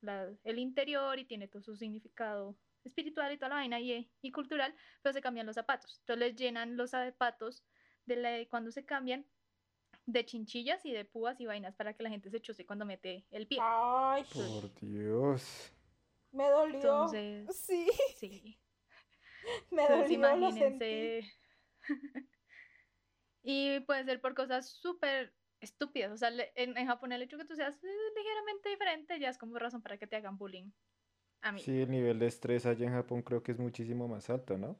la- 0.00 0.36
el 0.44 0.58
interior 0.58 1.18
y 1.18 1.26
tiene 1.26 1.48
todo 1.48 1.62
su 1.62 1.76
significado 1.76 2.58
espiritual 2.84 3.32
y 3.32 3.38
toda 3.38 3.50
la 3.50 3.54
vaina 3.56 3.80
y, 3.80 4.12
y 4.20 4.32
cultural, 4.32 4.74
pero 5.02 5.12
se 5.12 5.20
cambian 5.20 5.46
los 5.46 5.54
zapatos. 5.54 5.98
Entonces 6.00 6.18
les 6.28 6.36
llenan 6.36 6.76
los 6.76 6.90
zapatos 6.90 7.64
de 8.06 8.16
la, 8.16 8.48
cuando 8.48 8.70
se 8.70 8.84
cambian 8.84 9.26
de 10.06 10.24
chinchillas 10.26 10.84
y 10.84 10.92
de 10.92 11.04
púas 11.04 11.40
y 11.40 11.46
vainas 11.46 11.74
para 11.76 11.94
que 11.94 12.02
la 12.02 12.10
gente 12.10 12.30
se 12.30 12.40
chuse 12.40 12.66
cuando 12.66 12.84
mete 12.84 13.26
el 13.30 13.46
pie. 13.46 13.58
Ay, 13.60 14.24
Por 14.34 14.74
Dios. 14.80 15.72
me 16.32 16.48
dolió, 16.50 16.76
Entonces, 16.76 17.56
Sí. 17.56 17.88
sí. 18.18 18.60
me 19.70 19.82
Entonces 19.82 20.10
dolió, 20.10 20.36
lo 20.36 20.52
sentí. 20.52 20.84
imagínense. 20.86 21.32
y 23.42 23.80
puede 23.80 24.04
ser 24.04 24.20
por 24.20 24.34
cosas 24.34 24.68
súper 24.70 25.34
estúpidas. 25.60 26.12
O 26.12 26.16
sea, 26.16 26.30
le- 26.30 26.52
en, 26.56 26.76
en 26.76 26.86
Japón 26.86 27.12
el 27.12 27.22
hecho 27.22 27.38
que 27.38 27.44
tú 27.44 27.54
seas 27.54 27.82
eh, 27.82 27.88
ligeramente 28.16 28.68
diferente 28.70 29.18
ya 29.20 29.28
es 29.30 29.38
como 29.38 29.58
razón 29.58 29.82
para 29.82 29.98
que 29.98 30.06
te 30.06 30.16
hagan 30.16 30.36
bullying. 30.38 30.70
A 31.44 31.52
mí. 31.52 31.62
Sí, 31.62 31.80
el 31.80 31.90
nivel 31.90 32.18
de 32.20 32.26
estrés 32.28 32.66
allá 32.66 32.86
en 32.86 32.92
Japón 32.92 33.22
creo 33.22 33.42
que 33.42 33.52
es 33.52 33.58
muchísimo 33.58 34.08
más 34.08 34.30
alto, 34.30 34.58
¿no? 34.58 34.78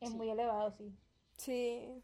Es 0.00 0.10
Sí. 0.10 0.14
muy 0.14 0.28
elevado, 0.28 0.70
sí. 0.72 0.94
Sí. 1.36 2.02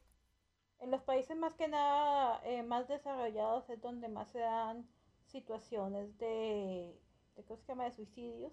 En 0.81 0.91
los 0.91 1.03
países 1.03 1.37
más 1.37 1.55
que 1.55 1.68
nada 1.68 2.41
eh, 2.45 2.62
más 2.62 2.89
desarrollados 2.89 3.68
es 3.70 3.81
donde 3.83 4.09
más 4.09 4.29
se 4.31 4.39
dan 4.41 4.89
situaciones 5.27 6.16
de, 6.18 6.99
de 7.37 7.45
¿cómo 7.45 7.61
se 7.61 7.68
llama? 7.68 7.85
de 7.85 7.93
suicidios 7.93 8.53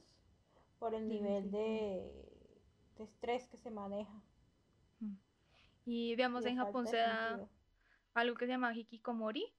por 0.79 0.95
el 0.95 1.07
nivel 1.09 1.51
de, 1.51 2.11
de 2.97 3.03
estrés 3.05 3.47
que 3.47 3.57
se 3.57 3.71
maneja 3.71 4.13
Mm. 4.99 5.15
Y 5.85 6.11
y 6.11 6.15
digamos 6.15 6.43
de 6.43 6.51
en 6.51 6.57
Japón 6.57 6.87
se 6.87 6.97
da 6.97 7.37
sentido. 7.37 7.49
algo 8.15 8.35
que 8.37 8.45
se 8.45 8.51
llama 8.53 8.75
hikikomori, 8.75 9.53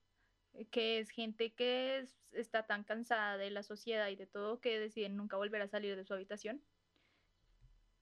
que 0.70 0.98
es 0.98 1.10
gente 1.10 1.52
que 1.52 1.98
es- 1.98 2.16
está 2.32 2.66
tan 2.66 2.84
cansada 2.84 3.36
de 3.36 3.50
la 3.50 3.62
sociedad 3.62 4.08
y 4.08 4.16
de 4.16 4.26
todo 4.26 4.60
que 4.60 4.78
deciden 4.78 5.16
nunca 5.16 5.36
volver 5.36 5.62
a 5.62 5.68
salir 5.68 5.96
de 5.96 6.04
su 6.04 6.14
habitación 6.14 6.62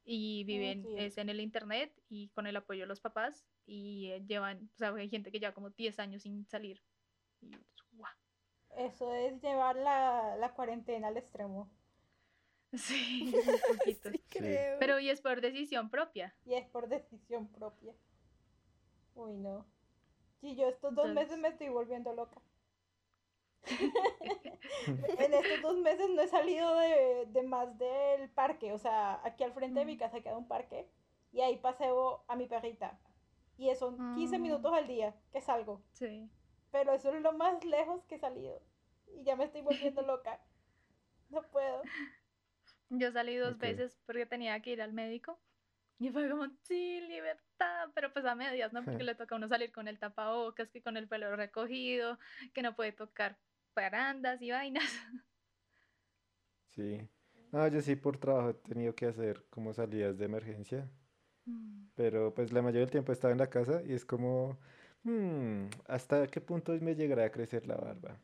y 0.05 0.45
viven 0.45 0.83
sí. 0.83 0.95
es 0.99 1.19
en 1.19 1.29
el 1.29 1.41
internet 1.41 1.93
y 2.09 2.29
con 2.31 2.47
el 2.47 2.57
apoyo 2.57 2.83
de 2.83 2.87
los 2.87 3.01
papás 3.01 3.47
y 3.67 4.11
eh, 4.11 4.25
llevan, 4.27 4.71
o 4.75 4.79
sea, 4.79 4.95
hay 4.95 5.09
gente 5.09 5.31
que 5.31 5.39
lleva 5.39 5.55
como 5.55 5.71
10 5.71 5.99
años 5.99 6.23
sin 6.23 6.47
salir. 6.47 6.83
Y, 7.41 7.53
¡guau! 7.93 8.13
Eso 8.77 9.13
es 9.15 9.41
llevar 9.41 9.77
la, 9.77 10.37
la 10.37 10.53
cuarentena 10.55 11.09
al 11.09 11.17
extremo. 11.17 11.71
Sí, 12.75 13.31
un 13.71 13.77
poquito. 13.77 14.11
Sí, 14.11 14.25
creo. 14.31 14.79
Pero 14.79 14.99
y 14.99 15.11
es 15.11 15.21
por 15.21 15.43
decisión 15.43 15.91
propia. 15.91 16.35
Y 16.47 16.55
es 16.55 16.67
por 16.71 16.89
decisión 16.89 17.53
propia. 17.53 17.93
Uy, 19.15 19.35
no. 19.35 19.67
Y 20.43 20.57
yo 20.57 20.69
estos 20.69 20.95
dos 20.95 21.09
meses 21.15 21.39
me 21.39 21.49
estoy 21.49 21.69
volviendo 21.71 22.13
loca. 22.15 22.41
En 25.19 25.35
estos 25.35 25.63
dos 25.63 25.79
meses 25.79 26.09
no 26.11 26.21
he 26.23 26.29
salido 26.29 26.75
de, 26.79 27.27
de 27.27 27.43
más 27.43 27.79
del 27.79 28.29
parque. 28.31 28.73
O 28.73 28.79
sea, 28.79 29.21
aquí 29.25 29.45
al 29.45 29.53
frente 29.53 29.81
de 29.81 29.87
mi 29.87 29.97
Mm. 29.97 29.99
casa 29.99 30.21
queda 30.21 30.37
un 30.37 30.49
parque. 30.49 30.89
Y 31.33 31.41
ahí 31.41 31.57
paseo 31.59 32.25
a 32.29 32.37
mi 32.37 32.47
perrita. 32.47 32.99
Y 33.57 33.73
son 33.77 33.97
15 34.15 34.39
Mm. 34.39 34.43
minutos 34.43 34.73
al 34.73 34.87
día 34.89 35.15
que 35.33 35.41
salgo. 35.41 35.83
Sí. 35.93 36.29
Pero 36.71 36.93
eso 36.93 37.15
es 37.15 37.23
lo 37.23 37.33
más 37.33 37.65
lejos 37.65 38.05
que 38.05 38.17
he 38.17 38.19
salido. 38.19 38.61
Y 39.15 39.23
ya 39.25 39.37
me 39.37 39.45
estoy 39.45 39.61
volviendo 39.63 40.03
loca. 40.07 40.41
No 41.31 41.43
puedo. 41.51 41.83
Yo 42.91 43.11
salí 43.13 43.37
dos 43.37 43.59
veces 43.59 43.99
porque 44.07 44.27
tenía 44.27 44.61
que 44.61 44.71
ir 44.71 44.83
al 44.83 44.93
médico. 44.93 45.39
Y 46.03 46.11
fue 46.11 46.29
como, 46.29 46.47
sí, 46.63 47.01
libertad, 47.03 47.91
pero 47.95 48.13
pues 48.13 48.25
a 48.25 48.35
medias, 48.35 48.73
¿no? 48.73 48.85
Porque 48.85 49.05
le 49.05 49.15
toca 49.15 49.37
a 49.37 49.39
uno 49.39 49.49
salir 49.49 49.71
con 49.71 49.87
el 49.87 50.01
tapabocas, 50.01 50.69
que 50.71 50.83
con 50.83 50.97
el 50.97 51.07
pelo 51.09 51.37
recogido, 51.37 52.19
que 52.53 52.63
no 52.63 52.75
puede 52.75 52.91
tocar 52.93 53.39
barandas 53.77 54.43
y 54.43 54.51
vainas. 54.51 54.83
Sí. 56.71 57.09
No, 57.53 57.69
yo 57.69 57.81
sí 57.83 57.95
por 57.97 58.19
trabajo 58.19 58.51
he 58.51 58.55
tenido 58.55 58.95
que 58.97 59.07
hacer 59.07 59.47
como 59.51 59.73
salidas 59.75 60.19
de 60.19 60.25
emergencia, 60.25 60.91
pero 61.95 62.35
pues 62.35 62.53
la 62.53 62.63
mayoría 62.63 62.81
del 62.83 62.91
tiempo 62.91 63.13
estaba 63.13 63.33
en 63.33 63.39
la 63.39 63.51
casa 63.51 63.83
y 63.85 63.93
es 63.93 64.05
como, 64.05 64.59
"Hmm, 65.05 65.67
¿hasta 65.87 66.27
qué 66.29 66.41
punto 66.41 66.73
me 66.81 66.95
llegará 66.95 67.25
a 67.27 67.31
crecer 67.33 67.67
la 67.67 67.77
barba? 67.77 68.21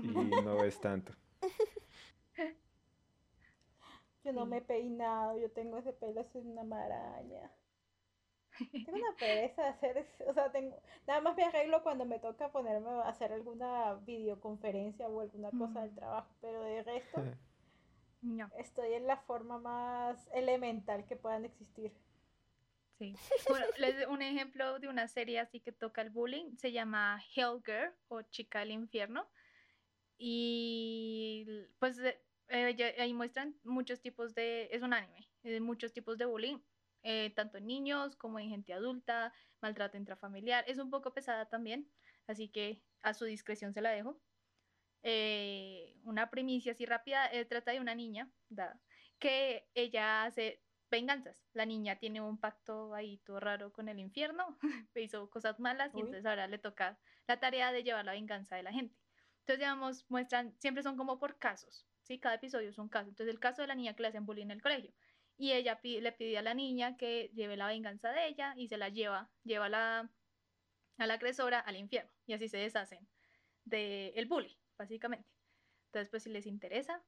Y 0.00 0.36
no 0.36 0.64
es 0.64 0.80
tanto. 0.80 1.12
Yo 4.26 4.32
no 4.34 4.44
Sí. 4.44 4.46
me 4.46 4.58
he 4.58 4.62
peinado. 4.62 5.38
Yo 5.38 5.50
tengo 5.52 5.78
ese 5.78 5.94
pelo, 5.94 6.20
es 6.20 6.34
una 6.34 6.64
maraña. 6.64 7.50
Tengo 8.86 8.98
una 8.98 9.18
pereza 9.18 9.62
de 9.64 9.68
hacer, 9.68 10.06
o 10.28 10.32
sea, 10.32 10.50
tengo, 10.52 10.80
nada 11.06 11.20
más 11.20 11.36
me 11.36 11.44
arreglo 11.44 11.82
cuando 11.82 12.04
me 12.06 12.18
toca 12.20 12.52
ponerme 12.52 12.88
a 12.90 13.08
hacer 13.08 13.32
alguna 13.32 13.94
videoconferencia 13.94 15.08
o 15.08 15.20
alguna 15.20 15.52
cosa 15.52 15.82
del 15.82 15.90
Mm. 15.90 15.96
trabajo, 15.96 16.28
pero 16.40 16.62
de 16.62 16.82
resto 16.82 17.18
No, 18.22 18.52
estoy 18.58 18.94
en 18.94 19.06
la 19.06 19.18
forma 19.18 19.58
más 19.58 20.28
elemental 20.32 21.06
que 21.06 21.14
puedan 21.16 21.44
existir. 21.44 21.92
sí. 22.98 23.20
Bueno, 23.46 23.66
les 23.76 24.06
un 24.08 24.22
ejemplo 24.22 24.78
de 24.78 24.88
una 24.88 25.08
serie 25.08 25.38
así 25.40 25.60
que 25.60 25.72
toca 25.72 26.02
el 26.02 26.10
bullying. 26.10 26.56
Se 26.56 26.72
llama 26.72 27.20
Hell 27.34 27.62
Girl 27.64 27.94
o 28.08 28.22
Chica 28.22 28.60
del 28.60 28.72
Infierno. 28.72 29.30
Y 30.18 31.46
pues 31.78 31.98
eh, 32.48 32.94
ahí 32.98 33.14
muestran 33.14 33.58
muchos 33.64 34.00
tipos 34.00 34.34
de, 34.34 34.68
es 34.72 34.82
un 34.82 34.92
anime, 34.92 35.28
eh, 35.42 35.60
muchos 35.60 35.92
tipos 35.92 36.18
de 36.18 36.26
bullying, 36.26 36.58
eh, 37.02 37.32
tanto 37.36 37.58
en 37.58 37.66
niños 37.66 38.16
como 38.16 38.38
en 38.40 38.48
gente 38.48 38.72
adulta, 38.72 39.32
maltrato 39.60 39.96
intrafamiliar. 39.96 40.64
Es 40.66 40.78
un 40.78 40.90
poco 40.90 41.14
pesada 41.14 41.48
también, 41.48 41.88
así 42.26 42.48
que 42.48 42.82
a 43.02 43.14
su 43.14 43.24
discreción 43.24 43.72
se 43.72 43.80
la 43.80 43.90
dejo. 43.90 44.20
Eh, 45.02 45.94
una 46.02 46.30
primicia 46.30 46.72
así 46.72 46.84
rápida, 46.84 47.28
eh, 47.32 47.44
trata 47.44 47.70
de 47.70 47.78
una 47.80 47.94
niña, 47.94 48.28
da, 48.48 48.80
que 49.20 49.68
ella 49.74 50.24
hace 50.24 50.64
venganzas. 50.90 51.46
La 51.52 51.64
niña 51.64 52.00
tiene 52.00 52.20
un 52.20 52.38
pacto 52.40 52.92
ahí 52.92 53.18
todo 53.18 53.38
raro 53.38 53.72
con 53.72 53.88
el 53.88 54.00
infierno, 54.00 54.58
hizo 54.96 55.30
cosas 55.30 55.60
malas 55.60 55.94
y 55.94 56.02
Uy. 56.02 56.02
entonces 56.02 56.26
ahora 56.26 56.48
le 56.48 56.58
toca 56.58 56.98
la 57.28 57.38
tarea 57.38 57.70
de 57.70 57.84
llevar 57.84 58.04
la 58.04 58.12
venganza 58.12 58.56
de 58.56 58.64
la 58.64 58.72
gente. 58.72 58.96
Entonces, 59.40 59.60
digamos, 59.60 60.10
muestran, 60.10 60.56
siempre 60.58 60.82
son 60.82 60.96
como 60.96 61.20
por 61.20 61.38
casos, 61.38 61.86
¿sí? 62.06 62.18
Cada 62.20 62.36
episodio 62.36 62.70
es 62.70 62.78
un 62.78 62.88
caso. 62.88 63.08
Entonces, 63.10 63.34
el 63.34 63.40
caso 63.40 63.62
de 63.62 63.68
la 63.68 63.74
niña 63.74 63.94
que 63.94 64.02
le 64.02 64.08
hacen 64.08 64.26
bullying 64.26 64.44
en 64.46 64.50
el 64.52 64.62
colegio. 64.62 64.92
Y 65.38 65.52
ella 65.52 65.78
le 65.82 66.12
pide 66.12 66.38
a 66.38 66.42
la 66.42 66.54
niña 66.54 66.96
que 66.96 67.30
lleve 67.34 67.56
la 67.56 67.66
venganza 67.68 68.10
de 68.12 68.28
ella 68.28 68.54
y 68.56 68.68
se 68.68 68.78
la 68.78 68.88
lleva, 68.90 69.30
lleva 69.44 69.66
a 69.66 69.68
la, 69.68 70.10
a 70.98 71.06
la 71.06 71.14
agresora 71.14 71.60
al 71.60 71.76
infierno. 71.76 72.10
Y 72.26 72.34
así 72.34 72.48
se 72.48 72.58
deshacen 72.58 73.08
del 73.64 74.26
bully, 74.26 74.58
básicamente. 74.78 75.28
Entonces, 75.88 76.10
pues 76.10 76.22
si 76.24 76.30
les 76.30 76.46
interesa, 76.46 77.02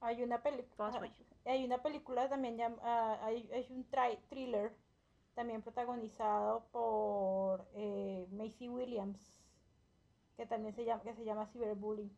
Hay 0.00 0.22
una 0.22 0.42
película. 0.42 0.90
joyas. 0.90 1.16
Hay 1.44 1.64
una 1.64 1.82
película 1.82 2.28
también 2.28 2.60
ah, 2.82 3.18
hay, 3.22 3.48
hay 3.52 3.66
un 3.70 3.88
thriller 4.28 4.76
también 5.34 5.62
protagonizado 5.62 6.68
por 6.72 7.68
eh, 7.74 8.26
Macy 8.32 8.68
Williams 8.68 9.20
que 10.36 10.46
también 10.46 10.74
se 10.74 10.84
llama 10.84 11.02
que 11.02 11.14
se 11.14 11.24
llama 11.24 11.46
Cyberbullying. 11.48 12.10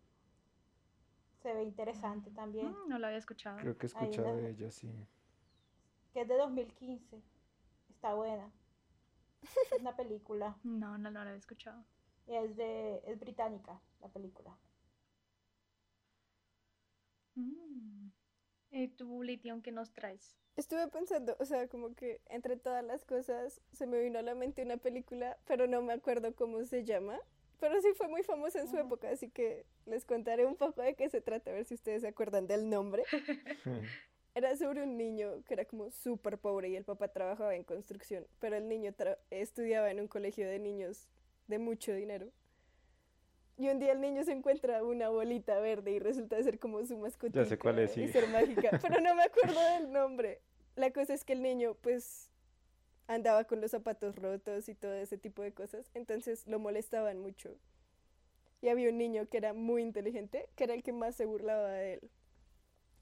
Se 1.43 1.53
ve 1.55 1.63
interesante 1.63 2.31
también, 2.31 2.69
mm, 2.69 2.89
no 2.89 2.99
la 2.99 3.07
había 3.09 3.19
escuchado. 3.19 3.59
Creo 3.59 3.77
que 3.79 3.87
he 3.87 3.89
escuchado 3.89 4.37
de 4.37 4.51
ella, 4.51 4.71
sí. 4.71 4.91
que 6.13 6.21
es 6.23 6.29
de 6.29 6.37
2015. 6.37 7.23
Está 7.89 8.15
buena. 8.15 8.51
Es 9.43 9.81
una 9.81 9.97
película. 9.97 10.57
No, 10.65 10.99
no, 10.99 11.11
no 11.11 11.11
la 11.11 11.23
había 11.23 11.35
escuchado. 11.37 11.85
y 12.27 12.35
Es 12.35 12.57
de 12.57 13.03
es 13.07 13.19
británica 13.19 13.81
la 14.01 14.09
película. 14.09 14.57
Mm. 17.35 18.11
¿Y 18.73 18.89
tú, 18.89 19.23
Lithium, 19.23 19.63
qué 19.63 19.73
nos 19.73 19.93
traes? 19.93 20.37
Estuve 20.57 20.89
pensando, 20.89 21.37
o 21.41 21.45
sea, 21.45 21.69
como 21.69 21.95
que 21.95 22.21
entre 22.27 22.57
todas 22.57 22.85
las 22.85 23.05
cosas 23.05 23.61
se 23.73 23.87
me 23.87 24.01
vino 24.01 24.19
a 24.19 24.23
la 24.23 24.35
mente 24.35 24.63
una 24.63 24.77
película, 24.77 25.39
pero 25.47 25.67
no 25.67 25.81
me 25.83 25.93
acuerdo 25.93 26.35
cómo 26.35 26.63
se 26.65 26.85
llama. 26.85 27.19
Pero 27.59 27.81
sí 27.81 27.89
fue 27.95 28.09
muy 28.09 28.23
famosa 28.23 28.61
en 28.61 28.69
su 28.69 28.77
Ujú. 28.77 28.87
época, 28.87 29.11
así 29.11 29.31
que 29.31 29.67
les 29.91 30.05
contaré 30.05 30.47
un 30.47 30.57
poco 30.57 30.81
de 30.83 30.95
qué 30.95 31.11
se 31.11 31.21
trata, 31.21 31.51
a 31.51 31.55
ver 31.55 31.65
si 31.65 31.75
ustedes 31.75 32.03
se 32.03 32.09
acuerdan 32.09 32.47
del 32.47 32.71
nombre. 32.71 33.05
Era 34.35 34.57
sobre 34.57 34.85
un 34.85 34.97
niño 34.97 35.43
que 35.45 35.55
era 35.55 35.65
como 35.65 35.91
súper 35.91 36.39
pobre 36.39 36.69
y 36.69 36.77
el 36.77 36.85
papá 36.85 37.09
trabajaba 37.09 37.57
en 37.57 37.65
construcción, 37.65 38.25
pero 38.39 38.57
el 38.57 38.69
niño 38.69 38.95
estudiaba 39.31 39.91
en 39.91 39.99
un 39.99 40.07
colegio 40.07 40.49
de 40.49 40.61
niños 40.61 41.09
de 41.49 41.59
mucho 41.59 41.93
dinero. 41.93 42.31
Y 43.57 43.69
un 43.69 43.81
día 43.81 43.91
el 43.91 44.01
niño 44.01 44.23
se 44.23 44.31
encuentra 44.31 44.85
una 44.85 45.09
bolita 45.09 45.59
verde 45.59 45.91
y 45.91 45.99
resulta 45.99 46.41
ser 46.45 46.61
como 46.61 46.87
su 46.87 46.97
mascotita 46.97 47.43
Ya 47.43 47.49
sé 47.49 47.59
cuál 47.59 47.81
es, 47.81 47.97
y 47.97 48.07
sí. 48.07 48.13
ser 48.13 48.29
mágica, 48.29 48.79
pero 48.81 49.01
no 49.01 49.17
me 49.17 49.25
acuerdo 49.25 49.61
del 49.75 49.93
nombre. 49.93 50.41
La 50.77 50.93
cosa 50.93 51.13
es 51.13 51.25
que 51.25 51.33
el 51.33 51.43
niño 51.43 51.75
pues 51.81 52.31
andaba 53.09 53.45
con 53.45 53.61
los 53.61 53.73
zapatos 53.73 54.15
rotos 54.15 54.69
y 54.69 54.75
todo 54.77 54.95
ese 54.95 55.19
tipo 55.19 55.43
de 55.43 55.53
cosas, 55.53 55.91
entonces 55.95 56.47
lo 56.47 56.61
molestaban 56.61 57.19
mucho. 57.19 57.59
Y 58.63 58.69
había 58.69 58.91
un 58.91 58.99
niño 58.99 59.29
que 59.29 59.39
era 59.39 59.53
muy 59.55 59.83
inteligente, 59.83 60.49
que 60.55 60.65
era 60.65 60.75
el 60.75 60.83
que 60.83 60.93
más 60.93 61.17
se 61.17 61.25
burlaba 61.25 61.71
de 61.71 61.95
él. 61.95 62.11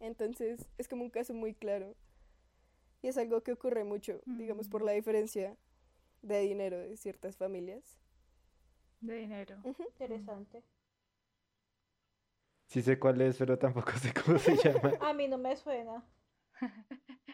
Entonces 0.01 0.69
es 0.79 0.89
como 0.89 1.03
un 1.03 1.11
caso 1.11 1.35
muy 1.35 1.55
claro. 1.55 1.97
Y 3.03 3.09
es 3.09 3.19
algo 3.19 3.43
que 3.43 3.53
ocurre 3.53 3.85
mucho, 3.85 4.21
digamos, 4.27 4.69
por 4.69 4.83
la 4.83 4.93
diferencia 4.93 5.57
de 6.23 6.41
dinero 6.41 6.79
de 6.79 6.97
ciertas 6.97 7.37
familias. 7.37 8.01
De 9.01 9.15
dinero. 9.17 9.57
Ujú. 9.65 9.85
Interesante. 9.85 10.63
Sí 12.67 12.83
sé 12.83 12.99
cuál 12.99 13.21
es, 13.23 13.37
pero 13.39 13.59
tampoco 13.59 13.93
sé 13.93 14.13
cómo 14.13 14.39
se 14.39 14.57
llama. 14.63 14.93
A 15.01 15.13
mí 15.15 15.27
no 15.29 15.39
me 15.39 15.57
suena. 15.57 16.05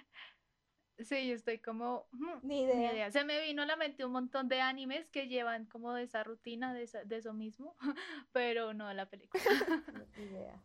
Sí, 0.98 1.26
yo 1.28 1.34
estoy 1.34 1.58
como... 1.58 2.06
mm, 2.12 2.26
Ni 2.42 2.56
Ni 2.56 2.62
idea. 2.62 2.92
idea. 2.92 3.10
Se 3.10 3.24
me 3.24 3.40
vino 3.40 3.62
a 3.62 3.66
la 3.66 3.76
mente 3.76 4.04
un 4.04 4.12
montón 4.12 4.48
de 4.48 4.60
animes 4.60 5.08
que 5.08 5.26
llevan 5.26 5.66
como 5.66 5.92
de 5.92 6.04
esa 6.04 6.22
rutina, 6.22 6.72
de, 6.72 6.84
esa- 6.84 7.04
de 7.04 7.16
eso 7.16 7.32
mismo, 7.32 7.74
pero 8.32 8.74
no 8.74 8.92
la 8.92 9.06
película. 9.06 9.42
Ni 10.16 10.24
idea. 10.24 10.62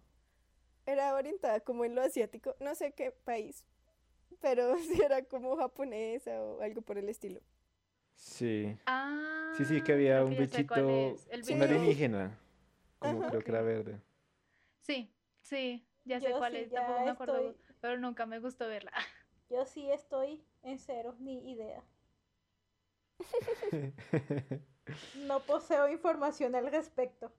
Era 0.85 1.13
orientada 1.15 1.59
como 1.61 1.83
en 1.85 1.95
lo 1.95 2.01
asiático, 2.01 2.55
no 2.59 2.73
sé 2.75 2.93
qué 2.93 3.11
país, 3.11 3.65
pero 4.41 4.75
si 4.77 5.01
era 5.01 5.23
como 5.23 5.55
japonesa 5.57 6.41
o 6.41 6.61
algo 6.61 6.81
por 6.81 6.97
el 6.97 7.09
estilo. 7.09 7.41
Sí. 8.15 8.77
Ah, 8.85 9.53
Sí, 9.57 9.65
sí, 9.65 9.81
que 9.81 9.93
había 9.93 10.15
creo 10.15 10.27
un 10.27 10.37
bichito, 10.37 11.17
un 11.53 11.61
alienígena, 11.63 12.37
como 12.99 13.19
Ajá. 13.19 13.29
creo 13.29 13.41
que 13.43 13.51
era 13.51 13.61
verde. 13.61 14.01
Sí, 14.81 15.11
sí, 15.41 15.85
ya 16.05 16.19
sé 16.19 16.29
Yo 16.29 16.37
cuál 16.37 16.53
sí 16.53 16.57
es, 16.59 16.71
tampoco 16.71 16.99
ya 16.99 17.05
me 17.05 17.11
acuerdo, 17.11 17.37
estoy, 17.37 17.75
pero 17.81 17.97
nunca 17.97 18.25
me 18.25 18.39
gustó 18.39 18.67
verla. 18.67 18.91
Yo 19.49 19.65
sí 19.65 19.91
estoy 19.91 20.43
en 20.63 20.79
cero, 20.79 21.15
ni 21.19 21.51
idea. 21.51 21.83
No 25.27 25.39
poseo 25.41 25.87
información 25.87 26.55
al 26.55 26.71
respecto. 26.71 27.31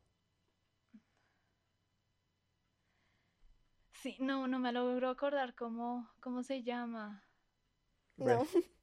Sí, 3.93 4.17
no, 4.21 4.47
no 4.47 4.61
me 4.61 4.73
logro 4.73 5.11
acordar 5.11 5.57
cómo, 5.57 6.09
cómo 6.21 6.45
se 6.45 6.63
llama. 6.63 7.25
No, 8.17 8.47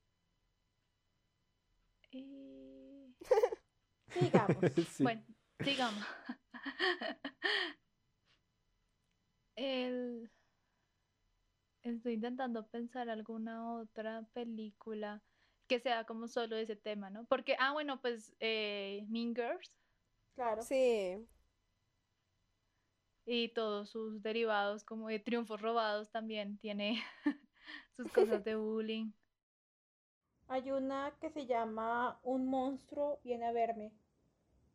Eh, 2.12 3.14
Sigamos. 4.08 4.58
sí. 4.96 5.04
Bueno, 5.04 5.24
digamos. 5.60 6.06
El... 9.56 10.32
Estoy 11.88 12.14
intentando 12.16 12.68
pensar 12.68 13.10
alguna 13.10 13.74
otra 13.80 14.24
película 14.34 15.22
que 15.68 15.80
sea 15.80 16.06
como 16.06 16.28
solo 16.28 16.56
ese 16.58 16.76
tema, 16.76 17.10
¿no? 17.10 17.26
Porque, 17.26 17.56
ah, 17.60 17.74
bueno, 17.74 18.02
pues 18.02 18.36
eh, 18.40 19.06
Mean 19.10 19.36
Girls 19.36 19.72
Claro. 20.36 20.70
sí, 20.70 21.28
y 23.26 23.50
todos 23.50 23.90
sus 23.92 24.22
derivados 24.24 24.84
como 24.84 25.10
de 25.10 25.20
triunfos 25.20 25.62
robados 25.62 26.10
también 26.12 26.58
tiene 26.58 27.04
sus 27.98 28.12
cosas 28.12 28.44
de 28.44 28.56
bullying. 28.58 29.12
Hay 30.48 30.72
una 30.72 31.14
que 31.22 31.30
se 31.30 31.46
llama 31.46 32.20
Un 32.24 32.48
monstruo 32.48 33.20
viene 33.24 33.46
a 33.46 33.52
verme, 33.52 33.92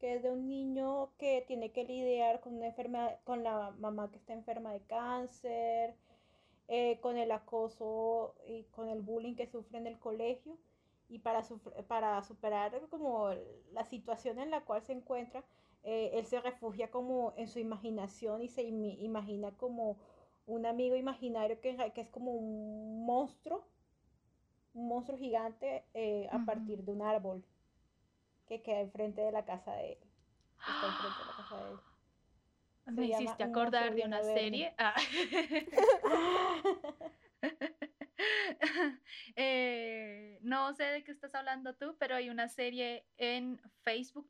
que 0.00 0.14
es 0.16 0.22
de 0.22 0.30
un 0.30 0.48
niño 0.48 1.10
que 1.18 1.44
tiene 1.48 1.72
que 1.72 1.84
lidiar 1.84 2.40
con 2.40 2.54
una 2.56 2.66
enfermedad, 2.68 3.20
con 3.24 3.44
la 3.44 3.72
mamá 3.78 4.10
que 4.10 4.18
está 4.18 4.34
enferma 4.34 4.72
de 4.72 4.82
cáncer, 4.82 5.94
eh, 6.68 6.98
con 7.00 7.16
el 7.18 7.30
acoso 7.32 8.34
y 8.46 8.64
con 8.64 8.88
el 8.88 9.02
bullying 9.02 9.34
que 9.34 9.46
sufre 9.46 9.78
en 9.78 9.86
el 9.86 9.98
colegio. 9.98 10.56
Y 11.08 11.18
para, 11.18 11.42
para 11.88 12.22
superar 12.22 12.88
como 12.88 13.28
la 13.72 13.84
situación 13.84 14.38
en 14.38 14.50
la 14.50 14.64
cual 14.64 14.82
se 14.82 14.92
encuentra, 14.92 15.44
eh, 15.84 16.10
él 16.14 16.24
se 16.26 16.40
refugia 16.40 16.90
como 16.90 17.34
en 17.36 17.48
su 17.48 17.58
imaginación 17.58 18.42
y 18.42 18.48
se 18.48 18.62
imi- 18.62 18.96
imagina 19.00 19.50
como 19.52 19.98
un 20.46 20.66
amigo 20.66 20.96
imaginario 20.96 21.60
que, 21.60 21.76
que 21.94 22.00
es 22.02 22.08
como 22.08 22.32
un 22.32 23.04
monstruo 23.04 23.64
un 24.74 24.88
monstruo 24.88 25.16
gigante 25.18 25.86
eh, 25.94 26.28
a 26.30 26.44
partir 26.44 26.82
de 26.84 26.92
un 26.92 27.00
árbol 27.02 27.42
que 28.46 28.62
queda 28.62 28.78
enfrente 28.80 29.20
de 29.20 29.32
la 29.32 29.44
casa 29.44 29.74
de 29.74 29.92
él. 29.94 29.98
Está 30.66 30.86
enfrente 30.86 31.20
de 31.22 31.26
la 31.26 31.34
casa 31.34 31.56
de 31.58 31.72
él. 31.72 31.80
Me 32.86 33.06
Se 33.06 33.22
hiciste 33.22 33.44
acordar 33.44 33.94
de 33.94 34.02
una 34.02 34.22
serie. 34.22 34.74
Ah. 34.78 34.94
Eh, 39.34 40.38
no 40.42 40.72
sé 40.74 40.84
de 40.84 41.02
qué 41.02 41.10
estás 41.10 41.34
hablando 41.34 41.74
tú, 41.74 41.96
pero 41.98 42.14
hay 42.14 42.30
una 42.30 42.48
serie 42.48 43.04
en 43.16 43.60
Facebook, 43.82 44.28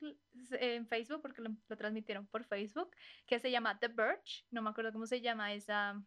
en 0.52 0.86
Facebook, 0.86 1.20
porque 1.20 1.42
lo, 1.42 1.50
lo 1.68 1.76
transmitieron 1.76 2.26
por 2.26 2.44
Facebook, 2.44 2.90
que 3.26 3.38
se 3.38 3.50
llama 3.50 3.78
The 3.78 3.88
Birch. 3.88 4.46
No 4.50 4.62
me 4.62 4.70
acuerdo 4.70 4.92
cómo 4.92 5.06
se 5.06 5.20
llama 5.20 5.52
esa, 5.52 6.02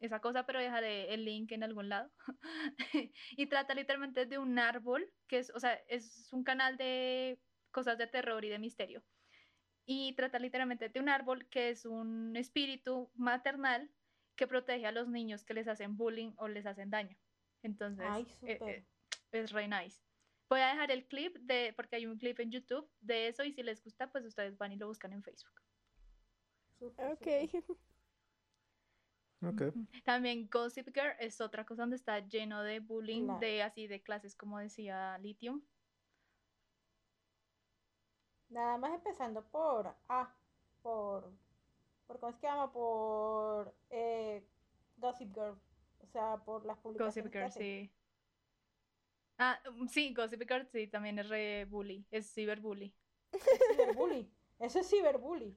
esa 0.00 0.20
cosa, 0.20 0.44
pero 0.44 0.58
dejaré 0.58 1.14
el 1.14 1.24
link 1.24 1.52
en 1.52 1.62
algún 1.62 1.88
lado. 1.88 2.10
y 3.36 3.46
trata 3.46 3.74
literalmente 3.74 4.26
de 4.26 4.38
un 4.38 4.58
árbol, 4.58 5.10
que 5.26 5.38
es, 5.38 5.50
o 5.54 5.60
sea, 5.60 5.74
es 5.88 6.28
un 6.32 6.42
canal 6.42 6.76
de 6.76 7.38
cosas 7.70 7.98
de 7.98 8.06
terror 8.06 8.44
y 8.44 8.48
de 8.48 8.58
misterio. 8.58 9.02
Y 9.92 10.12
trata 10.12 10.38
literalmente 10.38 10.88
de 10.88 11.00
un 11.00 11.08
árbol 11.08 11.48
que 11.48 11.70
es 11.70 11.84
un 11.84 12.36
espíritu 12.36 13.10
maternal 13.16 13.90
que 14.36 14.46
protege 14.46 14.86
a 14.86 14.92
los 14.92 15.08
niños 15.08 15.42
que 15.42 15.52
les 15.52 15.66
hacen 15.66 15.96
bullying 15.96 16.30
o 16.36 16.46
les 16.46 16.64
hacen 16.64 16.90
daño. 16.90 17.16
Entonces, 17.64 18.06
Ay, 18.08 18.24
eh, 18.42 18.58
eh, 18.68 18.86
es 19.32 19.50
re 19.50 19.66
nice. 19.66 20.00
Voy 20.48 20.60
a 20.60 20.68
dejar 20.68 20.92
el 20.92 21.08
clip 21.08 21.36
de, 21.38 21.72
porque 21.74 21.96
hay 21.96 22.06
un 22.06 22.18
clip 22.18 22.38
en 22.38 22.52
YouTube 22.52 22.88
de 23.00 23.26
eso 23.26 23.42
y 23.42 23.52
si 23.52 23.64
les 23.64 23.82
gusta, 23.82 24.12
pues 24.12 24.24
ustedes 24.24 24.56
van 24.56 24.70
y 24.70 24.76
lo 24.76 24.86
buscan 24.86 25.12
en 25.12 25.24
Facebook. 25.24 25.60
Súper, 26.78 27.06
ok. 27.06 27.26
También 30.04 30.48
Gossip 30.48 30.86
Girl 30.94 31.16
es 31.18 31.40
otra 31.40 31.66
cosa 31.66 31.82
donde 31.82 31.96
está 31.96 32.20
lleno 32.20 32.62
de 32.62 32.78
bullying, 32.78 33.24
Claro. 33.24 33.40
de 33.40 33.62
así 33.64 33.88
de 33.88 34.00
clases 34.00 34.36
como 34.36 34.60
decía 34.60 35.18
Lithium. 35.18 35.62
Nada 38.50 38.76
más 38.78 38.92
empezando 38.92 39.44
por 39.44 39.94
A, 40.08 40.34
por, 40.82 41.32
por 42.06 42.18
¿cómo 42.18 42.32
es 42.32 42.38
que 42.38 42.46
llama? 42.46 42.72
Por 42.72 43.74
eh, 43.90 44.44
Gossip 44.96 45.32
Girl. 45.32 45.56
O 46.02 46.06
sea, 46.06 46.36
por 46.38 46.66
las 46.66 46.76
Gossip 46.76 46.82
publicaciones 46.82 47.32
que 47.32 47.38
Girl, 47.38 47.52
sí. 47.52 47.90
Ah, 49.38 49.58
mm, 49.72 49.86
sí, 49.86 50.12
Gossip 50.12 50.42
Girl, 50.48 50.66
sí, 50.66 50.88
también 50.88 51.18
es 51.20 51.28
re 51.28 51.64
bully, 51.64 52.04
es 52.10 52.32
ciberbully. 52.34 52.92
Es 53.32 53.42
ciberbully. 53.70 54.30
Eso 54.58 54.80
es 54.80 54.90
ciberbully. 54.90 55.56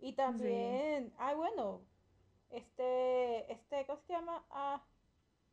Y 0.00 0.14
también, 0.14 1.12
ah, 1.18 1.34
bueno, 1.34 1.82
este, 2.50 3.52
este, 3.52 3.84
¿cómo 3.86 4.00
se 4.06 4.12
llama? 4.12 4.44
Ah, 4.50 4.82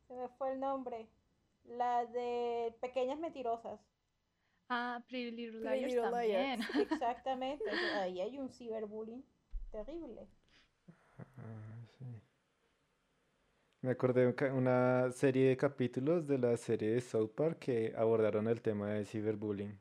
se 0.08 0.14
me 0.14 0.28
fue 0.28 0.52
el 0.52 0.60
nombre. 0.60 1.08
La 1.64 2.06
de 2.06 2.74
Pequeñas 2.80 3.18
Mentirosas. 3.18 3.80
Ah, 4.68 5.00
Pretty 5.08 5.30
Little 5.30 5.60
Pretty 5.60 5.80
Liars 5.80 5.92
Little 5.94 6.10
también. 6.10 6.60
Liars. 6.60 6.76
Exactamente. 6.92 7.64
ahí 7.94 8.20
hay 8.20 8.38
un 8.38 8.48
ciberbullying 8.50 9.24
terrible. 9.70 10.26
Ah, 11.18 11.86
sí. 11.98 12.04
Me 13.82 13.90
acordé 13.92 14.32
de 14.32 14.52
una 14.52 15.10
serie 15.12 15.48
de 15.48 15.56
capítulos 15.56 16.26
de 16.26 16.38
la 16.38 16.56
serie 16.56 16.90
de 16.90 17.00
South 17.00 17.30
Park 17.34 17.58
que 17.60 17.94
abordaron 17.96 18.48
el 18.48 18.60
tema 18.60 18.88
de 18.90 19.04
ciberbullying. 19.04 19.78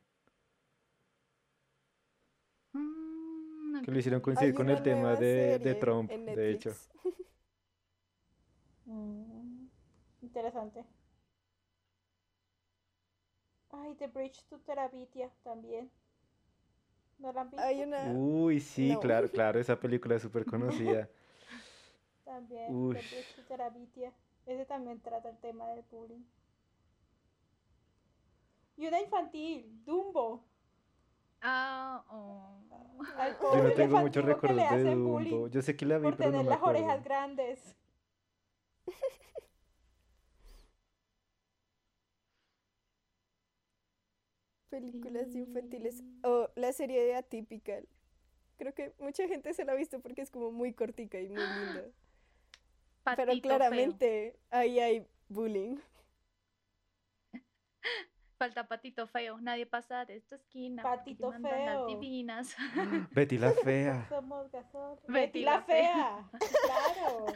Mm, 2.73 3.81
Que 3.83 3.91
lo 3.91 3.97
hicieron 3.97 4.21
coincidir 4.21 4.53
con 4.53 4.69
el 4.69 4.83
tema 4.83 5.15
de, 5.15 5.57
de 5.59 5.75
Trump, 5.75 6.11
de 6.11 6.51
hecho. 6.51 6.71
Mm, 8.87 9.67
interesante. 10.21 10.85
Ay, 13.81 13.95
The 13.95 14.07
Bridge 14.07 14.43
to 14.49 14.59
Terabithia 14.59 15.29
también. 15.43 15.91
¿No 17.17 17.31
la 17.31 17.41
han 17.41 17.49
visto? 17.49 17.65
Hay 17.65 17.81
una... 17.83 18.11
Uy, 18.11 18.59
sí, 18.59 18.93
No. 18.93 18.99
claro, 18.99 19.29
claro, 19.31 19.59
esa 19.59 19.79
película 19.79 20.15
es 20.15 20.21
súper 20.21 20.45
conocida. 20.45 21.09
También, 22.23 22.73
Uy. 22.73 22.95
The 22.95 23.01
Bridge 23.01 23.35
to 23.35 23.41
Terabithia. 23.43 24.13
Ese 24.45 24.65
también 24.65 24.99
trata 25.01 25.29
el 25.29 25.37
tema 25.39 25.67
del 25.69 25.83
bullying. 25.91 26.23
Y 28.77 28.87
una 28.87 28.99
infantil, 28.99 29.83
Dumbo. 29.85 30.43
Ah, 31.41 32.03
oh. 32.09 32.59
Al 33.17 33.33
Yo 33.33 33.39
pobre 33.39 33.63
no 33.63 33.71
tengo 33.73 33.99
muchos 33.99 34.25
recuerdos 34.25 34.69
de 34.71 34.95
Dumbo. 34.95 35.47
Yo 35.47 35.61
sé 35.61 35.75
que 35.75 35.85
la 35.85 35.97
vi, 35.97 36.03
por 36.05 36.17
pero 36.17 36.31
no 36.31 36.37
tener 36.39 36.45
me 36.45 36.55
las 36.55 36.63
orejas 36.63 37.03
grandes. 37.03 37.75
películas 44.79 45.33
infantiles 45.35 46.03
o 46.23 46.49
la 46.55 46.71
serie 46.73 47.01
de 47.03 47.15
Atypical. 47.15 47.87
Creo 48.57 48.73
que 48.73 48.93
mucha 48.99 49.27
gente 49.27 49.53
se 49.53 49.63
la 49.65 49.71
ha 49.73 49.75
visto 49.75 49.99
porque 50.01 50.21
es 50.21 50.31
como 50.31 50.51
muy 50.51 50.73
cortica 50.73 51.19
y 51.19 51.27
muy 51.29 51.37
linda. 51.59 51.83
Pero 53.15 53.31
feo. 53.33 53.41
claramente 53.41 54.37
ahí 54.49 54.79
hay 54.79 55.07
bullying. 55.29 55.77
Falta 58.37 58.67
patito 58.67 59.07
feo. 59.07 59.39
Nadie 59.39 59.65
pasa 59.65 60.03
de 60.03 60.17
esta 60.17 60.35
esquina. 60.35 60.83
Patito 60.83 61.31
feo. 61.31 61.87
divinas. 61.87 62.53
Betty 63.11 63.37
la 63.37 63.51
fea. 63.53 64.05
Somos. 64.09 64.51
Betty 64.51 65.07
Betty 65.07 65.41
la 65.41 65.51
la 65.51 65.61
fea. 65.63 66.29
Claro. 66.65 67.27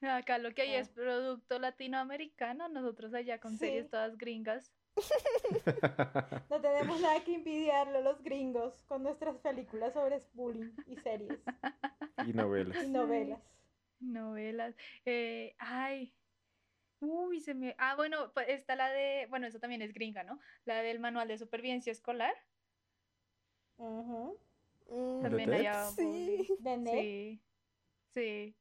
Acá 0.00 0.38
lo 0.38 0.54
que 0.54 0.62
hay 0.62 0.74
Ah. 0.76 0.80
es 0.80 0.88
producto 0.90 1.58
latinoamericano. 1.58 2.68
Nosotros 2.68 3.12
allá 3.14 3.38
con 3.40 3.58
series 3.58 3.90
todas 3.90 4.16
gringas. 4.16 4.72
No 6.50 6.60
tenemos 6.60 7.00
nada 7.00 7.22
que 7.24 7.34
envidiarle 7.34 7.98
a 7.98 8.00
los 8.02 8.22
gringos 8.22 8.82
con 8.84 9.02
nuestras 9.02 9.36
películas 9.38 9.92
sobre 9.94 10.20
bullying 10.34 10.72
y 10.86 10.96
series 10.96 11.38
Y 12.26 12.32
novelas. 12.32 12.82
y 12.84 12.88
novelas. 12.88 13.40
Novelas. 14.00 14.74
Eh, 15.04 15.54
ay. 15.58 16.14
Uy, 17.00 17.40
se 17.40 17.54
me. 17.54 17.74
Ah, 17.78 17.94
bueno, 17.96 18.32
pues 18.32 18.48
está 18.48 18.74
la 18.76 18.90
de. 18.90 19.26
Bueno, 19.30 19.46
eso 19.46 19.58
también 19.60 19.82
es 19.82 19.92
gringa, 19.92 20.22
¿no? 20.24 20.40
La 20.64 20.82
del 20.82 20.98
manual 21.00 21.28
de 21.28 21.38
supervivencia 21.38 21.92
escolar. 21.92 22.34
Mm, 23.78 25.22
También 25.22 25.52
allá. 25.52 25.84
Sí. 25.90 26.46
De 26.58 26.76
Sí. 26.90 27.42
Sí. 28.14 28.56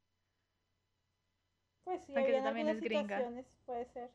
pues 1.83 2.03
sí, 2.05 2.13
Aunque 2.15 2.33
eso 2.35 2.43
también 2.43 2.69
es 2.69 2.81
gringa. 2.81 3.23
puede 3.65 3.85
ser. 3.85 4.11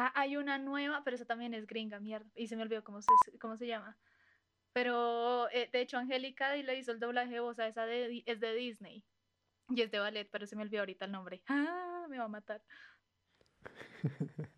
Ah, 0.00 0.12
hay 0.14 0.36
una 0.36 0.58
nueva, 0.58 1.02
pero 1.02 1.16
esa 1.16 1.24
también 1.24 1.54
es 1.54 1.66
gringa, 1.66 1.98
mierda. 1.98 2.30
Y 2.36 2.46
se 2.46 2.54
me 2.54 2.62
olvidó 2.62 2.84
cómo 2.84 3.02
se, 3.02 3.08
cómo 3.40 3.56
se 3.56 3.66
llama. 3.66 3.98
Pero 4.72 5.50
eh, 5.50 5.68
de 5.72 5.80
hecho, 5.80 5.98
Angélica 5.98 6.56
y 6.56 6.62
le 6.62 6.78
hizo 6.78 6.92
el 6.92 7.00
doblaje 7.00 7.32
de 7.32 7.40
voz 7.40 7.58
a 7.58 7.66
esa 7.66 7.84
de, 7.84 8.22
es 8.24 8.38
de 8.38 8.54
Disney. 8.54 9.04
Y 9.70 9.82
es 9.82 9.90
de 9.90 9.98
ballet, 9.98 10.28
pero 10.30 10.46
se 10.46 10.54
me 10.54 10.62
olvidó 10.62 10.82
ahorita 10.82 11.06
el 11.06 11.10
nombre. 11.10 11.42
Ah, 11.48 12.06
me 12.08 12.16
va 12.16 12.24
a 12.24 12.28
matar. 12.28 12.62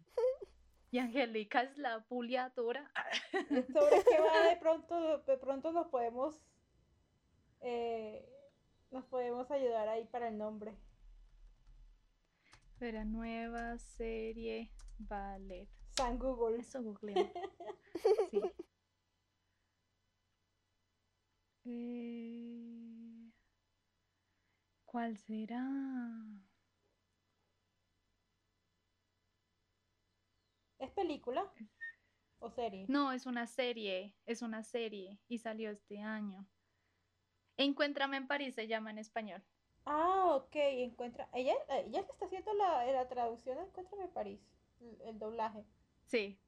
Y 0.93 0.99
Angélica 0.99 1.63
es 1.63 1.79
la 1.79 2.01
puliatura. 2.01 2.91
Sobre 3.33 4.03
qué 4.03 4.19
va 4.21 4.43
de 4.49 4.57
pronto, 4.61 5.19
de 5.19 5.37
pronto 5.37 5.71
nos 5.71 5.87
podemos 5.87 6.41
eh, 7.61 8.29
nos 8.91 9.05
podemos 9.05 9.49
ayudar 9.53 9.89
ahí 9.89 10.05
para 10.07 10.27
el 10.27 10.37
nombre. 10.37 10.77
Espera, 12.73 13.05
nueva 13.05 13.79
serie 13.79 14.73
ballet. 15.09 15.69
San 15.97 16.19
Google. 16.19 16.59
Eso 16.61 16.83
googleo. 16.83 17.31
Sí. 18.31 18.41
Eh, 21.65 23.31
¿Cuál 24.87 25.17
será? 25.19 25.63
¿Es 30.79 30.91
película 30.93 31.53
o 32.41 32.51
serie? 32.51 32.87
No, 32.89 33.13
es 33.13 33.27
una 33.27 33.47
serie, 33.47 34.17
es 34.27 34.43
una 34.43 34.63
serie 34.65 35.21
y 35.29 35.39
salió 35.39 35.71
este 35.71 36.01
año. 36.01 36.47
Encuéntrame 37.57 38.17
en 38.17 38.27
París 38.27 38.55
se 38.55 38.67
llama 38.67 38.91
en 38.91 38.99
español. 38.99 39.43
Ah, 39.85 40.35
ok, 40.37 40.55
encuentra. 40.57 41.29
Ella, 41.35 41.55
ella 41.69 42.05
que 42.05 42.13
está 42.13 42.25
haciendo 42.25 42.53
la, 42.55 42.85
la 42.87 43.09
traducción 43.09 43.59
de 43.59 43.65
Encuéntrame 43.65 44.05
en 44.05 44.11
París, 44.13 44.41
el, 44.81 45.19
doblaje. 45.19 45.65
Sí, 46.07 46.39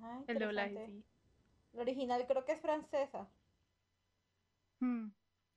Ah, 0.00 0.22
el 0.26 0.38
doblaje, 0.38 0.86
sí. 0.86 1.04
La 1.72 1.82
original 1.82 2.26
creo 2.26 2.44
que 2.44 2.52
es 2.52 2.60
francesa. 2.60 3.28
Mm. 4.80 5.08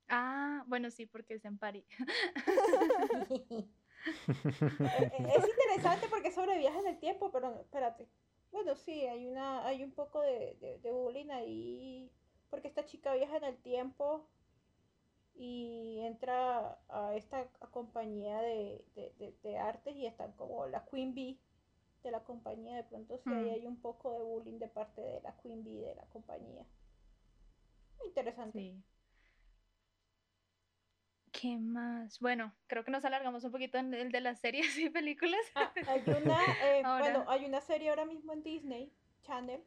Ah, 0.08 0.64
bueno, 0.68 0.90
sí, 0.92 1.06
porque 1.06 1.36
es 1.36 1.46
en 1.46 1.58
París. 1.58 1.86
Es 4.40 5.46
interesante 5.46 6.08
porque 6.10 6.30
es 6.30 6.36
sobre 6.36 6.58
viajes 6.58 6.82
en 6.82 6.88
el 6.88 7.00
tiempo, 7.00 7.32
pero 7.32 7.60
espérate. 7.60 8.08
Bueno, 8.52 8.76
sí, 8.76 9.06
hay 9.06 9.28
una, 9.28 9.66
hay 9.66 9.84
un 9.84 9.92
poco 9.92 10.22
de, 10.22 10.56
de, 10.62 10.80
de 10.80 10.92
bullying 10.92 11.30
ahí, 11.32 12.10
porque 12.50 12.70
esta 12.70 12.86
chica 12.86 13.14
viaja 13.14 13.38
en 13.38 13.44
el 13.44 13.58
tiempo 13.62 14.30
y 15.36 16.00
entra 16.06 16.80
a 16.90 17.16
esta 17.16 17.48
compañía 17.72 18.40
de, 18.42 18.86
de, 18.96 19.14
de, 19.20 19.36
de 19.44 19.58
artes 19.58 19.96
y 19.96 20.06
están 20.06 20.32
como 20.34 20.66
la 20.68 20.86
Queen 20.86 21.14
Bee 21.14 21.40
de 22.04 22.12
la 22.12 22.24
compañía. 22.24 22.76
De 22.78 22.84
pronto 22.84 23.18
sí 23.18 23.30
ahí 23.34 23.50
Mm. 23.50 23.54
hay 23.54 23.68
un 23.68 23.82
poco 23.82 24.12
de 24.14 24.24
bullying 24.24 24.60
de 24.60 24.68
parte 24.68 25.02
de 25.02 25.22
la 25.22 25.36
Queen 25.38 25.64
Bee 25.64 25.82
de 25.82 25.96
la 25.96 26.06
compañía. 26.08 26.66
Interesante. 28.06 28.60
Sí. 28.60 28.84
¿Qué 31.32 31.58
más? 31.58 32.20
Bueno, 32.20 32.54
creo 32.68 32.84
que 32.84 32.92
nos 32.92 33.06
alargamos 33.06 33.44
un 33.44 33.52
poquito 33.52 33.78
en 33.78 33.94
el 33.94 34.12
de 34.12 34.20
las 34.20 34.40
series 34.40 34.78
y 34.78 34.90
películas. 34.90 35.40
Ah, 35.56 35.72
hay 35.88 36.02
una, 36.08 36.38
eh, 36.64 36.82
bueno, 37.00 37.26
hay 37.28 37.46
una 37.46 37.62
serie 37.62 37.90
ahora 37.90 38.06
mismo 38.06 38.34
en 38.34 38.44
Disney 38.44 38.92
Channel 39.22 39.64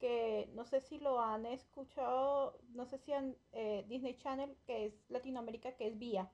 que 0.00 0.50
no 0.54 0.64
sé 0.64 0.80
si 0.80 0.98
lo 0.98 1.20
han 1.20 1.46
escuchado, 1.46 2.58
no 2.74 2.86
sé 2.86 2.98
si 2.98 3.12
han 3.12 3.36
eh, 3.52 3.84
Disney 3.88 4.16
Channel 4.16 4.56
que 4.66 4.86
es 4.86 4.94
Latinoamérica 5.08 5.76
que 5.76 5.88
es 5.88 5.98
Vía. 5.98 6.30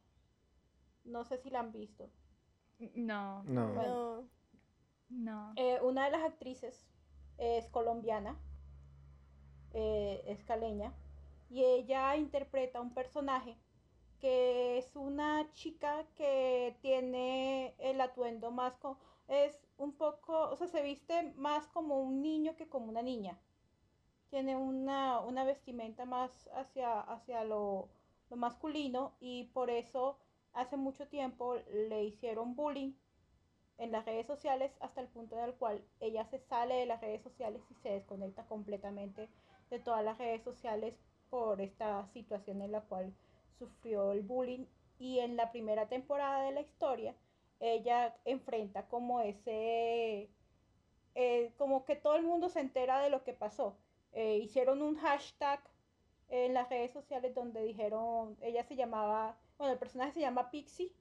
No 1.04 1.24
sé 1.24 1.38
si 1.38 1.50
la 1.50 1.60
han 1.60 1.72
visto. 1.72 2.10
No, 2.94 3.42
No. 3.44 3.74
Bueno. 3.74 3.82
No. 4.22 4.39
No. 5.10 5.52
Eh, 5.56 5.78
una 5.82 6.06
de 6.06 6.12
las 6.12 6.22
actrices 6.22 6.86
es 7.38 7.68
colombiana, 7.68 8.36
eh, 9.74 10.22
es 10.26 10.42
caleña, 10.44 10.92
y 11.50 11.64
ella 11.64 12.16
interpreta 12.16 12.80
un 12.80 12.94
personaje 12.94 13.56
que 14.20 14.78
es 14.78 14.94
una 14.96 15.50
chica 15.52 16.04
que 16.14 16.76
tiene 16.82 17.74
el 17.78 18.00
atuendo 18.00 18.50
más 18.50 18.74
es 19.28 19.58
un 19.78 19.92
poco, 19.92 20.50
o 20.50 20.56
sea, 20.56 20.66
se 20.66 20.82
viste 20.82 21.32
más 21.36 21.66
como 21.68 22.00
un 22.00 22.20
niño 22.20 22.54
que 22.56 22.68
como 22.68 22.86
una 22.86 23.02
niña. 23.02 23.38
Tiene 24.28 24.56
una, 24.56 25.20
una 25.20 25.44
vestimenta 25.44 26.04
más 26.04 26.48
hacia, 26.54 27.00
hacia 27.00 27.44
lo, 27.44 27.88
lo 28.28 28.36
masculino 28.36 29.12
y 29.20 29.44
por 29.54 29.70
eso 29.70 30.18
hace 30.52 30.76
mucho 30.76 31.08
tiempo 31.08 31.56
le 31.88 32.04
hicieron 32.04 32.54
bullying 32.54 32.92
en 33.80 33.92
las 33.92 34.04
redes 34.04 34.26
sociales 34.26 34.70
hasta 34.80 35.00
el 35.00 35.08
punto 35.08 35.36
en 35.38 35.44
el 35.44 35.54
cual 35.54 35.82
ella 36.00 36.24
se 36.26 36.38
sale 36.38 36.74
de 36.76 36.86
las 36.86 37.00
redes 37.00 37.22
sociales 37.22 37.62
y 37.70 37.74
se 37.76 37.88
desconecta 37.88 38.44
completamente 38.44 39.28
de 39.70 39.78
todas 39.78 40.04
las 40.04 40.18
redes 40.18 40.42
sociales 40.42 40.94
por 41.30 41.60
esta 41.60 42.06
situación 42.12 42.60
en 42.60 42.72
la 42.72 42.82
cual 42.82 43.12
sufrió 43.58 44.12
el 44.12 44.22
bullying 44.22 44.66
y 44.98 45.20
en 45.20 45.36
la 45.36 45.50
primera 45.50 45.88
temporada 45.88 46.44
de 46.44 46.52
la 46.52 46.60
historia 46.60 47.14
ella 47.60 48.14
enfrenta 48.24 48.86
como 48.88 49.20
ese, 49.20 50.30
eh, 51.14 51.52
como 51.56 51.84
que 51.84 51.96
todo 51.96 52.16
el 52.16 52.22
mundo 52.22 52.48
se 52.48 52.60
entera 52.60 53.00
de 53.00 53.10
lo 53.10 53.22
que 53.24 53.32
pasó. 53.32 53.76
Eh, 54.12 54.38
hicieron 54.38 54.82
un 54.82 54.96
hashtag 54.96 55.60
en 56.28 56.54
las 56.54 56.68
redes 56.68 56.92
sociales 56.92 57.34
donde 57.34 57.62
dijeron, 57.62 58.36
ella 58.40 58.64
se 58.64 58.76
llamaba, 58.76 59.38
bueno, 59.58 59.72
el 59.72 59.78
personaje 59.78 60.12
se 60.12 60.20
llama 60.20 60.50
Pixie, 60.50 60.92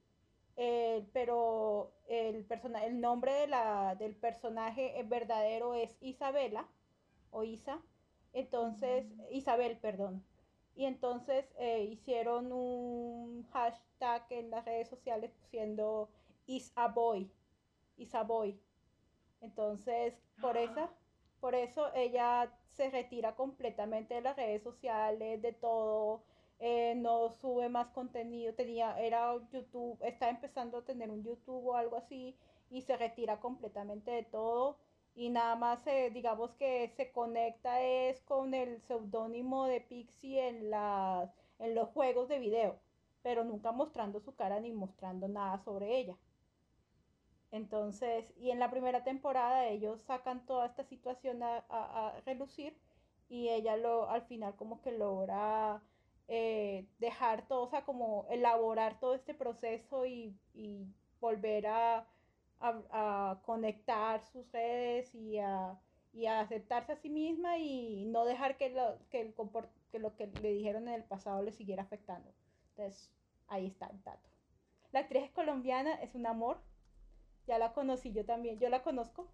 eh, 0.61 1.07
pero 1.13 1.93
el, 2.09 2.43
persona, 2.43 2.85
el 2.85 2.99
nombre 2.99 3.31
de 3.33 3.47
la, 3.47 3.95
del 3.95 4.13
personaje 4.13 5.01
verdadero 5.05 5.73
es 5.73 5.95
Isabela, 6.01 6.67
o 7.31 7.43
Isa, 7.43 7.81
entonces, 8.33 9.05
Isabel, 9.31 9.77
perdón. 9.77 10.21
Y 10.75 10.83
entonces 10.83 11.45
hicieron 11.89 12.51
un 12.51 13.43
hashtag 13.53 14.25
en 14.31 14.49
las 14.49 14.65
redes 14.65 14.89
sociales 14.89 15.31
siendo 15.49 16.09
is 16.45 16.73
a 16.75 16.89
boy, 16.89 17.31
is 17.95 18.13
a 18.13 18.23
boy. 18.23 18.59
Entonces, 19.39 20.13
por 20.41 20.57
eso, 20.57 20.89
por 21.39 21.55
eso 21.55 21.93
ella 21.95 22.51
se 22.67 22.89
retira 22.89 23.35
completamente 23.35 24.15
de 24.15 24.21
las 24.21 24.35
redes 24.35 24.61
sociales, 24.61 25.41
de 25.41 25.53
todo, 25.53 26.23
eh, 26.59 26.95
no 26.95 27.29
sube 27.29 27.69
más 27.69 27.87
contenido, 27.89 28.53
tenía, 28.53 28.99
era 28.99 29.33
YouTube, 29.51 29.97
está 30.01 30.29
empezando 30.29 30.77
a 30.79 30.85
tener 30.85 31.09
un 31.11 31.23
YouTube 31.23 31.67
o 31.67 31.75
algo 31.75 31.97
así, 31.97 32.35
y 32.69 32.81
se 32.81 32.97
retira 32.97 33.39
completamente 33.39 34.11
de 34.11 34.23
todo, 34.23 34.77
y 35.15 35.29
nada 35.29 35.55
más, 35.55 35.79
digamos 36.13 36.51
que 36.55 36.89
se 36.95 37.11
conecta 37.11 37.81
es 37.81 38.21
con 38.21 38.53
el 38.53 38.79
seudónimo 38.81 39.65
de 39.65 39.81
Pixie 39.81 40.47
en, 40.47 40.71
en 41.59 41.75
los 41.75 41.89
juegos 41.89 42.29
de 42.29 42.39
video, 42.39 42.79
pero 43.21 43.43
nunca 43.43 43.71
mostrando 43.71 44.19
su 44.19 44.35
cara 44.35 44.59
ni 44.59 44.71
mostrando 44.71 45.27
nada 45.27 45.57
sobre 45.59 45.97
ella. 45.97 46.15
Entonces, 47.51 48.31
y 48.37 48.51
en 48.51 48.59
la 48.59 48.69
primera 48.69 49.03
temporada 49.03 49.67
ellos 49.67 50.01
sacan 50.01 50.45
toda 50.45 50.67
esta 50.67 50.83
situación 50.83 51.41
a, 51.41 52.13
relucir 52.25 52.77
y 53.27 53.49
ella 53.49 53.75
lo 53.77 54.09
al 54.09 54.23
final 54.23 54.55
como 54.55 54.81
que 54.81 54.91
logra 54.91 55.81
eh, 56.31 56.87
dejar 56.99 57.47
todo, 57.47 57.63
o 57.63 57.69
sea, 57.69 57.83
como 57.85 58.27
elaborar 58.29 58.99
todo 58.99 59.15
este 59.15 59.33
proceso 59.33 60.05
y, 60.05 60.37
volver 61.19 61.65
a, 61.67 62.07
conectar 63.43 64.23
sus 64.25 64.51
redes 64.51 65.13
y 65.15 65.39
a, 65.39 65.79
aceptarse 66.39 66.91
a 66.91 66.97
sí 66.97 67.09
misma 67.09 67.57
y 67.57 68.05
no 68.05 68.25
dejar 68.25 68.57
que 68.57 68.69
lo 68.69 68.99
que, 69.09 69.21
el 69.21 69.33
que 69.91 69.99
lo 69.99 70.15
que 70.15 70.27
le 70.27 70.53
dijeron 70.53 70.87
en 70.87 70.93
el 70.95 71.03
pasado 71.03 71.41
le 71.41 71.51
siguiera 71.51 71.83
afectando. 71.83 72.31
Entonces, 72.71 73.11
ahí 73.47 73.65
está 73.65 73.87
el 73.87 74.03
dato. 74.03 74.29
La 74.91 75.01
actriz 75.01 75.23
es 75.23 75.31
colombiana, 75.31 75.95
es 75.95 76.13
un 76.13 76.27
amor, 76.27 76.61
ya 77.47 77.57
la 77.57 77.73
conocí 77.73 78.11
yo 78.13 78.23
también, 78.23 78.59
yo 78.59 78.69
la 78.69 78.83
conozco. 78.83 79.31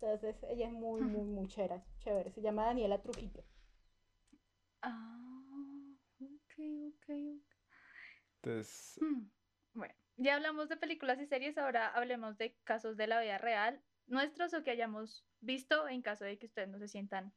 Entonces 0.00 0.36
ella 0.50 0.66
es 0.66 0.72
muy, 0.72 1.00
muy, 1.02 1.24
muy 1.24 1.46
chévere, 1.46 1.82
chévere. 2.00 2.32
Se 2.32 2.42
llama 2.42 2.66
Daniela 2.66 3.00
Trujillo. 3.00 3.44
Ah, 4.82 5.23
ok, 7.04 7.10
ok. 7.10 7.42
Entonces... 8.42 8.98
Hmm, 9.00 9.28
bueno, 9.74 9.94
ya 10.16 10.34
hablamos 10.34 10.68
de 10.68 10.76
películas 10.76 11.20
y 11.20 11.26
series, 11.26 11.58
ahora 11.58 11.88
hablemos 11.88 12.36
de 12.36 12.54
casos 12.64 12.96
de 12.96 13.06
la 13.06 13.20
vida 13.20 13.38
real, 13.38 13.82
nuestros 14.06 14.52
o 14.54 14.62
que 14.62 14.70
hayamos 14.70 15.24
visto 15.40 15.88
en 15.88 16.02
caso 16.02 16.24
de 16.24 16.38
que 16.38 16.46
ustedes 16.46 16.68
no 16.68 16.78
se 16.78 16.88
sientan 16.88 17.32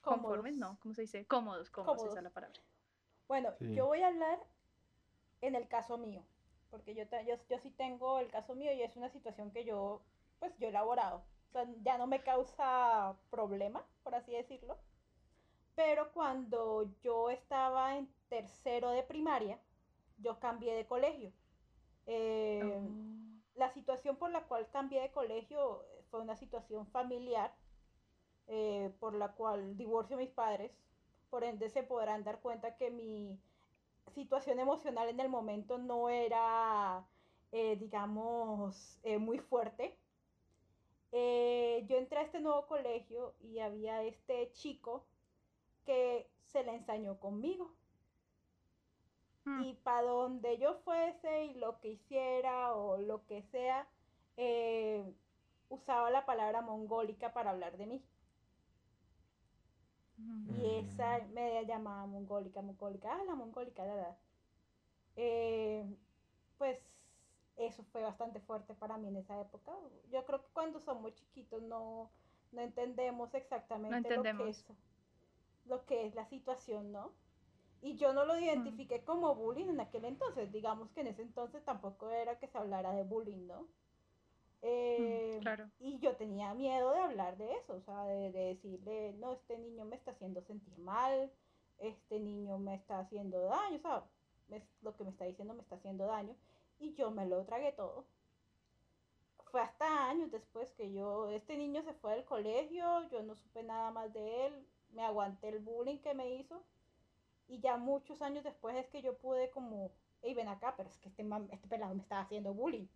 conformes, 0.00 0.56
no, 0.56 0.78
¿cómo 0.80 0.94
se 0.94 1.02
dice? 1.02 1.26
Cómodos, 1.26 1.70
cómodos, 1.70 2.04
esa 2.04 2.18
es 2.18 2.24
la 2.24 2.30
palabra. 2.30 2.60
Bueno, 3.28 3.54
yo 3.60 3.86
voy 3.86 4.02
a 4.02 4.08
hablar 4.08 4.38
en 5.40 5.54
el 5.54 5.68
caso 5.68 5.96
mío 5.96 6.24
porque 6.72 6.94
yo, 6.94 7.04
yo, 7.26 7.36
yo 7.50 7.58
sí 7.58 7.70
tengo 7.70 8.18
el 8.18 8.30
caso 8.30 8.54
mío 8.54 8.72
y 8.72 8.82
es 8.82 8.96
una 8.96 9.10
situación 9.10 9.50
que 9.50 9.62
yo, 9.62 10.00
pues 10.38 10.56
yo 10.58 10.66
he 10.66 10.70
elaborado. 10.70 11.18
O 11.18 11.52
sea, 11.52 11.66
ya 11.82 11.98
no 11.98 12.06
me 12.06 12.22
causa 12.22 13.14
problema, 13.30 13.84
por 14.02 14.14
así 14.14 14.32
decirlo. 14.32 14.78
Pero 15.74 16.12
cuando 16.12 16.84
yo 17.00 17.30
estaba 17.30 17.96
en 17.96 18.08
tercero 18.28 18.90
de 18.90 19.02
primaria, 19.02 19.58
yo 20.18 20.38
cambié 20.38 20.74
de 20.74 20.86
colegio. 20.86 21.32
Eh, 22.06 22.62
oh. 22.64 22.90
La 23.54 23.70
situación 23.72 24.16
por 24.16 24.30
la 24.30 24.44
cual 24.44 24.68
cambié 24.70 25.00
de 25.00 25.12
colegio 25.12 25.84
fue 26.10 26.20
una 26.20 26.36
situación 26.36 26.86
familiar, 26.88 27.54
eh, 28.48 28.92
por 29.00 29.14
la 29.14 29.32
cual 29.32 29.76
divorcio 29.76 30.16
a 30.16 30.18
mis 30.20 30.30
padres. 30.30 30.72
Por 31.30 31.44
ende, 31.44 31.70
se 31.70 31.82
podrán 31.82 32.24
dar 32.24 32.40
cuenta 32.40 32.76
que 32.76 32.90
mi, 32.90 33.40
situación 34.14 34.58
emocional 34.58 35.08
en 35.08 35.20
el 35.20 35.28
momento 35.28 35.78
no 35.78 36.08
era, 36.08 37.06
eh, 37.50 37.76
digamos, 37.76 38.98
eh, 39.02 39.18
muy 39.18 39.38
fuerte. 39.38 39.98
Eh, 41.12 41.84
yo 41.88 41.96
entré 41.96 42.18
a 42.18 42.22
este 42.22 42.40
nuevo 42.40 42.66
colegio 42.66 43.34
y 43.40 43.58
había 43.58 44.02
este 44.02 44.50
chico 44.52 45.06
que 45.84 46.28
se 46.46 46.64
le 46.64 46.74
ensañó 46.74 47.18
conmigo. 47.18 47.72
Hmm. 49.44 49.62
Y 49.62 49.74
para 49.74 50.02
donde 50.08 50.58
yo 50.58 50.74
fuese 50.84 51.46
y 51.46 51.54
lo 51.54 51.80
que 51.80 51.88
hiciera 51.88 52.74
o 52.74 52.96
lo 52.98 53.26
que 53.26 53.42
sea, 53.42 53.88
usaba 55.68 56.10
la 56.10 56.24
palabra 56.24 56.62
mongólica 56.62 57.32
para 57.32 57.50
hablar 57.50 57.76
de 57.76 57.86
mí. 57.86 58.04
Y 60.58 60.66
esa 60.76 61.18
mm. 61.18 61.32
me 61.32 61.64
llamaba 61.66 62.06
mongólica, 62.06 62.62
mongólica, 62.62 63.12
ah, 63.12 63.24
la 63.26 63.34
mongólica, 63.34 63.84
la, 63.84 64.16
eh, 65.16 65.84
pues 66.58 66.78
eso 67.56 67.82
fue 67.84 68.02
bastante 68.02 68.40
fuerte 68.40 68.74
para 68.74 68.98
mí 68.98 69.08
en 69.08 69.16
esa 69.16 69.40
época. 69.40 69.72
Yo 70.10 70.24
creo 70.24 70.42
que 70.42 70.52
cuando 70.52 70.80
somos 70.80 71.14
chiquitos 71.14 71.62
no, 71.62 72.10
no 72.52 72.60
entendemos 72.60 73.34
exactamente 73.34 74.16
Lo, 74.16 74.22
que 74.22 74.48
es, 74.48 74.64
lo 75.66 75.84
que 75.86 76.06
es 76.06 76.14
la 76.14 76.26
situación, 76.26 76.92
¿no? 76.92 77.12
Y 77.82 77.96
yo 77.96 78.12
no 78.12 78.24
lo 78.24 78.38
identifiqué 78.38 79.02
como 79.04 79.34
bullying 79.34 79.68
en 79.68 79.80
aquel 79.80 80.04
entonces. 80.04 80.52
Digamos 80.52 80.90
que 80.90 81.00
en 81.00 81.08
ese 81.08 81.22
entonces 81.22 81.64
tampoco 81.64 82.10
era 82.10 82.38
que 82.38 82.46
se 82.46 82.56
hablara 82.56 82.92
de 82.92 83.02
bullying, 83.02 83.46
¿no? 83.48 83.62
Mm, 84.62 84.64
eh, 84.68 85.38
claro. 85.40 85.68
Y 85.80 85.98
yo 85.98 86.14
tenía 86.14 86.54
miedo 86.54 86.92
de 86.92 87.00
hablar 87.00 87.36
de 87.36 87.52
eso, 87.56 87.74
o 87.74 87.80
sea, 87.80 88.04
de, 88.04 88.30
decirle, 88.30 89.12
no, 89.14 89.32
este 89.32 89.58
niño 89.58 89.84
me 89.84 89.96
está 89.96 90.12
haciendo 90.12 90.40
sentir 90.42 90.78
mal, 90.78 91.32
este 91.78 92.20
niño 92.20 92.58
me 92.58 92.76
está 92.76 93.00
haciendo 93.00 93.40
daño, 93.42 93.76
o 93.76 93.80
sea, 93.80 94.04
lo 94.82 94.96
que 94.96 95.02
me 95.02 95.10
está 95.10 95.24
diciendo 95.24 95.54
me 95.54 95.62
está 95.62 95.74
haciendo 95.74 96.06
daño, 96.06 96.36
y 96.78 96.94
yo 96.94 97.10
me 97.10 97.26
lo 97.26 97.44
tragué 97.44 97.72
todo. 97.72 98.04
Fue 99.50 99.60
hasta 99.60 100.08
años 100.08 100.30
después 100.30 100.70
que 100.76 100.92
yo, 100.92 101.28
este 101.30 101.56
niño 101.56 101.82
se 101.82 101.92
fue 101.94 102.14
del 102.14 102.24
colegio, 102.24 103.08
yo 103.10 103.22
no 103.24 103.34
supe 103.34 103.64
nada 103.64 103.90
más 103.90 104.12
de 104.12 104.46
él, 104.46 104.66
me 104.92 105.02
aguanté 105.02 105.48
el 105.48 105.58
bullying 105.58 105.98
que 105.98 106.14
me 106.14 106.34
hizo, 106.34 106.62
y 107.48 107.60
ya 107.60 107.76
muchos 107.76 108.22
años 108.22 108.44
después 108.44 108.76
es 108.76 108.86
que 108.88 109.02
yo 109.02 109.18
pude 109.18 109.50
como, 109.50 109.90
hey, 110.22 110.34
ven 110.34 110.48
acá, 110.48 110.74
pero 110.76 110.88
es 110.88 110.96
que 110.98 111.08
este, 111.08 111.24
este 111.50 111.68
pelado 111.68 111.94
me 111.94 112.02
está 112.02 112.20
haciendo 112.20 112.54
bullying 112.54 112.86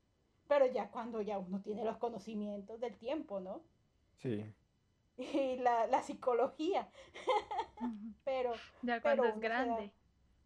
pero 0.48 0.66
ya 0.66 0.90
cuando 0.90 1.20
ya 1.20 1.38
uno 1.38 1.60
tiene 1.60 1.84
los 1.84 1.96
conocimientos 1.96 2.80
del 2.80 2.96
tiempo, 2.96 3.40
¿no? 3.40 3.62
Sí. 4.18 4.44
Y 5.16 5.56
la, 5.56 5.86
la 5.86 6.02
psicología. 6.02 6.88
pero. 8.24 8.52
Ya 8.82 9.00
cuando 9.00 9.24
es 9.24 9.40
grande. 9.40 9.92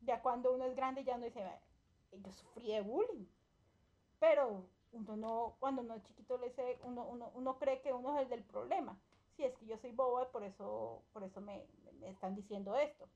ya 0.02 0.22
cuando 0.22 0.52
uno 0.52 0.64
es 0.64 0.74
grande 0.74 1.04
ya 1.04 1.18
no 1.18 1.24
dice, 1.24 1.44
yo 2.12 2.32
sufrí 2.32 2.68
de 2.68 2.80
bullying. 2.80 3.26
Pero 4.18 4.66
uno 4.92 5.16
no, 5.16 5.56
cuando 5.58 5.82
uno 5.82 5.94
es 5.94 6.02
chiquito 6.04 6.38
le 6.38 6.48
dice, 6.48 6.78
uno, 6.84 7.04
uno, 7.04 7.30
uno 7.34 7.58
cree 7.58 7.80
que 7.80 7.92
uno 7.92 8.16
es 8.16 8.22
el 8.22 8.28
del 8.28 8.44
problema. 8.44 8.98
Sí, 9.40 9.46
es 9.46 9.56
que 9.56 9.64
yo 9.64 9.78
soy 9.78 9.92
boba, 9.92 10.30
por 10.30 10.44
eso, 10.44 11.02
por 11.14 11.24
eso 11.24 11.40
me, 11.40 11.64
me 11.98 12.10
están 12.10 12.36
diciendo 12.36 12.76
esto. 12.76 13.08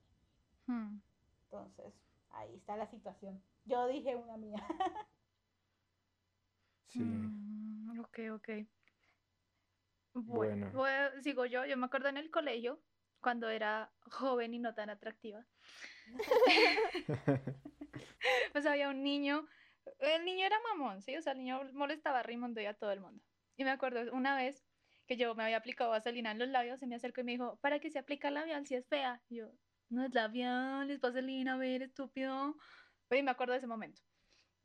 Hmm. 0.65 0.97
Entonces, 1.43 1.93
ahí 2.31 2.55
está 2.55 2.75
la 2.77 2.87
situación. 2.87 3.39
Yo 3.65 3.85
dije 3.85 4.15
una 4.15 4.35
mía. 4.37 4.57
Sí. 6.87 7.01
Mm, 7.03 7.99
ok, 7.99 8.19
ok. 8.35 8.49
Bueno, 10.13 10.71
sigo 11.21 11.45
yo. 11.45 11.65
Yo 11.65 11.75
me 11.75 11.87
acuerdo 11.87 12.07
en 12.07 12.15
el 12.15 12.31
colegio, 12.31 12.79
cuando 13.19 13.49
era 13.49 13.91
joven 14.09 14.53
y 14.53 14.59
no 14.59 14.73
tan 14.73 14.89
atractiva. 14.89 15.45
pues 18.53 18.65
había 18.65 18.89
un 18.89 19.03
niño, 19.03 19.45
el 19.99 20.23
niño 20.23 20.45
era 20.45 20.57
mamón, 20.61 21.01
¿sí? 21.01 21.17
O 21.17 21.21
sea, 21.21 21.33
el 21.33 21.39
niño 21.39 21.61
molestaba 21.73 22.19
a 22.19 22.23
Raimundo 22.23 22.61
y 22.61 22.65
a 22.65 22.75
todo 22.75 22.91
el 22.91 23.01
mundo. 23.01 23.21
Y 23.57 23.65
me 23.65 23.71
acuerdo 23.71 24.13
una 24.13 24.37
vez 24.37 24.63
que 25.07 25.17
yo 25.17 25.35
me 25.35 25.43
había 25.43 25.57
aplicado 25.57 25.91
vaselina 25.91 26.31
en 26.31 26.39
los 26.39 26.49
labios, 26.49 26.79
se 26.79 26.87
me 26.87 26.95
acercó 26.95 27.21
y 27.21 27.23
me 27.23 27.31
dijo, 27.33 27.57
¿para 27.61 27.79
qué 27.79 27.89
se 27.89 27.99
aplica 27.99 28.31
labial 28.31 28.65
si 28.65 28.75
es 28.75 28.87
fea? 28.87 29.21
Y 29.29 29.37
yo, 29.37 29.51
no 29.89 30.05
es 30.05 30.13
labial, 30.13 30.89
es 30.89 30.99
vaselina, 30.99 31.53
a 31.53 31.57
ver, 31.57 31.83
estúpido. 31.83 32.55
Y 33.11 33.23
me 33.23 33.31
acuerdo 33.31 33.53
de 33.53 33.59
ese 33.59 33.67
momento. 33.67 34.01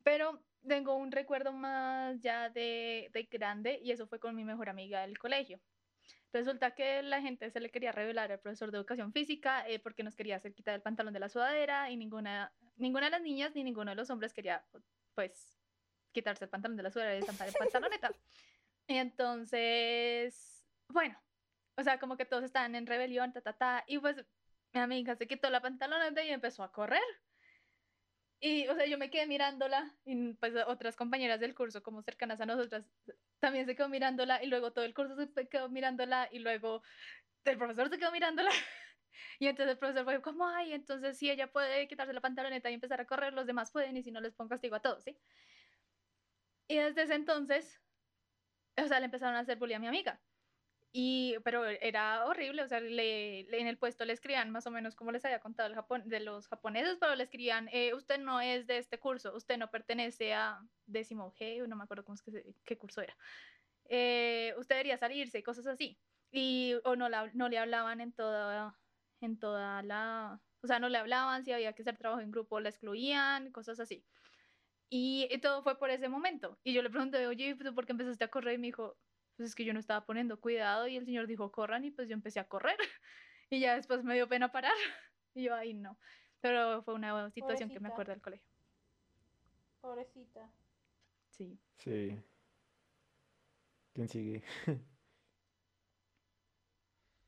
Pero 0.03 0.43
tengo 0.67 0.95
un 0.95 1.11
recuerdo 1.11 1.53
más 1.53 2.19
ya 2.21 2.49
de, 2.49 3.09
de, 3.13 3.23
grande 3.23 3.79
y 3.83 3.91
eso 3.91 4.07
fue 4.07 4.19
con 4.19 4.35
mi 4.35 4.43
mejor 4.43 4.69
amiga 4.69 5.01
del 5.01 5.17
colegio. 5.17 5.59
Resulta 6.33 6.71
que 6.71 7.03
la 7.03 7.21
gente 7.21 7.51
se 7.51 7.59
le 7.59 7.69
quería 7.69 7.91
revelar 7.91 8.31
al 8.31 8.39
profesor 8.39 8.71
de 8.71 8.77
educación 8.77 9.11
física 9.11 9.67
eh, 9.67 9.79
porque 9.79 10.03
nos 10.03 10.15
quería 10.15 10.37
hacer 10.37 10.53
quitar 10.53 10.75
el 10.75 10.81
pantalón 10.81 11.13
de 11.13 11.19
la 11.19 11.29
sudadera 11.29 11.91
y 11.91 11.97
ninguna, 11.97 12.53
ninguna 12.77 13.07
de 13.07 13.11
las 13.11 13.21
niñas 13.21 13.53
ni 13.53 13.63
ninguno 13.63 13.91
de 13.91 13.95
los 13.95 14.09
hombres 14.09 14.33
quería, 14.33 14.63
pues, 15.13 15.59
quitarse 16.11 16.45
el 16.45 16.49
pantalón 16.49 16.77
de 16.77 16.83
la 16.83 16.91
sudadera 16.91 17.15
y 17.17 17.19
estampar 17.19 17.47
el 17.47 17.53
pantaloneta. 17.53 18.11
Y 18.91 18.97
entonces, 18.97 20.67
bueno, 20.89 21.17
o 21.77 21.83
sea, 21.83 21.97
como 21.97 22.17
que 22.17 22.25
todos 22.25 22.43
estaban 22.43 22.75
en 22.75 22.85
rebelión, 22.85 23.31
ta, 23.31 23.39
ta, 23.41 23.53
ta, 23.53 23.83
y 23.87 23.99
pues 23.99 24.17
mi 24.73 24.81
amiga 24.81 25.15
se 25.15 25.27
quitó 25.29 25.49
la 25.49 25.61
pantaloneta 25.61 26.21
y 26.25 26.29
empezó 26.29 26.61
a 26.61 26.73
correr. 26.73 27.01
Y, 28.41 28.67
o 28.67 28.75
sea, 28.75 28.85
yo 28.87 28.97
me 28.97 29.09
quedé 29.09 29.27
mirándola 29.27 29.97
y 30.03 30.33
pues 30.33 30.53
otras 30.67 30.97
compañeras 30.97 31.39
del 31.39 31.55
curso 31.55 31.81
como 31.81 32.01
cercanas 32.01 32.41
a 32.41 32.45
nosotras 32.45 32.85
también 33.39 33.65
se 33.65 33.77
quedó 33.77 33.87
mirándola 33.87 34.43
y 34.43 34.47
luego 34.47 34.73
todo 34.73 34.83
el 34.83 34.93
curso 34.93 35.15
se 35.15 35.47
quedó 35.47 35.69
mirándola 35.69 36.27
y 36.29 36.39
luego 36.39 36.83
el 37.45 37.57
profesor 37.57 37.89
se 37.89 37.97
quedó 37.97 38.11
mirándola. 38.11 38.51
Y 39.39 39.47
entonces 39.47 39.73
el 39.73 39.79
profesor 39.79 40.03
fue 40.03 40.21
como, 40.21 40.47
ay, 40.47 40.73
entonces 40.73 41.17
si 41.17 41.29
ella 41.29 41.51
puede 41.51 41.87
quitarse 41.87 42.13
la 42.13 42.21
pantaloneta 42.21 42.69
y 42.69 42.73
empezar 42.73 42.99
a 43.01 43.05
correr, 43.05 43.33
los 43.33 43.47
demás 43.47 43.71
pueden 43.71 43.95
y 43.97 44.03
si 44.03 44.11
no 44.11 44.19
les 44.21 44.33
pongo 44.33 44.49
castigo 44.49 44.75
a 44.75 44.81
todos, 44.81 45.03
¿sí? 45.03 45.17
Y 46.67 46.77
desde 46.77 47.03
ese 47.03 47.15
entonces, 47.15 47.81
o 48.77 48.87
sea, 48.87 48.99
le 48.99 49.05
empezaron 49.05 49.35
a 49.35 49.39
hacer 49.39 49.57
bullying 49.57 49.75
a 49.77 49.79
mi 49.79 49.87
amiga. 49.87 50.21
Y, 50.93 51.37
pero 51.45 51.65
era 51.65 52.25
horrible, 52.25 52.63
o 52.63 52.67
sea, 52.67 52.81
le, 52.81 53.41
en 53.57 53.67
el 53.67 53.77
puesto 53.77 54.03
le 54.03 54.11
escribían 54.13 54.51
más 54.51 54.67
o 54.67 54.71
menos 54.71 54.95
como 54.95 55.11
les 55.13 55.23
había 55.23 55.39
contado 55.39 55.69
el 55.69 55.75
Japón, 55.75 56.03
de 56.07 56.19
los 56.19 56.47
japoneses, 56.49 56.97
pero 56.99 57.15
le 57.15 57.23
escribían, 57.23 57.69
eh, 57.71 57.93
usted 57.93 58.19
no 58.19 58.41
es 58.41 58.67
de 58.67 58.77
este 58.77 58.99
curso, 58.99 59.33
usted 59.35 59.57
no 59.57 59.71
pertenece 59.71 60.33
a 60.33 60.59
décimo 60.85 61.33
G, 61.33 61.65
no 61.67 61.77
me 61.77 61.85
acuerdo 61.85 62.03
cómo 62.03 62.15
es 62.15 62.21
que 62.21 62.55
qué 62.65 62.77
curso 62.77 63.01
era. 63.01 63.15
Eh, 63.85 64.53
usted 64.57 64.75
debería 64.75 64.97
salirse 64.97 65.43
cosas 65.43 65.67
así. 65.67 66.01
Y, 66.31 66.75
o 66.85 66.95
no, 66.95 67.09
la, 67.09 67.31
no 67.33 67.49
le 67.49 67.57
hablaban 67.57 68.01
en 68.01 68.13
toda, 68.13 68.79
en 69.21 69.39
toda 69.39 69.83
la, 69.83 70.41
o 70.61 70.67
sea, 70.67 70.79
no 70.79 70.89
le 70.89 70.97
hablaban, 70.97 71.43
si 71.45 71.51
había 71.53 71.73
que 71.73 71.83
hacer 71.83 71.97
trabajo 71.97 72.21
en 72.21 72.31
grupo, 72.31 72.59
la 72.59 72.69
excluían, 72.69 73.51
cosas 73.51 73.79
así. 73.79 74.05
Y, 74.93 75.29
y 75.31 75.37
todo 75.37 75.63
fue 75.63 75.79
por 75.79 75.89
ese 75.89 76.09
momento. 76.09 76.59
Y 76.65 76.73
yo 76.73 76.81
le 76.81 76.89
pregunté, 76.89 77.25
oye, 77.25 77.55
¿por 77.73 77.85
qué 77.85 77.93
empezaste 77.93 78.25
a 78.25 78.27
correr? 78.27 78.55
Y 78.55 78.57
me 78.57 78.67
dijo, 78.67 78.97
pues 79.37 79.49
es 79.49 79.55
que 79.55 79.63
yo 79.63 79.71
no 79.71 79.79
estaba 79.79 80.05
poniendo 80.05 80.41
cuidado 80.41 80.85
y 80.87 80.97
el 80.97 81.05
señor 81.05 81.27
dijo, 81.27 81.49
corran 81.49 81.85
y 81.85 81.91
pues 81.91 82.09
yo 82.09 82.13
empecé 82.13 82.41
a 82.41 82.49
correr 82.49 82.77
y 83.49 83.61
ya 83.61 83.75
después 83.75 84.03
me 84.03 84.15
dio 84.15 84.27
pena 84.27 84.51
parar 84.51 84.73
y 85.33 85.43
yo 85.43 85.55
ahí 85.55 85.73
no. 85.73 85.97
Pero 86.41 86.83
fue 86.83 86.93
una 86.93 87.31
situación 87.31 87.69
que 87.69 87.79
me 87.79 87.87
acuerdo 87.87 88.11
del 88.11 88.21
colegio. 88.21 88.51
Pobrecita. 89.79 90.51
Sí. 91.29 91.57
Sí. 91.77 92.21
¿Quién 93.93 94.09
sigue? 94.09 94.43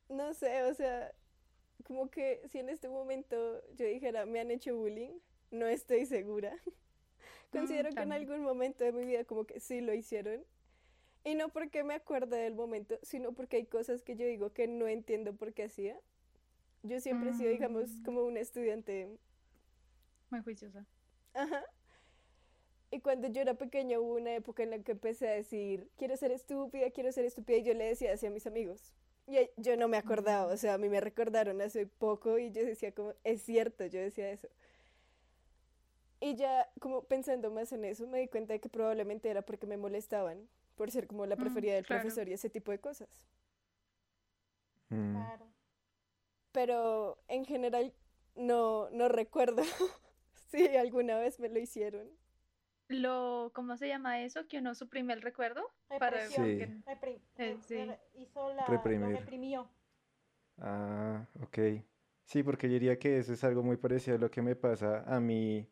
no 0.10 0.34
sé, 0.34 0.64
o 0.64 0.74
sea, 0.74 1.16
como 1.86 2.10
que 2.10 2.42
si 2.50 2.60
en 2.60 2.68
este 2.68 2.90
momento 2.90 3.64
yo 3.76 3.86
dijera, 3.86 4.26
me 4.26 4.42
han 4.42 4.52
hecho 4.52 4.76
bullying, 4.76 5.20
no 5.50 5.68
estoy 5.68 6.06
segura. 6.06 6.62
Considero 7.54 7.90
que 7.92 8.02
en 8.02 8.12
algún 8.12 8.42
momento 8.42 8.84
de 8.84 8.92
mi 8.92 9.06
vida 9.06 9.24
como 9.24 9.46
que 9.46 9.60
sí 9.60 9.80
lo 9.80 9.94
hicieron 9.94 10.44
y 11.24 11.36
no 11.36 11.50
porque 11.50 11.84
me 11.84 11.94
acuerde 11.94 12.38
del 12.38 12.56
momento, 12.56 13.00
sino 13.02 13.32
porque 13.32 13.58
hay 13.58 13.66
cosas 13.66 14.02
que 14.02 14.16
yo 14.16 14.26
digo 14.26 14.52
que 14.52 14.68
no 14.68 14.88
entiendo 14.88 15.34
por 15.34 15.54
qué 15.54 15.64
hacía. 15.64 15.98
Yo 16.82 17.00
siempre 17.00 17.30
he 17.30 17.34
sido, 17.34 17.50
digamos, 17.50 17.90
mm. 17.90 18.04
como 18.04 18.24
una 18.26 18.42
estudiante... 18.42 19.18
Muy 20.30 20.42
juiciosa. 20.42 20.86
Ajá. 21.34 21.64
Y 22.92 23.00
cuando 23.00 23.28
yo 23.30 23.42
era 23.42 23.54
pequeña 23.54 24.00
hubo 24.00 24.16
una 24.16 24.36
época 24.36 24.64
en 24.64 24.72
la 24.72 24.80
que 24.80 24.92
empecé 24.92 25.30
a 25.30 25.32
decir, 25.32 25.90
quiero 25.98 26.18
ser 26.18 26.32
estúpida, 26.32 26.92
quiero 26.92 27.12
ser 27.12 27.26
estúpida, 27.26 27.58
y 27.58 27.64
yo 27.64 27.74
le 27.74 27.86
decía 27.86 28.14
así 28.14 28.26
a 28.26 28.30
mis 28.30 28.46
amigos. 28.46 28.94
Y 29.26 29.38
yo 29.56 29.78
no 29.78 29.88
me 29.88 29.98
acordaba, 29.98 30.52
o 30.52 30.58
sea, 30.58 30.74
a 30.74 30.78
mí 30.78 30.90
me 30.90 31.00
recordaron 31.00 31.62
hace 31.62 31.88
poco 31.88 32.38
y 32.38 32.52
yo 32.52 32.66
decía 32.66 32.92
como, 32.92 33.14
es 33.24 33.42
cierto, 33.42 33.86
yo 33.86 34.00
decía 34.00 34.30
eso. 34.30 34.50
Y 36.24 36.36
ya 36.36 36.70
como 36.80 37.04
pensando 37.04 37.52
más 37.52 37.74
en 37.74 37.84
eso, 37.84 38.08
me 38.08 38.20
di 38.20 38.30
cuenta 38.30 38.54
de 38.54 38.62
que 38.62 38.70
probablemente 38.70 39.30
era 39.30 39.42
porque 39.42 39.68
me 39.68 39.76
molestaban 39.76 40.48
por 40.76 40.90
ser 40.90 41.06
como 41.06 41.26
la 41.26 41.36
mm, 41.36 41.40
preferida 41.40 41.74
del 41.74 41.84
profesor 41.84 42.30
y 42.30 42.34
ese 42.34 42.50
tipo 42.50 42.72
de 42.72 42.80
cosas. 42.80 43.10
Mm. 44.88 45.16
Claro. 45.16 45.46
Pero 46.54 47.22
en 47.28 47.44
general 47.44 47.94
no, 48.36 48.90
no 48.92 49.10
recuerdo 49.10 49.64
si 50.50 50.66
alguna 50.78 51.18
vez 51.20 51.42
me 51.42 51.50
lo 51.50 51.60
hicieron. 51.60 52.08
Lo, 52.88 53.52
¿cómo 53.54 53.76
se 53.76 53.90
llama 53.90 54.22
eso? 54.22 54.48
Que 54.48 54.60
uno 54.60 54.76
suprime 54.76 55.12
el 55.12 55.22
recuerdo 55.22 55.62
para 56.00 56.26
sí. 56.30 56.36
Eh, 57.38 58.00
hizo 58.14 58.54
la, 58.54 58.66
lo 58.66 59.10
reprimió. 59.10 59.70
Ah, 60.60 61.26
ok. 61.42 61.60
Sí, 62.24 62.44
porque 62.44 62.68
yo 62.68 62.76
diría 62.76 62.98
que 62.98 63.18
eso 63.18 63.34
es 63.34 63.44
algo 63.44 63.62
muy 63.62 63.76
parecido 63.76 64.16
a 64.16 64.20
lo 64.22 64.32
que 64.32 64.42
me 64.42 64.56
pasa 64.56 65.04
a 65.06 65.20
mí 65.20 65.68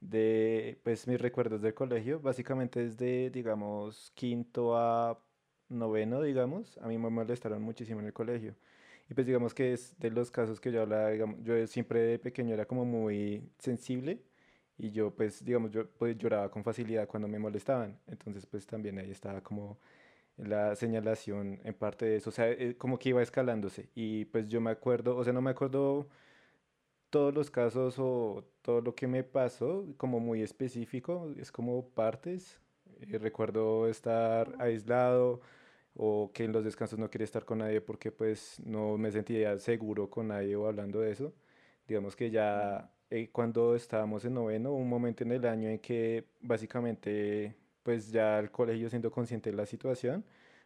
de 0.00 0.80
pues 0.84 1.06
mis 1.06 1.20
recuerdos 1.20 1.62
del 1.62 1.74
colegio, 1.74 2.20
básicamente 2.20 2.80
desde, 2.84 3.30
digamos, 3.30 4.12
quinto 4.14 4.76
a 4.76 5.22
noveno, 5.68 6.22
digamos, 6.22 6.78
a 6.78 6.88
mí 6.88 6.98
me 6.98 7.10
molestaron 7.10 7.62
muchísimo 7.62 8.00
en 8.00 8.06
el 8.06 8.12
colegio. 8.12 8.56
Y 9.08 9.14
pues 9.14 9.26
digamos 9.26 9.54
que 9.54 9.72
es 9.72 9.98
de 9.98 10.10
los 10.10 10.30
casos 10.30 10.60
que 10.60 10.72
yo 10.72 10.82
hablaba, 10.82 11.10
digamos, 11.10 11.42
yo 11.42 11.66
siempre 11.66 12.00
de 12.00 12.18
pequeño 12.18 12.54
era 12.54 12.66
como 12.66 12.84
muy 12.84 13.50
sensible 13.58 14.22
y 14.78 14.90
yo 14.92 15.14
pues 15.14 15.44
digamos, 15.44 15.70
yo 15.72 15.88
pues, 15.90 16.16
lloraba 16.16 16.50
con 16.50 16.64
facilidad 16.64 17.08
cuando 17.08 17.28
me 17.28 17.38
molestaban. 17.38 18.00
Entonces 18.06 18.46
pues 18.46 18.66
también 18.66 18.98
ahí 18.98 19.10
estaba 19.10 19.42
como 19.42 19.78
la 20.36 20.76
señalación 20.76 21.60
en 21.64 21.74
parte 21.74 22.06
de 22.06 22.16
eso, 22.16 22.30
o 22.30 22.32
sea, 22.32 22.50
eh, 22.50 22.76
como 22.78 22.98
que 22.98 23.10
iba 23.10 23.22
escalándose. 23.22 23.90
Y 23.94 24.26
pues 24.26 24.48
yo 24.48 24.60
me 24.60 24.70
acuerdo, 24.70 25.16
o 25.16 25.24
sea, 25.24 25.32
no 25.32 25.42
me 25.42 25.50
acuerdo 25.50 26.08
todos 27.10 27.34
los 27.34 27.50
casos 27.50 27.96
o 27.98 28.44
todo 28.62 28.80
lo 28.80 28.94
que 28.94 29.06
me 29.06 29.24
pasó 29.24 29.86
como 29.96 30.20
muy 30.20 30.42
específico, 30.42 31.32
es 31.38 31.52
como 31.52 31.88
partes. 31.90 32.60
Eh, 33.00 33.18
recuerdo 33.18 33.88
estar 33.88 34.54
aislado 34.58 35.40
o 35.94 36.30
que 36.32 36.44
en 36.44 36.52
los 36.52 36.64
descansos 36.64 36.98
no 36.98 37.10
quería 37.10 37.24
estar 37.24 37.44
con 37.44 37.58
nadie 37.58 37.80
porque 37.80 38.12
pues 38.12 38.60
no 38.64 38.96
me 38.98 39.10
sentía 39.10 39.58
seguro 39.58 40.08
con 40.10 40.28
nadie 40.28 40.56
o 40.56 40.66
hablando 40.66 41.00
de 41.00 41.12
eso. 41.12 41.34
Digamos 41.88 42.16
que 42.16 42.30
ya 42.30 42.92
eh, 43.10 43.28
cuando 43.32 43.74
estábamos 43.74 44.24
en 44.24 44.34
noveno, 44.34 44.72
un 44.72 44.88
momento 44.88 45.24
en 45.24 45.32
el 45.32 45.44
año 45.46 45.68
en 45.68 45.78
que 45.80 46.26
básicamente 46.40 47.56
pues 47.82 48.12
ya 48.12 48.38
el 48.38 48.50
colegio 48.50 48.88
siendo 48.88 49.10
consciente 49.10 49.50
de 49.50 49.56
la 49.56 49.66
situación, 49.66 50.24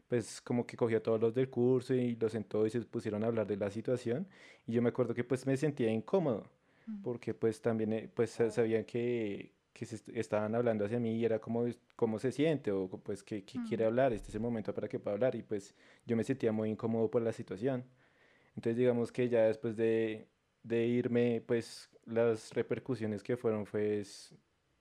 pues 0.09 0.41
como 0.41 0.67
que 0.67 0.77
cogió 0.77 0.99
a 0.99 1.03
todos 1.03 1.21
los 1.21 1.35
del 1.35 1.49
curso 1.49 1.95
y 1.95 2.17
los 2.17 2.33
sentó 2.33 2.67
y 2.67 2.71
se 2.71 2.81
pusieron 2.81 3.25
a 3.25 3.29
hablar 3.29 3.47
de 3.47 3.57
la 3.57 3.71
situación 3.71 4.27
y 4.67 4.73
yo 4.73 4.83
me 4.83 4.91
acuerdo 4.91 5.15
que 5.15 5.25
pues 5.25 5.47
me 5.47 5.57
sentía 5.57 5.91
incómodo 5.91 6.51
mm. 6.87 7.03
porque 7.03 7.35
pues 7.35 7.61
también 7.61 7.93
eh, 7.93 8.11
pues 8.13 8.31
sabían 8.31 8.85
que, 8.85 9.53
que 9.73 9.87
se 9.87 10.01
estaban 10.19 10.55
hablando 10.55 10.85
hacia 10.85 11.01
mí 11.01 11.17
y 11.17 11.25
era 11.25 11.39
como 11.41 11.67
cómo 11.97 12.19
se 12.19 12.33
siente 12.33 12.71
o 12.71 12.89
pues 12.89 13.23
que, 13.23 13.45
quiere 13.45 13.85
mm. 13.85 13.89
hablar, 13.89 14.13
este 14.13 14.29
es 14.29 14.35
el 14.35 14.41
momento 14.41 14.75
para 14.75 14.89
que 14.89 14.99
pueda 14.99 15.15
hablar 15.15 15.35
y 15.35 15.43
pues 15.43 15.75
yo 16.07 16.17
me 16.17 16.25
sentía 16.25 16.53
muy 16.53 16.71
incómodo 16.71 17.11
por 17.11 17.23
la 17.23 17.33
situación. 17.33 17.85
Entonces 18.57 18.77
digamos 18.77 19.11
que 19.11 19.29
ya 19.29 19.47
después 19.47 19.77
de, 19.77 20.29
de 20.63 20.87
irme 20.87 21.43
pues 21.45 21.91
las 22.05 22.53
repercusiones 22.53 23.23
que 23.23 23.37
fueron 23.37 23.67
fue 23.67 24.03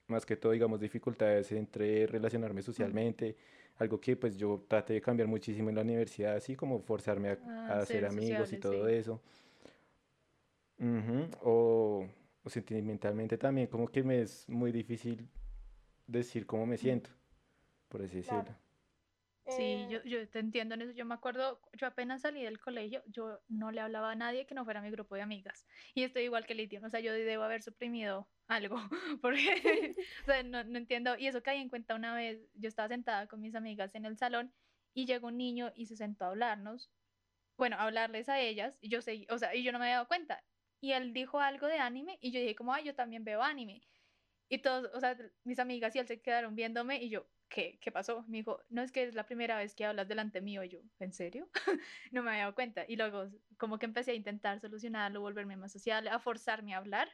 más 0.06 0.26
que 0.26 0.36
todo 0.36 0.52
digamos 0.52 0.80
dificultades 0.80 1.50
entre 1.52 2.06
relacionarme 2.06 2.60
mm. 2.60 2.64
socialmente 2.64 3.36
algo 3.78 4.00
que 4.00 4.16
pues 4.16 4.36
yo 4.36 4.64
traté 4.68 4.94
de 4.94 5.00
cambiar 5.00 5.28
muchísimo 5.28 5.68
en 5.68 5.76
la 5.76 5.82
universidad, 5.82 6.36
así 6.36 6.54
como 6.54 6.80
forzarme 6.80 7.30
a, 7.30 7.38
ah, 7.46 7.78
hacer 7.80 8.04
amigos 8.06 8.52
y 8.52 8.58
todo 8.58 8.88
eso. 8.88 9.20
o, 11.42 12.06
o, 12.42 12.50
sentimentalmente 12.50 13.38
también, 13.38 13.66
como 13.66 13.88
que 13.88 14.02
me 14.02 14.22
es 14.22 14.48
muy 14.48 14.72
difícil 14.72 15.28
decir 16.06 16.46
cómo 16.46 16.66
me 16.66 16.76
siento, 16.76 17.10
por 17.88 18.02
así 18.02 18.18
decirlo. 18.18 18.63
Sí, 19.46 19.62
eh, 19.62 19.88
yo, 19.90 20.02
yo 20.04 20.28
te 20.28 20.38
entiendo 20.38 20.74
en 20.74 20.82
eso. 20.82 20.92
Yo 20.92 21.04
me 21.04 21.14
acuerdo, 21.14 21.60
yo 21.74 21.86
apenas 21.86 22.22
salí 22.22 22.42
del 22.42 22.58
colegio, 22.58 23.02
yo 23.06 23.40
no 23.48 23.70
le 23.70 23.80
hablaba 23.80 24.10
a 24.12 24.14
nadie 24.14 24.46
que 24.46 24.54
no 24.54 24.64
fuera 24.64 24.80
mi 24.80 24.90
grupo 24.90 25.14
de 25.14 25.22
amigas. 25.22 25.66
Y 25.94 26.02
estoy 26.02 26.24
igual 26.24 26.46
que 26.46 26.54
Litia, 26.54 26.80
o 26.84 26.88
sea, 26.88 27.00
yo 27.00 27.12
debo 27.12 27.42
haber 27.42 27.62
suprimido 27.62 28.28
algo, 28.48 28.76
porque, 29.22 29.94
o 30.22 30.24
sea, 30.24 30.42
no, 30.42 30.64
no 30.64 30.78
entiendo. 30.78 31.16
Y 31.18 31.26
eso 31.26 31.42
caí 31.42 31.60
en 31.60 31.68
cuenta 31.68 31.94
una 31.94 32.14
vez, 32.14 32.40
yo 32.54 32.68
estaba 32.68 32.88
sentada 32.88 33.26
con 33.26 33.40
mis 33.40 33.54
amigas 33.54 33.94
en 33.94 34.06
el 34.06 34.16
salón 34.16 34.54
y 34.94 35.06
llegó 35.06 35.28
un 35.28 35.36
niño 35.36 35.72
y 35.74 35.86
se 35.86 35.96
sentó 35.96 36.24
a 36.24 36.28
hablarnos, 36.28 36.90
bueno, 37.56 37.76
a 37.76 37.82
hablarles 37.84 38.28
a 38.28 38.40
ellas, 38.40 38.78
y 38.80 38.88
yo 38.88 39.02
sé, 39.02 39.26
o 39.30 39.38
sea, 39.38 39.54
y 39.54 39.62
yo 39.62 39.72
no 39.72 39.78
me 39.78 39.86
había 39.86 39.96
dado 39.96 40.08
cuenta. 40.08 40.42
Y 40.80 40.92
él 40.92 41.12
dijo 41.12 41.40
algo 41.40 41.66
de 41.66 41.78
anime 41.78 42.18
y 42.20 42.30
yo 42.30 42.40
dije 42.40 42.54
como, 42.54 42.74
ay, 42.74 42.84
yo 42.84 42.94
también 42.94 43.24
veo 43.24 43.42
anime. 43.42 43.82
Y 44.48 44.58
todos, 44.58 44.90
o 44.94 45.00
sea, 45.00 45.16
mis 45.44 45.58
amigas 45.58 45.96
y 45.96 45.98
él 45.98 46.06
se 46.06 46.20
quedaron 46.20 46.54
viéndome 46.54 47.02
y 47.02 47.08
yo, 47.10 47.26
¿qué, 47.54 47.78
qué 47.80 47.92
pasó? 47.92 48.24
Me 48.26 48.38
dijo, 48.38 48.60
no 48.68 48.82
es 48.82 48.90
que 48.90 49.04
es 49.04 49.14
la 49.14 49.26
primera 49.26 49.56
vez 49.56 49.76
que 49.76 49.84
hablas 49.84 50.08
delante 50.08 50.40
mío. 50.40 50.64
Y 50.64 50.70
yo, 50.70 50.80
¿en 50.98 51.12
serio? 51.12 51.48
no 52.10 52.22
me 52.22 52.30
había 52.30 52.42
dado 52.42 52.54
cuenta. 52.56 52.84
Y 52.88 52.96
luego, 52.96 53.30
como 53.56 53.78
que 53.78 53.86
empecé 53.86 54.10
a 54.10 54.14
intentar 54.14 54.60
solucionarlo, 54.60 55.20
volverme 55.20 55.56
más 55.56 55.70
social, 55.70 56.08
a 56.08 56.18
forzarme 56.18 56.74
a 56.74 56.78
hablar. 56.78 57.08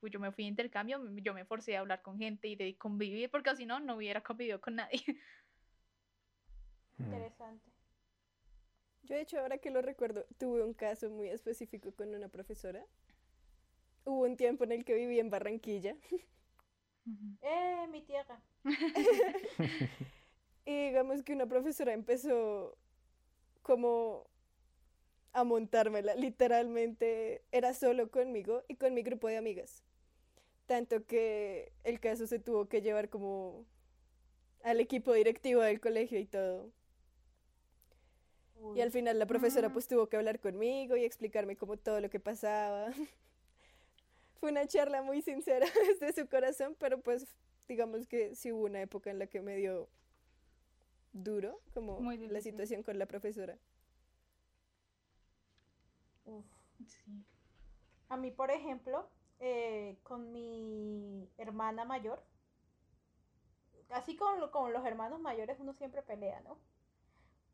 Pues 0.00 0.12
yo 0.12 0.18
me 0.18 0.32
fui 0.32 0.44
a 0.44 0.48
intercambio, 0.48 1.00
yo 1.22 1.34
me 1.34 1.44
forcé 1.44 1.76
a 1.76 1.80
hablar 1.80 2.02
con 2.02 2.18
gente 2.18 2.48
y 2.48 2.56
de 2.56 2.76
convivir, 2.76 3.30
porque 3.30 3.54
si 3.54 3.64
no, 3.64 3.78
no 3.78 3.96
hubiera 3.96 4.22
convivido 4.22 4.60
con 4.60 4.76
nadie. 4.76 5.00
Hmm. 6.98 7.04
Interesante. 7.04 7.70
Yo, 9.04 9.14
de 9.14 9.22
hecho, 9.22 9.40
ahora 9.40 9.56
que 9.56 9.70
lo 9.70 9.80
recuerdo, 9.80 10.26
tuve 10.36 10.62
un 10.62 10.74
caso 10.74 11.08
muy 11.08 11.28
específico 11.28 11.92
con 11.92 12.14
una 12.14 12.28
profesora. 12.28 12.84
Hubo 14.04 14.24
un 14.24 14.36
tiempo 14.36 14.64
en 14.64 14.72
el 14.72 14.84
que 14.84 14.92
viví 14.92 15.18
en 15.18 15.30
Barranquilla. 15.30 15.96
¡Eh, 17.42 17.86
mi 17.90 18.02
tierra! 18.02 18.40
y 20.64 20.86
digamos 20.86 21.22
que 21.22 21.32
una 21.32 21.46
profesora 21.46 21.92
empezó 21.92 22.76
como 23.62 24.30
a 25.32 25.44
montármela. 25.44 26.14
Literalmente 26.14 27.44
era 27.52 27.74
solo 27.74 28.10
conmigo 28.10 28.62
y 28.68 28.76
con 28.76 28.94
mi 28.94 29.02
grupo 29.02 29.28
de 29.28 29.36
amigas. 29.36 29.82
Tanto 30.66 31.04
que 31.06 31.72
el 31.84 32.00
caso 32.00 32.26
se 32.26 32.38
tuvo 32.38 32.68
que 32.68 32.82
llevar 32.82 33.08
como 33.08 33.66
al 34.62 34.80
equipo 34.80 35.12
directivo 35.12 35.62
del 35.62 35.80
colegio 35.80 36.18
y 36.18 36.26
todo. 36.26 36.70
Y 38.76 38.82
al 38.82 38.90
final 38.90 39.18
la 39.18 39.26
profesora 39.26 39.72
pues 39.72 39.88
tuvo 39.88 40.08
que 40.08 40.16
hablar 40.16 40.38
conmigo 40.38 40.96
y 40.96 41.04
explicarme 41.04 41.56
como 41.56 41.76
todo 41.76 42.00
lo 42.00 42.10
que 42.10 42.20
pasaba. 42.20 42.90
Fue 44.40 44.50
una 44.50 44.66
charla 44.66 45.02
muy 45.02 45.22
sincera 45.22 45.66
desde 46.00 46.12
su 46.12 46.28
corazón, 46.28 46.74
pero 46.78 47.00
pues 47.00 47.26
digamos 47.68 48.06
que 48.06 48.34
sí 48.34 48.52
hubo 48.52 48.64
una 48.64 48.80
época 48.82 49.10
en 49.10 49.18
la 49.18 49.26
que 49.26 49.40
me 49.40 49.56
dio 49.56 49.88
duro 51.12 51.60
como 51.74 52.00
Muy 52.00 52.16
la 52.28 52.40
situación 52.40 52.82
con 52.82 52.98
la 52.98 53.06
profesora. 53.06 53.58
Uf. 56.24 56.44
Sí. 56.86 57.24
A 58.10 58.16
mí, 58.16 58.30
por 58.30 58.50
ejemplo, 58.50 59.08
eh, 59.40 59.98
con 60.02 60.32
mi 60.32 61.28
hermana 61.38 61.84
mayor, 61.84 62.22
así 63.90 64.16
con, 64.16 64.40
lo- 64.40 64.50
con 64.50 64.72
los 64.72 64.84
hermanos 64.86 65.20
mayores 65.20 65.58
uno 65.60 65.72
siempre 65.74 66.02
pelea, 66.02 66.40
¿no? 66.42 66.58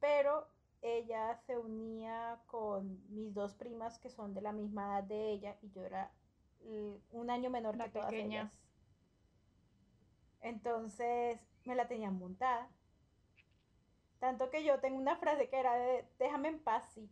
Pero 0.01 0.49
ella 0.83 1.37
se 1.47 1.59
unía 1.59 2.41
con 2.47 3.01
mis 3.15 3.35
dos 3.35 3.55
primas 3.55 3.99
que 3.99 4.11
son 4.11 4.35
de 4.35 4.43
la 4.43 4.53
misma 4.53 4.87
edad 4.99 5.05
de 5.05 5.31
ella 5.33 5.57
y 5.63 5.71
yo 5.71 5.85
era 5.85 6.11
un 7.13 7.31
año 7.31 7.51
menor 7.51 7.77
La 7.77 7.85
que 7.85 7.91
todas 7.91 8.11
pequeña. 8.11 8.41
ellas. 8.43 8.53
Entonces 10.41 11.41
me 11.67 11.75
la 11.75 11.89
tenían 11.89 12.19
montada. 12.19 12.71
Tanto 14.21 14.51
que 14.51 14.63
yo 14.63 14.79
tengo 14.81 14.99
una 14.99 15.17
frase 15.17 15.49
que 15.49 15.59
era 15.59 15.75
de 15.75 16.05
déjame 16.19 16.49
en 16.49 16.59
paz, 16.59 16.85
sí. 16.95 17.09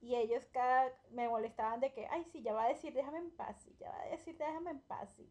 Y 0.00 0.14
ellos 0.14 0.46
cada 0.52 0.90
me 1.10 1.28
molestaban 1.28 1.80
de 1.80 1.92
que, 1.92 2.06
ay, 2.10 2.24
sí, 2.24 2.42
ya 2.42 2.52
va 2.54 2.64
a 2.64 2.68
decir 2.68 2.92
déjame 2.94 3.18
en 3.18 3.30
paz, 3.30 3.56
sí, 3.62 3.74
ya 3.80 3.90
va 3.90 4.00
a 4.02 4.06
decir 4.06 4.36
déjame 4.38 4.70
en 4.70 4.80
paz, 4.80 5.10
sí. 5.16 5.30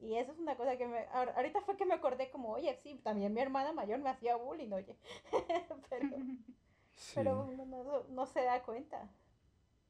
Y 0.00 0.16
eso 0.16 0.32
es 0.32 0.38
una 0.38 0.56
cosa 0.56 0.76
que 0.78 0.86
me, 0.86 1.08
ahor- 1.10 1.34
ahorita 1.36 1.60
fue 1.62 1.76
que 1.76 1.86
me 1.86 1.94
acordé 1.94 2.30
como, 2.30 2.50
oye, 2.52 2.74
sí, 2.76 2.96
también 3.04 3.34
mi 3.34 3.40
hermana 3.40 3.72
mayor 3.72 4.00
me 4.00 4.10
hacía 4.10 4.36
bullying, 4.36 4.72
oye. 4.72 4.96
pero, 5.90 6.08
Sí. 6.94 7.14
pero 7.14 7.42
uno 7.44 7.64
no, 7.66 8.04
no 8.08 8.26
se 8.26 8.42
da 8.42 8.62
cuenta. 8.62 9.08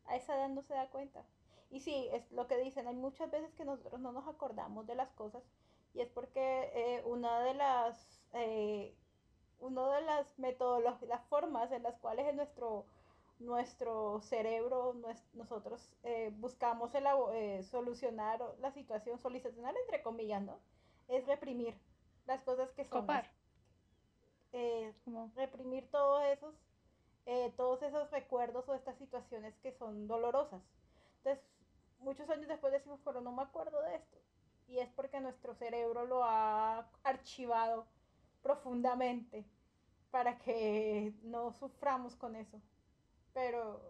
A 0.07 0.17
esa 0.17 0.37
edad 0.37 0.49
no 0.51 0.63
se 0.63 0.75
da 0.75 0.89
cuenta. 0.91 1.25
Y 1.71 1.81
sí, 1.81 2.09
es 2.13 2.31
lo 2.33 2.47
que 2.49 2.57
dicen, 2.59 2.89
hay 2.89 2.95
muchas 2.95 3.31
veces 3.31 3.53
que 3.55 3.65
nosotros 3.65 4.01
no 4.01 4.13
nos 4.13 4.27
acordamos 4.27 4.87
de 4.87 4.95
las 4.95 5.11
cosas 5.13 5.43
y 5.95 6.01
es 6.01 6.09
porque 6.09 6.71
eh, 6.75 7.03
una 7.05 7.41
de 7.43 7.55
las, 7.55 8.23
eh, 8.33 8.95
una 9.61 9.95
de 9.95 10.01
las 10.03 10.39
metodologías, 10.39 11.09
las 11.09 11.25
formas 11.27 11.71
en 11.73 11.83
las 11.83 11.97
cuales 11.99 12.27
en 12.27 12.37
nuestro, 12.37 12.85
nuestro 13.39 14.21
cerebro, 14.23 14.95
nues- 14.95 15.25
nosotros 15.35 15.95
eh, 16.05 16.33
buscamos 16.39 16.95
elabo- 16.95 17.33
eh, 17.33 17.63
solucionar 17.63 18.41
la 18.61 18.71
situación, 18.73 19.19
solucionar 19.19 19.75
entre 19.77 20.03
comillas, 20.03 20.43
¿no? 20.43 20.59
Es 21.09 21.27
reprimir 21.27 21.75
las 22.27 22.43
cosas 22.43 22.71
que 22.73 22.85
son. 22.85 23.03
Copar. 23.03 23.31
eh, 24.53 24.95
reprimir 25.37 25.91
todos 25.91 26.25
esos, 26.25 26.55
eh, 27.27 27.53
todos 27.57 27.83
esos 27.83 28.11
recuerdos 28.11 28.69
o 28.69 28.75
estas 28.75 28.97
situaciones 28.97 29.55
que 29.59 29.73
son 29.73 30.07
dolorosas. 30.09 30.63
Entonces, 31.19 31.45
muchos 32.01 32.29
años 32.31 32.49
después 32.49 32.73
decimos, 32.73 33.01
pero 33.05 33.21
no 33.21 33.33
me 33.33 33.43
acuerdo 33.43 33.81
de 33.83 33.97
esto. 33.97 34.19
Y 34.67 34.79
es 34.79 34.89
porque 34.91 35.21
nuestro 35.21 35.55
cerebro 35.55 36.07
lo 36.07 36.25
ha 36.25 36.91
archivado 37.03 37.87
profundamente 38.43 39.47
para 40.11 40.39
que 40.39 41.15
no 41.23 41.53
suframos 41.53 42.17
con 42.17 42.37
eso. 42.37 42.61
Pero 43.33 43.83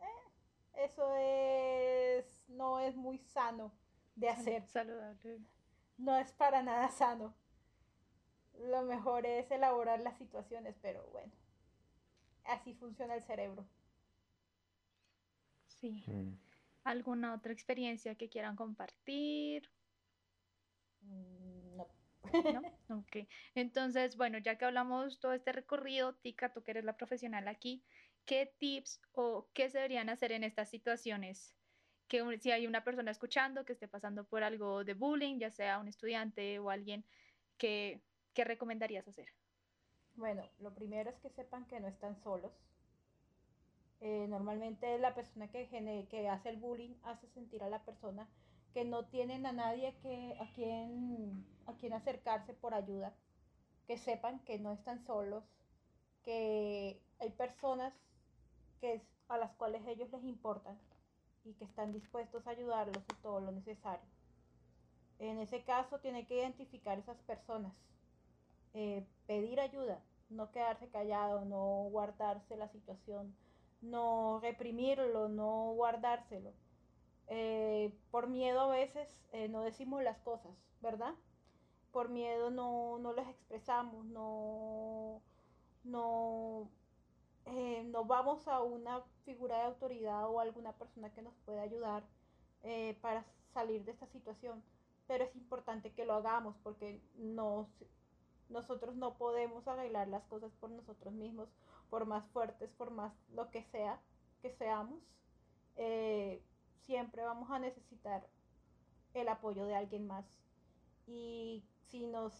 eh, 0.00 0.84
eso 0.84 1.14
es, 1.16 2.44
no 2.48 2.80
es 2.80 2.96
muy 2.96 3.18
sano 3.18 3.72
de 4.14 4.28
hacer 4.28 4.66
saludable. 4.66 5.40
no 5.98 6.16
es 6.16 6.32
para 6.32 6.62
nada 6.62 6.88
sano. 6.90 7.34
Lo 8.54 8.82
mejor 8.82 9.26
es 9.26 9.50
elaborar 9.50 10.00
las 10.00 10.16
situaciones, 10.16 10.76
pero 10.80 11.06
bueno, 11.12 11.32
así 12.44 12.74
funciona 12.74 13.14
el 13.14 13.22
cerebro. 13.22 13.66
Sí. 15.66 16.04
Mm. 16.06 16.45
¿Alguna 16.86 17.34
otra 17.34 17.52
experiencia 17.52 18.16
que 18.16 18.30
quieran 18.30 18.56
compartir? 18.56 19.70
Mm, 21.00 21.76
No. 21.76 21.86
¿No? 22.48 22.62
Ok. 22.88 23.28
Entonces, 23.54 24.16
bueno, 24.16 24.38
ya 24.38 24.58
que 24.58 24.64
hablamos 24.66 25.20
todo 25.20 25.32
este 25.32 25.52
recorrido, 25.52 26.16
Tika, 26.18 26.52
tú 26.52 26.62
que 26.62 26.72
eres 26.72 26.84
la 26.84 26.96
profesional 26.96 27.48
aquí, 27.48 27.86
¿qué 28.24 28.46
tips 28.58 29.00
o 29.12 29.50
qué 29.54 29.68
se 29.70 29.78
deberían 29.78 30.08
hacer 30.10 30.32
en 30.32 30.44
estas 30.44 30.70
situaciones? 30.70 31.58
Que 32.08 32.38
si 32.40 32.52
hay 32.52 32.66
una 32.66 32.84
persona 32.84 33.10
escuchando 33.10 33.64
que 33.64 33.72
esté 33.74 33.88
pasando 33.88 34.28
por 34.28 34.44
algo 34.44 34.84
de 34.84 34.94
bullying, 34.94 35.38
ya 35.40 35.50
sea 35.50 35.78
un 35.80 35.88
estudiante 35.88 36.58
o 36.60 36.70
alguien, 36.70 37.06
¿qué, 37.58 38.06
qué 38.34 38.44
recomendarías 38.44 39.08
hacer? 39.08 39.28
Bueno, 40.14 40.50
lo 40.58 40.74
primero 40.74 41.10
es 41.10 41.20
que 41.20 41.30
sepan 41.30 41.66
que 41.68 41.78
no 41.78 41.86
están 41.86 42.16
solos. 42.16 42.52
Eh, 44.08 44.28
normalmente 44.28 45.00
la 45.00 45.16
persona 45.16 45.48
que, 45.48 45.66
que 46.08 46.28
hace 46.28 46.48
el 46.50 46.58
bullying 46.58 46.94
hace 47.02 47.26
sentir 47.26 47.64
a 47.64 47.68
la 47.68 47.84
persona 47.84 48.28
que 48.72 48.84
no 48.84 49.06
tienen 49.06 49.46
a 49.46 49.52
nadie 49.52 49.96
que, 50.00 50.36
a, 50.38 50.46
quien, 50.52 51.44
a 51.66 51.72
quien 51.72 51.92
acercarse 51.92 52.54
por 52.54 52.72
ayuda. 52.72 53.12
Que 53.88 53.98
sepan 53.98 54.38
que 54.44 54.60
no 54.60 54.72
están 54.72 55.04
solos, 55.06 55.42
que 56.22 57.02
hay 57.18 57.30
personas 57.30 57.92
que, 58.80 59.02
a 59.26 59.38
las 59.38 59.50
cuales 59.56 59.84
ellos 59.88 60.08
les 60.12 60.22
importan 60.22 60.78
y 61.44 61.54
que 61.54 61.64
están 61.64 61.92
dispuestos 61.92 62.46
a 62.46 62.50
ayudarlos 62.50 63.02
en 63.08 63.22
todo 63.22 63.40
lo 63.40 63.50
necesario. 63.50 64.08
En 65.18 65.40
ese 65.40 65.64
caso, 65.64 65.98
tiene 65.98 66.28
que 66.28 66.36
identificar 66.36 66.96
esas 66.96 67.18
personas 67.22 67.72
eh, 68.72 69.04
pedir 69.26 69.58
ayuda, 69.58 70.00
no 70.28 70.52
quedarse 70.52 70.86
callado, 70.90 71.44
no 71.44 71.88
guardarse 71.90 72.56
la 72.56 72.68
situación, 72.68 73.34
no 73.80 74.40
reprimirlo, 74.40 75.28
no 75.28 75.72
guardárselo. 75.74 76.52
Eh, 77.28 77.92
por 78.10 78.28
miedo 78.28 78.60
a 78.60 78.68
veces 78.68 79.08
eh, 79.32 79.48
no 79.48 79.62
decimos 79.62 80.02
las 80.02 80.18
cosas, 80.18 80.52
¿verdad? 80.80 81.14
Por 81.92 82.08
miedo 82.08 82.50
no, 82.50 82.98
no 82.98 83.12
las 83.12 83.28
expresamos, 83.28 84.04
no, 84.06 85.22
no, 85.84 86.70
eh, 87.46 87.90
vamos 88.06 88.46
a 88.48 88.62
una 88.62 89.02
figura 89.24 89.58
de 89.58 89.64
autoridad 89.64 90.28
o 90.28 90.40
alguna 90.40 90.72
persona 90.72 91.12
que 91.12 91.22
nos 91.22 91.34
pueda 91.44 91.62
ayudar 91.62 92.04
para 93.00 93.24
salir 93.54 93.84
de 93.84 93.92
esta 93.92 94.06
situación. 94.08 94.62
Pero 95.06 95.24
es 95.24 95.36
importante 95.36 95.92
que 95.92 96.04
lo 96.04 96.14
hagamos 96.14 96.56
porque 96.64 97.00
no, 97.14 97.68
nosotros 98.48 98.96
no 98.96 99.16
podemos 99.16 99.66
arreglar 99.68 100.08
las 100.08 100.24
cosas 100.24 100.52
por 100.60 100.70
nosotros 100.70 101.12
mismos, 101.14 101.48
por 101.90 102.06
más 102.06 102.26
fuertes, 102.28 102.70
por 102.72 102.90
más 102.90 103.12
lo 103.30 103.50
que 103.50 103.62
sea 103.64 104.00
que 104.42 104.50
seamos. 104.52 105.02
eh, 105.76 106.42
siempre 106.86 107.22
vamos 107.24 107.50
a 107.50 107.58
necesitar 107.58 108.26
el 109.14 109.28
apoyo 109.28 109.64
de 109.66 109.74
alguien 109.74 110.06
más. 110.06 110.24
Y 111.06 111.64
si 111.88 112.06
nos 112.06 112.32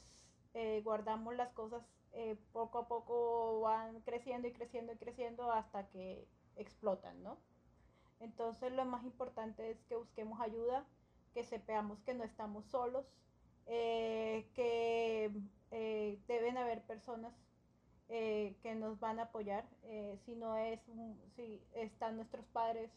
eh, 0.55 0.81
guardamos 0.85 1.35
las 1.37 1.53
cosas, 1.53 1.83
eh, 2.13 2.37
poco 2.53 2.79
a 2.79 2.89
poco 2.89 3.61
van 3.61 4.01
creciendo 4.03 4.49
y 4.49 4.53
creciendo 4.53 4.93
y 4.93 4.97
creciendo 4.97 5.53
hasta 5.53 5.89
que 5.89 6.27
explotan, 6.57 7.23
¿no? 7.23 7.39
Entonces 8.21 8.73
lo 8.73 8.85
más 8.85 9.05
importante 9.05 9.71
es 9.71 9.83
que 9.85 9.97
busquemos 9.97 10.41
ayuda, 10.41 10.87
que 11.35 11.45
sepamos 11.45 12.01
que 12.01 12.15
no 12.15 12.25
estamos 12.25 12.65
solos, 12.67 13.07
que 13.67 15.31
deben 16.29 16.57
haber 16.57 16.83
personas 16.85 17.35
eh, 18.09 18.57
que 18.63 18.75
nos 18.75 18.99
van 19.01 19.19
a 19.19 19.25
apoyar. 19.25 19.65
eh, 19.85 20.19
si 20.25 20.35
no 20.37 20.57
es, 20.57 20.81
si 21.37 21.61
están 21.75 22.17
nuestros 22.17 22.45
padres, 22.47 22.91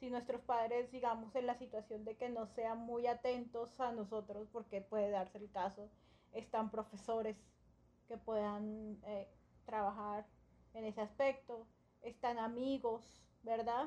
si 0.00 0.10
nuestros 0.10 0.42
padres, 0.42 0.90
digamos, 0.92 1.34
en 1.34 1.46
la 1.46 1.54
situación 1.58 2.04
de 2.04 2.16
que 2.16 2.28
no 2.28 2.46
sean 2.46 2.78
muy 2.78 3.06
atentos 3.06 3.78
a 3.80 3.92
nosotros, 3.92 4.48
porque 4.52 4.80
puede 4.80 5.10
darse 5.10 5.38
el 5.38 5.50
caso, 5.50 5.88
están 6.32 6.70
profesores 6.70 7.36
que 8.08 8.16
puedan 8.16 8.98
eh, 9.06 9.28
trabajar 9.64 10.26
en 10.74 10.84
ese 10.84 11.00
aspecto, 11.00 11.66
están 12.02 12.38
amigos, 12.38 13.22
¿verdad? 13.42 13.86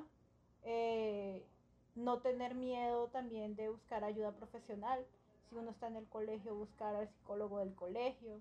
No 1.96 2.20
tener 2.20 2.54
miedo 2.56 3.08
también 3.08 3.56
de 3.56 3.70
buscar 3.70 4.04
ayuda 4.04 4.32
profesional. 4.32 5.06
Si 5.50 5.56
uno 5.56 5.72
está 5.72 5.88
en 5.88 5.96
el 5.96 6.08
colegio, 6.08 6.56
buscar 6.56 6.96
al 6.96 7.08
psicólogo 7.10 7.60
del 7.60 7.74
colegio. 7.74 8.40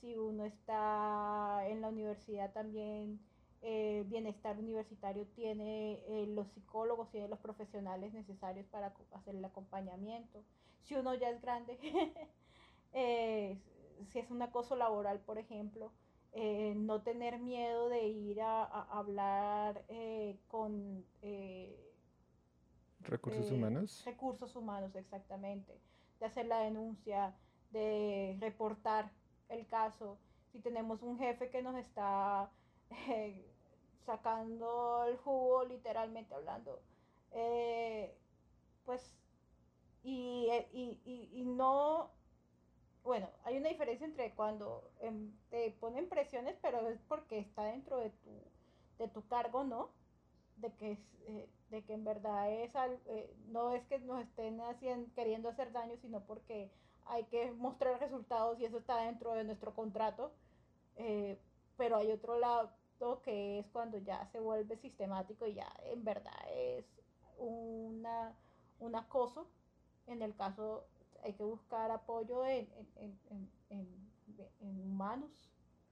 Si 0.00 0.16
uno 0.16 0.44
está 0.44 1.66
en 1.68 1.80
la 1.80 1.88
universidad 1.88 2.52
también, 2.52 3.20
eh, 3.68 4.04
bienestar 4.06 4.58
universitario 4.58 5.26
tiene 5.34 5.94
eh, 6.06 6.26
los 6.28 6.46
psicólogos 6.52 7.12
y 7.14 7.26
los 7.26 7.40
profesionales 7.40 8.12
necesarios 8.12 8.66
para 8.66 8.94
hacer 9.12 9.34
el 9.34 9.44
acompañamiento. 9.44 10.44
Si 10.82 10.94
uno 10.94 11.14
ya 11.14 11.30
es 11.30 11.40
grande, 11.40 11.76
eh, 12.92 13.58
si 14.12 14.18
es 14.18 14.30
un 14.30 14.42
acoso 14.42 14.76
laboral, 14.76 15.20
por 15.20 15.38
ejemplo, 15.38 15.90
no 16.76 17.00
tener 17.00 17.38
miedo 17.38 17.88
de 17.88 18.08
ir 18.08 18.42
a, 18.42 18.64
hablar 18.64 19.86
con... 20.48 21.02
recursos 23.00 23.50
humanos. 23.50 24.02
Recursos 24.04 24.54
humanos, 24.54 24.94
exactamente. 24.96 25.80
De 26.20 26.26
hacer 26.26 26.44
la 26.44 26.58
denuncia, 26.58 27.34
de 27.70 28.36
reportar 28.38 29.10
el 29.48 29.66
caso. 29.66 30.18
Si 30.52 30.60
tenemos 30.60 31.02
un 31.02 31.18
jefe 31.18 31.50
que 31.50 31.62
nos 31.62 31.76
está 31.76 32.50
sacando 34.06 35.04
el 35.04 35.16
jugo, 35.18 35.64
literalmente 35.64 36.34
hablando. 36.34 36.80
Eh, 37.32 38.16
pues, 38.84 39.02
eh, 40.04 40.68
y, 40.72 41.00
y, 41.04 41.30
y, 41.32 41.44
no, 41.44 42.10
bueno, 43.02 43.28
hay 43.44 43.56
una 43.58 43.68
diferencia 43.68 44.06
entre 44.06 44.34
cuando 44.34 44.90
em, 45.00 45.32
te 45.50 45.72
ponen 45.72 46.08
presiones, 46.08 46.56
pero 46.62 46.88
es 46.88 47.00
porque 47.08 47.38
está 47.40 47.64
dentro 47.64 47.98
de 47.98 48.10
tu, 48.10 48.30
de 48.98 49.08
tu 49.08 49.26
cargo, 49.26 49.64
¿no? 49.64 49.90
De 50.56 50.72
que, 50.74 50.98
eh, 51.26 51.48
de 51.70 51.84
que 51.84 51.92
en 51.94 52.04
verdad 52.04 52.50
es 52.50 52.72
no 53.48 53.72
es 53.72 53.84
que 53.86 53.98
nos 53.98 54.22
estén 54.22 54.60
haciendo, 54.60 55.12
queriendo 55.14 55.48
hacer 55.48 55.72
daño, 55.72 55.96
sino 56.00 56.20
porque 56.24 56.70
hay 57.08 57.24
que 57.24 57.52
mostrar 57.52 57.98
resultados 58.00 58.58
y 58.60 58.64
eso 58.64 58.78
está 58.78 58.98
dentro 58.98 59.32
de 59.34 59.44
nuestro 59.44 59.74
contrato. 59.74 60.32
pero 61.76 61.96
hay 61.96 62.10
otro 62.10 62.38
lado, 62.38 62.70
que 63.22 63.58
es 63.58 63.66
cuando 63.68 63.98
ya 63.98 64.26
se 64.32 64.40
vuelve 64.40 64.76
sistemático 64.76 65.46
y 65.46 65.54
ya 65.54 65.70
en 65.84 66.02
verdad 66.04 66.32
es 66.54 66.84
una, 67.38 68.34
un 68.80 68.94
acoso. 68.94 69.46
En 70.06 70.22
el 70.22 70.34
caso 70.34 70.86
hay 71.22 71.34
que 71.34 71.44
buscar 71.44 71.90
apoyo 71.90 72.44
en, 72.46 72.68
humanos, 74.60 75.30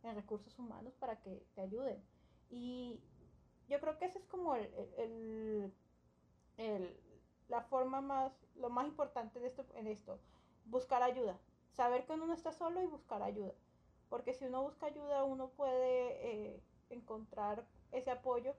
en 0.02 0.14
recursos 0.14 0.58
humanos 0.58 0.94
para 0.98 1.20
que 1.20 1.44
te 1.54 1.60
ayuden. 1.60 2.02
Y 2.50 3.00
yo 3.68 3.80
creo 3.80 3.98
que 3.98 4.06
esa 4.06 4.18
es 4.18 4.24
como 4.26 4.54
el, 4.54 5.72
la 7.48 7.62
forma 7.62 8.00
más, 8.00 8.32
lo 8.56 8.70
más 8.70 8.86
importante 8.86 9.40
de 9.40 9.48
esto, 9.48 9.64
en 9.74 9.88
esto, 9.88 10.18
buscar 10.64 11.02
ayuda. 11.02 11.38
Saber 11.72 12.04
que 12.04 12.12
uno 12.12 12.26
no 12.26 12.34
está 12.34 12.52
solo 12.52 12.82
y 12.82 12.86
buscar 12.86 13.22
ayuda. 13.22 13.52
Porque 14.08 14.34
si 14.34 14.44
uno 14.44 14.62
busca 14.62 14.86
ayuda, 14.86 15.24
uno 15.24 15.48
puede 15.48 16.52
eh, 16.52 16.62
encontrar 16.90 17.64
ese 17.92 18.10
apoyo, 18.10 18.54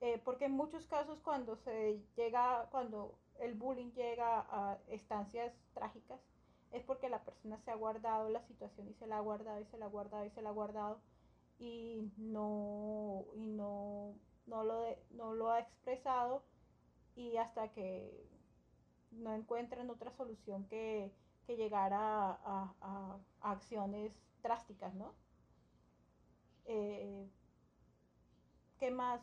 eh, 0.00 0.20
porque 0.24 0.44
en 0.44 0.52
muchos 0.52 0.86
casos 0.86 1.20
cuando 1.20 1.56
se 1.56 2.00
llega, 2.16 2.68
cuando 2.70 3.18
el 3.40 3.54
bullying 3.54 3.92
llega 3.92 4.46
a 4.50 4.78
estancias 4.88 5.52
trágicas, 5.74 6.20
es 6.70 6.82
porque 6.84 7.08
la 7.08 7.24
persona 7.24 7.58
se 7.58 7.70
ha 7.70 7.74
guardado 7.74 8.28
la 8.28 8.42
situación 8.42 8.88
y 8.88 8.94
se 8.94 9.06
la 9.06 9.18
ha 9.18 9.20
guardado 9.20 9.60
y 9.60 9.64
se 9.66 9.78
la 9.78 9.86
ha 9.86 9.88
guardado 9.88 10.24
y 10.26 10.30
se 10.30 10.42
la 10.42 10.50
ha 10.50 10.52
guardado 10.52 11.00
y 11.58 12.12
no, 12.16 13.24
y 13.34 13.46
no, 13.46 14.14
no, 14.46 14.62
lo, 14.64 14.84
no 15.10 15.34
lo 15.34 15.50
ha 15.50 15.60
expresado 15.60 16.42
y 17.16 17.36
hasta 17.36 17.68
que 17.72 18.28
no 19.10 19.34
encuentran 19.34 19.90
otra 19.90 20.10
solución 20.12 20.66
que, 20.68 21.12
que 21.46 21.56
llegar 21.56 21.92
a, 21.92 22.30
a, 22.30 22.74
a, 22.80 23.18
acciones 23.40 24.12
drásticas, 24.42 24.94
¿no? 24.94 25.14
Eh, 26.66 27.28
¿Qué 28.78 28.90
más? 28.90 29.20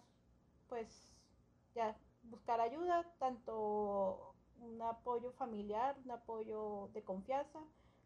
Pues 0.68 0.88
ya, 1.76 1.96
buscar 2.24 2.60
ayuda, 2.60 3.06
tanto 3.20 4.36
un 4.60 4.82
apoyo 4.82 5.32
familiar, 5.34 5.96
un 6.04 6.12
apoyo 6.12 6.90
de 6.94 7.04
confianza, 7.04 7.60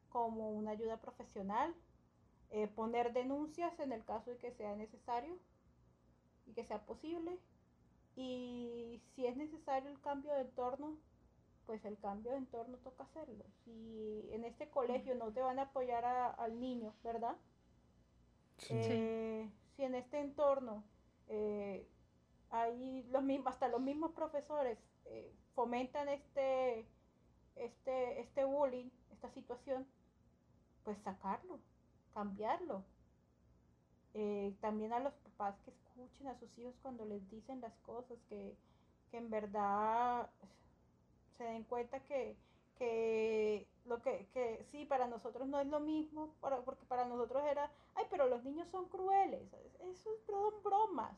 como 0.10 0.52
una 0.52 0.72
ayuda 0.72 0.98
profesional, 0.98 1.74
eh, 2.52 2.68
poner 2.68 3.14
denuncias 3.14 3.80
en 3.80 3.92
el 3.92 4.04
caso 4.04 4.32
de 4.32 4.38
que 4.38 4.52
sea 4.52 4.76
necesario 4.76 5.38
y 6.46 6.54
que 6.54 6.66
sea 6.66 6.86
posible. 6.86 7.40
Y 8.16 9.02
si 9.16 9.26
es 9.26 9.38
necesario 9.38 9.90
el 9.90 10.02
cambio 10.02 10.34
de 10.34 10.42
entorno, 10.42 10.98
pues 11.70 11.86
el 11.86 12.00
cambio 12.00 12.32
de 12.32 12.38
entorno 12.38 12.80
toca 12.80 13.04
hacerlo. 13.04 13.46
Si 13.64 14.28
en 14.32 14.44
este 14.44 14.72
colegio 14.72 15.14
no 15.14 15.32
te 15.32 15.44
van 15.44 15.60
a 15.60 15.66
apoyar 15.66 16.04
al 16.04 16.60
niño, 16.60 16.96
¿verdad? 17.04 17.38
Eh, 18.72 19.48
si 19.76 19.84
en 19.84 19.94
este 19.94 20.20
entorno 20.20 20.84
eh, 21.28 21.88
los 23.12 23.22
mismos, 23.22 23.54
hasta 23.54 23.68
los 23.68 23.82
mismos 23.82 24.14
profesores 24.14 24.80
eh, 25.06 25.32
fomentan 25.54 26.10
este, 26.10 26.88
este, 27.56 28.20
este 28.20 28.46
bullying, 28.46 28.90
esta 29.12 29.30
situación, 29.30 29.86
pues 30.84 30.98
sacarlo, 31.04 31.60
cambiarlo. 32.16 32.84
Eh, 34.16 34.56
también 34.60 34.92
a 34.92 35.00
los 35.02 35.14
papás 35.14 35.56
que 35.64 35.70
escuchen 35.70 36.30
a 36.30 36.40
sus 36.40 36.58
hijos 36.58 36.74
cuando 36.82 37.06
les 37.06 37.30
dicen 37.30 37.62
las 37.62 37.78
cosas, 37.86 38.18
que, 38.28 38.58
en 39.12 39.30
verdad 39.30 40.32
se 41.40 41.46
den 41.46 41.64
cuenta 41.64 42.02
que, 42.02 42.36
lo 43.86 44.02
que, 44.02 44.28
que, 44.34 44.66
sí, 44.72 44.86
para 44.86 45.08
nosotros 45.08 45.48
no 45.48 45.60
es 45.62 45.68
lo 45.68 45.80
mismo, 45.80 46.36
porque 46.66 46.86
para 46.86 47.06
nosotros 47.06 47.44
era, 47.46 47.72
ay, 47.96 48.06
pero 48.10 48.28
los 48.28 48.44
niños 48.44 48.68
son 48.68 48.90
crueles, 48.90 49.50
eso 49.80 50.10
son 50.28 50.54
bromas. 50.64 51.18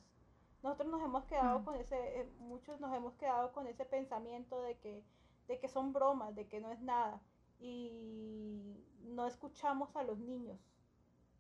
Nosotros 0.62 0.92
nos 0.92 1.02
hemos 1.02 1.26
quedado 1.26 1.60
mm. 1.60 1.66
con 1.66 1.76
ese, 1.76 2.22
eh, 2.22 2.30
muchos 2.38 2.80
nos 2.80 2.94
hemos 2.94 3.16
quedado 3.16 3.52
con 3.52 3.66
ese 3.66 3.84
pensamiento 3.84 4.62
de 4.62 4.78
que, 4.78 5.04
de 5.48 5.60
que 5.60 5.68
son 5.68 5.92
bromas, 5.92 6.36
de 6.36 6.48
que 6.48 6.60
no 6.62 6.72
es 6.72 6.80
nada. 6.82 7.20
Y 7.60 8.86
no 9.02 9.26
escuchamos 9.26 9.96
a 9.96 10.04
los 10.04 10.20
niños, 10.20 10.60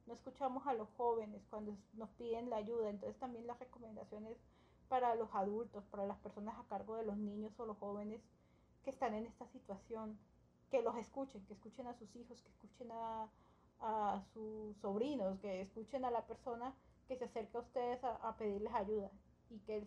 no 0.08 0.14
escuchamos 0.14 0.66
a 0.66 0.74
los 0.74 0.90
jóvenes 0.98 1.46
cuando 1.52 1.78
nos 1.94 2.10
piden 2.12 2.50
la 2.50 2.58
ayuda. 2.58 2.90
Entonces 2.90 3.20
también 3.20 3.46
las 3.46 3.60
recomendaciones 3.60 4.38
para 4.90 5.14
los 5.14 5.30
adultos, 5.36 5.84
para 5.86 6.08
las 6.08 6.18
personas 6.18 6.58
a 6.58 6.68
cargo 6.68 6.96
de 6.96 7.06
los 7.06 7.18
niños 7.18 7.54
o 7.60 7.66
los 7.68 7.78
jóvenes 7.78 8.22
que 8.84 8.90
están 8.90 9.14
en 9.14 9.26
esta 9.26 9.48
situación, 9.48 10.18
que 10.70 10.82
los 10.82 10.96
escuchen, 10.98 11.46
que 11.46 11.54
escuchen 11.54 11.88
a 11.88 11.94
sus 11.94 12.16
hijos, 12.16 12.42
que 12.42 12.50
escuchen 12.50 12.92
a, 12.92 13.30
a 13.80 14.24
sus 14.34 14.78
sobrinos, 14.78 15.40
que 15.40 15.62
escuchen 15.62 16.06
a 16.06 16.12
la 16.12 16.26
persona 16.26 16.74
que 17.08 17.18
se 17.18 17.26
acerque 17.26 17.58
a 17.58 17.62
ustedes 17.62 18.04
a, 18.04 18.36
pedirles 18.38 18.74
ayuda 18.74 19.12
y 19.50 19.60
que 19.60 19.86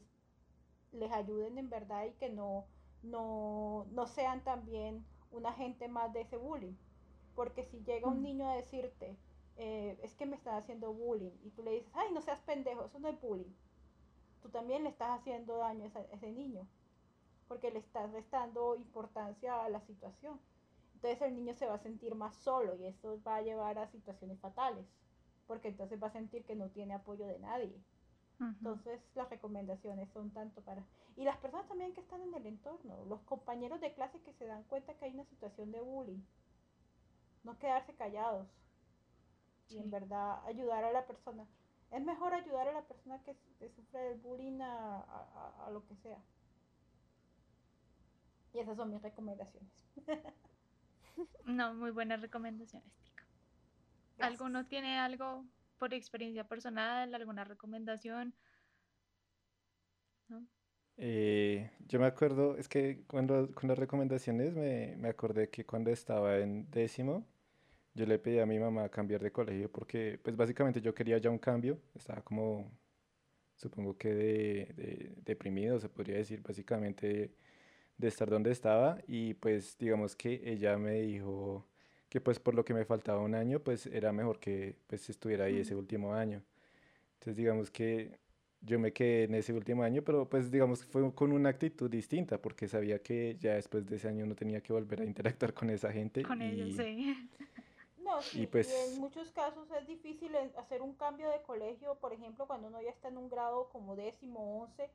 les 0.92 1.10
ayuden 1.10 1.56
en 1.56 1.70
verdad 1.70 2.04
y 2.04 2.12
que 2.12 2.28
no, 2.28 2.66
no, 3.02 3.86
no 3.92 4.06
sean 4.06 4.44
también 4.44 5.04
un 5.30 5.46
agente 5.46 5.88
más 5.88 6.12
de 6.12 6.20
ese 6.20 6.36
bullying. 6.36 6.74
Porque 7.34 7.64
si 7.64 7.82
llega 7.84 8.08
un 8.08 8.20
mm. 8.20 8.22
niño 8.22 8.48
a 8.48 8.56
decirte, 8.56 9.16
eh, 9.56 9.98
es 10.02 10.14
que 10.14 10.26
me 10.26 10.36
están 10.36 10.56
haciendo 10.56 10.92
bullying, 10.92 11.32
y 11.44 11.50
tú 11.50 11.62
le 11.62 11.72
dices, 11.72 11.90
ay, 11.94 12.12
no 12.12 12.20
seas 12.20 12.40
pendejo, 12.40 12.84
eso 12.84 12.98
no 12.98 13.08
es 13.08 13.20
bullying. 13.20 13.54
Tú 14.42 14.50
también 14.50 14.84
le 14.84 14.90
estás 14.90 15.18
haciendo 15.18 15.56
daño 15.56 15.90
a 15.94 16.00
ese 16.14 16.30
niño, 16.30 16.66
porque 17.48 17.70
le 17.70 17.78
estás 17.78 18.10
restando 18.12 18.76
importancia 18.76 19.64
a 19.64 19.68
la 19.68 19.80
situación. 19.80 20.40
Entonces 20.94 21.22
el 21.22 21.34
niño 21.34 21.54
se 21.54 21.66
va 21.66 21.74
a 21.74 21.78
sentir 21.78 22.14
más 22.14 22.34
solo 22.36 22.74
y 22.76 22.86
eso 22.86 23.20
va 23.26 23.36
a 23.36 23.42
llevar 23.42 23.78
a 23.78 23.88
situaciones 23.88 24.40
fatales 24.40 24.86
porque 25.46 25.68
entonces 25.68 26.02
va 26.02 26.08
a 26.08 26.12
sentir 26.12 26.44
que 26.44 26.56
no 26.56 26.68
tiene 26.70 26.94
apoyo 26.94 27.26
de 27.26 27.38
nadie. 27.38 27.82
Entonces 28.40 29.00
las 29.14 29.30
recomendaciones 29.30 30.10
son 30.10 30.30
tanto 30.30 30.60
para... 30.62 30.84
Y 31.16 31.24
las 31.24 31.38
personas 31.38 31.68
también 31.68 31.94
que 31.94 32.00
están 32.00 32.20
en 32.20 32.34
el 32.34 32.46
entorno, 32.46 33.04
los 33.06 33.20
compañeros 33.22 33.80
de 33.80 33.94
clase 33.94 34.20
que 34.22 34.32
se 34.32 34.46
dan 34.46 34.64
cuenta 34.64 34.94
que 34.94 35.04
hay 35.04 35.14
una 35.14 35.24
situación 35.24 35.70
de 35.70 35.80
bullying, 35.80 36.20
no 37.44 37.58
quedarse 37.58 37.94
callados 37.94 38.48
y 39.68 39.78
en 39.78 39.90
verdad 39.90 40.44
ayudar 40.46 40.84
a 40.84 40.92
la 40.92 41.06
persona. 41.06 41.46
Es 41.90 42.02
mejor 42.02 42.34
ayudar 42.34 42.66
a 42.68 42.72
la 42.72 42.82
persona 42.82 43.22
que, 43.22 43.36
sufre 43.70 44.00
del 44.00 44.18
bullying 44.18 44.60
a, 44.60 45.66
a 45.66 45.70
lo 45.70 45.86
que 45.86 45.94
sea. 45.96 46.18
Y 48.54 48.60
esas 48.60 48.76
son 48.76 48.90
mis 48.90 49.02
recomendaciones. 49.02 49.68
no, 51.44 51.74
muy 51.74 51.90
buenas 51.90 52.20
recomendaciones. 52.20 52.88
¿Alguno 54.20 54.66
tiene 54.66 54.98
algo 54.98 55.44
por 55.78 55.92
experiencia 55.92 56.44
personal, 56.44 57.14
alguna 57.14 57.44
recomendación? 57.44 58.32
Eh, 60.96 61.70
yo 61.88 61.98
me 61.98 62.06
acuerdo, 62.06 62.56
es 62.56 62.68
que 62.68 63.02
cuando 63.08 63.50
con 63.52 63.68
las 63.68 63.78
recomendaciones 63.78 64.54
me, 64.54 64.94
me, 64.96 65.08
acordé 65.08 65.50
que 65.50 65.66
cuando 65.66 65.90
estaba 65.90 66.38
en 66.38 66.70
décimo, 66.70 67.26
yo 67.94 68.06
le 68.06 68.18
pedí 68.18 68.38
a 68.38 68.46
mi 68.46 68.58
mamá 68.58 68.88
cambiar 68.88 69.22
de 69.22 69.32
colegio 69.32 69.70
porque 69.70 70.20
pues 70.22 70.36
básicamente 70.36 70.80
yo 70.80 70.94
quería 70.94 71.18
ya 71.18 71.30
un 71.30 71.38
cambio, 71.38 71.80
estaba 71.94 72.22
como, 72.22 72.70
supongo 73.56 73.96
que 73.96 74.14
de, 74.14 75.14
deprimido, 75.24 75.80
se 75.80 75.88
podría 75.88 76.16
decir, 76.16 76.42
básicamente 76.42 77.34
de 77.98 78.08
estar 78.08 78.28
donde 78.28 78.50
estaba 78.50 78.98
y 79.06 79.34
pues 79.34 79.76
digamos 79.78 80.16
que 80.16 80.40
ella 80.44 80.76
me 80.78 81.00
dijo 81.02 81.64
que 82.08 82.20
pues 82.20 82.38
por 82.38 82.54
lo 82.54 82.64
que 82.64 82.74
me 82.74 82.84
faltaba 82.84 83.20
un 83.20 83.34
año, 83.34 83.60
pues 83.60 83.86
era 83.86 84.12
mejor 84.12 84.38
que 84.38 84.76
pues 84.86 85.08
estuviera 85.10 85.44
ahí 85.46 85.58
ese 85.60 85.74
último 85.74 86.14
año. 86.14 86.42
Entonces 87.14 87.36
digamos 87.36 87.70
que 87.70 88.18
yo 88.60 88.78
me 88.78 88.92
quedé 88.92 89.24
en 89.24 89.34
ese 89.34 89.52
último 89.52 89.82
año, 89.82 90.02
pero 90.02 90.28
pues 90.28 90.50
digamos 90.50 90.82
que 90.82 90.88
fue 90.90 91.12
con 91.14 91.32
una 91.32 91.50
actitud 91.50 91.90
distinta, 91.90 92.40
porque 92.40 92.66
sabía 92.68 93.02
que 93.02 93.36
ya 93.38 93.54
después 93.54 93.84
de 93.86 93.96
ese 93.96 94.08
año 94.08 94.26
no 94.26 94.34
tenía 94.34 94.60
que 94.62 94.72
volver 94.72 95.02
a 95.02 95.04
interactuar 95.04 95.52
con 95.52 95.70
esa 95.70 95.92
gente. 95.92 96.22
Con 96.22 96.40
ellos, 96.40 96.74
sí. 96.76 97.30
No, 98.02 98.20
sí, 98.22 98.42
y 98.42 98.46
pues- 98.46 98.92
en 98.92 98.98
muchos 99.00 99.30
casos 99.32 99.68
es 99.70 99.86
difícil 99.86 100.34
en- 100.34 100.52
hacer 100.58 100.82
un 100.82 100.94
cambio 100.94 101.30
de 101.30 101.40
colegio, 101.42 101.96
por 101.96 102.12
ejemplo, 102.12 102.46
cuando 102.46 102.68
uno 102.68 102.80
ya 102.82 102.90
está 102.90 103.08
en 103.08 103.16
un 103.18 103.28
grado 103.28 103.68
como 103.70 103.96
décimo, 103.96 104.62
once, 104.62 104.90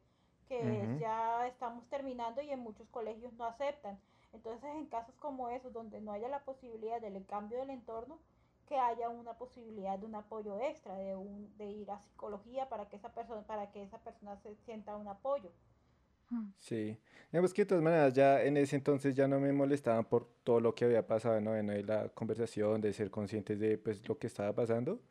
que 0.50 0.60
Ujú. 0.60 1.00
ya 1.00 1.48
estamos 1.48 1.88
terminando 1.90 2.42
y 2.42 2.50
en 2.52 2.60
muchos 2.60 2.90
colegios 2.90 3.32
no 3.34 3.46
aceptan. 3.46 3.98
Entonces, 4.34 4.70
en 4.76 4.88
casos 4.88 5.16
como 5.16 5.50
esos, 5.50 5.72
donde 5.72 6.02
no 6.02 6.12
haya 6.12 6.28
la 6.28 6.44
posibilidad 6.44 7.00
del 7.00 7.26
cambio 7.26 7.60
del 7.60 7.70
entorno, 7.70 8.20
que 8.68 8.76
haya 8.78 9.10
una 9.10 9.34
posibilidad 9.34 9.98
de 9.98 10.06
un 10.06 10.16
apoyo 10.16 10.60
extra, 10.60 10.96
de 10.96 11.16
un, 11.16 11.56
de 11.58 11.66
ir 11.72 11.90
a 11.92 12.00
psicología 12.00 12.68
para 12.68 12.90
que 12.90 12.98
esa 12.98 13.10
persona, 13.10 13.42
para 13.44 13.72
que 13.72 13.84
esa 13.84 14.00
persona 14.00 14.38
se 14.38 14.56
sienta 14.66 14.96
un 14.96 15.08
apoyo. 15.08 15.50
Mm. 16.30 16.50
Sí, 16.58 16.98
digamos 17.32 17.54
que 17.54 17.64
de 17.64 17.66
todas 17.68 17.84
maneras 17.84 18.14
ya 18.14 18.44
en 18.44 18.58
ese 18.58 18.76
entonces 18.76 19.16
ya 19.16 19.28
no 19.28 19.40
me 19.40 19.52
molestaban 19.54 20.06
por 20.06 20.28
todo 20.44 20.60
lo 20.60 20.76
que 20.76 20.86
había 20.86 21.08
pasado 21.08 21.38
en 21.38 21.46
noveno 21.46 21.74
de 21.74 21.84
la 21.84 22.10
conversación, 22.10 22.82
de 22.82 22.94
ser 22.94 23.10
conscientes 23.10 23.60
de 23.60 23.78
pues 23.78 24.08
lo 24.08 24.18
que 24.20 24.28
estaba 24.28 24.54
pasando, 24.54 25.02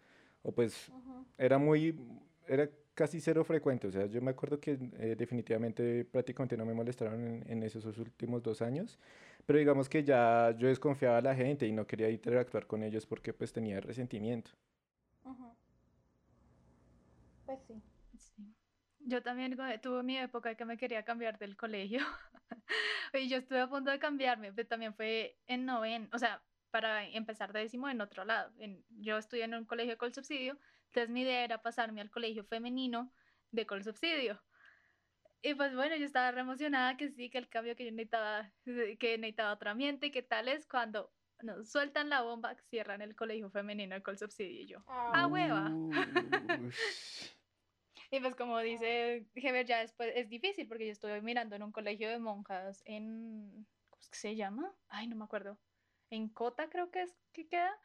o 0.42 0.52
pues 0.52 0.92
Ujú. 0.92 1.24
era 1.38 1.58
muy, 1.58 1.98
era 2.46 2.70
casi 2.98 3.20
cero 3.20 3.44
frecuente, 3.44 3.86
o 3.86 3.92
sea, 3.92 4.06
yo 4.06 4.20
me 4.20 4.32
acuerdo 4.32 4.58
que 4.58 4.72
eh, 4.98 5.14
definitivamente 5.16 6.04
prácticamente 6.04 6.56
no 6.56 6.66
me 6.66 6.74
molestaron 6.74 7.14
en, 7.24 7.44
en 7.48 7.62
esos 7.62 7.84
últimos 7.96 8.42
dos 8.42 8.60
años, 8.60 8.98
pero 9.46 9.60
digamos 9.60 9.88
que 9.88 10.02
ya 10.02 10.52
yo 10.58 10.66
desconfiaba 10.66 11.16
de 11.16 11.22
la 11.22 11.34
gente 11.36 11.64
y 11.68 11.72
no 11.72 11.86
quería 11.86 12.10
interactuar 12.10 12.66
con 12.66 12.82
ellos 12.82 13.06
porque 13.06 13.32
pues 13.32 13.52
tenía 13.52 13.80
resentimiento. 13.80 14.50
Ujú. 15.24 15.54
Pues 17.46 17.60
sí. 17.68 17.80
Sí. 18.16 18.42
Yo 18.98 19.22
también 19.22 19.56
tuve 19.80 20.02
mi 20.02 20.18
época 20.18 20.56
que 20.56 20.64
me 20.64 20.76
quería 20.76 21.04
cambiar 21.04 21.38
del 21.38 21.56
colegio. 21.56 22.00
Y 23.14 23.28
yo 23.28 23.38
estuve 23.38 23.60
a 23.60 23.68
punto 23.68 23.90
de 23.90 23.98
cambiarme, 23.98 24.52
pero 24.52 24.68
también 24.68 24.94
fue 24.94 25.38
en 25.46 25.64
noveno, 25.64 26.08
o 26.12 26.18
sea, 26.18 26.42
para 26.70 27.06
empezar 27.06 27.52
de 27.52 27.60
décimo 27.60 27.88
en 27.88 28.00
otro 28.02 28.24
lado. 28.24 28.52
En, 28.58 28.84
yo 29.00 29.16
estudié 29.16 29.44
en 29.44 29.54
un 29.54 29.64
colegio 29.64 29.96
con 29.96 30.12
subsidio, 30.12 30.58
entonces 30.88 31.10
mi 31.10 31.22
idea 31.22 31.44
era 31.44 31.62
pasarme 31.62 32.00
al 32.00 32.10
colegio 32.10 32.44
femenino 32.44 33.12
de 33.50 33.66
con 33.66 33.82
subsidio. 33.84 34.42
Y 35.40 35.54
pues 35.54 35.74
bueno, 35.74 35.94
yo 35.96 36.04
estaba 36.04 36.32
re 36.32 36.40
emocionada 36.40 36.96
que 36.96 37.10
sí, 37.10 37.30
que 37.30 37.38
el 37.38 37.48
cambio 37.48 37.76
que 37.76 37.84
yo 37.84 37.92
necesitaba, 37.92 38.50
que 38.64 39.18
necesitaba 39.18 39.52
otro 39.52 39.70
ambiente, 39.70 40.10
que 40.10 40.22
tal 40.22 40.48
es 40.48 40.66
cuando 40.66 41.12
nos 41.42 41.70
sueltan 41.70 42.08
la 42.08 42.22
bomba, 42.22 42.56
cierran 42.70 43.02
el 43.02 43.14
colegio 43.14 43.48
femenino 43.50 43.94
de 43.94 44.02
con 44.02 44.18
subsidio 44.18 44.62
y 44.62 44.66
yo. 44.66 44.82
Ah, 44.88 45.12
Ah, 45.14 45.26
hueva. 45.26 45.70
Ush. 46.66 47.34
Y 48.10 48.20
pues 48.20 48.34
como 48.36 48.58
dice 48.60 49.26
Heber, 49.34 49.66
ya 49.66 49.80
después 49.80 50.12
es 50.14 50.30
difícil 50.30 50.66
porque 50.66 50.86
yo 50.86 50.92
estuve 50.92 51.20
mirando 51.20 51.56
en 51.56 51.62
un 51.62 51.72
colegio 51.72 52.08
de 52.08 52.18
monjas 52.18 52.82
en, 52.86 53.66
¿cómo 53.90 54.00
es 54.00 54.08
que 54.08 54.16
se 54.16 54.34
llama? 54.34 54.74
Ay, 54.88 55.08
no 55.08 55.16
me 55.16 55.24
acuerdo. 55.24 55.58
En 56.08 56.30
Cota 56.30 56.70
creo 56.70 56.90
que 56.90 57.02
es 57.02 57.14
que 57.32 57.48
queda. 57.48 57.78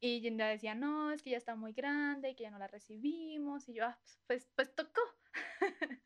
Y 0.00 0.20
ya 0.22 0.48
decía, 0.48 0.74
no, 0.74 1.12
es 1.12 1.22
que 1.22 1.30
ya 1.30 1.36
está 1.38 1.56
muy 1.56 1.72
grande 1.72 2.30
y 2.30 2.34
que 2.36 2.44
ya 2.44 2.50
no 2.50 2.58
la 2.58 2.68
recibimos. 2.68 3.68
Y 3.68 3.74
yo, 3.74 3.86
ah, 3.86 3.98
pues, 4.26 4.48
pues 4.54 4.74
tocó. 4.74 5.00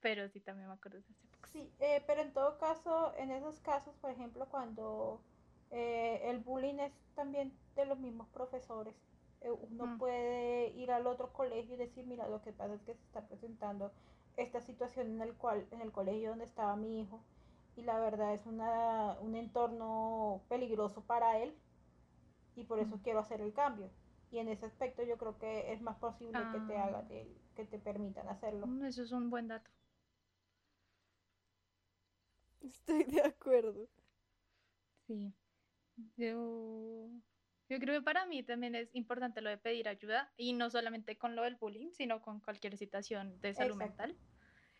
Pero 0.00 0.28
sí, 0.28 0.40
también 0.40 0.68
me 0.68 0.74
acuerdo 0.74 0.98
de 0.98 1.02
esa 1.02 1.12
época. 1.14 1.50
Sí, 1.52 1.74
eh, 1.80 2.02
pero 2.06 2.20
en 2.22 2.32
todo 2.32 2.58
caso, 2.58 3.14
en 3.16 3.30
esos 3.30 3.60
casos, 3.60 3.96
por 3.96 4.10
ejemplo, 4.10 4.48
cuando 4.50 5.24
eh, 5.70 6.20
el 6.24 6.40
bullying 6.40 6.78
es 6.80 6.92
también 7.14 7.58
de 7.74 7.86
los 7.86 7.98
mismos 7.98 8.28
profesores, 8.28 8.94
eh, 9.40 9.50
uno 9.50 9.86
Mm. 9.86 9.98
puede 9.98 10.68
ir 10.70 10.90
al 10.92 11.06
otro 11.06 11.32
colegio 11.32 11.74
y 11.74 11.78
decir, 11.78 12.06
mira, 12.06 12.28
lo 12.28 12.42
que 12.42 12.52
pasa 12.52 12.74
es 12.74 12.82
que 12.82 12.94
se 12.94 13.02
está 13.04 13.26
presentando 13.28 13.92
esta 14.36 14.60
situación 14.60 15.08
en 15.08 15.22
el 15.22 15.34
cual, 15.36 15.66
en 15.70 15.80
el 15.80 15.92
colegio 15.92 16.30
donde 16.30 16.44
estaba 16.44 16.76
mi 16.76 17.00
hijo, 17.00 17.24
y 17.76 17.82
la 17.82 17.98
verdad 18.00 18.34
es 18.34 18.46
una, 18.46 19.18
un 19.20 19.34
entorno 19.36 20.44
peligroso 20.48 21.02
para 21.06 21.38
él, 21.38 21.54
y 22.58 22.64
por 22.64 22.78
eso 22.80 23.00
quiero 23.02 23.20
hacer 23.20 23.40
el 23.40 23.52
cambio. 23.52 23.90
Y 24.30 24.38
en 24.38 24.48
ese 24.48 24.66
aspecto 24.66 25.02
yo 25.04 25.16
creo 25.16 25.38
que 25.38 25.72
es 25.72 25.80
más 25.80 25.96
posible 25.98 26.38
que 26.52 26.60
te 26.60 26.76
Ah. 26.76 26.84
hagan, 26.84 27.10
el- 27.12 27.36
que 27.56 27.64
te 27.64 27.78
permitan 27.78 28.28
hacerlo. 28.28 28.66
Mm, 28.66 28.84
Eso 28.84 29.02
es 29.02 29.12
un 29.12 29.30
buen 29.30 29.48
dato. 29.48 29.70
Estoy 32.60 33.04
de 33.04 33.22
acuerdo. 33.22 33.88
Sí. 35.06 35.32
Yo, 36.16 37.08
yo 37.68 37.78
creo 37.78 38.00
que 38.00 38.04
para 38.04 38.26
mí 38.26 38.42
también 38.42 38.74
es 38.74 38.94
importante 38.94 39.40
lo 39.40 39.50
de 39.50 39.58
pedir 39.58 39.88
ayuda 39.88 40.32
y 40.36 40.52
no 40.52 40.70
solamente 40.70 41.16
con 41.18 41.34
lo 41.34 41.42
del 41.42 41.56
bullying, 41.56 41.90
sino 41.92 42.20
con 42.20 42.40
cualquier 42.40 42.76
situación 42.76 43.40
de 43.40 43.54
salud 43.54 43.74
Exacto. 43.80 44.02
mental. 44.02 44.18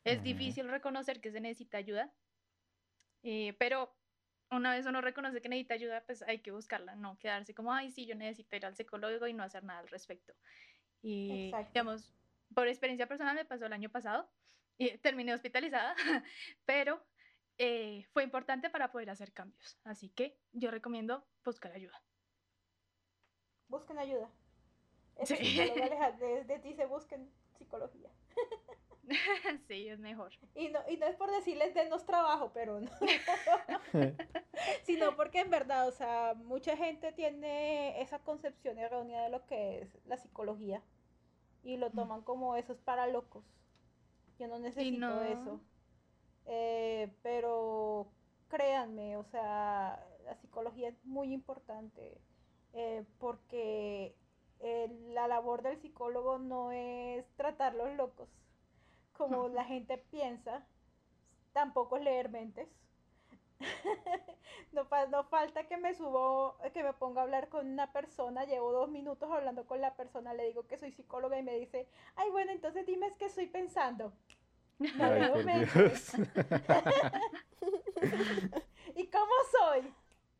Es 0.04 0.22
difícil 0.22 0.68
reconocer 0.68 1.20
que 1.20 1.32
se 1.32 1.40
necesita 1.40 1.78
ayuda, 1.78 2.14
eh, 3.22 3.54
pero 3.58 3.97
una 4.50 4.72
vez 4.72 4.86
uno 4.86 5.00
reconoce 5.00 5.40
que 5.40 5.48
necesita 5.48 5.74
ayuda, 5.74 6.04
pues 6.04 6.22
hay 6.22 6.40
que 6.40 6.50
buscarla, 6.50 6.96
no 6.96 7.18
quedarse 7.18 7.54
como, 7.54 7.72
ay, 7.72 7.90
sí, 7.90 8.06
yo 8.06 8.14
necesito 8.14 8.56
ir 8.56 8.66
al 8.66 8.76
psicólogo 8.76 9.26
y 9.26 9.34
no 9.34 9.42
hacer 9.42 9.64
nada 9.64 9.80
al 9.80 9.88
respecto. 9.88 10.34
Y, 11.02 11.46
Exacto. 11.46 11.70
digamos, 11.74 12.14
por 12.54 12.68
experiencia 12.68 13.06
personal 13.06 13.34
me 13.34 13.44
pasó 13.44 13.66
el 13.66 13.72
año 13.72 13.90
pasado 13.90 14.30
y 14.78 14.96
terminé 14.98 15.34
hospitalizada, 15.34 15.94
pero 16.64 17.04
eh, 17.58 18.04
fue 18.12 18.22
importante 18.24 18.70
para 18.70 18.90
poder 18.90 19.10
hacer 19.10 19.32
cambios. 19.32 19.78
Así 19.84 20.08
que 20.10 20.38
yo 20.52 20.70
recomiendo 20.70 21.26
buscar 21.44 21.72
ayuda. 21.72 22.02
busquen 23.68 23.98
ayuda. 23.98 24.30
Esa 25.16 25.36
Sí. 25.36 25.58
de 26.46 26.58
ti 26.62 26.74
se 26.74 26.86
busquen 26.86 27.30
psicología. 27.58 28.10
sí, 29.68 29.88
es 29.88 29.98
mejor. 29.98 30.32
Y 30.54 30.68
no, 30.68 30.80
y 30.88 30.96
no 30.96 31.06
es 31.06 31.16
por 31.16 31.30
decirles 31.30 31.74
denos 31.74 32.04
trabajo, 32.04 32.50
pero 32.52 32.80
no. 32.80 32.90
Sino 34.84 35.16
porque 35.16 35.40
en 35.40 35.50
verdad, 35.50 35.88
o 35.88 35.92
sea, 35.92 36.34
mucha 36.34 36.76
gente 36.76 37.12
tiene 37.12 38.00
esa 38.00 38.18
concepción 38.20 38.78
errónea 38.78 39.22
de 39.22 39.30
lo 39.30 39.46
que 39.46 39.80
es 39.80 39.98
la 40.06 40.16
psicología. 40.16 40.82
Y 41.62 41.76
lo 41.76 41.90
toman 41.90 42.22
como 42.22 42.56
eso 42.56 42.72
es 42.72 42.78
para 42.78 43.06
locos. 43.06 43.44
Yo 44.38 44.46
no 44.46 44.58
necesito 44.58 44.98
no. 44.98 45.22
eso. 45.22 45.60
Eh, 46.46 47.12
pero 47.22 48.10
créanme, 48.48 49.16
o 49.16 49.24
sea, 49.24 50.02
la 50.24 50.34
psicología 50.36 50.88
es 50.88 51.04
muy 51.04 51.32
importante 51.32 52.18
eh, 52.72 53.04
porque 53.18 54.14
eh, 54.60 54.88
la 55.10 55.28
labor 55.28 55.62
del 55.62 55.78
psicólogo 55.78 56.38
no 56.38 56.72
es 56.72 57.26
tratar 57.36 57.74
los 57.74 57.94
locos 57.96 58.28
como 59.18 59.48
la 59.50 59.66
gente 59.66 59.98
piensa, 59.98 60.66
tampoco 61.54 61.98
es 61.98 62.04
leer 62.04 62.30
mentes. 62.30 62.68
No, 64.72 64.86
no 65.10 65.24
falta 65.24 65.66
que 65.66 65.76
me 65.78 65.94
subo, 65.94 66.56
que 66.74 66.82
me 66.82 66.92
ponga 66.92 67.22
a 67.22 67.24
hablar 67.24 67.48
con 67.48 67.66
una 67.66 67.90
persona, 67.92 68.44
llevo 68.44 68.70
dos 68.72 68.88
minutos 68.90 69.30
hablando 69.32 69.66
con 69.66 69.80
la 69.80 69.94
persona, 69.96 70.34
le 70.34 70.44
digo 70.46 70.66
que 70.66 70.76
soy 70.78 70.92
psicóloga 70.92 71.38
y 71.38 71.42
me 71.42 71.56
dice, 71.58 71.88
ay 72.16 72.30
bueno, 72.30 72.52
entonces 72.52 72.84
dime 72.86 73.06
es 73.08 73.14
que 73.16 73.24
estoy 73.26 73.46
pensando. 73.46 74.12
No 74.78 75.04
Ay, 75.06 75.44
mentes. 75.44 76.12
¿Y 78.94 79.06
cómo 79.08 79.32
soy? 79.50 79.92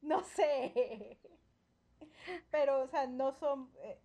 No 0.03 0.23
sé. 0.25 1.19
Pero, 2.51 2.83
o 2.83 2.89
sea, 2.89 3.07
no 3.07 3.33
son... 3.33 3.71
eh, 3.83 3.99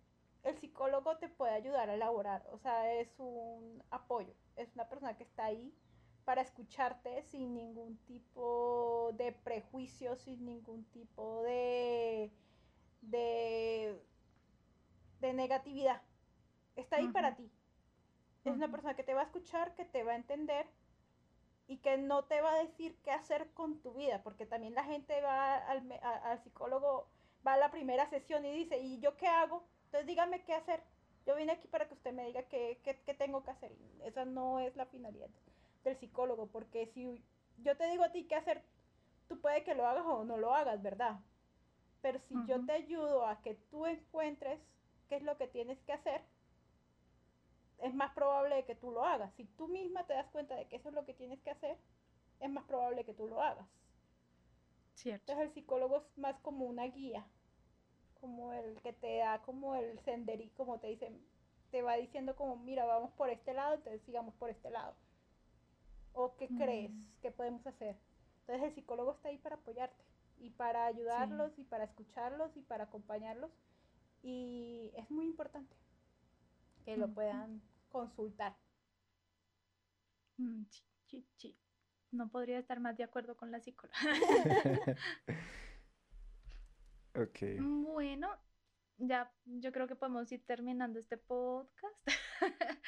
el 0.44 0.56
psicólogo 0.56 1.18
te 1.18 1.28
puede 1.28 1.54
ayudar 1.54 1.90
a 1.90 1.94
elaborar, 1.94 2.46
o 2.52 2.58
sea, 2.58 2.92
es 2.94 3.18
un 3.18 3.82
apoyo, 3.90 4.34
es 4.56 4.74
una 4.74 4.88
persona 4.88 5.16
que 5.16 5.24
está 5.24 5.46
ahí 5.46 5.74
para 6.24 6.42
escucharte 6.42 7.22
sin 7.22 7.54
ningún 7.54 7.98
tipo 8.06 9.10
de 9.14 9.32
prejuicio, 9.32 10.16
sin 10.16 10.44
ningún 10.46 10.84
tipo 10.92 11.42
de, 11.42 12.30
de, 13.02 14.00
de 15.20 15.32
negatividad. 15.32 16.02
Está 16.76 16.96
ahí 16.96 17.08
para 17.08 17.36
ti. 17.36 17.50
Es 18.44 18.54
una 18.56 18.70
persona 18.70 18.96
que 18.96 19.04
te 19.04 19.14
va 19.14 19.22
a 19.22 19.24
escuchar, 19.24 19.74
que 19.74 19.84
te 19.84 20.04
va 20.04 20.12
a 20.12 20.16
entender 20.16 20.66
y 21.66 21.78
que 21.78 21.96
no 21.98 22.24
te 22.24 22.40
va 22.42 22.54
a 22.54 22.58
decir 22.58 22.96
qué 23.02 23.10
hacer 23.10 23.52
con 23.54 23.80
tu 23.82 23.94
vida, 23.94 24.22
porque 24.22 24.46
también 24.46 24.74
la 24.74 24.84
gente 24.84 25.20
va 25.22 25.56
al, 25.56 25.90
a- 26.02 26.30
al 26.32 26.38
psicólogo, 26.42 27.08
va 27.46 27.54
a 27.54 27.58
la 27.58 27.70
primera 27.70 28.06
sesión 28.06 28.44
y 28.46 28.52
dice, 28.52 28.78
¿y 28.80 29.00
yo 29.00 29.16
qué 29.16 29.26
hago? 29.28 29.68
Entonces 29.94 30.08
dígame 30.08 30.42
qué 30.44 30.54
hacer. 30.54 30.82
Yo 31.24 31.36
vine 31.36 31.52
aquí 31.52 31.68
para 31.68 31.86
que 31.86 31.94
usted 31.94 32.12
me 32.12 32.26
diga 32.26 32.42
qué, 32.48 32.80
qué- 32.82 32.98
qué 33.06 33.14
tengo 33.14 33.44
que 33.44 33.52
hacer. 33.52 33.70
Esa 34.02 34.24
no 34.24 34.58
es 34.58 34.74
la 34.74 34.86
finalidad 34.86 35.28
del 35.84 35.96
psicólogo, 35.96 36.48
porque 36.48 36.86
si 36.86 37.22
yo 37.58 37.76
te 37.76 37.86
digo 37.88 38.02
a 38.02 38.10
ti 38.10 38.24
qué 38.24 38.34
hacer, 38.34 38.64
tú 39.28 39.40
puede 39.40 39.62
que 39.62 39.76
lo 39.76 39.86
hagas 39.86 40.04
o 40.04 40.24
no 40.24 40.36
lo 40.36 40.52
hagas, 40.52 40.82
¿verdad? 40.82 41.20
Pero 42.02 42.18
si 42.18 42.34
yo 42.44 42.66
te 42.66 42.72
ayudo 42.72 43.24
a 43.24 43.40
que 43.40 43.54
tú 43.70 43.86
encuentres 43.86 44.58
qué 45.08 45.14
es 45.14 45.22
lo 45.22 45.38
que 45.38 45.46
tienes 45.46 45.78
que 45.86 45.92
hacer, 45.92 46.22
es 47.78 47.94
más 47.94 48.12
probable 48.14 48.64
que 48.64 48.74
tú 48.74 48.90
lo 48.90 49.04
hagas. 49.04 49.32
Si 49.36 49.44
tú 49.44 49.68
misma 49.68 50.08
te 50.08 50.14
das 50.14 50.26
cuenta 50.32 50.56
de 50.56 50.66
que 50.66 50.74
eso 50.74 50.88
es 50.88 50.94
lo 50.96 51.06
que 51.06 51.14
tienes 51.14 51.40
que 51.42 51.50
hacer, 51.50 51.76
es 52.40 52.50
más 52.50 52.64
probable 52.64 53.04
que 53.04 53.14
tú 53.14 53.28
lo 53.28 53.40
hagas. 53.40 53.68
Cierto. 54.96 55.22
Entonces 55.30 55.46
el 55.50 55.54
psicólogo 55.54 55.98
es 55.98 56.18
más 56.18 56.34
como 56.40 56.64
una 56.64 56.84
guía, 56.88 57.24
como 58.24 58.54
el 58.54 58.80
que 58.80 58.94
te 58.94 59.18
da 59.18 59.42
como 59.42 59.74
el 59.74 59.98
senderí, 60.00 60.48
como 60.56 60.78
te 60.80 60.86
dicen, 60.86 61.20
te 61.70 61.82
va 61.82 61.96
diciendo 61.96 62.34
como, 62.36 62.56
mira, 62.56 62.86
vamos 62.86 63.10
por 63.18 63.28
este 63.28 63.52
lado, 63.52 63.74
entonces 63.74 64.00
sigamos 64.06 64.34
por 64.36 64.48
este 64.48 64.70
lado. 64.70 64.94
¿O 66.14 66.34
qué 66.36 66.48
crees 66.48 66.90
Mm. 66.90 67.04
que 67.20 67.30
podemos 67.30 67.66
hacer? 67.66 67.96
Entonces 68.40 68.64
el 68.68 68.74
psicólogo 68.74 69.12
está 69.12 69.28
ahí 69.28 69.36
para 69.36 69.56
apoyarte 69.56 70.02
y 70.38 70.48
para 70.48 70.86
ayudarlos 70.86 71.52
y 71.58 71.64
para 71.64 71.84
escucharlos 71.84 72.56
y 72.56 72.62
para 72.62 72.84
acompañarlos. 72.84 73.50
Y 74.22 74.90
es 74.96 75.10
muy 75.10 75.26
importante 75.26 75.76
que 76.86 76.96
lo 76.96 77.08
puedan 77.08 77.60
consultar. 77.90 78.56
Mm, 80.38 80.64
sí, 80.70 80.82
sí, 81.10 81.26
sí. 81.36 81.56
No 82.10 82.28
podría 82.28 82.58
estar 82.58 82.80
más 82.80 82.96
de 82.96 83.04
acuerdo 83.04 83.36
con 83.36 83.50
la 83.50 83.60
psicóloga. 83.60 83.94
Ok. 87.14 87.38
Bueno, 87.60 88.28
ya 88.98 89.32
yo 89.44 89.72
creo 89.72 89.86
que 89.86 89.96
podemos 89.96 90.30
ir 90.32 90.44
terminando 90.44 90.98
este 90.98 91.16
podcast. 91.16 91.96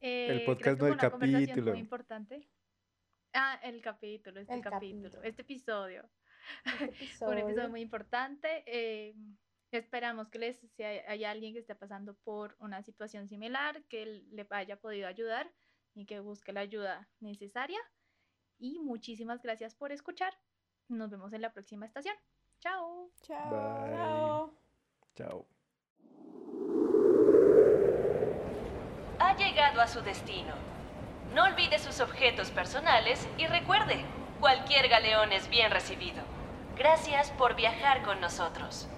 Eh, 0.00 0.44
creo 0.44 0.46
podcast, 0.46 0.80
no 0.80 0.86
el 0.86 0.96
capítulo. 0.96 1.72
Muy 1.72 1.80
importante. 1.80 2.48
Ah, 3.32 3.58
el 3.62 3.80
capítulo, 3.80 4.40
este 4.40 4.54
El 4.54 4.60
capítulo, 4.60 5.02
capítulo. 5.04 5.22
este 5.22 5.42
episodio. 5.42 6.10
Este 6.64 6.84
un 6.84 6.88
episodio 6.90 7.38
episodio. 7.38 7.68
muy 7.70 7.80
importante. 7.80 8.64
eh, 8.66 9.14
esperamos 9.70 10.28
que 10.28 10.38
les, 10.38 10.60
si 10.76 10.82
hay, 10.82 10.98
hay 11.08 11.24
alguien 11.24 11.54
que 11.54 11.60
esté 11.60 11.74
pasando 11.74 12.14
por 12.24 12.56
una 12.58 12.82
situación 12.82 13.26
similar, 13.28 13.82
que 13.84 14.04
le 14.30 14.46
haya 14.50 14.76
podido 14.76 15.08
ayudar 15.08 15.50
y 15.94 16.04
que 16.04 16.20
busque 16.20 16.52
la 16.52 16.60
ayuda 16.60 17.08
necesaria. 17.20 17.80
Y 18.58 18.78
muchísimas 18.80 19.42
gracias 19.42 19.74
por 19.74 19.92
escuchar. 19.92 20.34
Nos 20.88 21.10
vemos 21.10 21.32
en 21.32 21.40
la 21.42 21.52
próxima 21.52 21.86
estación. 21.86 22.14
Chao. 22.62 23.10
Chao. 23.22 23.50
Bye. 23.50 23.92
Chao. 23.92 24.50
Chao. 25.16 25.46
Ha 29.18 29.36
llegado 29.36 29.80
a 29.80 29.88
su 29.88 30.00
destino. 30.02 30.54
No 31.34 31.42
olvide 31.42 31.80
sus 31.80 31.98
objetos 31.98 32.52
personales 32.52 33.26
y 33.36 33.48
recuerde, 33.48 34.04
cualquier 34.38 34.88
galeón 34.88 35.32
es 35.32 35.48
bien 35.48 35.72
recibido. 35.72 36.22
Gracias 36.76 37.32
por 37.32 37.56
viajar 37.56 38.04
con 38.04 38.20
nosotros. 38.20 38.88